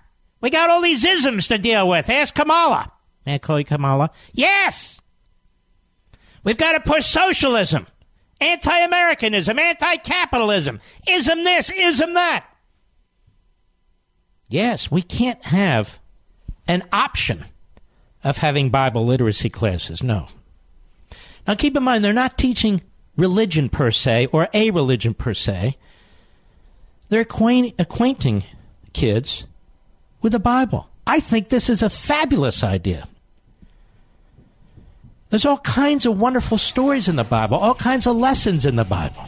We 0.43 0.49
got 0.49 0.69
all 0.69 0.81
these 0.81 1.05
isms 1.05 1.47
to 1.47 1.57
deal 1.57 1.87
with. 1.87 2.09
Ask 2.09 2.35
Kamala. 2.35 2.91
May 3.25 3.35
I 3.35 3.37
call 3.37 3.59
you 3.59 3.63
Kamala? 3.63 4.11
Yes! 4.33 4.99
We've 6.43 6.57
got 6.57 6.73
to 6.73 6.81
push 6.81 7.05
socialism, 7.05 7.87
anti 8.41 8.77
Americanism, 8.79 9.57
anti 9.57 9.95
capitalism, 9.95 10.81
ism 11.07 11.45
this, 11.45 11.69
ism 11.69 12.15
that. 12.15 12.45
Yes, 14.49 14.91
we 14.91 15.01
can't 15.01 15.41
have 15.45 15.97
an 16.67 16.83
option 16.91 17.45
of 18.21 18.39
having 18.39 18.69
Bible 18.69 19.05
literacy 19.05 19.49
classes. 19.49 20.03
No. 20.03 20.27
Now 21.47 21.55
keep 21.55 21.77
in 21.77 21.83
mind, 21.83 22.03
they're 22.03 22.11
not 22.11 22.37
teaching 22.37 22.81
religion 23.15 23.69
per 23.69 23.91
se 23.91 24.27
or 24.33 24.49
a 24.53 24.71
religion 24.71 25.13
per 25.13 25.33
se. 25.33 25.77
They're 27.07 27.21
acquaint- 27.21 27.75
acquainting 27.79 28.43
kids 28.91 29.45
with 30.23 30.31
the 30.31 30.39
Bible. 30.39 30.89
I 31.05 31.19
think 31.19 31.49
this 31.49 31.69
is 31.69 31.83
a 31.83 31.89
fabulous 31.89 32.63
idea. 32.63 33.07
There's 35.29 35.45
all 35.45 35.57
kinds 35.59 36.05
of 36.05 36.19
wonderful 36.19 36.57
stories 36.57 37.07
in 37.07 37.15
the 37.15 37.23
Bible, 37.23 37.57
all 37.57 37.75
kinds 37.75 38.07
of 38.07 38.15
lessons 38.15 38.65
in 38.65 38.75
the 38.75 38.83
Bible. 38.83 39.25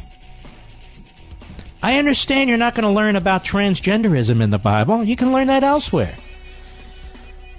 I 1.83 1.99
understand 1.99 2.49
you're 2.49 2.57
not 2.57 2.73
going 2.73 2.85
to 2.85 2.91
learn 2.91 3.15
about 3.15 3.43
transgenderism 3.43 4.41
in 4.41 4.49
the 4.49 4.57
Bible. 4.57 5.03
You 5.03 5.15
can 5.15 5.31
learn 5.31 5.47
that 5.47 5.63
elsewhere. 5.63 6.15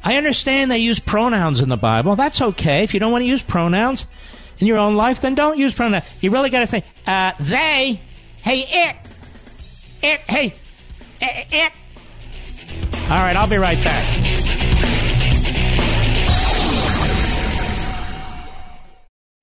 I 0.02 0.16
understand 0.16 0.70
they 0.70 0.78
use 0.78 0.98
pronouns 1.00 1.60
in 1.60 1.68
the 1.68 1.76
Bible. 1.76 2.16
That's 2.16 2.40
okay. 2.40 2.84
If 2.84 2.94
you 2.94 3.00
don't 3.00 3.12
want 3.12 3.22
to 3.22 3.26
use 3.26 3.42
pronouns 3.42 4.06
in 4.58 4.66
your 4.66 4.78
own 4.78 4.94
life, 4.94 5.20
then 5.20 5.34
don't 5.34 5.58
use 5.58 5.74
pronouns. 5.74 6.04
You 6.20 6.30
really 6.30 6.50
got 6.50 6.60
to 6.60 6.66
think, 6.66 6.84
uh, 7.06 7.32
they, 7.40 8.00
hey, 8.42 8.60
it, 8.60 8.96
it, 10.02 10.20
hey, 10.20 10.54
it, 11.20 11.46
it. 11.52 11.72
All 13.08 13.22
right, 13.22 13.36
I'll 13.36 13.48
be 13.48 13.56
right 13.56 13.82
back. 13.84 14.04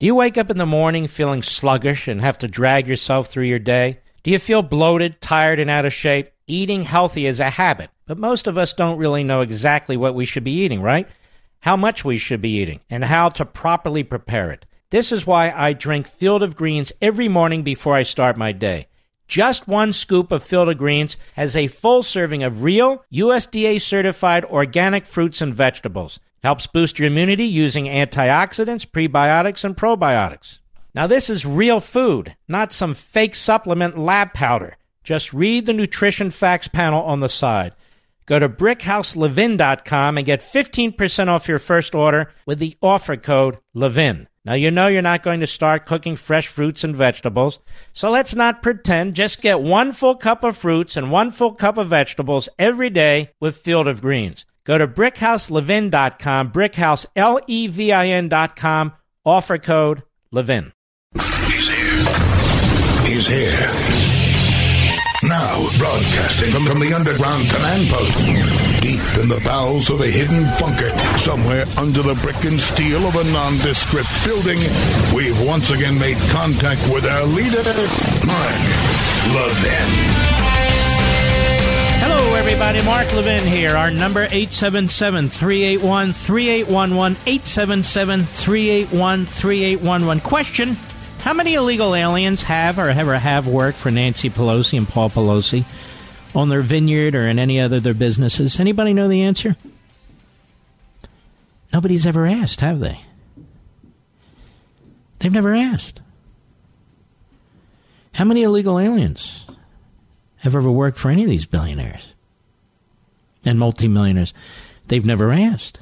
Do 0.00 0.06
you 0.06 0.14
wake 0.14 0.36
up 0.36 0.50
in 0.50 0.58
the 0.58 0.66
morning 0.66 1.06
feeling 1.06 1.42
sluggish 1.42 2.06
and 2.06 2.20
have 2.20 2.36
to 2.40 2.48
drag 2.48 2.86
yourself 2.86 3.28
through 3.28 3.44
your 3.44 3.58
day? 3.58 4.00
Do 4.22 4.30
you 4.30 4.38
feel 4.38 4.60
bloated, 4.60 5.18
tired, 5.22 5.60
and 5.60 5.70
out 5.70 5.86
of 5.86 5.94
shape? 5.94 6.30
Eating 6.46 6.82
healthy 6.82 7.24
is 7.24 7.40
a 7.40 7.48
habit, 7.48 7.88
but 8.04 8.18
most 8.18 8.46
of 8.46 8.58
us 8.58 8.74
don't 8.74 8.98
really 8.98 9.24
know 9.24 9.40
exactly 9.40 9.96
what 9.96 10.14
we 10.14 10.26
should 10.26 10.44
be 10.44 10.62
eating, 10.62 10.82
right? 10.82 11.08
How 11.60 11.74
much 11.74 12.04
we 12.04 12.18
should 12.18 12.42
be 12.42 12.58
eating, 12.58 12.80
and 12.90 13.02
how 13.02 13.30
to 13.30 13.46
properly 13.46 14.02
prepare 14.02 14.50
it. 14.50 14.66
This 14.90 15.10
is 15.10 15.26
why 15.26 15.50
I 15.56 15.72
drink 15.72 16.06
Field 16.06 16.42
of 16.42 16.54
Greens 16.54 16.92
every 17.00 17.28
morning 17.28 17.62
before 17.62 17.94
I 17.94 18.02
start 18.02 18.36
my 18.36 18.52
day. 18.52 18.88
Just 19.26 19.66
one 19.66 19.92
scoop 19.92 20.30
of 20.30 20.50
of 20.50 20.78
Greens 20.78 21.16
has 21.34 21.56
a 21.56 21.66
full 21.66 22.02
serving 22.02 22.42
of 22.42 22.62
real, 22.62 23.04
USDA 23.12 23.80
certified 23.80 24.44
organic 24.44 25.06
fruits 25.06 25.40
and 25.40 25.54
vegetables. 25.54 26.20
Helps 26.42 26.66
boost 26.66 26.98
your 26.98 27.08
immunity 27.08 27.46
using 27.46 27.86
antioxidants, 27.86 28.86
prebiotics, 28.86 29.64
and 29.64 29.76
probiotics. 29.76 30.58
Now, 30.94 31.06
this 31.06 31.30
is 31.30 31.46
real 31.46 31.80
food, 31.80 32.36
not 32.46 32.72
some 32.72 32.94
fake 32.94 33.34
supplement 33.34 33.98
lab 33.98 34.34
powder. 34.34 34.76
Just 35.02 35.32
read 35.32 35.66
the 35.66 35.72
nutrition 35.72 36.30
facts 36.30 36.68
panel 36.68 37.02
on 37.02 37.20
the 37.20 37.28
side. 37.28 37.72
Go 38.26 38.38
to 38.38 38.48
brickhouselevin.com 38.48 40.16
and 40.16 40.26
get 40.26 40.40
15% 40.40 41.28
off 41.28 41.48
your 41.48 41.58
first 41.58 41.94
order 41.94 42.32
with 42.46 42.58
the 42.58 42.76
offer 42.80 43.16
code 43.16 43.58
LEVIN. 43.74 44.28
Now, 44.44 44.52
you 44.54 44.70
know 44.70 44.88
you're 44.88 45.00
not 45.00 45.22
going 45.22 45.40
to 45.40 45.46
start 45.46 45.86
cooking 45.86 46.16
fresh 46.16 46.48
fruits 46.48 46.84
and 46.84 46.94
vegetables, 46.94 47.60
so 47.94 48.10
let's 48.10 48.34
not 48.34 48.62
pretend. 48.62 49.14
Just 49.14 49.40
get 49.40 49.60
one 49.60 49.92
full 49.92 50.16
cup 50.16 50.44
of 50.44 50.56
fruits 50.56 50.98
and 50.98 51.10
one 51.10 51.30
full 51.30 51.52
cup 51.52 51.78
of 51.78 51.88
vegetables 51.88 52.50
every 52.58 52.90
day 52.90 53.30
with 53.40 53.56
Field 53.56 53.88
of 53.88 54.02
Greens. 54.02 54.44
Go 54.64 54.76
to 54.76 54.86
brickhouselevin.com, 54.86 56.52
brickhouse, 56.52 57.06
L-E-V-I-N.com, 57.16 58.92
offer 59.24 59.58
code 59.58 60.02
LEVIN. 60.30 60.72
He's 61.14 61.74
here. 61.74 63.04
He's 63.06 63.26
here. 63.26 64.04
Now, 65.22 65.70
broadcasting 65.78 66.50
from, 66.50 66.66
from 66.66 66.80
the 66.80 66.92
underground 66.94 67.48
command 67.48 67.88
post, 67.88 68.12
deep 68.84 69.00
in 69.16 69.28
the 69.30 69.40
bowels 69.46 69.88
of 69.88 70.02
a 70.02 70.06
hidden 70.06 70.44
bunker, 70.60 70.90
somewhere 71.16 71.64
under 71.78 72.02
the 72.02 72.12
brick 72.16 72.44
and 72.44 72.60
steel 72.60 73.06
of 73.06 73.16
a 73.16 73.24
nondescript 73.32 74.10
building, 74.26 74.58
we've 75.16 75.40
once 75.48 75.70
again 75.70 75.98
made 75.98 76.18
contact 76.28 76.82
with 76.92 77.06
our 77.06 77.24
leader, 77.24 77.62
Mark 78.26 78.60
Levin. 79.32 79.88
Hello, 82.04 82.34
everybody. 82.34 82.82
Mark 82.82 83.10
Levin 83.14 83.42
here. 83.44 83.74
Our 83.74 83.90
number 83.90 84.26
877-381-3811, 84.26 87.16
877-381-3811. 87.24 90.22
Question, 90.22 90.76
how 91.20 91.32
many 91.32 91.54
illegal 91.54 91.94
aliens 91.94 92.42
have 92.42 92.78
or 92.78 92.90
ever 92.90 93.18
have 93.18 93.48
worked 93.48 93.78
for 93.78 93.90
Nancy 93.90 94.28
Pelosi 94.28 94.76
and 94.76 94.86
Paul 94.86 95.08
Pelosi 95.08 95.64
on 96.34 96.48
their 96.48 96.62
vineyard 96.62 97.14
or 97.14 97.26
in 97.28 97.38
any 97.38 97.60
other 97.60 97.76
of 97.76 97.82
their 97.82 97.94
businesses? 97.94 98.58
Anybody 98.58 98.92
know 98.92 99.08
the 99.08 99.22
answer? 99.22 99.56
Nobody's 101.72 102.06
ever 102.06 102.26
asked, 102.26 102.60
have 102.60 102.80
they? 102.80 103.00
They've 105.18 105.32
never 105.32 105.54
asked. 105.54 106.00
How 108.12 108.24
many 108.24 108.42
illegal 108.42 108.78
aliens 108.78 109.44
have 110.36 110.54
ever 110.54 110.70
worked 110.70 110.98
for 110.98 111.10
any 111.10 111.24
of 111.24 111.28
these 111.28 111.46
billionaires 111.46 112.14
and 113.44 113.58
multimillionaires? 113.58 114.34
They've 114.88 115.04
never 115.04 115.32
asked. 115.32 115.80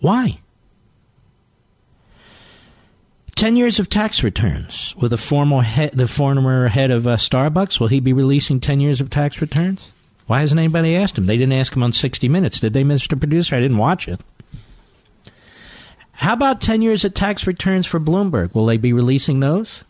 Why? 0.00 0.38
10 3.36 3.56
years 3.56 3.78
of 3.78 3.90
tax 3.90 4.22
returns 4.22 4.94
with 4.98 5.12
a 5.12 5.18
former 5.18 5.62
the 5.92 6.08
former 6.08 6.68
head 6.68 6.90
of 6.90 7.06
uh, 7.06 7.16
Starbucks. 7.16 7.78
Will 7.78 7.86
he 7.86 8.00
be 8.00 8.14
releasing 8.14 8.60
10 8.60 8.80
years 8.80 9.00
of 9.00 9.10
tax 9.10 9.40
returns? 9.40 9.92
Why 10.26 10.40
hasn't 10.40 10.58
anybody 10.58 10.96
asked 10.96 11.16
him? 11.16 11.26
They 11.26 11.36
didn't 11.36 11.52
ask 11.52 11.76
him 11.76 11.82
on 11.82 11.92
60 11.92 12.28
Minutes, 12.28 12.58
did 12.60 12.72
they, 12.72 12.82
Mr. 12.82 13.18
Producer? 13.18 13.54
I 13.54 13.60
didn't 13.60 13.76
watch 13.76 14.08
it. 14.08 14.20
How 16.12 16.32
about 16.32 16.62
10 16.62 16.80
years 16.80 17.04
of 17.04 17.12
tax 17.12 17.46
returns 17.46 17.86
for 17.86 18.00
Bloomberg? 18.00 18.54
Will 18.54 18.66
they 18.66 18.78
be 18.78 18.94
releasing 18.94 19.40
those? 19.40 19.84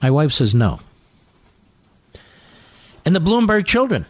My 0.00 0.10
wife 0.10 0.32
says 0.32 0.54
no. 0.54 0.80
And 3.04 3.14
the 3.14 3.20
Bloomberg 3.20 3.66
children. 3.66 4.06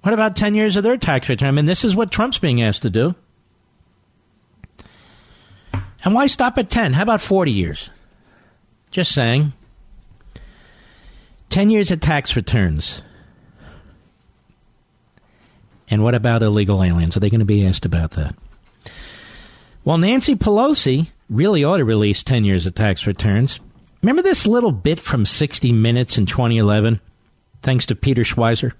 What 0.00 0.14
about 0.14 0.36
10 0.36 0.54
years 0.54 0.74
of 0.74 0.82
their 0.82 0.96
tax 0.96 1.28
return? 1.28 1.48
I 1.48 1.52
mean, 1.52 1.66
this 1.66 1.84
is 1.84 1.94
what 1.94 2.10
Trump's 2.10 2.38
being 2.38 2.62
asked 2.62 2.82
to 2.82 2.90
do. 2.90 3.14
And 6.04 6.14
why 6.14 6.26
stop 6.26 6.58
at 6.58 6.70
10? 6.70 6.92
How 6.92 7.02
about 7.02 7.20
40 7.20 7.50
years? 7.50 7.90
Just 8.90 9.12
saying. 9.12 9.52
10 11.50 11.70
years 11.70 11.90
of 11.90 12.00
tax 12.00 12.36
returns. 12.36 13.02
And 15.90 16.02
what 16.02 16.14
about 16.14 16.42
illegal 16.42 16.84
aliens? 16.84 17.16
Are 17.16 17.20
they 17.20 17.30
going 17.30 17.40
to 17.40 17.46
be 17.46 17.66
asked 17.66 17.84
about 17.84 18.12
that? 18.12 18.34
Well, 19.84 19.98
Nancy 19.98 20.36
Pelosi 20.36 21.08
really 21.30 21.64
ought 21.64 21.78
to 21.78 21.84
release 21.84 22.22
10 22.22 22.44
years 22.44 22.66
of 22.66 22.74
tax 22.74 23.06
returns. 23.06 23.58
Remember 24.02 24.22
this 24.22 24.46
little 24.46 24.72
bit 24.72 25.00
from 25.00 25.24
60 25.24 25.72
Minutes 25.72 26.18
in 26.18 26.26
2011, 26.26 27.00
thanks 27.62 27.86
to 27.86 27.96
Peter 27.96 28.22
Schweizer? 28.22 28.72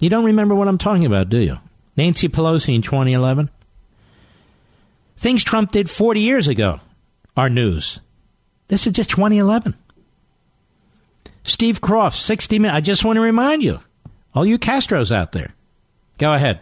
You 0.00 0.08
don't 0.08 0.24
remember 0.24 0.54
what 0.54 0.68
I'm 0.68 0.78
talking 0.78 1.04
about, 1.04 1.28
do 1.28 1.38
you? 1.38 1.58
Nancy 1.96 2.28
Pelosi 2.28 2.74
in 2.74 2.82
2011? 2.82 3.50
Things 5.20 5.44
Trump 5.44 5.70
did 5.70 5.90
40 5.90 6.20
years 6.20 6.48
ago 6.48 6.80
are 7.36 7.50
news. 7.50 8.00
This 8.68 8.86
is 8.86 8.94
just 8.94 9.10
2011. 9.10 9.74
Steve 11.42 11.82
Kroft, 11.82 12.16
60 12.16 12.58
minutes. 12.58 12.74
I 12.74 12.80
just 12.80 13.04
want 13.04 13.18
to 13.18 13.20
remind 13.20 13.62
you, 13.62 13.80
all 14.34 14.46
you 14.46 14.58
Castros 14.58 15.12
out 15.12 15.32
there, 15.32 15.54
go 16.16 16.32
ahead. 16.32 16.60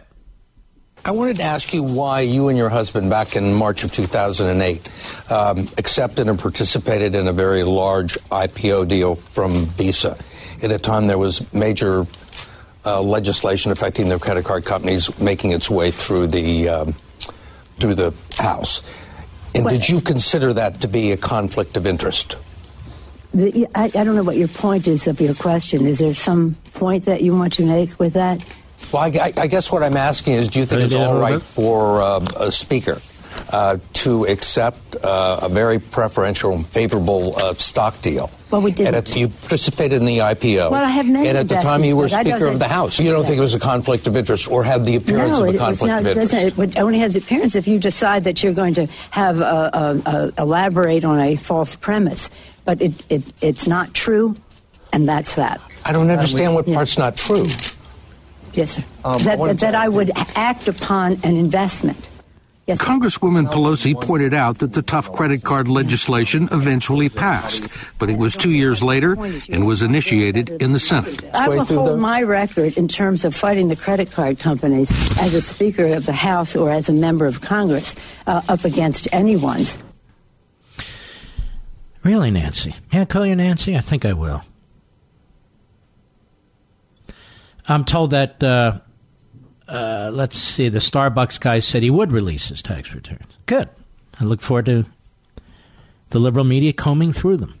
I 1.05 1.11
wanted 1.11 1.37
to 1.37 1.43
ask 1.43 1.73
you 1.73 1.83
why 1.83 2.19
you 2.19 2.49
and 2.49 2.57
your 2.57 2.67
husband, 2.67 3.09
back 3.09 3.37
in 3.37 3.53
March 3.53 3.85
of 3.85 3.93
2008, 3.93 4.89
um, 5.31 5.69
accepted 5.77 6.27
and 6.27 6.37
participated 6.37 7.15
in 7.15 7.29
a 7.29 7.33
very 7.33 7.63
large 7.63 8.15
IPO 8.25 8.89
deal 8.89 9.15
from 9.15 9.67
Visa. 9.67 10.17
At 10.61 10.69
a 10.71 10.79
time 10.79 11.07
there 11.07 11.17
was 11.17 11.53
major 11.53 12.05
uh, 12.85 13.01
legislation 13.01 13.71
affecting 13.71 14.09
the 14.09 14.19
credit 14.19 14.43
card 14.43 14.65
companies 14.65 15.17
making 15.17 15.53
its 15.53 15.69
way 15.69 15.91
through 15.91 16.27
the 16.27 16.67
um, 16.67 16.95
through 17.79 17.95
the 17.95 18.13
House. 18.37 18.81
And 19.55 19.67
did 19.67 19.89
you 19.89 20.01
consider 20.01 20.53
that 20.53 20.81
to 20.81 20.87
be 20.87 21.11
a 21.11 21.17
conflict 21.17 21.75
of 21.75 21.87
interest? 21.87 22.37
The, 23.33 23.67
I, 23.75 23.85
I, 23.85 24.03
don't 24.03 24.15
know 24.15 24.23
what 24.23 24.37
your 24.37 24.47
point 24.47 24.87
is 24.87 25.05
of 25.07 25.21
your 25.21 25.35
question. 25.35 25.85
Is 25.85 25.99
there 25.99 26.15
some 26.15 26.55
point 26.73 27.05
that 27.05 27.21
you 27.21 27.35
want 27.35 27.53
to 27.53 27.65
make 27.65 27.99
with 27.99 28.13
that? 28.13 28.43
Well, 28.91 29.03
I, 29.03 29.33
I 29.37 29.47
guess 29.47 29.71
what 29.71 29.83
I'm 29.83 29.97
asking 29.97 30.33
is 30.33 30.47
do 30.47 30.59
you 30.59 30.65
think 30.65 30.81
it's 30.81 30.95
all 30.95 31.19
right 31.19 31.41
for 31.41 32.01
uh, 32.01 32.25
a 32.37 32.51
speaker 32.51 33.01
uh, 33.51 33.77
to 33.93 34.25
accept 34.25 34.95
uh, 34.95 35.41
a 35.43 35.49
very 35.49 35.79
preferential 35.79 36.53
and 36.53 36.65
favorable 36.65 37.37
uh, 37.37 37.53
stock 37.53 38.01
deal? 38.01 38.31
Well, 38.51 38.61
we 38.61 38.71
did. 38.71 38.95
And 38.95 39.15
you 39.15 39.27
participated 39.27 39.99
in 39.99 40.05
the 40.05 40.19
IPO. 40.19 40.71
Well, 40.71 40.83
I 40.83 40.89
have 40.89 41.07
many 41.07 41.27
And 41.27 41.37
at 41.37 41.47
the 41.47 41.55
time 41.55 41.83
you 41.83 41.95
were 41.95 42.09
Speaker 42.09 42.47
of 42.47 42.57
the 42.57 42.67
House. 42.67 42.99
You 42.99 43.11
don't 43.11 43.23
think 43.23 43.37
it 43.37 43.41
was 43.41 43.53
a 43.53 43.59
conflict 43.59 44.07
of 44.07 44.15
interest 44.15 44.49
or 44.49 44.63
had 44.63 44.85
the 44.85 44.95
appearance 44.95 45.37
no, 45.37 45.47
of 45.47 45.55
a 45.55 45.57
conflict 45.57 45.87
not, 45.87 46.05
of 46.05 46.17
interest? 46.17 46.57
It 46.57 46.77
only 46.77 46.99
has 46.99 47.15
appearance 47.15 47.55
if 47.55 47.67
you 47.67 47.77
decide 47.77 48.23
that 48.23 48.41
you're 48.41 48.53
going 48.53 48.73
to 48.75 48.87
have 49.11 49.39
a, 49.39 49.69
a, 49.73 50.09
a, 50.09 50.41
elaborate 50.41 51.03
on 51.03 51.19
a 51.19 51.35
false 51.35 51.75
premise. 51.75 52.29
But 52.65 52.81
it, 52.81 53.05
it, 53.09 53.23
it's 53.41 53.67
not 53.67 53.93
true, 53.93 54.35
and 54.91 55.07
that's 55.07 55.35
that. 55.35 55.61
I 55.85 55.91
don't 55.91 56.09
understand 56.09 56.55
what 56.55 56.67
yeah. 56.67 56.75
part's 56.75 56.97
not 56.97 57.15
true. 57.15 57.45
Yes, 58.53 58.71
sir. 58.71 58.83
Um, 59.03 59.21
that, 59.23 59.39
I 59.39 59.53
that 59.53 59.75
I 59.75 59.89
would 59.89 60.11
act 60.35 60.67
upon 60.67 61.19
an 61.23 61.35
investment. 61.37 62.09
Yes, 62.69 62.77
Congresswoman 62.77 63.51
Pelosi 63.51 63.99
pointed 63.99 64.31
out 64.31 64.59
that 64.59 64.73
the 64.73 64.83
tough 64.83 65.11
credit 65.11 65.43
card 65.43 65.67
legislation 65.67 66.47
eventually 66.51 67.09
passed, 67.09 67.63
but 67.97 68.11
it 68.11 68.17
was 68.19 68.35
two 68.35 68.51
years 68.51 68.83
later 68.83 69.13
and 69.49 69.65
was 69.65 69.81
initiated 69.81 70.51
in 70.61 70.73
the 70.73 70.79
Senate. 70.79 71.19
I 71.33 71.49
will 71.49 71.65
hold 71.65 71.99
my 71.99 72.21
record 72.21 72.77
in 72.77 72.87
terms 72.87 73.25
of 73.25 73.35
fighting 73.35 73.69
the 73.69 73.75
credit 73.75 74.11
card 74.11 74.37
companies 74.37 74.91
as 75.17 75.33
a 75.33 75.41
Speaker 75.41 75.87
of 75.87 76.05
the 76.05 76.13
House 76.13 76.55
or 76.55 76.69
as 76.69 76.89
a 76.89 76.93
member 76.93 77.25
of 77.25 77.41
Congress 77.41 77.95
uh, 78.27 78.43
up 78.47 78.63
against 78.63 79.07
anyone's. 79.11 79.79
Really, 82.03 82.29
Nancy? 82.29 82.75
May 82.93 83.01
I 83.01 83.05
call 83.05 83.25
you 83.25 83.35
Nancy? 83.35 83.75
I 83.75 83.81
think 83.81 84.05
I 84.05 84.13
will. 84.13 84.43
I'm 87.67 87.83
told 87.83 88.11
that, 88.11 88.43
uh, 88.43 88.81
uh, 89.69 90.09
let's 90.11 90.37
see, 90.37 90.69
the 90.69 90.79
Starbucks 90.79 91.39
guy 91.39 91.59
said 91.59 91.83
he 91.83 91.89
would 91.89 92.11
release 92.11 92.49
his 92.49 92.61
tax 92.61 92.93
returns. 92.93 93.37
Good. 93.45 93.69
I 94.19 94.23
look 94.25 94.41
forward 94.41 94.65
to 94.65 94.85
the 96.09 96.19
liberal 96.19 96.45
media 96.45 96.73
combing 96.73 97.13
through 97.13 97.37
them. 97.37 97.59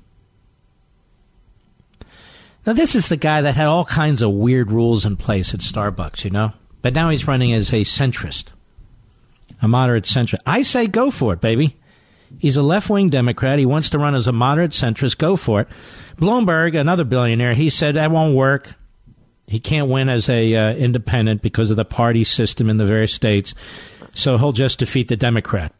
Now, 2.65 2.73
this 2.73 2.95
is 2.95 3.07
the 3.07 3.17
guy 3.17 3.41
that 3.41 3.55
had 3.55 3.67
all 3.67 3.85
kinds 3.85 4.21
of 4.21 4.31
weird 4.31 4.71
rules 4.71 5.05
in 5.05 5.17
place 5.17 5.53
at 5.53 5.61
Starbucks, 5.61 6.23
you 6.23 6.29
know? 6.29 6.53
But 6.81 6.93
now 6.93 7.09
he's 7.09 7.27
running 7.27 7.53
as 7.53 7.71
a 7.71 7.81
centrist, 7.81 8.51
a 9.61 9.67
moderate 9.67 10.03
centrist. 10.03 10.41
I 10.45 10.61
say 10.61 10.87
go 10.87 11.11
for 11.11 11.33
it, 11.33 11.41
baby. 11.41 11.77
He's 12.37 12.57
a 12.57 12.63
left 12.63 12.89
wing 12.89 13.09
Democrat. 13.09 13.59
He 13.59 13.65
wants 13.65 13.89
to 13.91 13.99
run 13.99 14.13
as 14.15 14.27
a 14.27 14.31
moderate 14.31 14.71
centrist. 14.71 15.17
Go 15.17 15.35
for 15.35 15.61
it. 15.61 15.67
Bloomberg, 16.17 16.79
another 16.79 17.03
billionaire, 17.03 17.53
he 17.53 17.69
said 17.69 17.95
that 17.95 18.11
won't 18.11 18.35
work. 18.35 18.75
He 19.49 19.59
can't 19.59 19.89
win 19.89 20.09
as 20.09 20.29
a 20.29 20.55
uh, 20.55 20.73
independent 20.75 21.41
because 21.41 21.71
of 21.71 21.77
the 21.77 21.83
party 21.83 22.23
system 22.23 22.69
in 22.69 22.77
the 22.77 22.85
various 22.85 23.13
states. 23.13 23.55
So 24.13 24.37
he'll 24.37 24.51
just 24.51 24.77
defeat 24.77 25.07
the 25.07 25.17
Democrat. 25.17 25.73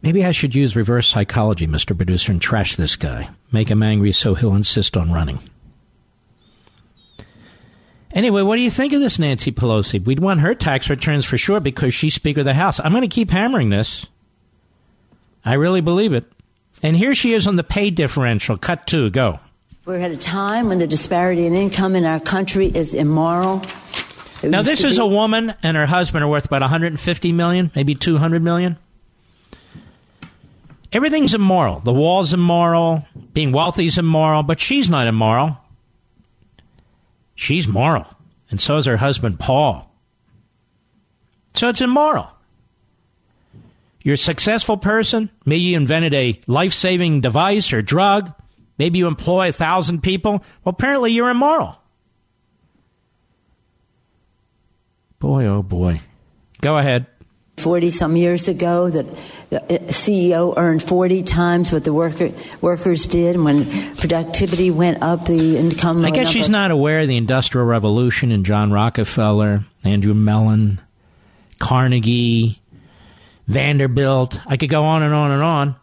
Maybe 0.00 0.24
I 0.24 0.30
should 0.30 0.54
use 0.54 0.76
reverse 0.76 1.08
psychology, 1.08 1.66
Mr. 1.66 1.96
Producer, 1.96 2.30
and 2.30 2.40
trash 2.40 2.76
this 2.76 2.94
guy. 2.94 3.30
Make 3.50 3.68
him 3.68 3.82
angry 3.82 4.12
so 4.12 4.34
he'll 4.34 4.54
insist 4.54 4.96
on 4.96 5.10
running. 5.10 5.40
Anyway, 8.12 8.42
what 8.42 8.54
do 8.54 8.62
you 8.62 8.70
think 8.70 8.92
of 8.92 9.00
this 9.00 9.18
Nancy 9.18 9.50
Pelosi? 9.50 10.02
We'd 10.02 10.20
want 10.20 10.40
her 10.40 10.54
tax 10.54 10.88
returns 10.88 11.24
for 11.24 11.36
sure 11.36 11.58
because 11.58 11.94
she's 11.94 12.14
Speaker 12.14 12.40
of 12.40 12.46
the 12.46 12.54
House. 12.54 12.78
I'm 12.78 12.92
going 12.92 13.02
to 13.02 13.08
keep 13.08 13.30
hammering 13.30 13.70
this. 13.70 14.06
I 15.44 15.54
really 15.54 15.80
believe 15.80 16.12
it. 16.12 16.30
And 16.80 16.96
here 16.96 17.14
she 17.16 17.32
is 17.32 17.48
on 17.48 17.56
the 17.56 17.64
pay 17.64 17.90
differential. 17.90 18.56
Cut 18.56 18.86
two, 18.86 19.10
go. 19.10 19.40
We're 19.88 20.00
at 20.00 20.10
a 20.10 20.18
time 20.18 20.68
when 20.68 20.80
the 20.80 20.86
disparity 20.86 21.46
in 21.46 21.54
income 21.54 21.96
in 21.96 22.04
our 22.04 22.20
country 22.20 22.66
is 22.66 22.92
immoral. 22.92 23.62
It 24.42 24.50
now, 24.50 24.60
this 24.60 24.84
is 24.84 24.98
be- 24.98 25.02
a 25.02 25.06
woman 25.06 25.54
and 25.62 25.78
her 25.78 25.86
husband 25.86 26.22
are 26.22 26.28
worth 26.28 26.44
about 26.44 26.60
150 26.60 27.32
million, 27.32 27.70
maybe 27.74 27.94
200 27.94 28.42
million. 28.42 28.76
Everything's 30.92 31.32
immoral. 31.32 31.80
The 31.80 31.94
wall's 31.94 32.34
immoral. 32.34 33.08
Being 33.32 33.50
wealthy 33.50 33.86
is 33.86 33.96
immoral, 33.96 34.42
but 34.42 34.60
she's 34.60 34.90
not 34.90 35.06
immoral. 35.06 35.56
She's 37.34 37.66
moral. 37.66 38.04
And 38.50 38.60
so 38.60 38.76
is 38.76 38.84
her 38.84 38.98
husband, 38.98 39.40
Paul. 39.40 39.90
So 41.54 41.70
it's 41.70 41.80
immoral. 41.80 42.28
You're 44.02 44.16
a 44.16 44.18
successful 44.18 44.76
person. 44.76 45.30
Maybe 45.46 45.62
you 45.62 45.78
invented 45.78 46.12
a 46.12 46.38
life 46.46 46.74
saving 46.74 47.22
device 47.22 47.72
or 47.72 47.80
drug. 47.80 48.34
Maybe 48.78 48.98
you 48.98 49.06
employ 49.06 49.48
a 49.48 49.52
thousand 49.52 50.02
people. 50.02 50.32
Well, 50.64 50.70
apparently 50.70 51.12
you're 51.12 51.30
immoral. 51.30 51.76
Boy, 55.18 55.46
oh 55.46 55.62
boy. 55.62 56.00
Go 56.60 56.78
ahead. 56.78 57.06
40 57.58 57.90
some 57.90 58.16
years 58.16 58.46
ago 58.46 58.88
that 58.88 59.04
the 59.50 59.62
uh, 59.62 59.78
CEO 59.88 60.54
earned 60.56 60.82
40 60.82 61.24
times 61.24 61.72
what 61.72 61.82
the 61.82 61.92
worker, 61.92 62.30
workers 62.60 63.06
did. 63.06 63.34
And 63.34 63.44
when 63.44 63.66
productivity 63.96 64.70
went 64.70 65.02
up, 65.02 65.26
the 65.26 65.56
income. 65.58 66.04
I 66.04 66.10
guess 66.10 66.28
she's 66.28 66.48
not 66.48 66.70
aware 66.70 67.00
of 67.00 67.08
the 67.08 67.16
Industrial 67.16 67.66
Revolution 67.66 68.30
and 68.30 68.46
John 68.46 68.72
Rockefeller, 68.72 69.64
Andrew 69.82 70.14
Mellon, 70.14 70.80
Carnegie, 71.58 72.60
Vanderbilt. 73.48 74.38
I 74.46 74.56
could 74.56 74.70
go 74.70 74.84
on 74.84 75.02
and 75.02 75.12
on 75.12 75.30
and 75.32 75.42
on. 75.42 75.76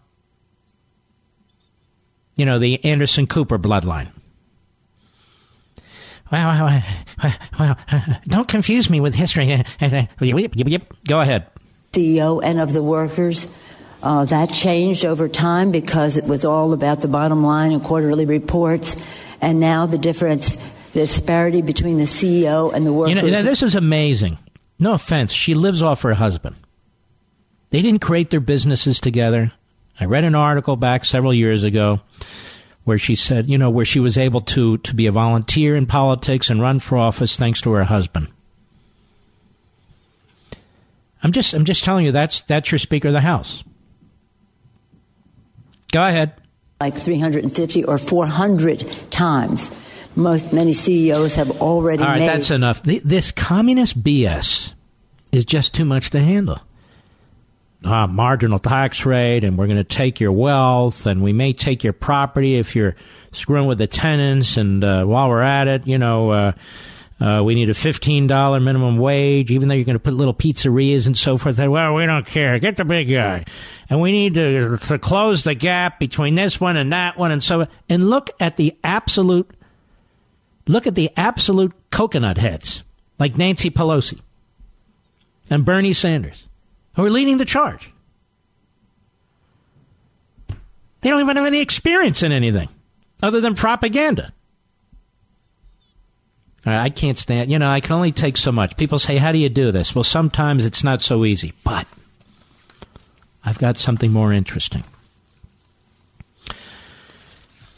You 2.35 2.45
know, 2.45 2.59
the 2.59 2.83
Anderson 2.83 3.27
Cooper 3.27 3.57
bloodline. 3.57 4.09
Well, 6.31 6.65
well, 6.65 6.83
well, 7.59 7.77
well, 7.91 8.19
don't 8.27 8.47
confuse 8.47 8.89
me 8.89 8.99
with 8.99 9.15
history. 9.15 9.45
Go 11.07 11.19
ahead. 11.19 11.47
CEO 11.91 12.41
and 12.43 12.59
of 12.59 12.73
the 12.73 12.83
workers. 12.83 13.47
Uh, 14.03 14.25
that 14.25 14.51
changed 14.51 15.05
over 15.05 15.27
time 15.27 15.71
because 15.71 16.17
it 16.17 16.25
was 16.25 16.45
all 16.45 16.73
about 16.73 17.01
the 17.01 17.07
bottom 17.07 17.43
line 17.43 17.71
and 17.71 17.83
quarterly 17.83 18.25
reports. 18.25 18.95
And 19.41 19.59
now 19.59 19.85
the 19.85 19.97
difference, 19.97 20.55
the 20.91 21.01
disparity 21.01 21.61
between 21.61 21.97
the 21.97 22.03
CEO 22.03 22.73
and 22.73 22.85
the 22.85 22.93
workers. 22.93 23.15
You 23.15 23.31
know, 23.31 23.41
this 23.41 23.63
is 23.63 23.73
amazing. 23.75 24.37
No 24.77 24.93
offense. 24.93 25.31
She 25.31 25.55
lives 25.55 25.81
off 25.81 26.01
her 26.01 26.13
husband. 26.13 26.55
They 27.69 27.81
didn't 27.81 28.01
create 28.01 28.29
their 28.29 28.39
businesses 28.39 28.99
together. 28.99 29.53
I 29.99 30.05
read 30.05 30.23
an 30.23 30.35
article 30.35 30.75
back 30.75 31.05
several 31.05 31.33
years 31.33 31.63
ago 31.63 32.01
where 32.83 32.97
she 32.97 33.15
said, 33.15 33.49
you 33.49 33.57
know, 33.57 33.69
where 33.69 33.85
she 33.85 33.99
was 33.99 34.17
able 34.17 34.41
to 34.41 34.77
to 34.79 34.93
be 34.93 35.07
a 35.07 35.11
volunteer 35.11 35.75
in 35.75 35.85
politics 35.85 36.49
and 36.49 36.61
run 36.61 36.79
for 36.79 36.97
office 36.97 37.35
thanks 37.37 37.61
to 37.61 37.71
her 37.71 37.83
husband. 37.83 38.27
I'm 41.23 41.31
just 41.31 41.53
I'm 41.53 41.65
just 41.65 41.83
telling 41.83 42.05
you 42.05 42.11
that's 42.11 42.41
that's 42.41 42.71
your 42.71 42.79
speaker 42.79 43.07
of 43.07 43.13
the 43.13 43.21
house. 43.21 43.63
Go 45.91 46.03
ahead. 46.03 46.33
Like 46.81 46.95
350 46.95 47.85
or 47.85 47.97
400 47.97 48.79
times. 49.11 49.71
Most 50.17 50.53
many 50.53 50.73
CEOs 50.73 51.35
have 51.35 51.61
already 51.61 52.03
All 52.03 52.09
right, 52.09 52.19
made 52.19 52.29
that's 52.29 52.51
enough. 52.51 52.83
Th- 52.83 53.01
This 53.01 53.31
communist 53.31 54.01
BS 54.01 54.73
is 55.31 55.45
just 55.45 55.73
too 55.73 55.85
much 55.85 56.09
to 56.11 56.19
handle. 56.19 56.59
Uh, 57.85 58.07
marginal 58.07 58.57
tax 58.57 59.05
rate, 59.05 59.43
and 59.43 59.59
we're 59.59 59.67
going 59.67 59.77
to 59.77 59.83
take 59.83 60.19
your 60.19 60.31
wealth, 60.31 61.05
and 61.05 61.21
we 61.21 61.31
may 61.33 61.53
take 61.53 61.83
your 61.83 61.93
property 61.93 62.55
if 62.55 62.75
you're 62.75 62.95
screwing 63.31 63.67
with 63.67 63.77
the 63.77 63.85
tenants. 63.85 64.57
And 64.57 64.83
uh, 64.83 65.05
while 65.05 65.29
we're 65.29 65.43
at 65.43 65.67
it, 65.67 65.85
you 65.85 65.99
know, 65.99 66.31
uh, 66.31 66.51
uh, 67.19 67.43
we 67.45 67.53
need 67.53 67.69
a 67.69 67.75
fifteen 67.75 68.25
dollar 68.25 68.59
minimum 68.59 68.97
wage, 68.97 69.51
even 69.51 69.67
though 69.67 69.75
you're 69.75 69.85
going 69.85 69.95
to 69.95 70.03
put 70.03 70.15
little 70.15 70.33
pizzerias 70.33 71.05
and 71.05 71.15
so 71.15 71.37
forth. 71.37 71.59
Well, 71.59 71.93
we 71.93 72.07
don't 72.07 72.25
care. 72.25 72.57
Get 72.57 72.75
the 72.75 72.85
big 72.85 73.07
guy, 73.07 73.45
and 73.87 74.01
we 74.01 74.11
need 74.11 74.33
to 74.33 74.79
to 74.79 74.97
close 74.97 75.43
the 75.43 75.53
gap 75.53 75.99
between 75.99 76.33
this 76.33 76.59
one 76.59 76.77
and 76.77 76.91
that 76.91 77.19
one, 77.19 77.31
and 77.31 77.43
so 77.43 77.67
and 77.87 78.09
look 78.09 78.31
at 78.39 78.57
the 78.57 78.75
absolute 78.83 79.49
look 80.67 80.87
at 80.87 80.95
the 80.95 81.11
absolute 81.15 81.71
coconut 81.91 82.39
heads 82.39 82.83
like 83.19 83.37
Nancy 83.37 83.69
Pelosi 83.69 84.19
and 85.51 85.63
Bernie 85.63 85.93
Sanders, 85.93 86.47
who 86.95 87.05
are 87.05 87.09
leading 87.09 87.37
the 87.37 87.45
charge. 87.45 87.91
They 91.01 91.09
don't 91.09 91.21
even 91.21 91.35
have 91.35 91.45
any 91.45 91.61
experience 91.61 92.23
in 92.23 92.31
anything 92.31 92.69
other 93.21 93.41
than 93.41 93.53
propaganda. 93.53 94.33
I 96.65 96.89
can't 96.89 97.17
stand, 97.17 97.51
you 97.51 97.59
know, 97.59 97.69
I 97.69 97.79
can 97.79 97.91
only 97.91 98.11
take 98.11 98.37
so 98.37 98.51
much. 98.51 98.75
People 98.75 98.97
say, 98.97 99.17
How 99.17 99.31
do 99.31 99.37
you 99.37 99.49
do 99.49 99.71
this? 99.71 99.93
Well, 99.93 100.03
sometimes 100.03 100.65
it's 100.65 100.83
not 100.83 100.99
so 100.99 101.23
easy, 101.23 101.53
but 101.63 101.85
I've 103.43 103.59
got 103.59 103.77
something 103.77 104.11
more 104.11 104.33
interesting. 104.33 104.83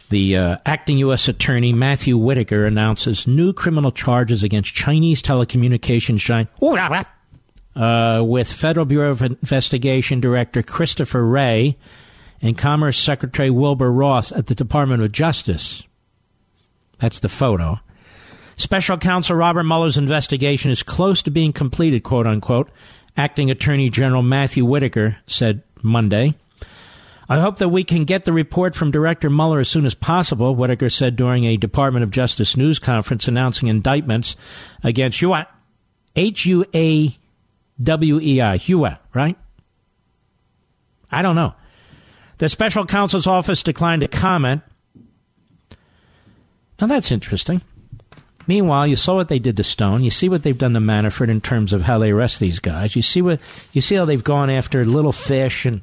The 0.10 0.38
uh, 0.38 0.58
acting 0.66 1.00
U.S. 1.00 1.28
Attorney 1.28 1.74
Matthew 1.74 2.18
Whitaker 2.18 2.66
announces 2.66 3.28
new 3.28 3.52
criminal 3.52 3.92
charges 3.92 4.42
against 4.42 4.74
Chinese 4.74 5.22
telecommunications 5.22 6.20
giant 6.20 6.50
uh, 7.78 8.24
with 8.26 8.52
Federal 8.52 8.86
Bureau 8.86 9.12
of 9.12 9.22
Investigation 9.22 10.20
Director 10.20 10.64
Christopher 10.64 11.26
Wray 11.26 11.78
and 12.42 12.58
Commerce 12.58 12.98
Secretary 12.98 13.50
Wilbur 13.50 13.92
Ross 13.92 14.32
at 14.32 14.48
the 14.48 14.56
Department 14.56 15.04
of 15.04 15.12
Justice. 15.12 15.84
That's 17.00 17.20
the 17.20 17.30
photo. 17.30 17.80
Special 18.56 18.98
Counsel 18.98 19.36
Robert 19.36 19.64
Mueller's 19.64 19.98
investigation 19.98 20.72
is 20.72 20.82
close 20.82 21.22
to 21.22 21.32
being 21.32 21.54
completed, 21.54 22.02
quote 22.04 22.26
unquote. 22.26 22.72
Acting 23.16 23.52
Attorney 23.52 23.90
General 23.90 24.24
Matthew 24.24 24.66
Whitaker 24.66 25.18
said 25.28 25.62
Monday. 25.84 26.36
I 27.30 27.40
hope 27.40 27.58
that 27.58 27.70
we 27.70 27.84
can 27.84 28.06
get 28.06 28.26
the 28.26 28.34
report 28.34 28.74
from 28.74 28.90
Director 28.90 29.30
Mueller 29.30 29.60
as 29.60 29.70
soon 29.70 29.86
as 29.86 29.94
possible, 29.94 30.56
Whitaker 30.56 30.90
said 30.90 31.16
during 31.16 31.44
a 31.44 31.58
Department 31.58 32.04
of 32.04 32.12
Justice 32.12 32.56
news 32.56 32.80
conference 32.80 33.28
announcing 33.28 33.68
indictments 33.68 34.36
against 34.84 35.20
Hua, 35.20 35.46
W 37.82 38.20
E 38.20 38.42
I, 38.42 38.58
Hua, 38.58 39.00
right? 39.14 39.38
I 41.12 41.22
don't 41.22 41.36
know. 41.36 41.54
The 42.40 42.50
special 42.50 42.86
counsel's 42.86 43.28
office 43.28 43.64
declined 43.64 44.02
to 44.02 44.08
comment. 44.08 44.62
Now 46.80 46.88
that's 46.88 47.12
interesting. 47.12 47.62
Meanwhile, 48.46 48.88
you 48.88 48.96
saw 48.96 49.16
what 49.16 49.28
they 49.28 49.40
did 49.40 49.58
to 49.58 49.64
Stone. 49.64 50.04
You 50.04 50.12
see 50.12 50.30
what 50.30 50.44
they've 50.44 50.58
done 50.58 50.74
to 50.74 50.80
Manafort 50.80 51.30
in 51.30 51.42
terms 51.42 51.74
of 51.74 51.82
how 51.82 52.00
they 52.00 52.12
arrest 52.12 52.40
these 52.40 52.60
guys. 52.60 52.96
You 52.96 53.02
see 53.02 53.22
what 53.22 53.40
you 53.74 53.82
see 53.82 53.96
how 53.96 54.06
they've 54.06 54.24
gone 54.24 54.50
after 54.50 54.86
little 54.86 55.12
fish 55.12 55.66
and 55.66 55.82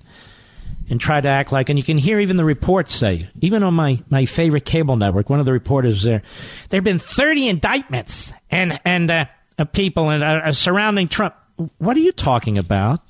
and 0.88 1.00
try 1.00 1.20
to 1.20 1.28
act 1.28 1.52
like. 1.52 1.68
And 1.68 1.78
you 1.78 1.84
can 1.84 1.98
hear 1.98 2.20
even 2.20 2.36
the 2.36 2.44
reports 2.44 2.94
say, 2.94 3.28
even 3.40 3.62
on 3.62 3.74
my 3.74 4.02
my 4.08 4.24
favorite 4.24 4.64
cable 4.64 4.96
network, 4.96 5.28
one 5.28 5.40
of 5.40 5.46
the 5.46 5.52
reporters 5.52 6.02
there, 6.02 6.22
there 6.70 6.78
have 6.78 6.84
been 6.84 6.98
thirty 6.98 7.48
indictments 7.48 8.32
and 8.50 8.80
and 8.84 9.10
uh, 9.10 9.26
people 9.72 10.08
and 10.08 10.24
uh, 10.24 10.52
surrounding 10.52 11.08
Trump. 11.08 11.34
What 11.56 11.96
are 11.96 12.00
you 12.00 12.12
talking 12.12 12.58
about? 12.58 13.00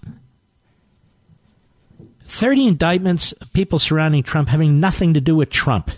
30 2.27 2.67
indictments 2.67 3.33
of 3.33 3.53
people 3.53 3.79
surrounding 3.79 4.23
Trump 4.23 4.49
having 4.49 4.81
nothing 4.81 5.15
to 5.15 5.21
do 5.21 5.37
with 5.37 5.51
Trump 5.51 5.91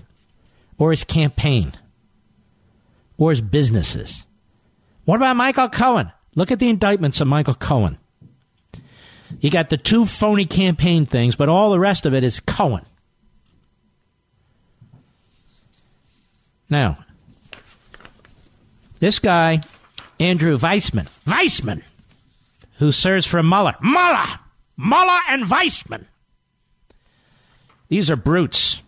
or 0.79 0.91
his 0.91 1.05
campaign 1.05 1.73
or 3.17 3.31
his 3.31 3.41
businesses. 3.41 4.27
What 5.05 5.17
about 5.17 5.37
Michael 5.37 5.69
Cohen? 5.69 6.13
Look 6.35 6.51
at 6.51 6.59
the 6.59 6.69
indictments 6.69 7.21
of 7.21 7.29
Michael 7.29 7.55
Cohen. 7.55 7.99
You 9.41 9.51
got 9.51 9.71
the 9.71 9.77
two 9.77 10.07
phony 10.07 10.45
campaign 10.45 11.07
things, 11.07 11.37
but 11.37 11.49
all 11.49 11.71
the 11.71 11.81
rest 11.81 12.07
of 12.07 12.15
it 12.15 12.23
is 12.23 12.41
Cohen. 12.41 12.85
Now, 16.69 16.99
this 18.99 19.19
guy, 19.19 19.61
Andrew 20.19 20.59
Weissmann, 20.59 21.09
Weissmann, 21.27 21.83
who 22.79 22.93
serves 22.93 23.27
for 23.27 23.43
Mueller, 23.43 23.75
Mueller, 23.81 24.41
Mueller 24.77 25.21
and 25.29 25.45
Weissmann. 25.45 26.07
These 27.89 28.11
are 28.11 28.17
brutes. 28.17 28.83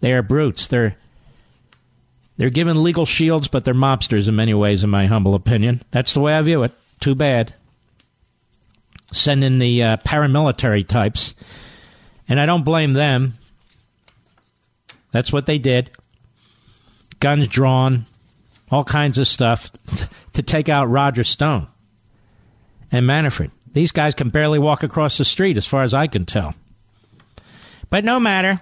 They 0.00 0.12
are 0.12 0.22
brutes. 0.22 0.68
They're 0.68 0.96
they're 2.36 2.50
given 2.50 2.82
legal 2.82 3.06
shields, 3.06 3.48
but 3.48 3.64
they're 3.64 3.72
mobsters 3.72 4.28
in 4.28 4.36
many 4.36 4.52
ways, 4.52 4.84
in 4.84 4.90
my 4.90 5.06
humble 5.06 5.34
opinion. 5.34 5.82
That's 5.90 6.12
the 6.12 6.20
way 6.20 6.34
I 6.34 6.42
view 6.42 6.64
it. 6.64 6.72
Too 7.00 7.14
bad. 7.14 7.54
Send 9.10 9.42
in 9.42 9.58
the 9.58 9.82
uh, 9.82 9.96
paramilitary 9.98 10.86
types, 10.86 11.34
and 12.28 12.38
I 12.38 12.44
don't 12.44 12.64
blame 12.64 12.92
them. 12.92 13.38
That's 15.12 15.32
what 15.32 15.46
they 15.46 15.56
did. 15.58 15.90
Guns 17.20 17.48
drawn, 17.48 18.04
all 18.70 18.84
kinds 18.84 19.16
of 19.16 19.26
stuff 19.26 19.70
to 20.34 20.42
take 20.42 20.68
out 20.68 20.90
Roger 20.90 21.24
Stone 21.24 21.68
and 22.90 23.06
Manafort. 23.06 23.50
These 23.72 23.92
guys 23.92 24.14
can 24.14 24.30
barely 24.30 24.58
walk 24.58 24.82
across 24.82 25.18
the 25.18 25.24
street, 25.24 25.56
as 25.56 25.66
far 25.66 25.82
as 25.82 25.92
I 25.92 26.06
can 26.06 26.24
tell. 26.24 26.54
But 27.90 28.04
no 28.04 28.18
matter. 28.18 28.60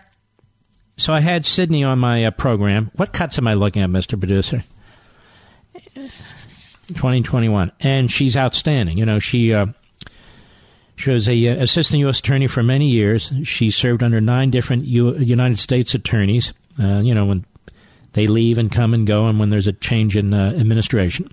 So 0.96 1.12
I 1.12 1.20
had 1.20 1.44
Sidney 1.44 1.82
on 1.82 1.98
my 1.98 2.24
uh, 2.24 2.30
program. 2.30 2.90
What 2.94 3.12
cuts 3.12 3.36
am 3.38 3.48
I 3.48 3.54
looking 3.54 3.82
at, 3.82 3.90
Mr. 3.90 4.18
Producer? 4.18 4.62
2021. 6.88 7.72
And 7.80 8.10
she's 8.10 8.36
outstanding. 8.36 8.98
You 8.98 9.06
know, 9.06 9.18
she 9.18 9.52
uh, 9.52 9.66
she 10.96 11.10
was 11.10 11.28
a 11.28 11.48
uh, 11.48 11.62
assistant 11.62 12.00
U.S. 12.00 12.20
attorney 12.20 12.46
for 12.46 12.62
many 12.62 12.88
years. 12.88 13.32
She 13.44 13.70
served 13.70 14.02
under 14.02 14.20
nine 14.20 14.50
different 14.50 14.84
U- 14.84 15.16
United 15.16 15.58
States 15.58 15.94
attorneys. 15.94 16.52
Uh, 16.80 17.00
you 17.04 17.14
know, 17.14 17.26
when 17.26 17.44
they 18.12 18.26
leave 18.26 18.58
and 18.58 18.70
come 18.70 18.94
and 18.94 19.06
go, 19.06 19.26
and 19.26 19.38
when 19.38 19.50
there's 19.50 19.66
a 19.66 19.72
change 19.72 20.16
in 20.16 20.32
uh, 20.32 20.54
administration. 20.56 21.32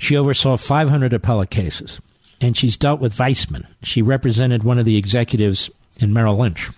She 0.00 0.16
oversaw 0.16 0.56
500 0.56 1.12
appellate 1.12 1.50
cases, 1.50 2.00
and 2.40 2.56
she's 2.56 2.78
dealt 2.78 3.00
with 3.00 3.18
Weissmann. 3.18 3.66
She 3.82 4.00
represented 4.00 4.62
one 4.62 4.78
of 4.78 4.86
the 4.86 4.96
executives 4.96 5.68
in 5.98 6.14
Merrill 6.14 6.38
Lynch. 6.38 6.70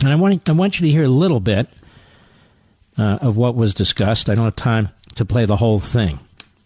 And 0.00 0.10
I 0.10 0.14
want, 0.14 0.48
I 0.48 0.52
want 0.52 0.80
you 0.80 0.86
to 0.86 0.90
hear 0.90 1.02
a 1.02 1.08
little 1.08 1.38
bit 1.38 1.68
uh, 2.96 3.18
of 3.20 3.36
what 3.36 3.54
was 3.54 3.74
discussed. 3.74 4.30
I 4.30 4.34
don't 4.34 4.46
have 4.46 4.56
time 4.56 4.88
to 5.16 5.26
play 5.26 5.44
the 5.44 5.56
whole 5.56 5.80
thing. 5.80 6.18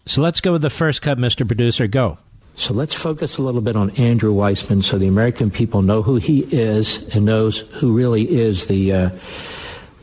So 0.05 0.21
let's 0.21 0.39
go 0.39 0.53
with 0.53 0.61
the 0.61 0.69
first 0.69 1.01
cut, 1.01 1.17
Mr. 1.17 1.45
Producer. 1.45 1.87
Go. 1.87 2.17
So 2.55 2.73
let's 2.73 2.95
focus 2.95 3.37
a 3.37 3.41
little 3.41 3.61
bit 3.61 3.75
on 3.75 3.89
Andrew 3.91 4.33
Weissmann 4.33 4.81
so 4.81 4.97
the 4.97 5.09
American 5.09 5.51
people 5.51 5.81
know 5.81 6.01
who 6.01 6.15
he 6.15 6.47
is 6.51 7.03
and 7.13 7.25
knows 7.25 7.59
who 7.73 7.93
really 7.93 8.29
is 8.29 8.67
the, 8.67 8.93
uh, 8.93 9.09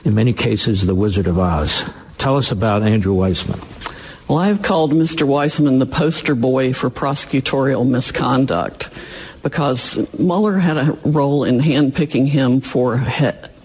in 0.04 0.14
many 0.14 0.34
cases, 0.34 0.86
the 0.86 0.94
Wizard 0.94 1.28
of 1.28 1.38
Oz. 1.38 1.88
Tell 2.18 2.36
us 2.36 2.52
about 2.52 2.82
Andrew 2.82 3.14
Weissmann. 3.14 3.96
Well, 4.30 4.38
I 4.38 4.46
have 4.46 4.62
called 4.62 4.92
Mr. 4.92 5.26
Weissmann 5.26 5.80
the 5.80 5.86
poster 5.86 6.36
boy 6.36 6.72
for 6.72 6.88
prosecutorial 6.88 7.84
misconduct 7.84 8.88
because 9.42 9.98
Mueller 10.16 10.58
had 10.58 10.76
a 10.76 10.96
role 11.04 11.42
in 11.42 11.58
handpicking 11.58 12.28
him 12.28 12.60
for 12.60 12.96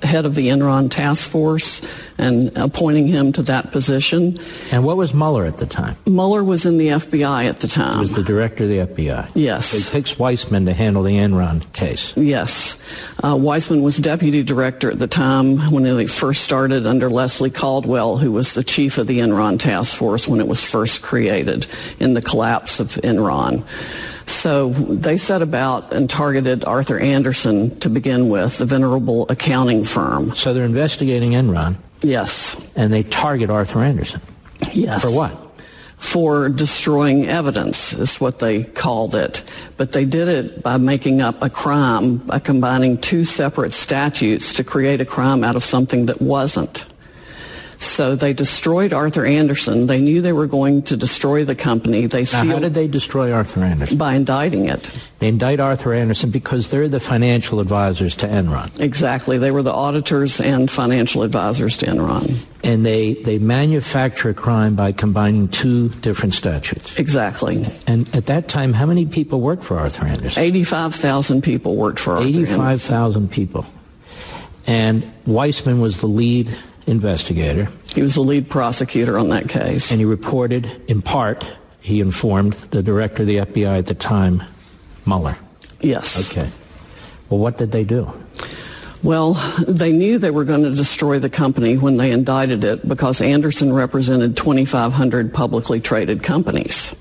head 0.03 0.25
of 0.25 0.35
the 0.35 0.47
Enron 0.47 0.89
task 0.89 1.29
force 1.29 1.81
and 2.17 2.55
appointing 2.57 3.07
him 3.07 3.31
to 3.33 3.43
that 3.43 3.71
position. 3.71 4.37
And 4.71 4.83
what 4.83 4.97
was 4.97 5.13
Mueller 5.13 5.45
at 5.45 5.57
the 5.57 5.65
time? 5.65 5.95
Mueller 6.05 6.43
was 6.43 6.65
in 6.65 6.77
the 6.77 6.89
FBI 6.89 7.45
at 7.45 7.57
the 7.57 7.67
time. 7.67 7.95
He 7.95 8.01
was 8.01 8.15
the 8.15 8.23
director 8.23 8.63
of 8.63 8.69
the 8.69 8.77
FBI. 8.79 9.31
Yes. 9.35 9.67
So 9.67 9.77
he 9.77 9.91
picks 9.91 10.15
Weissmann 10.15 10.65
to 10.65 10.73
handle 10.73 11.03
the 11.03 11.15
Enron 11.15 11.71
case. 11.73 12.15
Yes. 12.15 12.79
Uh, 13.23 13.35
Weissmann 13.35 13.81
was 13.81 13.97
deputy 13.97 14.43
director 14.43 14.91
at 14.91 14.99
the 14.99 15.07
time 15.07 15.57
when 15.71 15.85
it 15.85 16.09
first 16.09 16.43
started 16.43 16.85
under 16.85 17.09
Leslie 17.09 17.49
Caldwell, 17.49 18.17
who 18.17 18.31
was 18.31 18.53
the 18.53 18.63
chief 18.63 18.97
of 18.97 19.07
the 19.07 19.19
Enron 19.19 19.59
task 19.59 19.95
force 19.95 20.27
when 20.27 20.39
it 20.39 20.47
was 20.47 20.63
first 20.63 21.01
created 21.01 21.67
in 21.99 22.13
the 22.13 22.21
collapse 22.21 22.79
of 22.79 22.89
Enron. 23.03 23.65
So 24.25 24.69
they 24.69 25.17
set 25.17 25.41
about 25.41 25.93
and 25.93 26.09
targeted 26.09 26.65
Arthur 26.65 26.99
Andersen 26.99 27.79
to 27.79 27.89
begin 27.89 28.29
with, 28.29 28.57
the 28.57 28.65
venerable 28.65 29.25
accounting 29.29 29.83
firm. 29.83 30.35
So 30.35 30.53
they're 30.53 30.65
investigating 30.65 31.31
Enron. 31.31 31.75
Yes. 32.01 32.55
And 32.75 32.91
they 32.91 33.03
target 33.03 33.49
Arthur 33.49 33.79
Andersen. 33.79 34.21
Yes. 34.73 35.01
For 35.03 35.11
what? 35.11 35.41
For 35.97 36.49
destroying 36.49 37.25
evidence, 37.25 37.93
is 37.93 38.19
what 38.21 38.39
they 38.39 38.63
called 38.63 39.15
it. 39.15 39.43
But 39.77 39.93
they 39.93 40.05
did 40.05 40.27
it 40.27 40.61
by 40.61 40.77
making 40.77 41.21
up 41.21 41.41
a 41.41 41.49
crime, 41.49 42.17
by 42.17 42.39
combining 42.39 42.97
two 42.97 43.23
separate 43.23 43.73
statutes 43.73 44.53
to 44.53 44.63
create 44.63 45.01
a 45.01 45.05
crime 45.05 45.43
out 45.43 45.55
of 45.55 45.63
something 45.63 46.07
that 46.07 46.21
wasn't. 46.21 46.85
So 47.85 48.15
they 48.15 48.33
destroyed 48.33 48.93
Arthur 48.93 49.25
Andersen. 49.25 49.87
They 49.87 50.01
knew 50.01 50.21
they 50.21 50.33
were 50.33 50.47
going 50.47 50.83
to 50.83 50.97
destroy 50.97 51.45
the 51.45 51.55
company. 51.55 52.07
They 52.07 52.25
now, 52.33 52.45
how 52.45 52.59
did 52.59 52.73
they 52.73 52.87
destroy 52.87 53.31
Arthur 53.31 53.61
Andersen? 53.61 53.97
By 53.97 54.15
indicting 54.15 54.67
it. 54.67 54.89
They 55.19 55.29
indict 55.29 55.59
Arthur 55.59 55.93
Andersen 55.93 56.29
because 56.31 56.69
they're 56.69 56.89
the 56.89 56.99
financial 56.99 57.59
advisors 57.59 58.15
to 58.17 58.27
Enron. 58.27 58.79
Exactly. 58.81 59.37
They 59.37 59.51
were 59.51 59.63
the 59.63 59.73
auditors 59.73 60.41
and 60.41 60.69
financial 60.69 61.23
advisors 61.23 61.77
to 61.77 61.85
Enron. 61.85 62.39
And 62.63 62.85
they, 62.85 63.13
they 63.13 63.39
manufacture 63.39 64.29
a 64.29 64.33
crime 64.33 64.75
by 64.75 64.91
combining 64.91 65.47
two 65.47 65.89
different 65.89 66.33
statutes. 66.33 66.97
Exactly. 66.99 67.65
And 67.87 68.13
at 68.15 68.25
that 68.25 68.47
time, 68.47 68.73
how 68.73 68.85
many 68.85 69.05
people 69.05 69.39
worked 69.39 69.63
for 69.63 69.77
Arthur 69.77 70.05
Andersen? 70.05 70.43
85,000 70.43 71.41
people 71.41 71.75
worked 71.75 71.99
for 71.99 72.13
Arthur 72.13 72.27
85,000 72.27 73.31
people. 73.31 73.65
And 74.67 75.03
Weissmann 75.27 75.79
was 75.79 75.99
the 75.99 76.07
lead 76.07 76.55
investigator. 76.87 77.69
He 77.93 78.01
was 78.01 78.15
the 78.15 78.21
lead 78.21 78.49
prosecutor 78.49 79.17
on 79.17 79.29
that 79.29 79.49
case. 79.49 79.91
And 79.91 79.99
he 79.99 80.05
reported, 80.05 80.69
in 80.87 81.01
part, 81.01 81.45
he 81.81 81.99
informed 81.99 82.53
the 82.53 82.83
director 82.83 83.23
of 83.23 83.27
the 83.27 83.37
FBI 83.37 83.79
at 83.79 83.85
the 83.87 83.95
time, 83.95 84.43
Mueller. 85.05 85.37
Yes. 85.81 86.31
Okay. 86.31 86.49
Well, 87.29 87.39
what 87.39 87.57
did 87.57 87.71
they 87.71 87.83
do? 87.83 88.11
Well, 89.05 89.35
they 89.67 89.91
knew 89.91 90.17
they 90.17 90.31
were 90.31 90.45
going 90.45 90.63
to 90.63 90.73
destroy 90.73 91.19
the 91.19 91.29
company 91.29 91.77
when 91.77 91.97
they 91.97 92.09
indicted 92.09 92.63
it 92.63 92.87
because 92.87 93.21
Andersen 93.21 93.71
represented 93.71 94.35
2,500 94.35 95.31
publicly 95.31 95.79
traded 95.79 96.23
companies. 96.23 96.95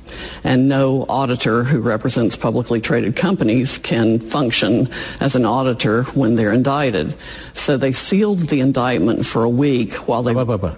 And 0.44 0.68
no 0.68 1.06
auditor 1.08 1.64
who 1.64 1.80
represents 1.80 2.36
publicly 2.36 2.82
traded 2.82 3.16
companies 3.16 3.78
can 3.78 4.20
function 4.20 4.90
as 5.18 5.34
an 5.34 5.46
auditor 5.46 6.02
when 6.12 6.34
they're 6.34 6.52
indicted. 6.52 7.16
So 7.54 7.78
they 7.78 7.92
sealed 7.92 8.50
the 8.50 8.60
indictment 8.60 9.24
for 9.24 9.42
a 9.42 9.48
week 9.48 9.94
while 10.06 10.22
they. 10.22 10.34
Bah, 10.34 10.44
bah, 10.44 10.58
bah. 10.58 10.76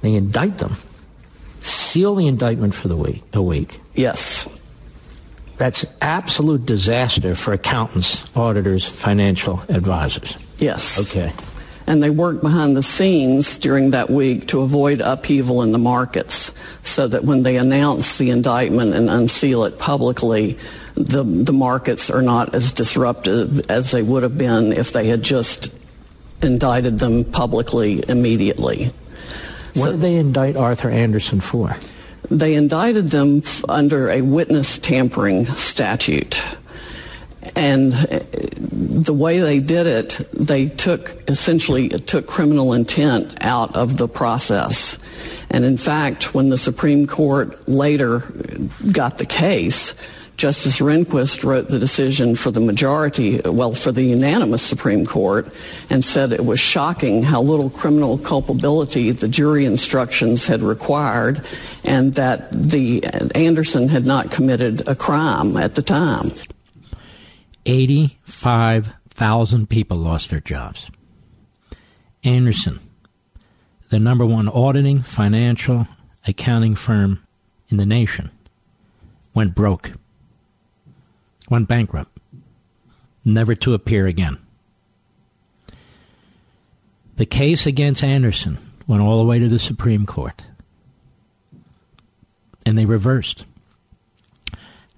They 0.00 0.16
indict 0.16 0.58
them. 0.58 0.74
Seal 1.60 2.16
the 2.16 2.26
indictment 2.26 2.74
for 2.74 2.88
the 2.88 2.96
week. 2.96 3.22
A 3.34 3.42
week. 3.42 3.80
Yes. 3.94 4.48
That's 5.60 5.84
absolute 6.00 6.64
disaster 6.64 7.34
for 7.34 7.52
accountants, 7.52 8.24
auditors, 8.34 8.86
financial 8.86 9.62
advisors. 9.68 10.38
Yes. 10.56 10.98
Okay. 10.98 11.34
And 11.86 12.02
they 12.02 12.08
work 12.08 12.40
behind 12.40 12.78
the 12.78 12.82
scenes 12.82 13.58
during 13.58 13.90
that 13.90 14.08
week 14.08 14.48
to 14.48 14.62
avoid 14.62 15.02
upheaval 15.02 15.60
in 15.60 15.72
the 15.72 15.78
markets 15.78 16.50
so 16.82 17.06
that 17.08 17.24
when 17.24 17.42
they 17.42 17.58
announce 17.58 18.16
the 18.16 18.30
indictment 18.30 18.94
and 18.94 19.10
unseal 19.10 19.64
it 19.64 19.78
publicly, 19.78 20.58
the, 20.94 21.24
the 21.24 21.52
markets 21.52 22.08
are 22.08 22.22
not 22.22 22.54
as 22.54 22.72
disruptive 22.72 23.60
as 23.70 23.90
they 23.90 24.00
would 24.00 24.22
have 24.22 24.38
been 24.38 24.72
if 24.72 24.94
they 24.94 25.08
had 25.08 25.22
just 25.22 25.68
indicted 26.42 27.00
them 27.00 27.22
publicly 27.22 28.02
immediately. 28.08 28.94
What 29.74 29.84
So- 29.84 29.90
did 29.92 30.00
they 30.00 30.14
indict 30.14 30.56
Arthur 30.56 30.88
Andersen 30.88 31.40
for? 31.40 31.76
They 32.28 32.54
indicted 32.54 33.08
them 33.08 33.42
under 33.68 34.10
a 34.10 34.20
witness 34.20 34.78
tampering 34.78 35.46
statute. 35.46 36.42
And 37.56 37.94
uh, 37.94 38.20
the 38.70 39.14
way 39.14 39.40
they 39.40 39.60
did 39.60 39.86
it, 39.86 40.28
they 40.32 40.66
took 40.66 41.16
essentially 41.28 41.88
took 41.88 42.26
criminal 42.26 42.72
intent 42.72 43.36
out 43.40 43.74
of 43.74 43.96
the 43.96 44.08
process. 44.08 44.98
And 45.50 45.64
in 45.64 45.76
fact, 45.76 46.34
when 46.34 46.50
the 46.50 46.56
Supreme 46.56 47.06
Court 47.06 47.68
later 47.68 48.20
got 48.92 49.18
the 49.18 49.26
case, 49.26 49.94
Justice 50.40 50.80
Rehnquist 50.80 51.44
wrote 51.44 51.68
the 51.68 51.78
decision 51.78 52.34
for 52.34 52.50
the 52.50 52.60
majority, 52.60 53.42
well, 53.44 53.74
for 53.74 53.92
the 53.92 54.04
unanimous 54.04 54.62
Supreme 54.62 55.04
Court, 55.04 55.46
and 55.90 56.02
said 56.02 56.32
it 56.32 56.46
was 56.46 56.58
shocking 56.58 57.22
how 57.22 57.42
little 57.42 57.68
criminal 57.68 58.16
culpability 58.16 59.10
the 59.10 59.28
jury 59.28 59.66
instructions 59.66 60.46
had 60.46 60.62
required, 60.62 61.44
and 61.84 62.14
that 62.14 62.50
the 62.52 63.04
Andersen 63.34 63.90
had 63.90 64.06
not 64.06 64.30
committed 64.30 64.88
a 64.88 64.94
crime 64.94 65.58
at 65.58 65.74
the 65.74 65.82
time. 65.82 66.32
85,000 67.66 69.68
people 69.68 69.98
lost 69.98 70.30
their 70.30 70.40
jobs. 70.40 70.88
Andersen, 72.24 72.80
the 73.90 74.00
number 74.00 74.24
one 74.24 74.48
auditing, 74.48 75.02
financial, 75.02 75.86
accounting 76.26 76.76
firm 76.76 77.22
in 77.68 77.76
the 77.76 77.84
nation, 77.84 78.30
went 79.34 79.54
broke, 79.54 79.92
went 81.50 81.68
bankrupt, 81.68 82.16
never 83.24 83.54
to 83.56 83.74
appear 83.74 84.06
again. 84.06 84.38
The 87.16 87.26
case 87.26 87.66
against 87.66 88.02
Andersen 88.02 88.56
went 88.86 89.02
all 89.02 89.18
the 89.18 89.26
way 89.26 89.38
to 89.38 89.48
the 89.48 89.58
Supreme 89.58 90.06
Court, 90.06 90.42
and 92.64 92.78
they 92.78 92.86
reversed 92.86 93.44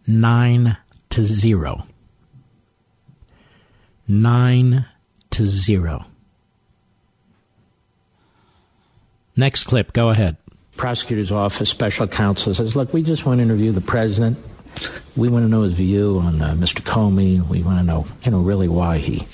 nine 0.06 0.76
to 1.10 1.22
zero. 1.24 1.86
Nine 4.06 4.86
to 5.30 5.46
zero. 5.46 6.06
Next 9.34 9.64
clip, 9.64 9.92
go 9.92 10.10
ahead. 10.10 10.36
Prosecutor's 10.76 11.32
office, 11.32 11.70
special 11.70 12.06
counsel 12.06 12.54
says, 12.54 12.76
Look, 12.76 12.92
we 12.92 13.02
just 13.02 13.24
want 13.24 13.38
to 13.38 13.42
interview 13.42 13.72
the 13.72 13.80
president. 13.80 14.38
We 15.16 15.28
want 15.28 15.44
to 15.44 15.48
know 15.48 15.62
his 15.62 15.74
view 15.74 16.20
on 16.24 16.40
uh, 16.40 16.54
Mr. 16.54 16.80
Comey. 16.80 17.46
We 17.46 17.62
want 17.62 17.78
to 17.78 17.84
know, 17.84 18.06
you 18.24 18.30
know, 18.30 18.40
really 18.40 18.68
why 18.68 18.98
he. 18.98 19.26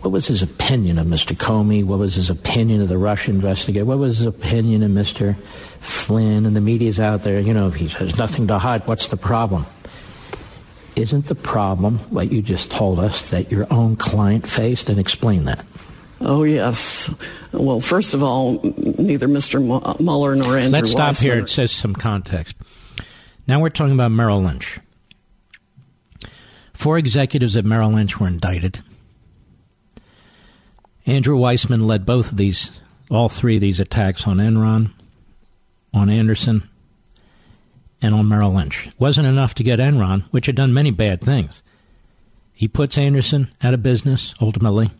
What 0.00 0.10
was 0.10 0.26
his 0.26 0.42
opinion 0.42 0.98
of 0.98 1.06
Mr. 1.06 1.36
Comey? 1.36 1.84
What 1.84 2.00
was 2.00 2.16
his 2.16 2.28
opinion 2.28 2.80
of 2.80 2.88
the 2.88 2.98
Russian 2.98 3.36
investigator? 3.36 3.84
What 3.84 3.98
was 3.98 4.18
his 4.18 4.26
opinion 4.26 4.82
of 4.82 4.90
Mr. 4.90 5.36
Flynn? 5.80 6.44
And 6.44 6.56
the 6.56 6.60
media's 6.60 6.98
out 6.98 7.22
there, 7.22 7.38
you 7.38 7.54
know, 7.54 7.68
if 7.68 7.76
he 7.76 7.86
has 7.86 8.18
nothing 8.18 8.48
to 8.48 8.58
hide, 8.58 8.84
what's 8.88 9.06
the 9.06 9.16
problem? 9.16 9.64
Isn't 10.96 11.26
the 11.26 11.36
problem 11.36 11.98
what 12.10 12.32
you 12.32 12.42
just 12.42 12.70
told 12.72 12.98
us 12.98 13.30
that 13.30 13.52
your 13.52 13.68
own 13.70 13.94
client 13.94 14.48
faced? 14.48 14.88
And 14.88 14.98
explain 14.98 15.44
that. 15.44 15.64
Oh, 16.20 16.42
yes. 16.42 17.12
Well, 17.52 17.80
first 17.80 18.14
of 18.14 18.22
all, 18.24 18.60
neither 18.62 19.28
Mr. 19.28 19.64
Mu- 19.64 20.04
Mueller 20.04 20.34
nor 20.34 20.56
Andrew 20.58 20.72
Let's 20.72 20.90
stop 20.90 21.16
here. 21.16 21.38
It 21.38 21.48
says 21.48 21.70
some 21.70 21.94
context. 21.94 22.56
Now 23.46 23.60
we're 23.60 23.70
talking 23.70 23.94
about 23.94 24.12
Merrill 24.12 24.42
Lynch. 24.42 24.78
Four 26.72 26.98
executives 26.98 27.56
at 27.56 27.64
Merrill 27.64 27.90
Lynch 27.90 28.18
were 28.18 28.28
indicted. 28.28 28.82
Andrew 31.06 31.36
Weissmann 31.36 31.86
led 31.86 32.06
both 32.06 32.30
of 32.30 32.36
these, 32.36 32.70
all 33.10 33.28
three 33.28 33.56
of 33.56 33.60
these 33.60 33.80
attacks 33.80 34.26
on 34.26 34.38
Enron, 34.38 34.92
on 35.92 36.08
Andersen, 36.08 36.68
and 38.00 38.14
on 38.14 38.28
Merrill 38.28 38.52
Lynch. 38.52 38.88
Wasn't 38.98 39.26
enough 39.26 39.54
to 39.54 39.64
get 39.64 39.80
Enron, 39.80 40.22
which 40.30 40.46
had 40.46 40.56
done 40.56 40.72
many 40.72 40.90
bad 40.90 41.20
things. 41.20 41.62
He 42.52 42.68
puts 42.68 42.96
Andersen 42.96 43.48
out 43.62 43.74
of 43.74 43.82
business, 43.82 44.34
ultimately, 44.40 44.90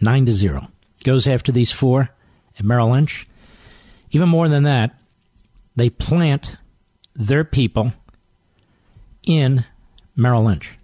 9 0.00 0.26
to 0.26 0.32
0. 0.32 0.68
Goes 1.04 1.26
after 1.26 1.50
these 1.50 1.72
four 1.72 2.10
at 2.58 2.64
Merrill 2.64 2.90
Lynch. 2.90 3.26
Even 4.10 4.28
more 4.28 4.48
than 4.48 4.64
that, 4.64 4.94
they 5.76 5.88
plant 5.88 6.56
their 7.20 7.44
people 7.44 7.92
in 9.26 9.64
Merrill 10.16 10.44
Lynch, 10.44 10.76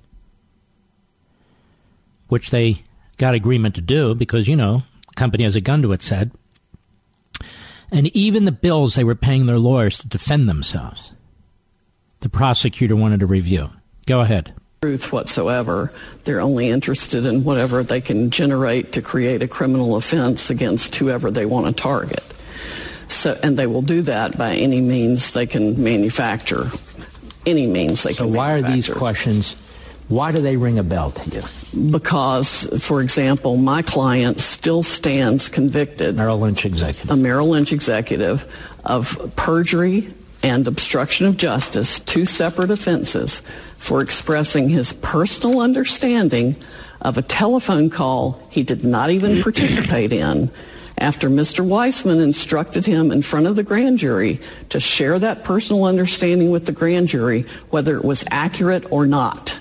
which 2.29 2.51
they 2.51 2.83
got 3.17 3.35
agreement 3.35 3.75
to 3.77 3.81
do 3.81 4.15
because, 4.15 4.47
you 4.47 4.55
know, 4.55 4.83
company 5.17 5.45
has 5.45 5.57
a 5.57 5.61
gun 5.61 5.81
to 5.83 5.93
its 5.93 6.11
head. 6.11 6.31
And 7.91 8.15
even 8.15 8.45
the 8.45 8.53
bills 8.53 8.95
they 8.95 9.05
were 9.05 9.15
paying 9.15 9.47
their 9.47 9.59
lawyers 9.59 9.97
to 9.99 10.09
defend 10.09 10.49
themselves, 10.49 11.13
the 12.21 12.29
prosecutor 12.29 12.97
wanted 12.97 13.21
to 13.21 13.27
review. 13.27 13.71
Go 14.05 14.21
ahead. 14.21 14.53
truth 14.83 15.13
whatsoever. 15.13 15.91
They're 16.25 16.41
only 16.41 16.69
interested 16.69 17.25
in 17.25 17.45
whatever 17.45 17.83
they 17.83 18.01
can 18.03 18.31
generate 18.31 18.93
to 18.93 19.03
create 19.03 19.43
a 19.43 19.49
criminal 19.49 19.97
offense 19.97 20.51
against 20.51 20.95
whoever 20.97 21.31
they 21.31 21.47
want 21.47 21.67
to 21.69 21.73
target. 21.73 22.23
So, 23.09 23.39
and 23.43 23.59
they 23.59 23.67
will 23.67 23.83
do 23.83 24.03
that 24.03 24.37
by 24.37 24.55
any 24.55 24.81
means 24.81 25.33
they 25.33 25.47
can 25.47 25.83
manufacture. 25.83 26.71
Any 27.45 27.67
means 27.67 28.03
they 28.03 28.13
So 28.13 28.25
can 28.25 28.33
So, 28.33 28.39
why 28.39 28.53
are 28.53 28.63
these 28.63 28.89
questions? 28.89 29.55
Why 30.09 30.31
do 30.31 30.41
they 30.41 30.57
ring 30.57 30.79
a 30.79 30.85
bell 30.85 31.11
to 31.11 31.31
you? 31.31 31.91
Because, 31.91 32.69
for 32.85 33.03
example, 33.03 33.57
my 33.57 33.83
client 33.83 34.39
still 34.39 34.83
stands 34.83 35.49
convicted. 35.49 36.17
Merrill 36.17 36.39
Lynch 36.39 36.65
executive. 36.65 37.11
A 37.11 37.17
Merrill 37.17 37.49
Lynch 37.49 37.73
executive 37.73 38.47
of 38.85 39.33
perjury 39.35 40.15
and 40.43 40.69
obstruction 40.69 41.27
of 41.27 41.37
justice, 41.37 41.99
two 41.99 42.25
separate 42.25 42.71
offenses, 42.71 43.43
for 43.79 44.01
expressing 44.01 44.69
his 44.69 44.93
personal 44.93 45.61
understanding 45.61 46.55
of 47.01 47.19
a 47.19 47.23
telephone 47.23 47.91
call 47.91 48.41
he 48.51 48.63
did 48.63 48.85
not 48.85 49.11
even 49.11 49.43
participate 49.43 50.13
in 50.13 50.51
after 50.99 51.29
Mr. 51.29 51.67
Weissmann 51.67 52.23
instructed 52.23 52.87
him 52.87 53.11
in 53.11 53.23
front 53.23 53.47
of 53.47 53.57
the 53.57 53.63
grand 53.63 53.99
jury 53.99 54.41
to 54.71 54.81
share 54.81 55.19
that 55.19 55.45
personal 55.45 55.85
understanding 55.85 56.51
with 56.51 56.67
the 56.67 56.73
grand 56.73 57.09
jury, 57.09 57.45
whether 57.71 57.97
it 57.97 58.05
was 58.05 58.25
accurate 58.31 58.91
or 58.91 59.07
not. 59.07 59.61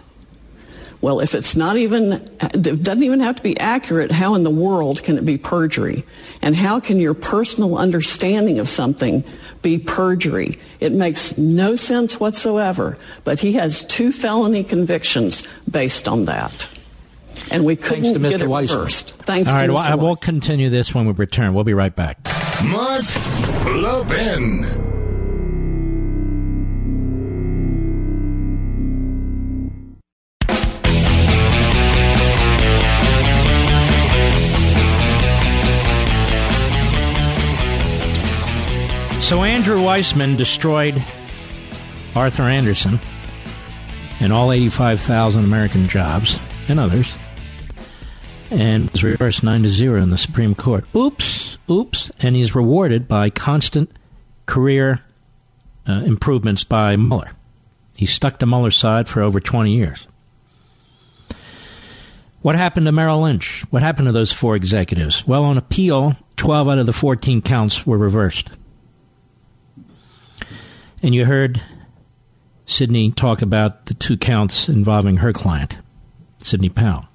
Well, 1.01 1.19
if 1.19 1.35
it's 1.35 1.55
not 1.55 1.77
even, 1.77 2.13
it 2.41 2.81
doesn't 2.81 3.03
even 3.03 3.19
have 3.19 3.35
to 3.35 3.43
be 3.43 3.59
accurate, 3.59 4.11
how 4.11 4.33
in 4.33 4.43
the 4.43 4.49
world 4.49 5.03
can 5.03 5.17
it 5.17 5.25
be 5.25 5.37
perjury? 5.37 6.03
And 6.41 6.55
how 6.55 6.79
can 6.79 6.99
your 6.99 7.13
personal 7.13 7.77
understanding 7.77 8.57
of 8.57 8.69
something 8.69 9.23
be 9.61 9.77
perjury? 9.77 10.57
It 10.79 10.93
makes 10.93 11.37
no 11.37 11.75
sense 11.75 12.19
whatsoever. 12.19 12.97
But 13.23 13.39
he 13.39 13.53
has 13.53 13.83
two 13.83 14.11
felony 14.11 14.63
convictions 14.63 15.47
based 15.69 16.07
on 16.07 16.25
that. 16.25 16.67
And 17.51 17.63
we 17.65 17.75
couldn't 17.75 18.03
Thanks 18.03 18.17
to 18.19 18.29
get 18.29 18.39
Mr. 18.41 18.43
it 18.43 18.49
Weissmann. 18.49 18.61
reversed. 18.77 19.09
Thanks 19.23 19.49
All 19.49 19.55
right, 19.55 19.67
to 19.67 19.73
well, 19.73 19.83
Mr. 19.83 19.89
I 19.91 19.95
will 19.95 20.15
continue 20.15 20.69
this 20.69 20.93
when 20.93 21.05
we 21.05 21.13
return. 21.13 21.53
We'll 21.53 21.63
be 21.63 21.73
right 21.73 21.95
back. 21.95 22.17
Mark 22.65 23.03
Levin. 23.67 24.83
So 39.21 39.41
Andrew 39.43 39.79
Weissmann 39.79 40.37
destroyed 40.37 41.03
Arthur 42.15 42.43
Andersen 42.43 42.99
and 44.19 44.31
all 44.31 44.51
85,000 44.51 45.43
American 45.43 45.89
jobs 45.89 46.39
and 46.67 46.79
others 46.79 47.15
and 48.51 48.89
was 48.91 49.03
reversed 49.03 49.43
9 49.43 49.63
to 49.63 49.69
0 49.69 50.01
in 50.01 50.09
the 50.09 50.17
Supreme 50.17 50.55
Court. 50.55 50.85
Oops, 50.95 51.57
oops. 51.69 52.11
And 52.19 52.35
he's 52.35 52.55
rewarded 52.55 53.07
by 53.07 53.29
constant 53.29 53.91
career 54.45 55.01
uh, 55.87 56.03
improvements 56.05 56.63
by 56.63 56.95
Mueller. 56.95 57.31
He 57.95 58.05
stuck 58.05 58.39
to 58.39 58.45
Mueller's 58.45 58.77
side 58.77 59.07
for 59.07 59.21
over 59.21 59.39
20 59.39 59.71
years. 59.71 60.07
What 62.41 62.55
happened 62.55 62.85
to 62.85 62.91
Merrill 62.91 63.21
Lynch? 63.21 63.65
What 63.71 63.81
happened 63.81 64.07
to 64.07 64.11
those 64.11 64.31
four 64.31 64.55
executives? 64.55 65.25
Well, 65.25 65.43
on 65.45 65.57
appeal, 65.57 66.15
12 66.37 66.69
out 66.69 66.77
of 66.77 66.85
the 66.85 66.93
14 66.93 67.41
counts 67.41 67.87
were 67.87 67.97
reversed. 67.97 68.51
And 71.01 71.15
you 71.15 71.25
heard 71.25 71.61
Sidney 72.65 73.11
talk 73.11 73.41
about 73.41 73.87
the 73.87 73.93
two 73.93 74.17
counts 74.17 74.69
involving 74.69 75.17
her 75.17 75.33
client, 75.33 75.79
Sidney 76.39 76.69
Powell. 76.69 77.07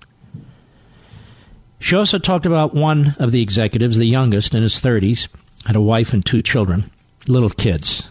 She 1.80 1.96
also 1.96 2.18
talked 2.18 2.46
about 2.46 2.74
one 2.74 3.16
of 3.18 3.32
the 3.32 3.42
executives, 3.42 3.96
the 3.96 4.04
youngest 4.04 4.54
in 4.54 4.62
his 4.62 4.74
30s, 4.74 5.28
had 5.66 5.76
a 5.76 5.80
wife 5.80 6.12
and 6.12 6.24
two 6.24 6.42
children, 6.42 6.90
little 7.26 7.50
kids, 7.50 8.10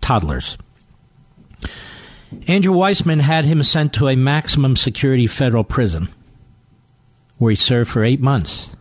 toddlers. 0.00 0.58
Andrew 2.48 2.74
Weissmann 2.74 3.20
had 3.20 3.44
him 3.44 3.62
sent 3.62 3.92
to 3.94 4.08
a 4.08 4.16
maximum 4.16 4.74
security 4.74 5.26
federal 5.26 5.64
prison 5.64 6.08
where 7.38 7.50
he 7.50 7.56
served 7.56 7.90
for 7.90 8.02
eight 8.02 8.20
months 8.20 8.74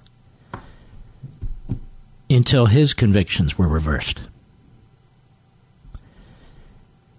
until 2.30 2.66
his 2.68 2.94
convictions 2.94 3.58
were 3.58 3.68
reversed. 3.68 4.22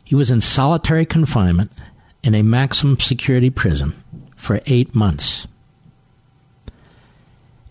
He 0.04 0.14
was 0.14 0.30
in 0.30 0.40
solitary 0.40 1.06
confinement 1.06 1.72
in 2.22 2.34
a 2.34 2.42
maximum 2.42 2.98
security 2.98 3.50
prison 3.50 3.94
for 4.36 4.60
eight 4.66 4.94
months, 4.94 5.46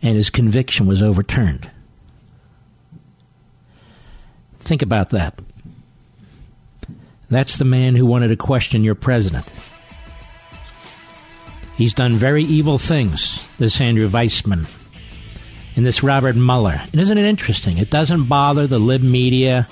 and 0.04 0.16
his 0.16 0.30
conviction 0.30 0.86
was 0.86 1.02
overturned. 1.02 1.70
Think 4.60 4.82
about 4.82 5.10
that. 5.10 5.40
That's 7.30 7.58
the 7.58 7.66
man 7.66 7.96
who 7.96 8.06
wanted 8.06 8.28
to 8.28 8.36
question 8.36 8.84
your 8.84 8.96
president. 8.96 9.52
He's 11.76 11.96
done 11.96 12.14
very 12.14 12.44
evil 12.44 12.78
things, 12.78 13.44
this 13.58 13.82
Andrew 13.82 14.08
Weissmann 14.08 14.68
and 15.76 15.86
this 15.86 16.04
Robert 16.04 16.36
Mueller. 16.36 16.82
And 16.92 17.02
isn't 17.02 17.18
it 17.18 17.26
interesting? 17.26 17.78
It 17.78 17.90
doesn't 17.90 18.26
bother 18.26 18.68
the 18.68 18.80
lib 18.80 19.02
media 19.02 19.68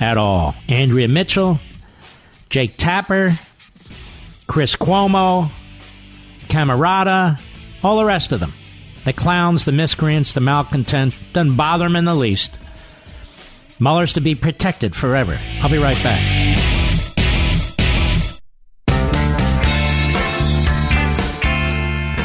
at 0.00 0.18
all. 0.18 0.56
Andrea 0.68 1.06
Mitchell, 1.06 1.60
Jake 2.50 2.76
Tapper, 2.76 3.38
Chris 4.46 4.74
Cuomo, 4.74 5.50
Camerota, 6.48 7.40
all 7.82 7.98
the 7.98 8.04
rest 8.04 8.32
of 8.32 8.40
them. 8.40 8.52
The 9.04 9.12
clowns, 9.12 9.64
the 9.64 9.72
miscreants, 9.72 10.32
the 10.32 10.40
malcontents, 10.40 11.16
doesn't 11.32 11.56
bother 11.56 11.84
them 11.84 11.96
in 11.96 12.04
the 12.06 12.14
least. 12.14 12.58
Mueller's 13.78 14.14
to 14.14 14.20
be 14.20 14.34
protected 14.34 14.94
forever. 14.94 15.38
I'll 15.60 15.70
be 15.70 15.78
right 15.78 16.00
back. 16.02 16.24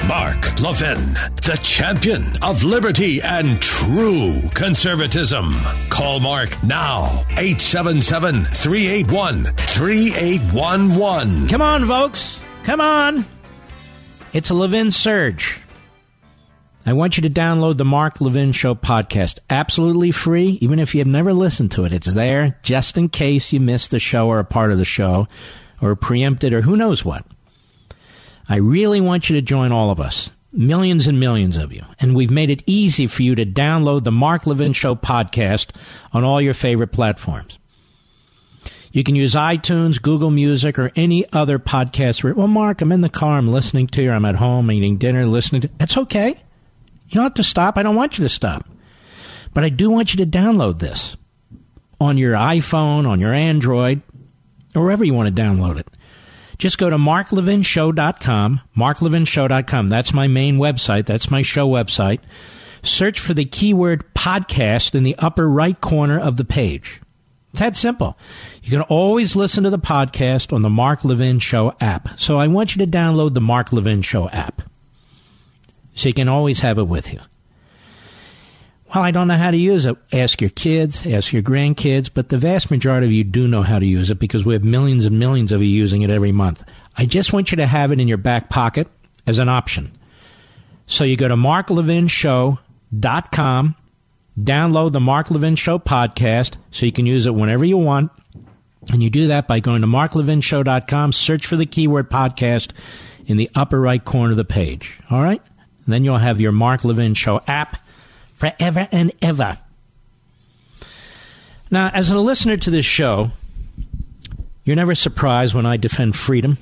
Mark 0.08 0.60
Levin, 0.60 1.14
the 1.44 1.60
champion 1.62 2.24
of 2.42 2.64
liberty 2.64 3.22
and 3.22 3.62
true 3.62 4.42
conservatism. 4.54 5.54
Call 5.90 6.20
Mark 6.20 6.64
now, 6.64 7.24
877 7.38 8.46
381 8.46 9.44
3811. 9.44 11.48
Come 11.48 11.62
on, 11.62 11.88
folks. 11.88 12.40
Come 12.64 12.82
on. 12.82 13.26
It's 14.34 14.50
a 14.50 14.54
Levin 14.54 14.92
Surge. 14.92 15.60
I 16.86 16.94
want 16.94 17.18
you 17.18 17.24
to 17.24 17.30
download 17.30 17.78
the 17.78 17.86
Mark 17.86 18.22
Levin 18.22 18.52
Show 18.52 18.74
podcast 18.74 19.40
absolutely 19.50 20.12
free, 20.12 20.58
even 20.62 20.80
if 20.80 20.96
you've 20.96 21.08
never 21.08 21.34
listened 21.34 21.72
to 21.74 21.84
it. 21.84 21.92
It's 21.92 22.14
there 22.14 22.58
just 22.64 22.98
in 22.98 23.10
case 23.10 23.52
you 23.52 23.60
missed 23.60 23.92
the 23.92 24.00
show 24.00 24.28
or 24.28 24.40
a 24.40 24.46
part 24.46 24.72
of 24.72 24.78
the 24.78 24.86
show 24.86 25.28
or 25.82 25.96
preempted 25.96 26.54
or 26.54 26.62
who 26.62 26.78
knows 26.78 27.04
what. 27.04 27.26
I 28.48 28.56
really 28.56 29.02
want 29.02 29.30
you 29.30 29.36
to 29.36 29.42
join 29.42 29.72
all 29.72 29.92
of 29.92 30.00
us, 30.00 30.34
millions 30.52 31.06
and 31.06 31.20
millions 31.20 31.58
of 31.58 31.72
you. 31.72 31.84
And 32.00 32.16
we've 32.16 32.32
made 32.32 32.50
it 32.50 32.64
easy 32.66 33.08
for 33.08 33.24
you 33.24 33.36
to 33.36 33.46
download 33.46 34.04
the 34.04 34.12
Mark 34.12 34.48
Levin 34.48 34.74
Show 34.74 34.96
podcast 34.96 35.76
on 36.14 36.24
all 36.24 36.42
your 36.42 36.56
favorite 36.56 36.92
platforms. 36.92 37.60
You 38.92 39.04
can 39.04 39.14
use 39.14 39.36
iTunes, 39.36 40.02
Google 40.02 40.32
Music, 40.32 40.80
or 40.80 40.92
any 40.96 41.32
other 41.32 41.60
podcast. 41.60 42.24
Well, 42.36 42.48
Mark, 42.48 42.82
I'm 42.82 42.92
in 42.92 43.02
the 43.02 43.10
car, 43.10 43.38
I'm 43.38 43.50
listening 43.50 43.86
to 43.88 44.02
you, 44.02 44.12
I'm 44.12 44.26
at 44.26 44.38
home 44.38 44.72
eating 44.72 44.98
dinner, 44.98 45.26
listening 45.26 45.62
to. 45.62 45.68
That's 45.78 45.98
okay. 45.98 46.42
You 47.10 47.16
don't 47.16 47.24
have 47.24 47.34
to 47.36 47.44
stop. 47.44 47.78
I 47.78 47.84
don't 47.84 47.96
want 47.96 48.18
you 48.18 48.24
to 48.24 48.30
stop. 48.30 48.70
But 49.54 49.64
I 49.64 49.70
do 49.70 49.90
want 49.90 50.14
you 50.14 50.24
to 50.24 50.30
download 50.30 50.80
this 50.80 51.18
on 52.00 52.18
your 52.18 52.34
iPhone, 52.34 53.08
on 53.08 53.20
your 53.20 53.34
Android, 53.34 54.02
or 54.76 54.84
wherever 54.84 55.04
you 55.04 55.14
want 55.14 55.36
to 55.36 55.42
download 55.42 55.80
it. 55.80 55.88
Just 56.60 56.78
go 56.78 56.90
to 56.90 56.98
marklevinshow.com, 56.98 58.62
marklevinshow.com. 58.78 59.88
That's 59.88 60.14
my 60.14 60.28
main 60.28 60.58
website. 60.58 61.06
That's 61.06 61.32
my 61.32 61.42
show 61.42 61.68
website. 61.68 62.20
Search 62.84 63.20
for 63.20 63.34
the 63.34 63.46
keyword 63.46 64.14
podcast 64.14 64.94
in 64.94 65.04
the 65.04 65.16
upper 65.18 65.50
right 65.50 65.80
corner 65.80 66.20
of 66.20 66.38
the 66.38 66.46
page. 66.46 67.02
It's 67.52 67.60
that 67.60 67.76
simple. 67.76 68.18
You 68.62 68.70
can 68.70 68.82
always 68.82 69.36
listen 69.36 69.64
to 69.64 69.70
the 69.70 69.80
podcast 69.80 70.54
on 70.54 70.62
the 70.62 70.70
Mark 70.70 71.04
Levin 71.04 71.40
Show 71.40 71.74
app. 71.82 72.20
So 72.20 72.38
I 72.38 72.48
want 72.48 72.76
you 72.76 72.86
to 72.86 72.92
download 72.92 73.34
the 73.34 73.42
Mark 73.42 73.74
Levin 73.74 74.02
Show 74.02 74.30
app 74.30 74.62
so 76.00 76.08
you 76.08 76.14
can 76.14 76.30
always 76.30 76.62
have 76.62 76.78
it 76.78 76.88
with 76.88 77.12
you. 77.12 77.20
Well, 78.94 79.04
I 79.04 79.12
don't 79.12 79.28
know 79.28 79.36
how 79.36 79.52
to 79.52 79.58
use 79.58 79.86
it. 79.86 79.98
Ask 80.14 80.40
your 80.42 80.50
kids, 80.50 81.06
ask 81.06 81.32
your 81.32 81.44
grandkids, 81.44 82.10
but 82.12 82.30
the 82.30 82.40
vast 82.40 82.72
majority 82.72 83.06
of 83.06 83.12
you 83.12 83.24
do 83.24 83.48
know 83.48 83.62
how 83.62 83.78
to 83.78 83.86
use 83.86 84.10
it 84.10 84.18
because 84.18 84.44
we 84.46 84.54
have 84.54 84.64
millions 84.64 85.06
and 85.06 85.20
millions 85.20 85.52
of 85.52 85.62
you 85.62 85.68
using 85.68 86.02
it 86.02 86.10
every 86.10 86.32
month. 86.32 86.64
I 86.98 87.06
just 87.06 87.32
want 87.34 87.52
you 87.52 87.58
to 87.58 87.68
have 87.68 87.92
it 87.92 88.00
in 88.00 88.08
your 88.08 88.18
back 88.18 88.50
pocket 88.50 88.88
as 89.28 89.38
an 89.38 89.50
option. 89.50 89.92
So 90.88 91.04
you 91.04 91.18
go 91.18 91.28
to 91.28 91.36
marklevinshow.com, 91.36 93.76
download 94.40 94.92
the 94.92 95.00
Mark 95.00 95.30
Levin 95.30 95.56
Show 95.56 95.78
podcast 95.78 96.56
so 96.72 96.88
you 96.88 96.92
can 96.92 97.06
use 97.06 97.28
it 97.28 97.36
whenever 97.36 97.66
you 97.66 97.78
want. 97.78 98.12
And 98.92 99.04
you 99.04 99.12
do 99.12 99.28
that 99.28 99.48
by 99.48 99.60
going 99.60 99.82
to 99.82 99.88
marklevinshow.com, 99.88 101.12
search 101.12 101.46
for 101.46 101.58
the 101.58 101.68
keyword 101.68 102.10
podcast 102.10 102.72
in 103.28 103.38
the 103.38 103.52
upper 103.54 103.80
right 103.80 104.04
corner 104.04 104.32
of 104.32 104.38
the 104.38 104.46
page. 104.46 105.00
All 105.12 105.22
right? 105.22 105.44
And 105.90 105.94
then 105.96 106.04
you'll 106.04 106.20
have 106.20 106.40
your 106.40 106.52
Mark 106.52 106.86
Levin 106.86 107.16
Show 107.16 107.42
app 107.48 107.82
forever 108.36 108.88
and 108.92 109.12
ever. 109.24 109.58
Now, 111.72 111.90
as 111.92 112.12
a 112.12 112.20
listener 112.20 112.58
to 112.58 112.70
this 112.70 112.86
show, 112.86 113.32
you're 114.64 114.76
never 114.76 114.94
surprised 114.94 115.56
when 115.56 115.66
I 115.66 115.78
defend 115.78 116.16
freedom 116.16 116.60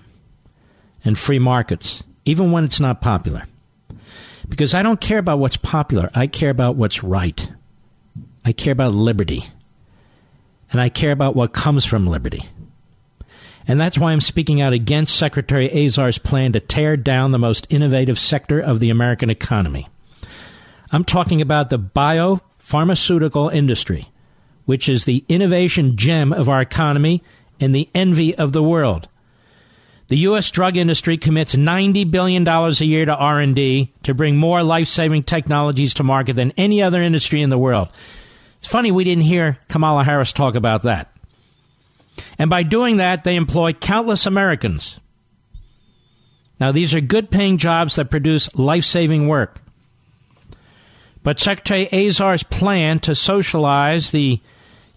and 1.04 1.20
free 1.20 1.40
markets, 1.40 2.04
even 2.24 2.54
when 2.54 2.64
it's 2.64 2.80
not 2.80 3.02
popular. 3.02 3.44
Because 4.48 4.74
I 4.74 4.82
don't 4.82 5.02
care 5.02 5.20
about 5.20 5.40
what's 5.40 5.58
popular, 5.58 6.10
I 6.16 6.28
care 6.28 6.49
about 6.49 6.78
what's 6.78 7.04
right. 7.04 7.52
I 8.45 8.54
care 8.54 8.72
about 8.72 8.94
liberty. 8.94 9.44
and 10.72 10.80
I 10.80 10.88
care 10.88 11.12
about 11.12 11.36
what 11.36 11.52
comes 11.52 11.84
from 11.84 12.08
liberty. 12.08 12.45
And 13.68 13.80
that's 13.80 13.98
why 13.98 14.14
I'm 14.14 14.22
speaking 14.22 14.61
out 14.61 14.72
against 14.72 15.15
Secretary 15.15 15.68
Azar's 15.85 16.18
plan 16.18 16.53
to 16.53 16.60
tear 16.61 16.95
down 16.95 17.31
the 17.31 17.38
most 17.38 17.68
innovative 17.69 18.18
sector 18.18 18.60
of 18.60 18.80
the 18.80 18.89
American 18.89 19.30
economy. 19.30 19.89
I'm 20.91 21.03
talking 21.03 21.41
about 21.41 21.69
the 21.69 21.77
biopharmaceutical 21.77 23.53
industry, 23.53 24.10
which 24.65 24.88
is 24.88 25.03
the 25.03 25.26
innovation 25.27 25.98
gem 25.98 26.31
of 26.31 26.48
our 26.48 26.61
economy 26.61 27.22
and 27.60 27.76
the 27.76 27.89
envy 27.94 28.34
of 28.35 28.53
the 28.53 28.64
world. 28.64 29.10
The 30.07 30.19
U.S. 30.19 30.49
drug 30.52 30.77
industry 30.77 31.18
commits 31.18 31.53
$90 31.53 32.10
billion 32.10 32.48
a 32.48 32.72
year 32.72 33.03
to 33.03 33.15
R&D 33.15 33.94
to 34.03 34.14
bring 34.14 34.38
more 34.38 34.64
life-saving 34.64 35.23
technologies 35.23 35.94
to 35.95 36.03
market 36.03 36.38
than 36.38 36.53
any 36.56 36.81
other 36.81 37.02
industry 37.02 37.41
in 37.41 37.49
the 37.49 37.57
world. 37.57 37.89
It's 38.60 38.68
funny 38.68 38.89
we 38.89 39.03
didn't 39.03 39.26
hear 39.26 39.60
Kamala 39.68 40.06
Harris 40.06 40.31
talk 40.31 40.56
about 40.56 40.84
that. 40.84 41.11
And 42.38 42.49
by 42.49 42.64
doing 42.64 42.98
that, 42.98 43.23
they 43.23 43.35
employ 43.35 43.73
countless 43.73 44.26
Americans. 44.26 44.99
Now, 46.60 46.72
these 46.72 46.94
are 46.94 47.02
good 47.02 47.30
paying 47.30 47.57
jobs 47.57 47.95
that 47.95 48.10
produce 48.10 48.53
life 48.56 48.84
saving 48.84 49.27
work. 49.27 49.61
But 51.23 51.39
Secretary 51.39 51.88
Azar's 51.91 52.44
plan 52.44 52.99
to 53.02 53.14
socialize 53.14 54.11
the 54.11 54.39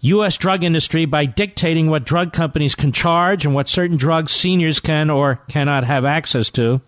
U.S. 0.01 0.37
drug 0.37 0.63
industry 0.63 1.05
by 1.05 1.25
dictating 1.25 1.89
what 1.89 2.05
drug 2.05 2.33
companies 2.33 2.73
can 2.73 2.91
charge 2.91 3.45
and 3.45 3.53
what 3.53 3.69
certain 3.69 3.97
drugs 3.97 4.31
seniors 4.31 4.79
can 4.79 5.11
or 5.11 5.35
cannot 5.47 5.83
have 5.83 6.05
access 6.05 6.49
to, 6.51 6.81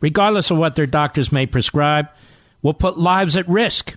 regardless 0.00 0.50
of 0.50 0.58
what 0.58 0.76
their 0.76 0.86
doctors 0.86 1.32
may 1.32 1.46
prescribe, 1.46 2.10
will 2.60 2.74
put 2.74 2.98
lives 2.98 3.36
at 3.36 3.48
risk. 3.48 3.96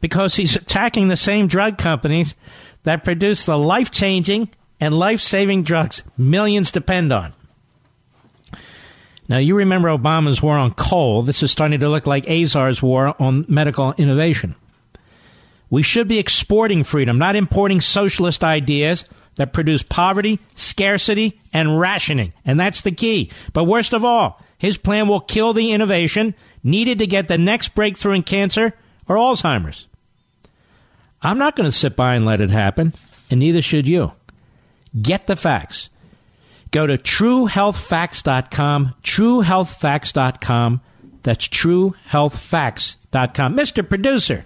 Because 0.00 0.36
he's 0.36 0.56
attacking 0.56 1.08
the 1.08 1.16
same 1.16 1.46
drug 1.46 1.78
companies 1.78 2.34
that 2.82 3.04
produce 3.04 3.44
the 3.44 3.56
life 3.56 3.90
changing 3.90 4.50
and 4.80 4.98
life 4.98 5.20
saving 5.20 5.62
drugs 5.62 6.02
millions 6.16 6.70
depend 6.70 7.12
on. 7.12 7.32
Now, 9.28 9.38
you 9.38 9.56
remember 9.56 9.88
Obama's 9.88 10.40
war 10.40 10.56
on 10.56 10.72
coal. 10.74 11.22
This 11.22 11.42
is 11.42 11.50
starting 11.50 11.80
to 11.80 11.88
look 11.88 12.06
like 12.06 12.28
Azar's 12.28 12.80
war 12.80 13.20
on 13.20 13.44
medical 13.48 13.92
innovation. 13.98 14.54
We 15.68 15.82
should 15.82 16.06
be 16.06 16.20
exporting 16.20 16.84
freedom, 16.84 17.18
not 17.18 17.34
importing 17.34 17.80
socialist 17.80 18.44
ideas 18.44 19.08
that 19.34 19.52
produce 19.52 19.82
poverty, 19.82 20.38
scarcity, 20.54 21.40
and 21.52 21.80
rationing. 21.80 22.32
And 22.44 22.58
that's 22.58 22.82
the 22.82 22.92
key. 22.92 23.30
But 23.52 23.64
worst 23.64 23.92
of 23.92 24.04
all, 24.04 24.40
his 24.58 24.78
plan 24.78 25.08
will 25.08 25.20
kill 25.20 25.52
the 25.52 25.72
innovation 25.72 26.34
needed 26.62 26.98
to 26.98 27.06
get 27.06 27.28
the 27.28 27.36
next 27.36 27.74
breakthrough 27.74 28.14
in 28.14 28.22
cancer 28.22 28.74
or 29.08 29.16
Alzheimer's. 29.16 29.88
I'm 31.20 31.38
not 31.38 31.56
going 31.56 31.68
to 31.68 31.76
sit 31.76 31.96
by 31.96 32.14
and 32.14 32.24
let 32.24 32.40
it 32.40 32.50
happen, 32.50 32.94
and 33.30 33.40
neither 33.40 33.60
should 33.60 33.88
you. 33.88 34.12
Get 35.00 35.26
the 35.26 35.36
facts. 35.36 35.90
Go 36.70 36.86
to 36.86 36.98
truehealthfacts.com, 36.98 38.94
truehealthfacts.com. 39.02 40.80
That's 41.22 41.48
truehealthfacts.com. 41.48 43.56
Mr. 43.56 43.88
Producer, 43.88 44.44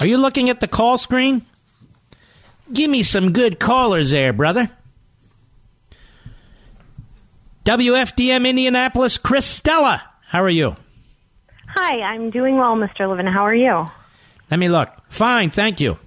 are 0.00 0.06
you 0.06 0.18
looking 0.18 0.50
at 0.50 0.60
the 0.60 0.68
call 0.68 0.98
screen? 0.98 1.44
Give 2.72 2.90
me 2.90 3.02
some 3.02 3.32
good 3.32 3.58
callers 3.58 4.10
there, 4.10 4.32
brother. 4.32 4.70
WFDM 7.64 8.48
Indianapolis, 8.48 9.18
Christella. 9.18 10.02
How 10.26 10.42
are 10.42 10.50
you? 10.50 10.76
Hi, 11.68 12.00
I'm 12.00 12.30
doing 12.30 12.56
well, 12.56 12.76
Mr. 12.76 13.08
Levin. 13.08 13.26
How 13.26 13.46
are 13.46 13.54
you? 13.54 13.86
Let 14.50 14.58
me 14.58 14.68
look. 14.68 14.90
Fine, 15.08 15.50
thank 15.50 15.80
you. 15.80 15.98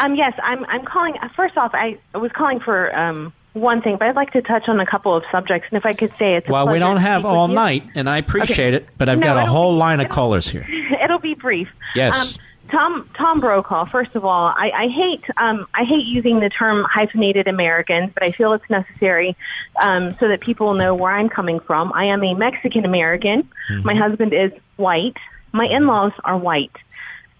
Um, 0.00 0.14
yes, 0.16 0.32
I'm. 0.42 0.64
I'm 0.66 0.84
calling. 0.84 1.14
First 1.36 1.56
off, 1.56 1.72
I 1.74 1.98
was 2.14 2.30
calling 2.32 2.60
for 2.60 2.96
um, 2.98 3.32
one 3.52 3.82
thing, 3.82 3.96
but 3.98 4.08
I'd 4.08 4.16
like 4.16 4.32
to 4.32 4.42
touch 4.42 4.68
on 4.68 4.80
a 4.80 4.86
couple 4.86 5.14
of 5.16 5.24
subjects. 5.30 5.68
And 5.70 5.78
if 5.78 5.84
I 5.86 5.92
could 5.92 6.10
say, 6.18 6.36
it's 6.36 6.48
a 6.48 6.52
Well, 6.52 6.68
we 6.68 6.78
don't 6.78 6.96
have 6.98 7.24
all 7.24 7.48
night, 7.48 7.84
and 7.94 8.08
I 8.08 8.18
appreciate 8.18 8.74
Okay. 8.74 8.84
it, 8.84 8.88
but 8.98 9.08
I've 9.08 9.18
No, 9.18 9.26
got 9.26 9.36
a 9.36 9.46
whole 9.46 9.74
line 9.74 10.00
of 10.00 10.08
callers 10.08 10.48
here. 10.48 10.66
It'll 11.04 11.18
be 11.18 11.34
brief. 11.34 11.68
Yes. 11.94 12.14
Um, 12.14 12.34
Tom 12.70 13.10
Tom 13.16 13.40
Brokaw. 13.40 13.86
First 13.86 14.14
of 14.14 14.24
all, 14.24 14.54
I, 14.56 14.70
I 14.84 14.88
hate 14.88 15.24
um, 15.36 15.66
I 15.74 15.82
hate 15.84 16.06
using 16.06 16.38
the 16.40 16.48
term 16.48 16.86
hyphenated 16.88 17.48
Americans, 17.48 18.12
but 18.14 18.22
I 18.22 18.30
feel 18.30 18.52
it's 18.52 18.68
necessary 18.70 19.36
um, 19.82 20.16
so 20.20 20.28
that 20.28 20.40
people 20.40 20.74
know 20.74 20.94
where 20.94 21.10
I'm 21.12 21.28
coming 21.28 21.58
from. 21.60 21.92
I 21.92 22.04
am 22.06 22.22
a 22.22 22.34
Mexican 22.34 22.84
American. 22.84 23.48
Mm-hmm. 23.70 23.86
My 23.86 23.94
husband 23.96 24.32
is 24.32 24.52
white. 24.76 25.16
My 25.52 25.66
in-laws 25.66 26.12
are 26.22 26.38
white, 26.38 26.70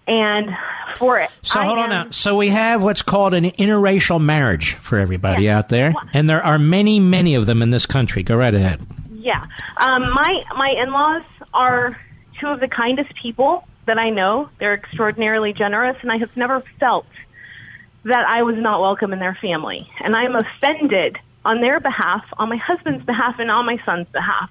and 0.07 0.49
for 0.97 1.19
it. 1.19 1.29
So 1.41 1.59
I 1.59 1.65
hold 1.65 1.79
on 1.79 1.89
now. 1.89 2.11
So 2.11 2.35
we 2.35 2.47
have 2.47 2.81
what's 2.81 3.01
called 3.01 3.33
an 3.33 3.45
interracial 3.45 4.21
marriage 4.21 4.73
for 4.73 4.99
everybody 4.99 5.49
out 5.49 5.69
there, 5.69 5.93
and 6.13 6.29
there 6.29 6.43
are 6.43 6.59
many, 6.59 6.99
many 6.99 7.35
of 7.35 7.45
them 7.45 7.61
in 7.61 7.69
this 7.69 7.85
country. 7.85 8.23
Go 8.23 8.35
right 8.35 8.53
ahead. 8.53 8.81
Yeah. 9.13 9.45
Um, 9.77 10.01
my 10.13 10.43
my 10.55 10.73
in-laws 10.83 11.23
are 11.53 11.97
two 12.39 12.47
of 12.47 12.59
the 12.59 12.67
kindest 12.67 13.13
people 13.21 13.67
that 13.85 13.97
I 13.97 14.09
know. 14.09 14.49
They're 14.59 14.73
extraordinarily 14.73 15.53
generous, 15.53 15.97
and 16.01 16.11
I 16.11 16.17
have 16.17 16.35
never 16.35 16.63
felt 16.79 17.05
that 18.03 18.23
I 18.27 18.43
was 18.43 18.55
not 18.57 18.81
welcome 18.81 19.13
in 19.13 19.19
their 19.19 19.37
family. 19.39 19.89
And 19.99 20.15
I 20.15 20.23
am 20.23 20.35
offended 20.35 21.17
on 21.45 21.61
their 21.61 21.79
behalf, 21.79 22.23
on 22.37 22.49
my 22.49 22.57
husband's 22.57 23.05
behalf, 23.05 23.35
and 23.39 23.51
on 23.51 23.65
my 23.65 23.77
son's 23.85 24.07
behalf 24.09 24.49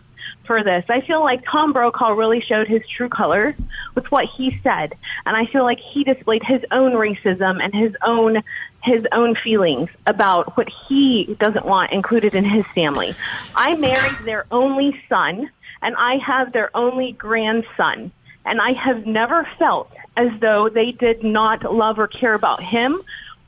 for 0.50 0.64
this. 0.64 0.84
I 0.88 1.00
feel 1.00 1.20
like 1.20 1.44
Tom 1.44 1.72
Brokaw 1.72 2.10
really 2.10 2.40
showed 2.40 2.66
his 2.66 2.82
true 2.88 3.08
colors 3.08 3.54
with 3.94 4.10
what 4.10 4.24
he 4.36 4.58
said, 4.64 4.94
and 5.24 5.36
I 5.36 5.46
feel 5.46 5.62
like 5.62 5.78
he 5.78 6.02
displayed 6.02 6.42
his 6.42 6.64
own 6.72 6.94
racism 6.94 7.62
and 7.62 7.72
his 7.72 7.94
own 8.02 8.42
his 8.82 9.06
own 9.12 9.36
feelings 9.36 9.90
about 10.08 10.56
what 10.56 10.68
he 10.88 11.36
doesn't 11.38 11.64
want 11.64 11.92
included 11.92 12.34
in 12.34 12.44
his 12.44 12.66
family. 12.74 13.14
I 13.54 13.76
married 13.76 14.18
their 14.24 14.44
only 14.50 15.00
son, 15.08 15.48
and 15.82 15.94
I 15.96 16.16
have 16.16 16.52
their 16.52 16.76
only 16.76 17.12
grandson, 17.12 18.10
and 18.44 18.60
I 18.60 18.72
have 18.72 19.06
never 19.06 19.48
felt 19.56 19.92
as 20.16 20.32
though 20.40 20.68
they 20.68 20.90
did 20.90 21.22
not 21.22 21.62
love 21.62 22.00
or 22.00 22.08
care 22.08 22.34
about 22.34 22.60
him 22.60 23.00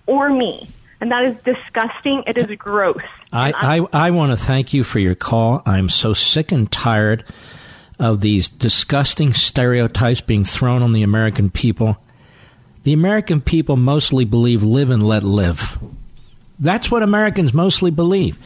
or 0.06 0.30
me. 0.30 0.68
And 1.02 1.10
that 1.10 1.24
is 1.24 1.34
disgusting. 1.42 2.22
It 2.28 2.38
is 2.38 2.56
gross. 2.56 3.02
I, 3.32 3.52
I, 3.92 4.06
I 4.06 4.10
want 4.12 4.38
to 4.38 4.44
thank 4.44 4.72
you 4.72 4.84
for 4.84 5.00
your 5.00 5.16
call. 5.16 5.60
I'm 5.66 5.88
so 5.88 6.12
sick 6.12 6.52
and 6.52 6.70
tired 6.70 7.24
of 7.98 8.20
these 8.20 8.48
disgusting 8.48 9.32
stereotypes 9.32 10.20
being 10.20 10.44
thrown 10.44 10.80
on 10.80 10.92
the 10.92 11.02
American 11.02 11.50
people. 11.50 11.96
The 12.84 12.92
American 12.92 13.40
people 13.40 13.76
mostly 13.76 14.24
believe 14.24 14.62
live 14.62 14.90
and 14.90 15.04
let 15.04 15.24
live. 15.24 15.76
That's 16.60 16.88
what 16.88 17.02
Americans 17.02 17.52
mostly 17.52 17.90
believe. 17.90 18.38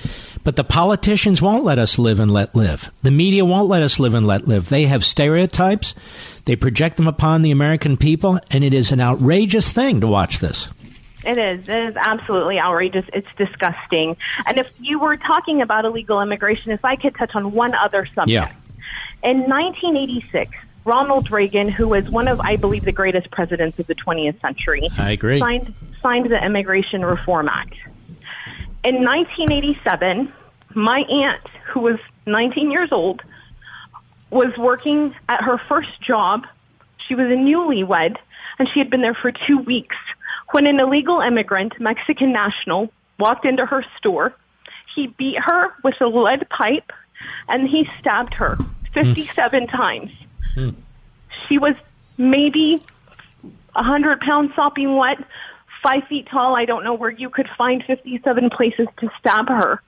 But 0.43 0.57
the 0.57 0.65
politicians 0.65 1.43
won't 1.43 1.65
let 1.65 1.79
us 1.79 1.99
live 1.99 2.21
and 2.21 2.31
let 2.31 2.57
live. 2.57 2.91
The 3.03 3.11
media 3.11 3.45
won't 3.45 3.69
let 3.69 3.83
us 3.83 3.99
live 3.99 4.15
and 4.15 4.27
let 4.27 4.49
live. 4.49 4.71
They 4.71 4.85
have 4.85 5.05
stereotypes, 5.05 5.95
they 6.47 6.57
project 6.57 6.97
them 6.97 7.07
upon 7.07 7.43
the 7.43 7.51
American 7.51 7.99
people, 7.99 8.41
and 8.51 8.65
it 8.65 8.73
is 8.73 8.93
an 8.93 9.01
outrageous 9.01 9.71
thing 9.71 10.01
to 10.01 10.07
watch 10.07 10.39
this. 10.39 10.71
It 11.27 11.39
is. 11.39 11.69
It 11.69 11.89
is 11.89 11.97
absolutely 11.97 12.59
outrageous. 12.59 13.05
It's 13.13 13.29
disgusting. 13.37 14.17
And 14.47 14.59
if 14.59 14.69
you 14.79 15.01
were 15.01 15.17
talking 15.17 15.61
about 15.61 15.85
illegal 15.85 16.21
immigration, 16.21 16.71
if 16.71 16.85
I 16.85 16.97
could 16.97 17.15
touch 17.17 17.35
on 17.35 17.53
one 17.53 17.75
other 17.75 18.07
subject. 18.07 18.29
Yeah. 18.29 18.53
In 19.23 19.41
1986, 19.41 20.53
Ronald 20.85 21.33
Reagan, 21.33 21.69
who 21.69 21.89
was 21.89 22.09
one 22.09 22.29
of, 22.29 22.39
I 22.41 22.55
believe, 22.55 22.85
the 22.85 22.93
greatest 22.93 23.31
presidents 23.33 23.77
of 23.81 23.89
the 23.89 23.97
20th 23.97 24.41
century, 24.41 24.89
I 24.97 25.11
agree. 25.11 25.41
signed 25.41 25.75
signed 26.01 26.31
the 26.31 26.43
Immigration 26.43 27.05
Reform 27.05 27.49
Act. 27.49 27.75
In 28.85 29.03
1987, 29.03 30.33
my 30.75 31.01
aunt, 31.01 31.49
who 31.73 31.81
was 31.81 31.99
19 32.27 32.71
years 32.71 32.93
old, 32.93 33.23
was 34.31 34.57
working 34.57 35.15
at 35.29 35.43
her 35.43 35.59
first 35.69 36.01
job. 36.01 36.47
She 36.99 37.17
was 37.17 37.27
a 37.27 37.37
newlywed, 37.37 38.17
and 38.61 38.69
she 38.73 38.79
had 38.79 38.91
been 38.91 39.01
there 39.01 39.15
for 39.15 39.33
two 39.33 39.59
weeks 39.59 39.97
when 40.57 40.67
an 40.67 40.81
illegal 40.81 41.21
immigrant, 41.21 41.79
Mexican 41.79 42.33
national, 42.33 42.89
walked 43.19 43.45
into 43.45 43.67
her 43.67 43.85
store. 43.99 44.35
He 44.95 45.09
beat 45.09 45.37
her 45.39 45.75
with 45.85 46.01
a 46.01 46.07
lead 46.07 46.49
pipe, 46.49 46.93
and 47.47 47.69
he 47.69 47.87
stabbed 48.01 48.33
her 48.33 48.57
57 48.95 49.61
hmm. 49.61 49.67
times. 49.69 50.11
Hmm. 50.55 50.71
She 51.47 51.59
was 51.59 51.75
maybe 52.17 52.83
a 53.75 53.83
hundred 53.83 54.21
pounds 54.21 54.53
sopping 54.57 54.97
wet, 54.97 55.19
five 55.83 56.05
feet 56.09 56.27
tall. 56.31 56.57
I 56.57 56.65
don't 56.65 56.85
know 56.85 56.95
where 56.95 57.11
you 57.11 57.29
could 57.29 57.51
find 57.59 57.85
57 57.87 58.49
places 58.49 58.89
to 59.01 59.11
stab 59.21 59.49
her. 59.49 59.83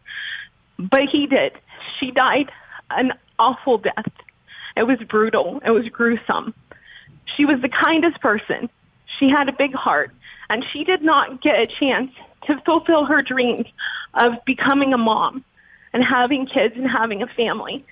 But 0.79 1.05
he 1.11 1.27
did. 1.27 1.53
She 1.99 2.11
died 2.11 2.53
an 2.91 3.15
awful 3.39 3.79
death. 3.79 4.13
It 4.77 4.83
was 4.83 4.99
brutal. 5.09 5.63
It 5.65 5.71
was 5.71 5.89
gruesome. 5.89 6.53
She 7.39 7.47
was 7.47 7.59
the 7.63 7.71
kindest 7.71 8.21
person. 8.21 8.69
She 9.19 9.31
had 9.31 9.49
a 9.49 9.53
big 9.53 9.73
heart. 9.73 10.13
And 10.51 10.65
she 10.73 10.85
did 10.85 11.03
not 11.03 11.43
get 11.43 11.57
a 11.59 11.67
chance 11.67 12.11
to 12.47 12.61
fulfill 12.65 13.05
her 13.05 13.23
dreams 13.23 13.67
of 14.15 14.33
becoming 14.47 14.93
a 14.93 14.99
mom 14.99 15.45
and 15.93 16.03
having 16.03 16.47
kids 16.47 16.75
and 16.77 16.89
having 16.89 17.23
a 17.23 17.27
family. 17.27 17.85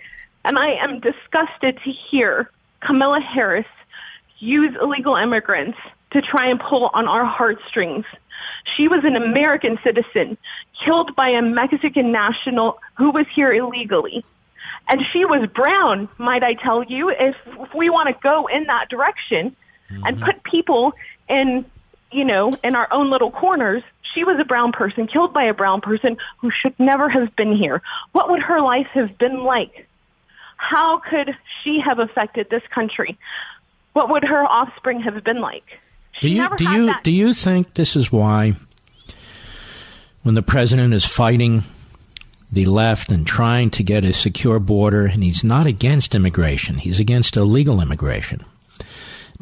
And 0.44 0.58
I 0.58 0.74
am 0.82 1.00
disgusted 1.00 1.78
to 1.84 1.92
hear 2.10 2.50
Kamala 2.80 3.20
Harris 3.20 3.66
use 4.38 4.76
illegal 4.80 5.16
immigrants 5.16 5.78
to 6.12 6.22
try 6.22 6.48
and 6.48 6.60
pull 6.60 6.90
on 6.94 7.08
our 7.08 7.24
heartstrings 7.24 8.04
She 8.76 8.88
was 8.88 9.04
an 9.04 9.16
American 9.16 9.78
citizen 9.82 10.36
killed 10.84 11.14
by 11.16 11.28
a 11.28 11.42
Mexican 11.42 12.12
national 12.12 12.78
who 12.94 13.10
was 13.10 13.26
here 13.34 13.52
illegally. 13.52 14.24
And 14.88 15.00
she 15.12 15.24
was 15.24 15.48
brown, 15.50 16.08
might 16.18 16.42
I 16.42 16.54
tell 16.54 16.84
you, 16.84 17.10
if, 17.10 17.36
if 17.46 17.74
we 17.74 17.90
want 17.90 18.08
to 18.08 18.14
go 18.22 18.46
in 18.46 18.64
that 18.64 18.88
direction 18.88 19.56
and 19.88 20.16
mm-hmm. 20.16 20.24
put 20.24 20.42
people 20.44 20.92
in, 21.28 21.64
you 22.12 22.24
know, 22.24 22.52
in 22.64 22.74
our 22.74 22.88
own 22.92 23.10
little 23.10 23.30
corners. 23.30 23.82
She 24.14 24.24
was 24.24 24.38
a 24.40 24.44
brown 24.44 24.72
person 24.72 25.06
killed 25.06 25.34
by 25.34 25.44
a 25.44 25.52
brown 25.52 25.82
person 25.82 26.16
who 26.38 26.50
should 26.50 26.78
never 26.78 27.08
have 27.10 27.36
been 27.36 27.54
here. 27.54 27.82
What 28.12 28.30
would 28.30 28.42
her 28.42 28.62
life 28.62 28.86
have 28.94 29.18
been 29.18 29.44
like? 29.44 29.86
How 30.56 31.00
could 31.00 31.34
she 31.62 31.80
have 31.84 31.98
affected 31.98 32.48
this 32.48 32.62
country? 32.74 33.18
What 33.92 34.08
would 34.10 34.24
her 34.24 34.44
offspring 34.44 35.00
have 35.00 35.22
been 35.22 35.40
like? 35.40 35.64
Do 36.20 36.30
you 36.30 36.48
do 36.56 36.64
you 36.64 36.86
that- 36.86 37.04
do 37.04 37.10
you 37.10 37.34
think 37.34 37.74
this 37.74 37.94
is 37.94 38.10
why 38.10 38.54
when 40.22 40.34
the 40.34 40.42
president 40.42 40.94
is 40.94 41.04
fighting 41.04 41.64
the 42.50 42.64
left 42.66 43.10
and 43.10 43.26
trying 43.26 43.70
to 43.70 43.82
get 43.82 44.04
a 44.04 44.12
secure 44.12 44.58
border 44.58 45.04
and 45.06 45.22
he's 45.22 45.44
not 45.44 45.66
against 45.66 46.14
immigration, 46.14 46.76
he's 46.78 46.98
against 46.98 47.36
illegal 47.36 47.80
immigration. 47.80 48.44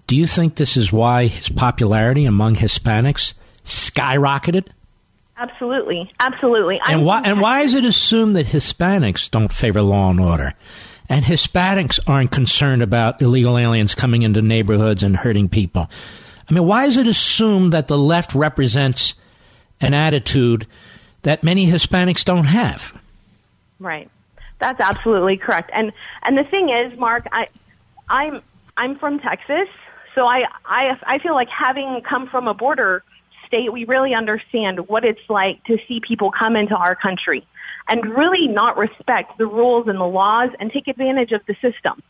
Do 0.06 0.16
you 0.16 0.26
think 0.26 0.56
this 0.56 0.76
is 0.76 0.92
why 0.92 1.26
his 1.26 1.48
popularity 1.48 2.24
among 2.24 2.56
Hispanics 2.56 3.34
skyrocketed? 3.64 4.68
Absolutely, 5.36 6.12
absolutely. 6.20 6.80
I'm 6.82 6.98
And 6.98 7.06
why 7.06 7.22
and 7.24 7.40
why 7.40 7.60
is 7.60 7.74
it 7.74 7.84
assumed 7.84 8.36
that 8.36 8.46
Hispanics 8.46 9.30
don't 9.30 9.52
favor 9.52 9.82
law 9.82 10.10
and 10.10 10.20
order? 10.20 10.54
And 11.08 11.24
Hispanics 11.24 11.98
aren't 12.06 12.30
concerned 12.30 12.82
about 12.82 13.20
illegal 13.20 13.58
aliens 13.58 13.94
coming 13.94 14.22
into 14.22 14.40
neighborhoods 14.40 15.02
and 15.02 15.16
hurting 15.16 15.48
people. 15.48 15.90
I 16.48 16.54
mean, 16.54 16.66
why 16.66 16.84
is 16.84 16.96
it 16.96 17.06
assumed 17.06 17.72
that 17.72 17.88
the 17.88 17.98
left 17.98 18.34
represents 18.34 19.14
an 19.80 19.92
attitude 19.92 20.66
that 21.22 21.42
many 21.42 21.66
Hispanics 21.66 22.24
don't 22.24 22.44
have? 22.44 22.98
Right. 23.78 24.10
That's 24.60 24.80
absolutely 24.80 25.36
correct. 25.36 25.70
And 25.74 25.92
and 26.22 26.36
the 26.36 26.44
thing 26.44 26.70
is, 26.70 26.96
Mark, 26.98 27.26
I 27.32 27.48
I'm 28.08 28.40
I'm 28.76 28.96
from 28.98 29.18
Texas, 29.18 29.68
so 30.14 30.26
I 30.26 30.44
I 30.64 30.98
I 31.06 31.18
feel 31.18 31.34
like 31.34 31.48
having 31.48 32.00
come 32.08 32.28
from 32.28 32.48
a 32.48 32.54
border 32.54 33.02
state, 33.46 33.72
we 33.72 33.84
really 33.84 34.14
understand 34.14 34.88
what 34.88 35.04
it's 35.04 35.28
like 35.28 35.62
to 35.64 35.78
see 35.86 36.00
people 36.00 36.30
come 36.30 36.56
into 36.56 36.74
our 36.74 36.94
country 36.94 37.46
and 37.88 38.04
really 38.16 38.48
not 38.48 38.76
respect 38.76 39.36
the 39.38 39.46
rules 39.46 39.88
and 39.88 39.98
the 39.98 40.06
laws 40.06 40.50
and 40.58 40.72
take 40.72 40.88
advantage 40.88 41.32
of 41.32 41.42
the 41.46 41.54
system. 41.54 42.02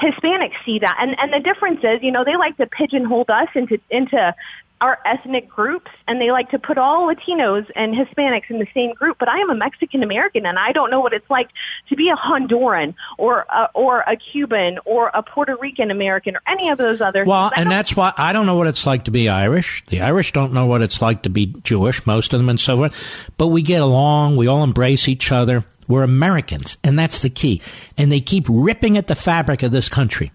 Hispanics 0.00 0.54
see 0.64 0.78
that, 0.78 0.96
and 1.00 1.16
and 1.18 1.32
the 1.32 1.40
difference 1.40 1.80
is, 1.82 2.02
you 2.02 2.12
know, 2.12 2.24
they 2.24 2.36
like 2.36 2.56
to 2.58 2.66
pigeonhole 2.66 3.24
us 3.28 3.48
into 3.54 3.80
into 3.90 4.34
our 4.80 4.98
ethnic 5.04 5.48
groups, 5.48 5.90
and 6.06 6.20
they 6.20 6.30
like 6.30 6.50
to 6.50 6.58
put 6.58 6.78
all 6.78 7.12
Latinos 7.12 7.66
and 7.74 7.94
Hispanics 7.94 8.50
in 8.50 8.58
the 8.58 8.66
same 8.74 8.92
group. 8.94 9.16
But 9.18 9.28
I 9.28 9.38
am 9.38 9.50
a 9.50 9.54
Mexican 9.54 10.02
American, 10.02 10.46
and 10.46 10.58
I 10.58 10.72
don't 10.72 10.90
know 10.90 11.00
what 11.00 11.12
it's 11.12 11.28
like 11.30 11.48
to 11.88 11.96
be 11.96 12.10
a 12.10 12.16
Honduran 12.16 12.94
or 13.18 13.46
a, 13.48 13.68
or 13.74 14.00
a 14.00 14.16
Cuban 14.16 14.78
or 14.84 15.10
a 15.14 15.22
Puerto 15.22 15.56
Rican 15.60 15.90
American 15.90 16.36
or 16.36 16.40
any 16.46 16.68
of 16.68 16.78
those 16.78 17.00
other. 17.00 17.24
Well, 17.24 17.50
and 17.56 17.70
that's 17.70 17.96
why 17.96 18.12
I 18.16 18.32
don't 18.32 18.46
know 18.46 18.56
what 18.56 18.66
it's 18.66 18.86
like 18.86 19.04
to 19.04 19.10
be 19.10 19.28
Irish. 19.28 19.84
The 19.86 20.02
Irish 20.02 20.32
don't 20.32 20.52
know 20.52 20.66
what 20.66 20.82
it's 20.82 21.02
like 21.02 21.22
to 21.22 21.30
be 21.30 21.46
Jewish, 21.62 22.06
most 22.06 22.32
of 22.32 22.40
them, 22.40 22.48
and 22.48 22.60
so 22.60 22.76
forth. 22.76 23.30
But 23.36 23.48
we 23.48 23.62
get 23.62 23.82
along. 23.82 24.36
We 24.36 24.46
all 24.46 24.62
embrace 24.62 25.08
each 25.08 25.32
other. 25.32 25.64
We're 25.88 26.02
Americans, 26.02 26.76
and 26.84 26.98
that's 26.98 27.22
the 27.22 27.30
key. 27.30 27.62
And 27.96 28.12
they 28.12 28.20
keep 28.20 28.44
ripping 28.48 28.98
at 28.98 29.06
the 29.06 29.14
fabric 29.14 29.62
of 29.62 29.72
this 29.72 29.88
country. 29.88 30.32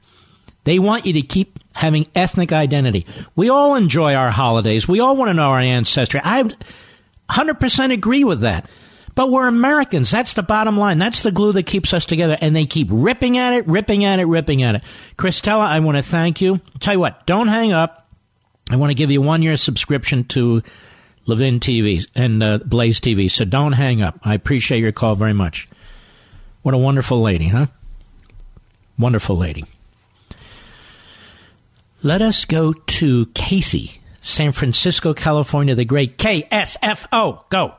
They 0.64 0.80
want 0.80 1.06
you 1.06 1.14
to 1.14 1.22
keep 1.22 1.60
having 1.76 2.08
ethnic 2.16 2.52
identity. 2.52 3.06
We 3.36 3.50
all 3.50 3.76
enjoy 3.76 4.14
our 4.14 4.32
holidays. 4.32 4.88
We 4.88 5.00
all 5.00 5.16
want 5.16 5.30
to 5.30 5.34
know 5.34 5.50
our 5.50 5.60
ancestry. 5.60 6.22
I 6.24 6.44
100% 7.30 7.94
agree 7.94 8.24
with 8.24 8.42
that. 8.42 8.70
But 9.16 9.30
we're 9.30 9.48
Americans. 9.48 10.10
That's 10.10 10.34
the 10.34 10.42
bottom 10.44 10.78
line. 10.78 10.98
That's 10.98 11.22
the 11.22 11.32
glue 11.32 11.54
that 11.54 11.64
keeps 11.64 11.94
us 11.94 12.06
together. 12.06 12.38
And 12.42 12.56
they 12.56 12.66
keep 12.66 12.88
ripping 12.90 13.38
at 13.38 13.54
it, 13.54 13.68
ripping 13.68 14.06
at 14.06 14.20
it, 14.20 14.26
ripping 14.26 14.64
at 14.64 14.76
it. 14.76 14.84
Christella, 15.18 15.68
I 15.68 15.80
want 15.82 15.98
to 15.98 16.04
thank 16.04 16.42
you. 16.42 16.62
tell 16.80 16.96
you 16.96 17.00
what, 17.00 17.26
don't 17.26 17.48
hang 17.48 17.72
up. 17.72 18.08
I 18.72 18.78
want 18.78 18.90
to 18.90 18.96
give 18.96 19.12
you 19.12 19.22
one 19.22 19.44
year 19.44 19.58
subscription 19.58 20.24
to 20.26 20.64
Levin 21.26 21.60
TV 21.60 22.08
and 22.16 22.42
uh, 22.42 22.58
Blaze 22.60 23.00
TV. 23.00 23.30
So 23.30 23.46
don't 23.46 23.74
hang 23.74 24.02
up. 24.02 24.20
I 24.24 24.34
appreciate 24.34 24.80
your 24.80 24.92
call 24.92 25.16
very 25.16 25.34
much. 25.34 25.68
What 26.64 26.74
a 26.74 26.78
wonderful 26.78 27.22
lady, 27.22 27.50
huh? 27.50 27.68
Wonderful 28.98 29.36
lady. 29.38 29.66
Let 32.06 32.22
us 32.22 32.44
go 32.44 32.74
to 32.74 33.28
Casey, 33.28 34.02
San 34.20 34.52
Francisco, 34.52 35.14
California, 35.14 35.74
the 35.74 35.86
great 35.86 36.18
KSFO. 36.18 37.48
Go. 37.48 37.76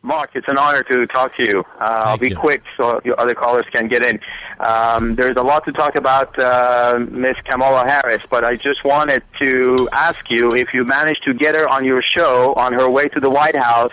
Mark, 0.00 0.30
it's 0.32 0.48
an 0.48 0.56
honor 0.56 0.82
to 0.84 1.06
talk 1.08 1.36
to 1.36 1.44
you. 1.44 1.64
Uh, 1.78 2.04
I'll 2.06 2.16
be 2.16 2.30
you. 2.30 2.36
quick 2.36 2.62
so 2.78 2.98
your 3.04 3.20
other 3.20 3.34
callers 3.34 3.66
can 3.74 3.88
get 3.88 4.06
in. 4.06 4.18
Um, 4.60 5.16
there's 5.16 5.36
a 5.36 5.42
lot 5.42 5.66
to 5.66 5.72
talk 5.72 5.96
about 5.96 6.36
uh, 6.38 6.98
Miss 7.10 7.36
Kamala 7.44 7.86
Harris, 7.86 8.22
but 8.30 8.42
I 8.42 8.56
just 8.56 8.82
wanted 8.86 9.22
to 9.42 9.86
ask 9.92 10.30
you 10.30 10.54
if 10.54 10.72
you 10.72 10.86
managed 10.86 11.24
to 11.24 11.34
get 11.34 11.54
her 11.54 11.68
on 11.68 11.84
your 11.84 12.00
show 12.00 12.54
on 12.54 12.72
her 12.72 12.88
way 12.88 13.06
to 13.08 13.20
the 13.20 13.28
White 13.28 13.54
House 13.54 13.92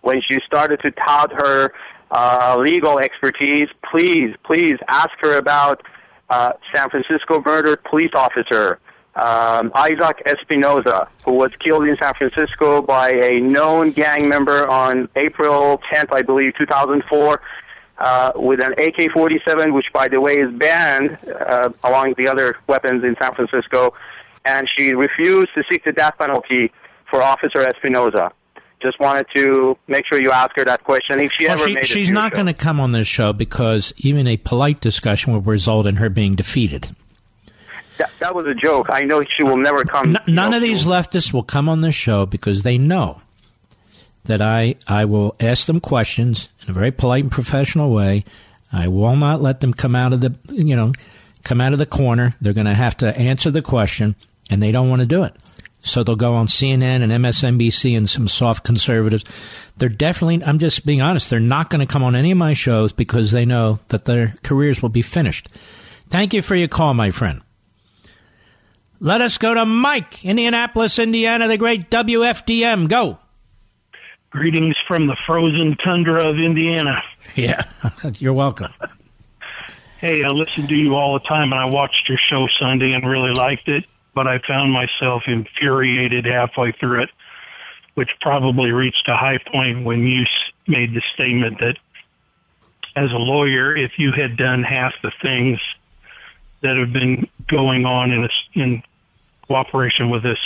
when 0.00 0.22
she 0.22 0.40
started 0.46 0.80
to 0.80 0.92
tout 0.92 1.30
her 1.30 1.74
uh, 2.10 2.56
legal 2.58 2.98
expertise. 2.98 3.68
Please, 3.90 4.34
please 4.44 4.78
ask 4.88 5.10
her 5.20 5.36
about 5.36 5.82
uh, 6.30 6.52
San 6.74 6.90
Francisco 6.90 7.42
murdered 7.44 7.82
police 7.84 8.12
officer 8.14 8.78
um, 9.16 9.70
Isaac 9.74 10.22
Espinoza, 10.26 11.06
who 11.24 11.34
was 11.34 11.50
killed 11.60 11.86
in 11.86 11.96
San 11.96 12.14
Francisco 12.14 12.82
by 12.82 13.10
a 13.10 13.40
known 13.40 13.92
gang 13.92 14.28
member 14.28 14.68
on 14.68 15.08
April 15.14 15.80
10th, 15.92 16.12
I 16.12 16.22
believe, 16.22 16.54
2004, 16.58 17.40
uh, 17.96 18.32
with 18.34 18.60
an 18.60 18.72
AK-47, 18.72 19.72
which, 19.72 19.86
by 19.92 20.08
the 20.08 20.20
way, 20.20 20.38
is 20.38 20.52
banned 20.54 21.16
uh, 21.28 21.70
along 21.84 22.08
with 22.08 22.18
the 22.18 22.26
other 22.26 22.56
weapons 22.66 23.04
in 23.04 23.14
San 23.20 23.34
Francisco. 23.34 23.94
And 24.44 24.68
she 24.76 24.94
refused 24.94 25.54
to 25.54 25.62
seek 25.70 25.84
the 25.84 25.92
death 25.92 26.18
penalty 26.18 26.72
for 27.08 27.22
Officer 27.22 27.64
Espinoza. 27.64 28.32
Just 28.84 29.00
wanted 29.00 29.26
to 29.34 29.76
make 29.88 30.04
sure 30.06 30.20
you 30.22 30.30
ask 30.30 30.50
her 30.56 30.64
that 30.66 30.84
question. 30.84 31.18
If 31.18 31.32
she 31.32 31.46
Well, 31.46 31.54
ever 31.58 31.68
she- 31.68 31.74
made 31.74 31.86
she's 31.86 32.10
not 32.10 32.32
going 32.32 32.46
to 32.46 32.52
come 32.54 32.78
on 32.78 32.92
this 32.92 33.06
show 33.08 33.32
because 33.32 33.92
even 33.96 34.26
a 34.28 34.36
polite 34.36 34.80
discussion 34.80 35.32
will 35.32 35.40
result 35.40 35.86
in 35.86 35.96
her 35.96 36.10
being 36.10 36.34
defeated. 36.34 36.94
That, 37.98 38.10
that 38.20 38.34
was 38.34 38.44
a 38.46 38.54
joke. 38.54 38.88
I 38.90 39.00
know 39.00 39.22
she 39.36 39.42
will 39.42 39.56
never 39.56 39.84
come. 39.84 40.16
N- 40.16 40.22
none 40.34 40.52
of 40.52 40.60
these 40.60 40.84
leftists 40.84 41.32
will 41.32 41.42
come 41.44 41.68
on 41.68 41.80
this 41.80 41.94
show 41.94 42.26
because 42.26 42.62
they 42.62 42.76
know 42.76 43.22
that 44.26 44.42
I 44.42 44.74
I 44.88 45.04
will 45.06 45.34
ask 45.40 45.66
them 45.66 45.80
questions 45.80 46.48
in 46.64 46.70
a 46.70 46.72
very 46.74 46.90
polite 46.90 47.22
and 47.24 47.32
professional 47.32 47.90
way. 47.90 48.24
I 48.72 48.88
will 48.88 49.16
not 49.16 49.40
let 49.40 49.60
them 49.60 49.72
come 49.72 49.94
out 49.96 50.12
of 50.12 50.20
the 50.20 50.34
you 50.52 50.74
know 50.76 50.92
come 51.44 51.60
out 51.60 51.72
of 51.72 51.78
the 51.78 51.86
corner. 51.86 52.34
They're 52.40 52.52
going 52.52 52.66
to 52.66 52.74
have 52.74 52.96
to 52.98 53.16
answer 53.16 53.50
the 53.50 53.62
question, 53.62 54.14
and 54.50 54.62
they 54.62 54.72
don't 54.72 54.90
want 54.90 55.00
to 55.00 55.06
do 55.06 55.22
it. 55.22 55.34
So 55.84 56.02
they'll 56.02 56.16
go 56.16 56.34
on 56.34 56.46
CNN 56.46 57.02
and 57.02 57.12
MSNBC 57.12 57.96
and 57.96 58.08
some 58.08 58.26
soft 58.26 58.64
conservatives. 58.64 59.24
They're 59.76 59.90
definitely. 59.90 60.42
I'm 60.42 60.58
just 60.58 60.86
being 60.86 61.02
honest. 61.02 61.28
They're 61.28 61.40
not 61.40 61.68
going 61.68 61.86
to 61.86 61.92
come 61.92 62.02
on 62.02 62.16
any 62.16 62.30
of 62.30 62.38
my 62.38 62.54
shows 62.54 62.92
because 62.92 63.30
they 63.30 63.44
know 63.44 63.80
that 63.88 64.06
their 64.06 64.34
careers 64.42 64.80
will 64.80 64.88
be 64.88 65.02
finished. 65.02 65.48
Thank 66.08 66.32
you 66.32 66.40
for 66.40 66.56
your 66.56 66.68
call, 66.68 66.94
my 66.94 67.10
friend. 67.10 67.42
Let 68.98 69.20
us 69.20 69.36
go 69.36 69.52
to 69.52 69.66
Mike, 69.66 70.24
Indianapolis, 70.24 70.98
Indiana, 70.98 71.48
the 71.48 71.58
great 71.58 71.90
WFDM. 71.90 72.88
Go. 72.88 73.18
Greetings 74.30 74.76
from 74.88 75.06
the 75.06 75.16
frozen 75.26 75.76
tundra 75.84 76.26
of 76.26 76.38
Indiana. 76.38 77.02
Yeah, 77.34 77.64
you're 78.18 78.32
welcome. 78.32 78.72
Hey, 79.98 80.24
I 80.24 80.28
listen 80.28 80.66
to 80.66 80.74
you 80.74 80.94
all 80.94 81.18
the 81.18 81.26
time, 81.26 81.52
and 81.52 81.60
I 81.60 81.66
watched 81.66 82.08
your 82.08 82.18
show 82.30 82.46
Sunday 82.58 82.92
and 82.92 83.06
really 83.06 83.32
liked 83.32 83.68
it, 83.68 83.84
but 84.14 84.26
I 84.26 84.38
found 84.46 84.72
myself 84.72 85.22
infuriated 85.26 86.24
halfway 86.24 86.72
through 86.72 87.02
it, 87.02 87.10
which 87.94 88.10
probably 88.20 88.70
reached 88.70 89.08
a 89.08 89.16
high 89.16 89.38
point 89.52 89.84
when 89.84 90.06
you 90.06 90.24
made 90.66 90.94
the 90.94 91.02
statement 91.14 91.58
that 91.60 91.76
as 92.96 93.10
a 93.10 93.16
lawyer, 93.16 93.76
if 93.76 93.92
you 93.98 94.12
had 94.12 94.36
done 94.36 94.62
half 94.62 94.92
the 95.02 95.12
things 95.20 95.58
that 96.62 96.76
have 96.76 96.92
been 96.92 97.28
going 97.48 97.84
on 97.84 98.10
in, 98.10 98.22
this, 98.22 98.32
in 98.54 98.82
cooperation 99.46 100.10
with 100.10 100.22
this 100.22 100.38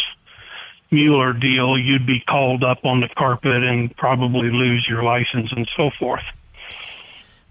Mueller 0.90 1.34
deal, 1.34 1.78
you'd 1.78 2.06
be 2.06 2.20
called 2.20 2.64
up 2.64 2.84
on 2.84 3.00
the 3.00 3.08
carpet 3.08 3.62
and 3.62 3.94
probably 3.96 4.50
lose 4.50 4.86
your 4.88 5.02
license 5.02 5.52
and 5.54 5.68
so 5.76 5.90
forth. 5.98 6.24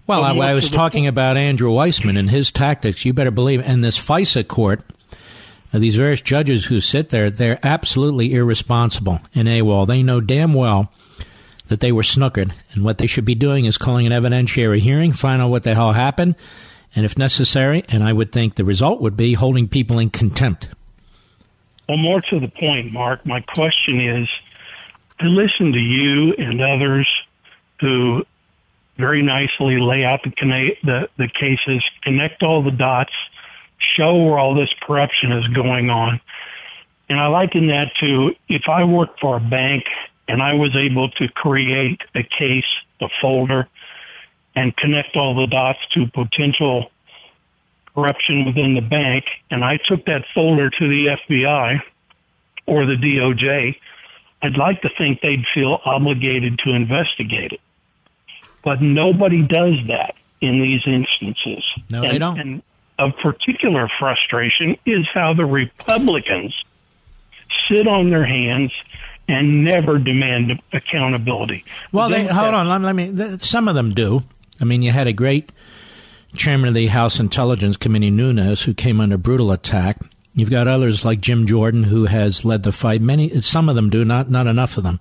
Well, 0.08 0.24
I, 0.24 0.32
I 0.32 0.54
was 0.54 0.70
talking 0.70 1.06
about 1.06 1.36
Andrew 1.36 1.70
Weissmann 1.70 2.18
and 2.18 2.30
his 2.30 2.50
tactics. 2.50 3.04
You 3.04 3.12
better 3.12 3.30
believe, 3.30 3.60
and 3.60 3.84
this 3.84 3.98
FISA 3.98 4.48
court, 4.48 4.82
these 5.72 5.96
various 5.96 6.22
judges 6.22 6.66
who 6.66 6.80
sit 6.80 7.10
there, 7.10 7.30
they're 7.30 7.58
absolutely 7.62 8.34
irresponsible 8.34 9.20
in 9.34 9.46
AWOL. 9.46 9.86
They 9.86 10.02
know 10.02 10.20
damn 10.20 10.54
well 10.54 10.90
that 11.68 11.80
they 11.80 11.92
were 11.92 12.02
snookered, 12.02 12.52
and 12.72 12.84
what 12.84 12.98
they 12.98 13.06
should 13.06 13.26
be 13.26 13.34
doing 13.34 13.66
is 13.66 13.76
calling 13.76 14.06
an 14.06 14.12
evidentiary 14.12 14.78
hearing, 14.78 15.12
find 15.12 15.42
out 15.42 15.50
what 15.50 15.64
the 15.64 15.74
hell 15.74 15.92
happened, 15.92 16.34
and 16.96 17.04
if 17.04 17.18
necessary, 17.18 17.84
and 17.88 18.02
I 18.02 18.12
would 18.12 18.32
think 18.32 18.54
the 18.54 18.64
result 18.64 19.02
would 19.02 19.16
be 19.16 19.34
holding 19.34 19.68
people 19.68 19.98
in 19.98 20.08
contempt. 20.08 20.68
Well, 21.88 21.98
more 21.98 22.20
to 22.30 22.40
the 22.40 22.48
point, 22.48 22.92
Mark, 22.92 23.24
my 23.26 23.40
question 23.40 24.00
is 24.00 24.28
I 25.20 25.24
listen 25.24 25.72
to 25.72 25.78
you 25.78 26.34
and 26.38 26.60
others 26.62 27.08
who 27.80 28.24
very 28.96 29.22
nicely 29.22 29.78
lay 29.78 30.04
out 30.04 30.20
the, 30.24 30.30
the, 30.82 31.08
the 31.16 31.28
cases, 31.28 31.84
connect 32.02 32.42
all 32.42 32.62
the 32.62 32.70
dots, 32.70 33.12
show 33.98 34.16
where 34.16 34.38
all 34.38 34.54
this 34.54 34.70
corruption 34.82 35.32
is 35.32 35.46
going 35.48 35.90
on. 35.90 36.20
And 37.08 37.18
I 37.18 37.26
liken 37.26 37.66
that 37.68 37.90
to 38.00 38.34
if 38.48 38.62
I 38.68 38.84
worked 38.84 39.20
for 39.20 39.36
a 39.36 39.40
bank 39.40 39.84
and 40.28 40.42
I 40.42 40.54
was 40.54 40.76
able 40.76 41.10
to 41.10 41.28
create 41.28 42.00
a 42.14 42.22
case, 42.22 42.64
a 43.00 43.08
folder, 43.20 43.66
and 44.54 44.76
connect 44.76 45.16
all 45.16 45.34
the 45.34 45.46
dots 45.46 45.78
to 45.94 46.06
potential 46.08 46.90
corruption 47.94 48.44
within 48.44 48.74
the 48.74 48.80
bank, 48.80 49.24
and 49.50 49.64
I 49.64 49.78
took 49.88 50.04
that 50.04 50.24
folder 50.34 50.70
to 50.70 50.88
the 50.88 51.16
FBI 51.28 51.80
or 52.66 52.86
the 52.86 52.94
DOJ, 52.94 53.76
I'd 54.42 54.56
like 54.56 54.82
to 54.82 54.90
think 54.96 55.20
they'd 55.20 55.44
feel 55.54 55.80
obligated 55.84 56.58
to 56.64 56.70
investigate 56.70 57.52
it. 57.52 57.60
But 58.62 58.82
nobody 58.82 59.42
does 59.42 59.74
that 59.88 60.14
in 60.40 60.60
these 60.60 60.86
instances. 60.86 61.64
No, 61.90 62.02
and, 62.02 62.12
they 62.12 62.18
don't. 62.18 62.38
And 62.38 62.62
of 62.98 63.12
particular 63.22 63.88
frustration 63.98 64.76
is 64.86 65.06
how 65.12 65.34
the 65.34 65.44
Republicans 65.46 66.54
sit 67.70 67.86
on 67.86 68.10
their 68.10 68.24
hands 68.26 68.72
and 69.28 69.64
never 69.64 69.98
demand 69.98 70.60
accountability. 70.72 71.64
Well, 71.92 72.08
they, 72.08 72.24
hold 72.24 72.54
on. 72.54 72.68
Let, 72.68 72.80
let 72.80 72.94
me. 72.94 73.12
th- 73.14 73.44
Some 73.44 73.68
of 73.68 73.74
them 73.74 73.94
do. 73.94 74.22
I 74.60 74.64
mean, 74.64 74.82
you 74.82 74.90
had 74.90 75.06
a 75.06 75.12
great 75.12 75.50
chairman 76.34 76.68
of 76.68 76.74
the 76.74 76.86
House 76.86 77.20
Intelligence 77.20 77.76
Committee, 77.76 78.10
Nunes, 78.10 78.62
who 78.62 78.74
came 78.74 79.00
under 79.00 79.18
brutal 79.18 79.52
attack. 79.52 79.98
You've 80.34 80.50
got 80.50 80.66
others 80.68 81.04
like 81.04 81.20
Jim 81.20 81.46
Jordan, 81.46 81.84
who 81.84 82.06
has 82.06 82.44
led 82.44 82.62
the 82.62 82.72
fight. 82.72 83.00
Many, 83.00 83.40
some 83.40 83.68
of 83.68 83.76
them 83.76 83.90
do, 83.90 84.04
not 84.04 84.30
not 84.30 84.46
enough 84.46 84.76
of 84.76 84.82
them. 84.84 84.98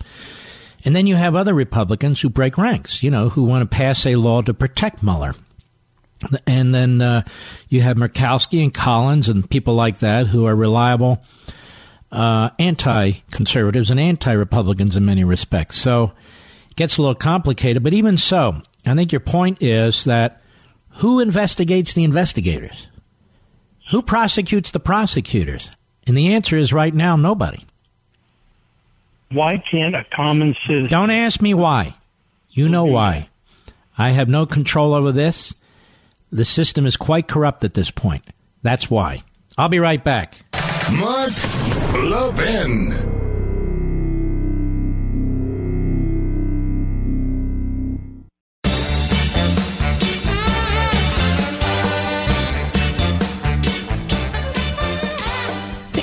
And 0.86 0.96
then 0.96 1.08
you 1.08 1.16
have 1.16 1.36
other 1.36 1.54
Republicans 1.54 2.22
who 2.22 2.30
break 2.30 2.58
ranks. 2.58 3.02
You 3.04 3.12
know, 3.12 3.30
who 3.30 3.44
want 3.44 3.70
to 3.70 3.76
pass 3.78 4.06
a 4.06 4.16
law 4.16 4.42
to 4.42 4.54
protect 4.54 5.04
Mueller. 5.04 5.36
And 6.46 6.74
then 6.74 7.02
uh, 7.02 7.24
you 7.70 7.82
have 7.82 7.98
Murkowski 7.98 8.64
and 8.64 8.74
Collins 8.74 9.30
and 9.30 9.50
people 9.50 9.76
like 9.76 10.00
that 10.00 10.28
who 10.28 10.46
are 10.46 10.56
reliable 10.56 11.22
uh, 12.12 12.50
anti-conservatives 12.58 13.92
and 13.92 14.00
anti-Republicans 14.00 14.96
in 14.96 15.06
many 15.06 15.24
respects. 15.24 15.78
So 15.78 16.14
it 16.70 16.76
gets 16.76 16.98
a 16.98 17.02
little 17.02 17.16
complicated. 17.16 17.84
But 17.84 17.94
even 17.94 18.18
so, 18.18 18.62
I 18.86 18.96
think 18.96 19.12
your 19.12 19.20
point 19.20 19.62
is 19.62 20.06
that 20.06 20.42
who 20.96 21.20
investigates 21.20 21.94
the 21.94 22.04
investigators? 22.04 22.88
Who 23.92 24.02
prosecutes 24.02 24.72
the 24.72 24.80
prosecutors? 24.80 25.70
And 26.06 26.16
the 26.16 26.34
answer 26.34 26.58
is 26.58 26.74
right 26.74 26.94
now 26.94 27.16
nobody. 27.16 27.64
Why 29.32 29.58
can't 29.70 29.96
a 29.96 30.06
common 30.16 30.56
citizen? 30.66 30.90
Don't 30.90 31.10
ask 31.10 31.42
me 31.42 31.54
why. 31.54 31.96
You 32.50 32.70
know 32.70 32.86
why. 32.86 33.28
I 33.98 34.12
have 34.12 34.30
no 34.30 34.46
control 34.46 34.94
over 34.94 35.12
this. 35.12 35.54
The 36.32 36.46
system 36.46 36.86
is 36.86 36.98
quite 36.98 37.28
corrupt 37.28 37.64
at 37.64 37.74
this 37.74 37.90
point. 37.90 38.26
That's 38.62 38.90
why. 38.90 39.24
I'll 39.58 39.70
be 39.70 39.80
right 39.80 40.04
back. 40.04 40.44
Mark 40.92 41.32
Levin. 41.94 42.92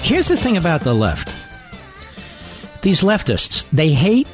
Here's 0.05 0.29
the 0.29 0.37
thing 0.37 0.57
about 0.57 0.83
the 0.83 0.95
left. 0.95 1.35
These 2.83 3.01
leftists, 3.03 3.65
they 3.73 3.91
hate 3.91 4.29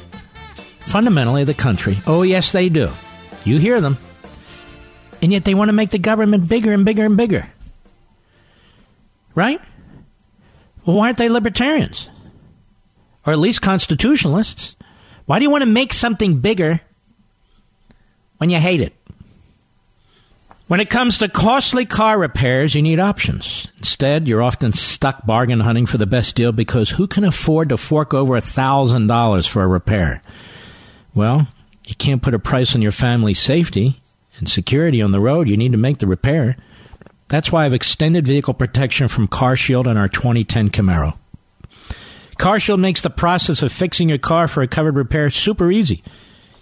fundamentally 0.81 1.43
the 1.43 1.53
country. 1.53 1.97
Oh, 2.05 2.23
yes, 2.23 2.51
they 2.51 2.69
do. 2.69 2.89
You 3.45 3.57
hear 3.57 3.81
them. 3.81 3.97
And 5.21 5.31
yet 5.31 5.45
they 5.45 5.53
want 5.53 5.69
to 5.69 5.73
make 5.73 5.91
the 5.91 5.99
government 5.99 6.49
bigger 6.49 6.73
and 6.73 6.83
bigger 6.83 7.05
and 7.05 7.15
bigger. 7.15 7.47
Right? 9.35 9.61
Well, 10.85 10.97
why 10.97 11.07
aren't 11.07 11.17
they 11.17 11.29
libertarians? 11.29 12.09
Or 13.25 13.33
at 13.33 13.39
least 13.39 13.61
constitutionalists? 13.61 14.75
Why 15.25 15.39
do 15.39 15.43
you 15.43 15.51
want 15.51 15.63
to 15.63 15.69
make 15.69 15.93
something 15.93 16.39
bigger 16.39 16.81
when 18.37 18.49
you 18.49 18.57
hate 18.57 18.81
it? 18.81 18.93
When 20.67 20.79
it 20.79 20.89
comes 20.89 21.17
to 21.17 21.27
costly 21.27 21.85
car 21.85 22.17
repairs, 22.17 22.73
you 22.73 22.81
need 22.81 22.99
options. 22.99 23.67
Instead, 23.77 24.27
you're 24.27 24.41
often 24.41 24.71
stuck 24.73 25.25
bargain 25.25 25.59
hunting 25.59 25.85
for 25.85 25.97
the 25.97 26.05
best 26.05 26.35
deal 26.35 26.53
because 26.53 26.91
who 26.91 27.07
can 27.07 27.25
afford 27.25 27.69
to 27.69 27.77
fork 27.77 28.13
over 28.13 28.39
$1,000 28.39 29.47
for 29.49 29.63
a 29.63 29.67
repair? 29.67 30.23
Well, 31.13 31.47
you 31.85 31.95
can't 31.95 32.21
put 32.21 32.33
a 32.33 32.39
price 32.39 32.73
on 32.73 32.81
your 32.81 32.93
family's 32.93 33.39
safety 33.39 34.00
and 34.41 34.49
security 34.49 35.01
on 35.01 35.11
the 35.11 35.21
road. 35.21 35.47
You 35.47 35.55
need 35.55 35.71
to 35.71 35.77
make 35.77 35.99
the 35.99 36.07
repair. 36.07 36.57
That's 37.29 37.49
why 37.49 37.65
I've 37.65 37.73
extended 37.73 38.27
vehicle 38.27 38.53
protection 38.53 39.07
from 39.07 39.29
CarShield 39.29 39.87
on 39.87 39.95
our 39.95 40.09
2010 40.09 40.69
Camaro. 40.69 41.17
CarShield 42.37 42.79
makes 42.79 43.01
the 43.01 43.09
process 43.09 43.61
of 43.61 43.71
fixing 43.71 44.09
your 44.09 44.17
car 44.17 44.49
for 44.49 44.61
a 44.61 44.67
covered 44.67 44.95
repair 44.95 45.29
super 45.29 45.71
easy. 45.71 46.01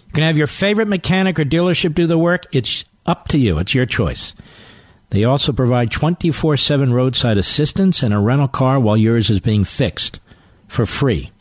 You 0.06 0.12
can 0.12 0.22
have 0.22 0.38
your 0.38 0.46
favorite 0.46 0.86
mechanic 0.86 1.40
or 1.40 1.44
dealership 1.44 1.94
do 1.94 2.06
the 2.06 2.18
work. 2.18 2.46
It's 2.52 2.84
up 3.06 3.28
to 3.28 3.38
you. 3.38 3.58
It's 3.58 3.74
your 3.74 3.86
choice. 3.86 4.34
They 5.10 5.24
also 5.24 5.52
provide 5.52 5.90
24 5.90 6.56
7 6.56 6.92
roadside 6.92 7.36
assistance 7.36 8.02
and 8.02 8.14
a 8.14 8.18
rental 8.18 8.46
car 8.46 8.78
while 8.78 8.96
yours 8.96 9.28
is 9.28 9.40
being 9.40 9.64
fixed 9.64 10.20
for 10.68 10.86
free. 10.86 11.32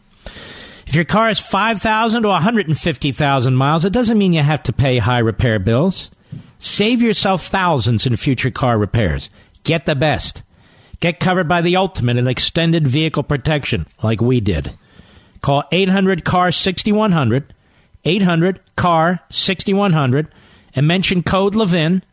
If 0.87 0.95
your 0.95 1.05
car 1.05 1.29
is 1.29 1.39
5,000 1.39 2.23
to 2.23 2.29
150,000 2.29 3.55
miles, 3.55 3.85
it 3.85 3.93
doesn't 3.93 4.17
mean 4.17 4.33
you 4.33 4.41
have 4.41 4.63
to 4.63 4.73
pay 4.73 4.97
high 4.97 5.19
repair 5.19 5.59
bills. 5.59 6.09
Save 6.59 7.01
yourself 7.01 7.47
thousands 7.47 8.05
in 8.05 8.17
future 8.17 8.51
car 8.51 8.77
repairs. 8.77 9.29
Get 9.63 9.85
the 9.85 9.95
best. 9.95 10.43
Get 10.99 11.21
covered 11.21 11.47
by 11.47 11.61
the 11.61 11.77
ultimate 11.77 12.17
in 12.17 12.27
extended 12.27 12.85
vehicle 12.85 13.23
protection, 13.23 13.87
like 14.03 14.21
we 14.21 14.41
did. 14.41 14.73
Call 15.41 15.63
800 15.71 16.25
CAR 16.25 16.51
6100, 16.51 17.53
800 18.03 18.59
CAR 18.75 19.21
6100, 19.29 20.27
and 20.75 20.85
mention 20.85 21.23
code 21.23 21.55
Levin, 21.55 22.03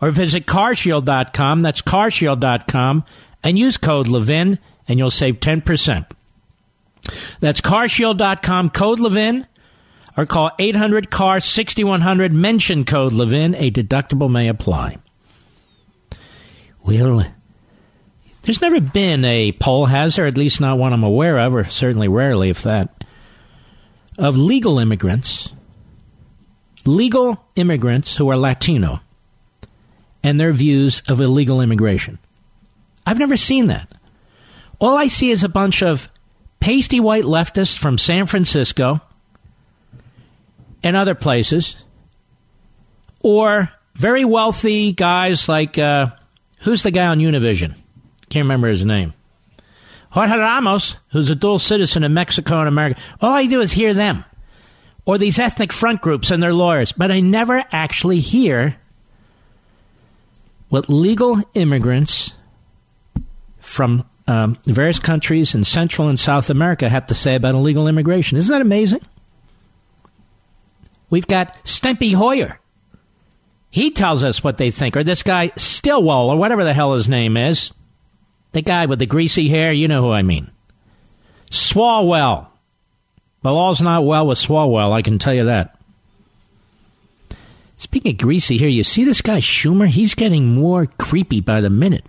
or 0.00 0.12
visit 0.12 0.46
carshield.com, 0.46 1.62
that's 1.62 1.82
carshield.com, 1.82 3.04
and 3.42 3.58
use 3.58 3.76
code 3.76 4.06
Levin, 4.06 4.60
and 4.86 5.00
you'll 5.00 5.10
save 5.10 5.40
10%. 5.40 6.06
That's 7.40 7.60
carshield.com, 7.60 8.70
code 8.70 9.00
Levin, 9.00 9.46
or 10.18 10.26
call 10.26 10.50
800 10.58 11.10
CAR 11.12 11.40
6100, 11.40 12.32
mention 12.32 12.84
code 12.84 13.12
Levin, 13.12 13.54
a 13.54 13.70
deductible 13.70 14.28
may 14.28 14.48
apply. 14.48 14.98
Well, 16.84 17.24
there's 18.42 18.60
never 18.60 18.80
been 18.80 19.24
a 19.24 19.52
poll, 19.52 19.86
has 19.86 20.16
there? 20.16 20.26
At 20.26 20.36
least 20.36 20.60
not 20.60 20.76
one 20.76 20.92
I'm 20.92 21.04
aware 21.04 21.38
of, 21.38 21.54
or 21.54 21.66
certainly 21.66 22.08
rarely, 22.08 22.50
if 22.50 22.64
that, 22.64 23.04
of 24.18 24.36
legal 24.36 24.80
immigrants, 24.80 25.52
legal 26.84 27.46
immigrants 27.54 28.16
who 28.16 28.28
are 28.28 28.36
Latino, 28.36 29.00
and 30.24 30.40
their 30.40 30.52
views 30.52 31.00
of 31.08 31.20
illegal 31.20 31.60
immigration. 31.60 32.18
I've 33.06 33.20
never 33.20 33.36
seen 33.36 33.66
that. 33.66 33.88
All 34.80 34.96
I 34.96 35.06
see 35.06 35.30
is 35.30 35.44
a 35.44 35.48
bunch 35.48 35.80
of 35.80 36.08
pasty 36.58 36.98
white 36.98 37.22
leftists 37.22 37.78
from 37.78 37.98
San 37.98 38.26
Francisco 38.26 39.00
and 40.82 40.96
other 40.96 41.14
places, 41.14 41.76
or 43.20 43.70
very 43.94 44.24
wealthy 44.24 44.92
guys 44.92 45.48
like 45.48 45.78
uh, 45.78 46.08
who's 46.60 46.82
the 46.82 46.90
guy 46.90 47.06
on 47.06 47.18
Univision? 47.18 47.74
Can't 48.28 48.44
remember 48.44 48.68
his 48.68 48.84
name. 48.84 49.14
Jorge 50.10 50.38
Ramos, 50.38 50.96
who's 51.10 51.30
a 51.30 51.34
dual 51.34 51.58
citizen 51.58 52.04
of 52.04 52.10
Mexico 52.10 52.60
and 52.60 52.68
America. 52.68 53.00
All 53.20 53.32
I 53.32 53.46
do 53.46 53.60
is 53.60 53.72
hear 53.72 53.92
them, 53.92 54.24
or 55.04 55.18
these 55.18 55.38
ethnic 55.38 55.72
front 55.72 56.00
groups 56.00 56.30
and 56.30 56.42
their 56.42 56.54
lawyers, 56.54 56.92
but 56.92 57.10
I 57.10 57.20
never 57.20 57.62
actually 57.72 58.20
hear 58.20 58.76
what 60.68 60.88
legal 60.88 61.42
immigrants 61.54 62.34
from 63.58 64.08
um, 64.26 64.58
various 64.64 64.98
countries 64.98 65.54
in 65.54 65.64
Central 65.64 66.08
and 66.08 66.18
South 66.18 66.50
America 66.50 66.88
have 66.88 67.06
to 67.06 67.14
say 67.14 67.34
about 67.34 67.54
illegal 67.54 67.88
immigration. 67.88 68.36
Isn't 68.38 68.52
that 68.52 68.62
amazing? 68.62 69.00
We've 71.10 71.26
got 71.26 71.54
Steny 71.64 72.14
Hoyer. 72.14 72.58
He 73.70 73.90
tells 73.90 74.24
us 74.24 74.42
what 74.42 74.58
they 74.58 74.70
think. 74.70 74.96
Or 74.96 75.04
this 75.04 75.22
guy 75.22 75.52
Stillwell, 75.56 76.30
or 76.30 76.36
whatever 76.36 76.64
the 76.64 76.74
hell 76.74 76.94
his 76.94 77.08
name 77.08 77.36
is. 77.36 77.72
The 78.52 78.62
guy 78.62 78.86
with 78.86 78.98
the 78.98 79.06
greasy 79.06 79.48
hair, 79.48 79.72
you 79.72 79.88
know 79.88 80.02
who 80.02 80.12
I 80.12 80.22
mean. 80.22 80.50
Swalwell. 81.50 82.48
Well, 83.42 83.56
all's 83.56 83.82
not 83.82 84.04
well 84.04 84.26
with 84.26 84.38
Swalwell, 84.38 84.92
I 84.92 85.02
can 85.02 85.18
tell 85.18 85.34
you 85.34 85.44
that. 85.44 85.78
Speaking 87.76 88.12
of 88.12 88.18
greasy 88.18 88.58
hair, 88.58 88.68
you 88.68 88.82
see 88.82 89.04
this 89.04 89.22
guy 89.22 89.38
Schumer? 89.38 89.86
He's 89.86 90.14
getting 90.14 90.46
more 90.46 90.86
creepy 90.86 91.40
by 91.40 91.60
the 91.60 91.70
minute. 91.70 92.06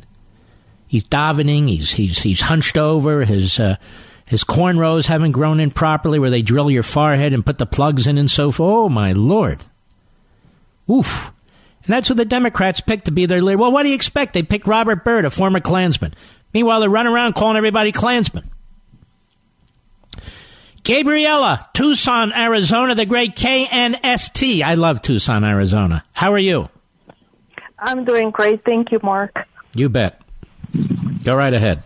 He's 0.87 1.03
davening. 1.03 1.69
He's 1.69 1.91
he's 1.91 2.19
he's 2.19 2.41
hunched 2.41 2.77
over. 2.77 3.23
His 3.23 3.59
uh, 3.59 3.75
his 4.29 4.43
cornrows 4.43 5.07
haven't 5.07 5.31
grown 5.31 5.59
in 5.59 5.71
properly, 5.71 6.19
where 6.19 6.29
they 6.29 6.43
drill 6.43 6.69
your 6.69 6.83
forehead 6.83 7.33
and 7.33 7.43
put 7.43 7.57
the 7.57 7.65
plugs 7.65 8.05
in 8.05 8.19
and 8.19 8.29
so 8.29 8.51
forth. 8.51 8.71
Oh 8.71 8.87
my 8.87 9.11
lord! 9.11 9.63
Oof! 10.87 11.33
And 11.83 11.93
that's 11.95 12.09
what 12.11 12.17
the 12.17 12.25
Democrats 12.25 12.79
picked 12.79 13.05
to 13.05 13.11
be 13.11 13.25
their 13.25 13.41
leader. 13.41 13.57
Well, 13.57 13.71
what 13.71 13.81
do 13.81 13.89
you 13.89 13.95
expect? 13.95 14.33
They 14.33 14.43
picked 14.43 14.67
Robert 14.67 15.03
Byrd, 15.03 15.25
a 15.25 15.31
former 15.31 15.59
Klansman. 15.59 16.13
Meanwhile, 16.53 16.81
they're 16.81 16.91
running 16.91 17.11
around 17.11 17.33
calling 17.33 17.57
everybody 17.57 17.91
Klansman. 17.91 18.47
Gabriella, 20.83 21.67
Tucson, 21.73 22.31
Arizona, 22.31 22.93
the 22.93 23.07
great 23.07 23.35
KNST. 23.35 24.61
I 24.61 24.75
love 24.75 25.01
Tucson, 25.01 25.43
Arizona. 25.43 26.05
How 26.13 26.33
are 26.33 26.37
you? 26.37 26.69
I'm 27.79 28.05
doing 28.05 28.29
great. 28.29 28.63
Thank 28.63 28.91
you, 28.91 28.99
Mark. 29.01 29.47
You 29.73 29.89
bet. 29.89 30.21
Go 31.23 31.35
right 31.35 31.53
ahead. 31.53 31.81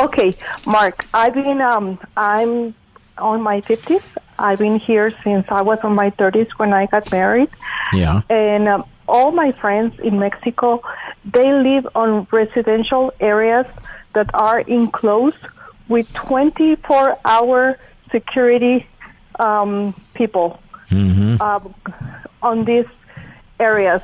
Okay, 0.00 0.34
Mark, 0.66 1.04
I've 1.12 1.34
been, 1.34 1.60
um, 1.60 1.98
I'm 2.16 2.74
on 3.18 3.42
my 3.42 3.60
50s. 3.60 4.02
I've 4.38 4.58
been 4.58 4.78
here 4.78 5.12
since 5.22 5.46
I 5.50 5.60
was 5.60 5.78
on 5.80 5.94
my 5.94 6.10
30s 6.10 6.50
when 6.52 6.72
I 6.72 6.86
got 6.86 7.10
married. 7.12 7.50
Yeah. 7.92 8.22
And 8.30 8.66
um, 8.66 8.84
all 9.06 9.30
my 9.32 9.52
friends 9.52 9.98
in 10.00 10.18
Mexico, 10.18 10.82
they 11.24 11.52
live 11.52 11.86
on 11.94 12.26
residential 12.30 13.12
areas 13.20 13.66
that 14.14 14.34
are 14.34 14.60
enclosed 14.60 15.44
with 15.88 16.10
24 16.14 17.18
hour 17.24 17.78
security 18.10 18.86
um, 19.38 19.94
people 20.14 20.60
Mm-hmm. 20.90 21.40
um, 21.40 21.72
on 22.42 22.64
these 22.64 22.86
areas. 23.60 24.02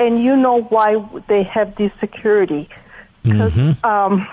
And 0.00 0.20
you 0.20 0.34
know 0.34 0.62
why 0.62 0.96
they 1.28 1.44
have 1.44 1.76
this 1.76 1.92
security. 2.00 2.68
Mm-hmm. 3.24 3.86
Um 3.86 4.26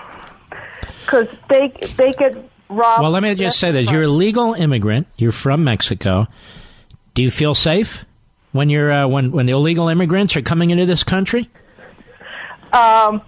'cause 1.06 1.26
they, 1.48 1.68
they 1.96 2.12
get 2.12 2.34
robbed. 2.68 3.02
Well, 3.02 3.10
let 3.10 3.22
me 3.22 3.34
just 3.34 3.58
say 3.58 3.70
this: 3.72 3.90
you're 3.90 4.02
a 4.04 4.08
legal 4.08 4.54
immigrant. 4.54 5.06
You're 5.16 5.32
from 5.32 5.64
Mexico. 5.64 6.26
Do 7.14 7.22
you 7.22 7.30
feel 7.30 7.54
safe 7.54 8.04
when 8.52 8.70
you're 8.70 8.90
uh, 8.92 9.06
when 9.08 9.32
when 9.32 9.46
the 9.46 9.52
illegal 9.52 9.88
immigrants 9.88 10.36
are 10.36 10.42
coming 10.42 10.70
into 10.70 10.86
this 10.86 11.04
country? 11.04 11.48
Um, 12.72 13.20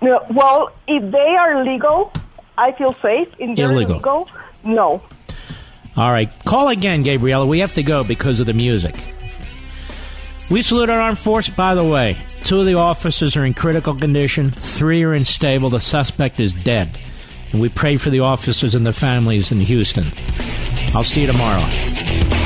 no, 0.00 0.24
well, 0.30 0.72
if 0.88 1.12
they 1.12 1.18
are 1.36 1.62
legal, 1.64 2.12
I 2.56 2.72
feel 2.72 2.94
safe. 3.02 3.28
If 3.38 3.56
they're 3.56 3.70
Illegal. 3.70 3.94
illegal, 3.96 4.28
no. 4.64 5.02
All 5.96 6.10
right, 6.10 6.30
call 6.46 6.68
again, 6.68 7.02
Gabriella. 7.02 7.44
We 7.46 7.58
have 7.58 7.74
to 7.74 7.82
go 7.82 8.04
because 8.04 8.40
of 8.40 8.46
the 8.46 8.54
music. 8.54 8.94
We 10.50 10.62
salute 10.62 10.88
our 10.88 10.98
armed 10.98 11.18
force. 11.18 11.48
By 11.50 11.74
the 11.74 11.84
way, 11.84 12.16
two 12.44 12.60
of 12.60 12.66
the 12.66 12.74
officers 12.74 13.36
are 13.36 13.44
in 13.44 13.54
critical 13.54 13.94
condition. 13.94 14.50
Three 14.50 15.02
are 15.04 15.14
in 15.14 15.24
stable. 15.24 15.70
The 15.70 15.80
suspect 15.80 16.40
is 16.40 16.54
dead. 16.54 16.98
And 17.52 17.60
we 17.60 17.68
pray 17.68 17.96
for 17.96 18.10
the 18.10 18.20
officers 18.20 18.74
and 18.74 18.86
the 18.86 18.92
families 18.92 19.50
in 19.50 19.60
Houston. 19.60 20.06
I'll 20.94 21.04
see 21.04 21.22
you 21.22 21.26
tomorrow. 21.26 22.39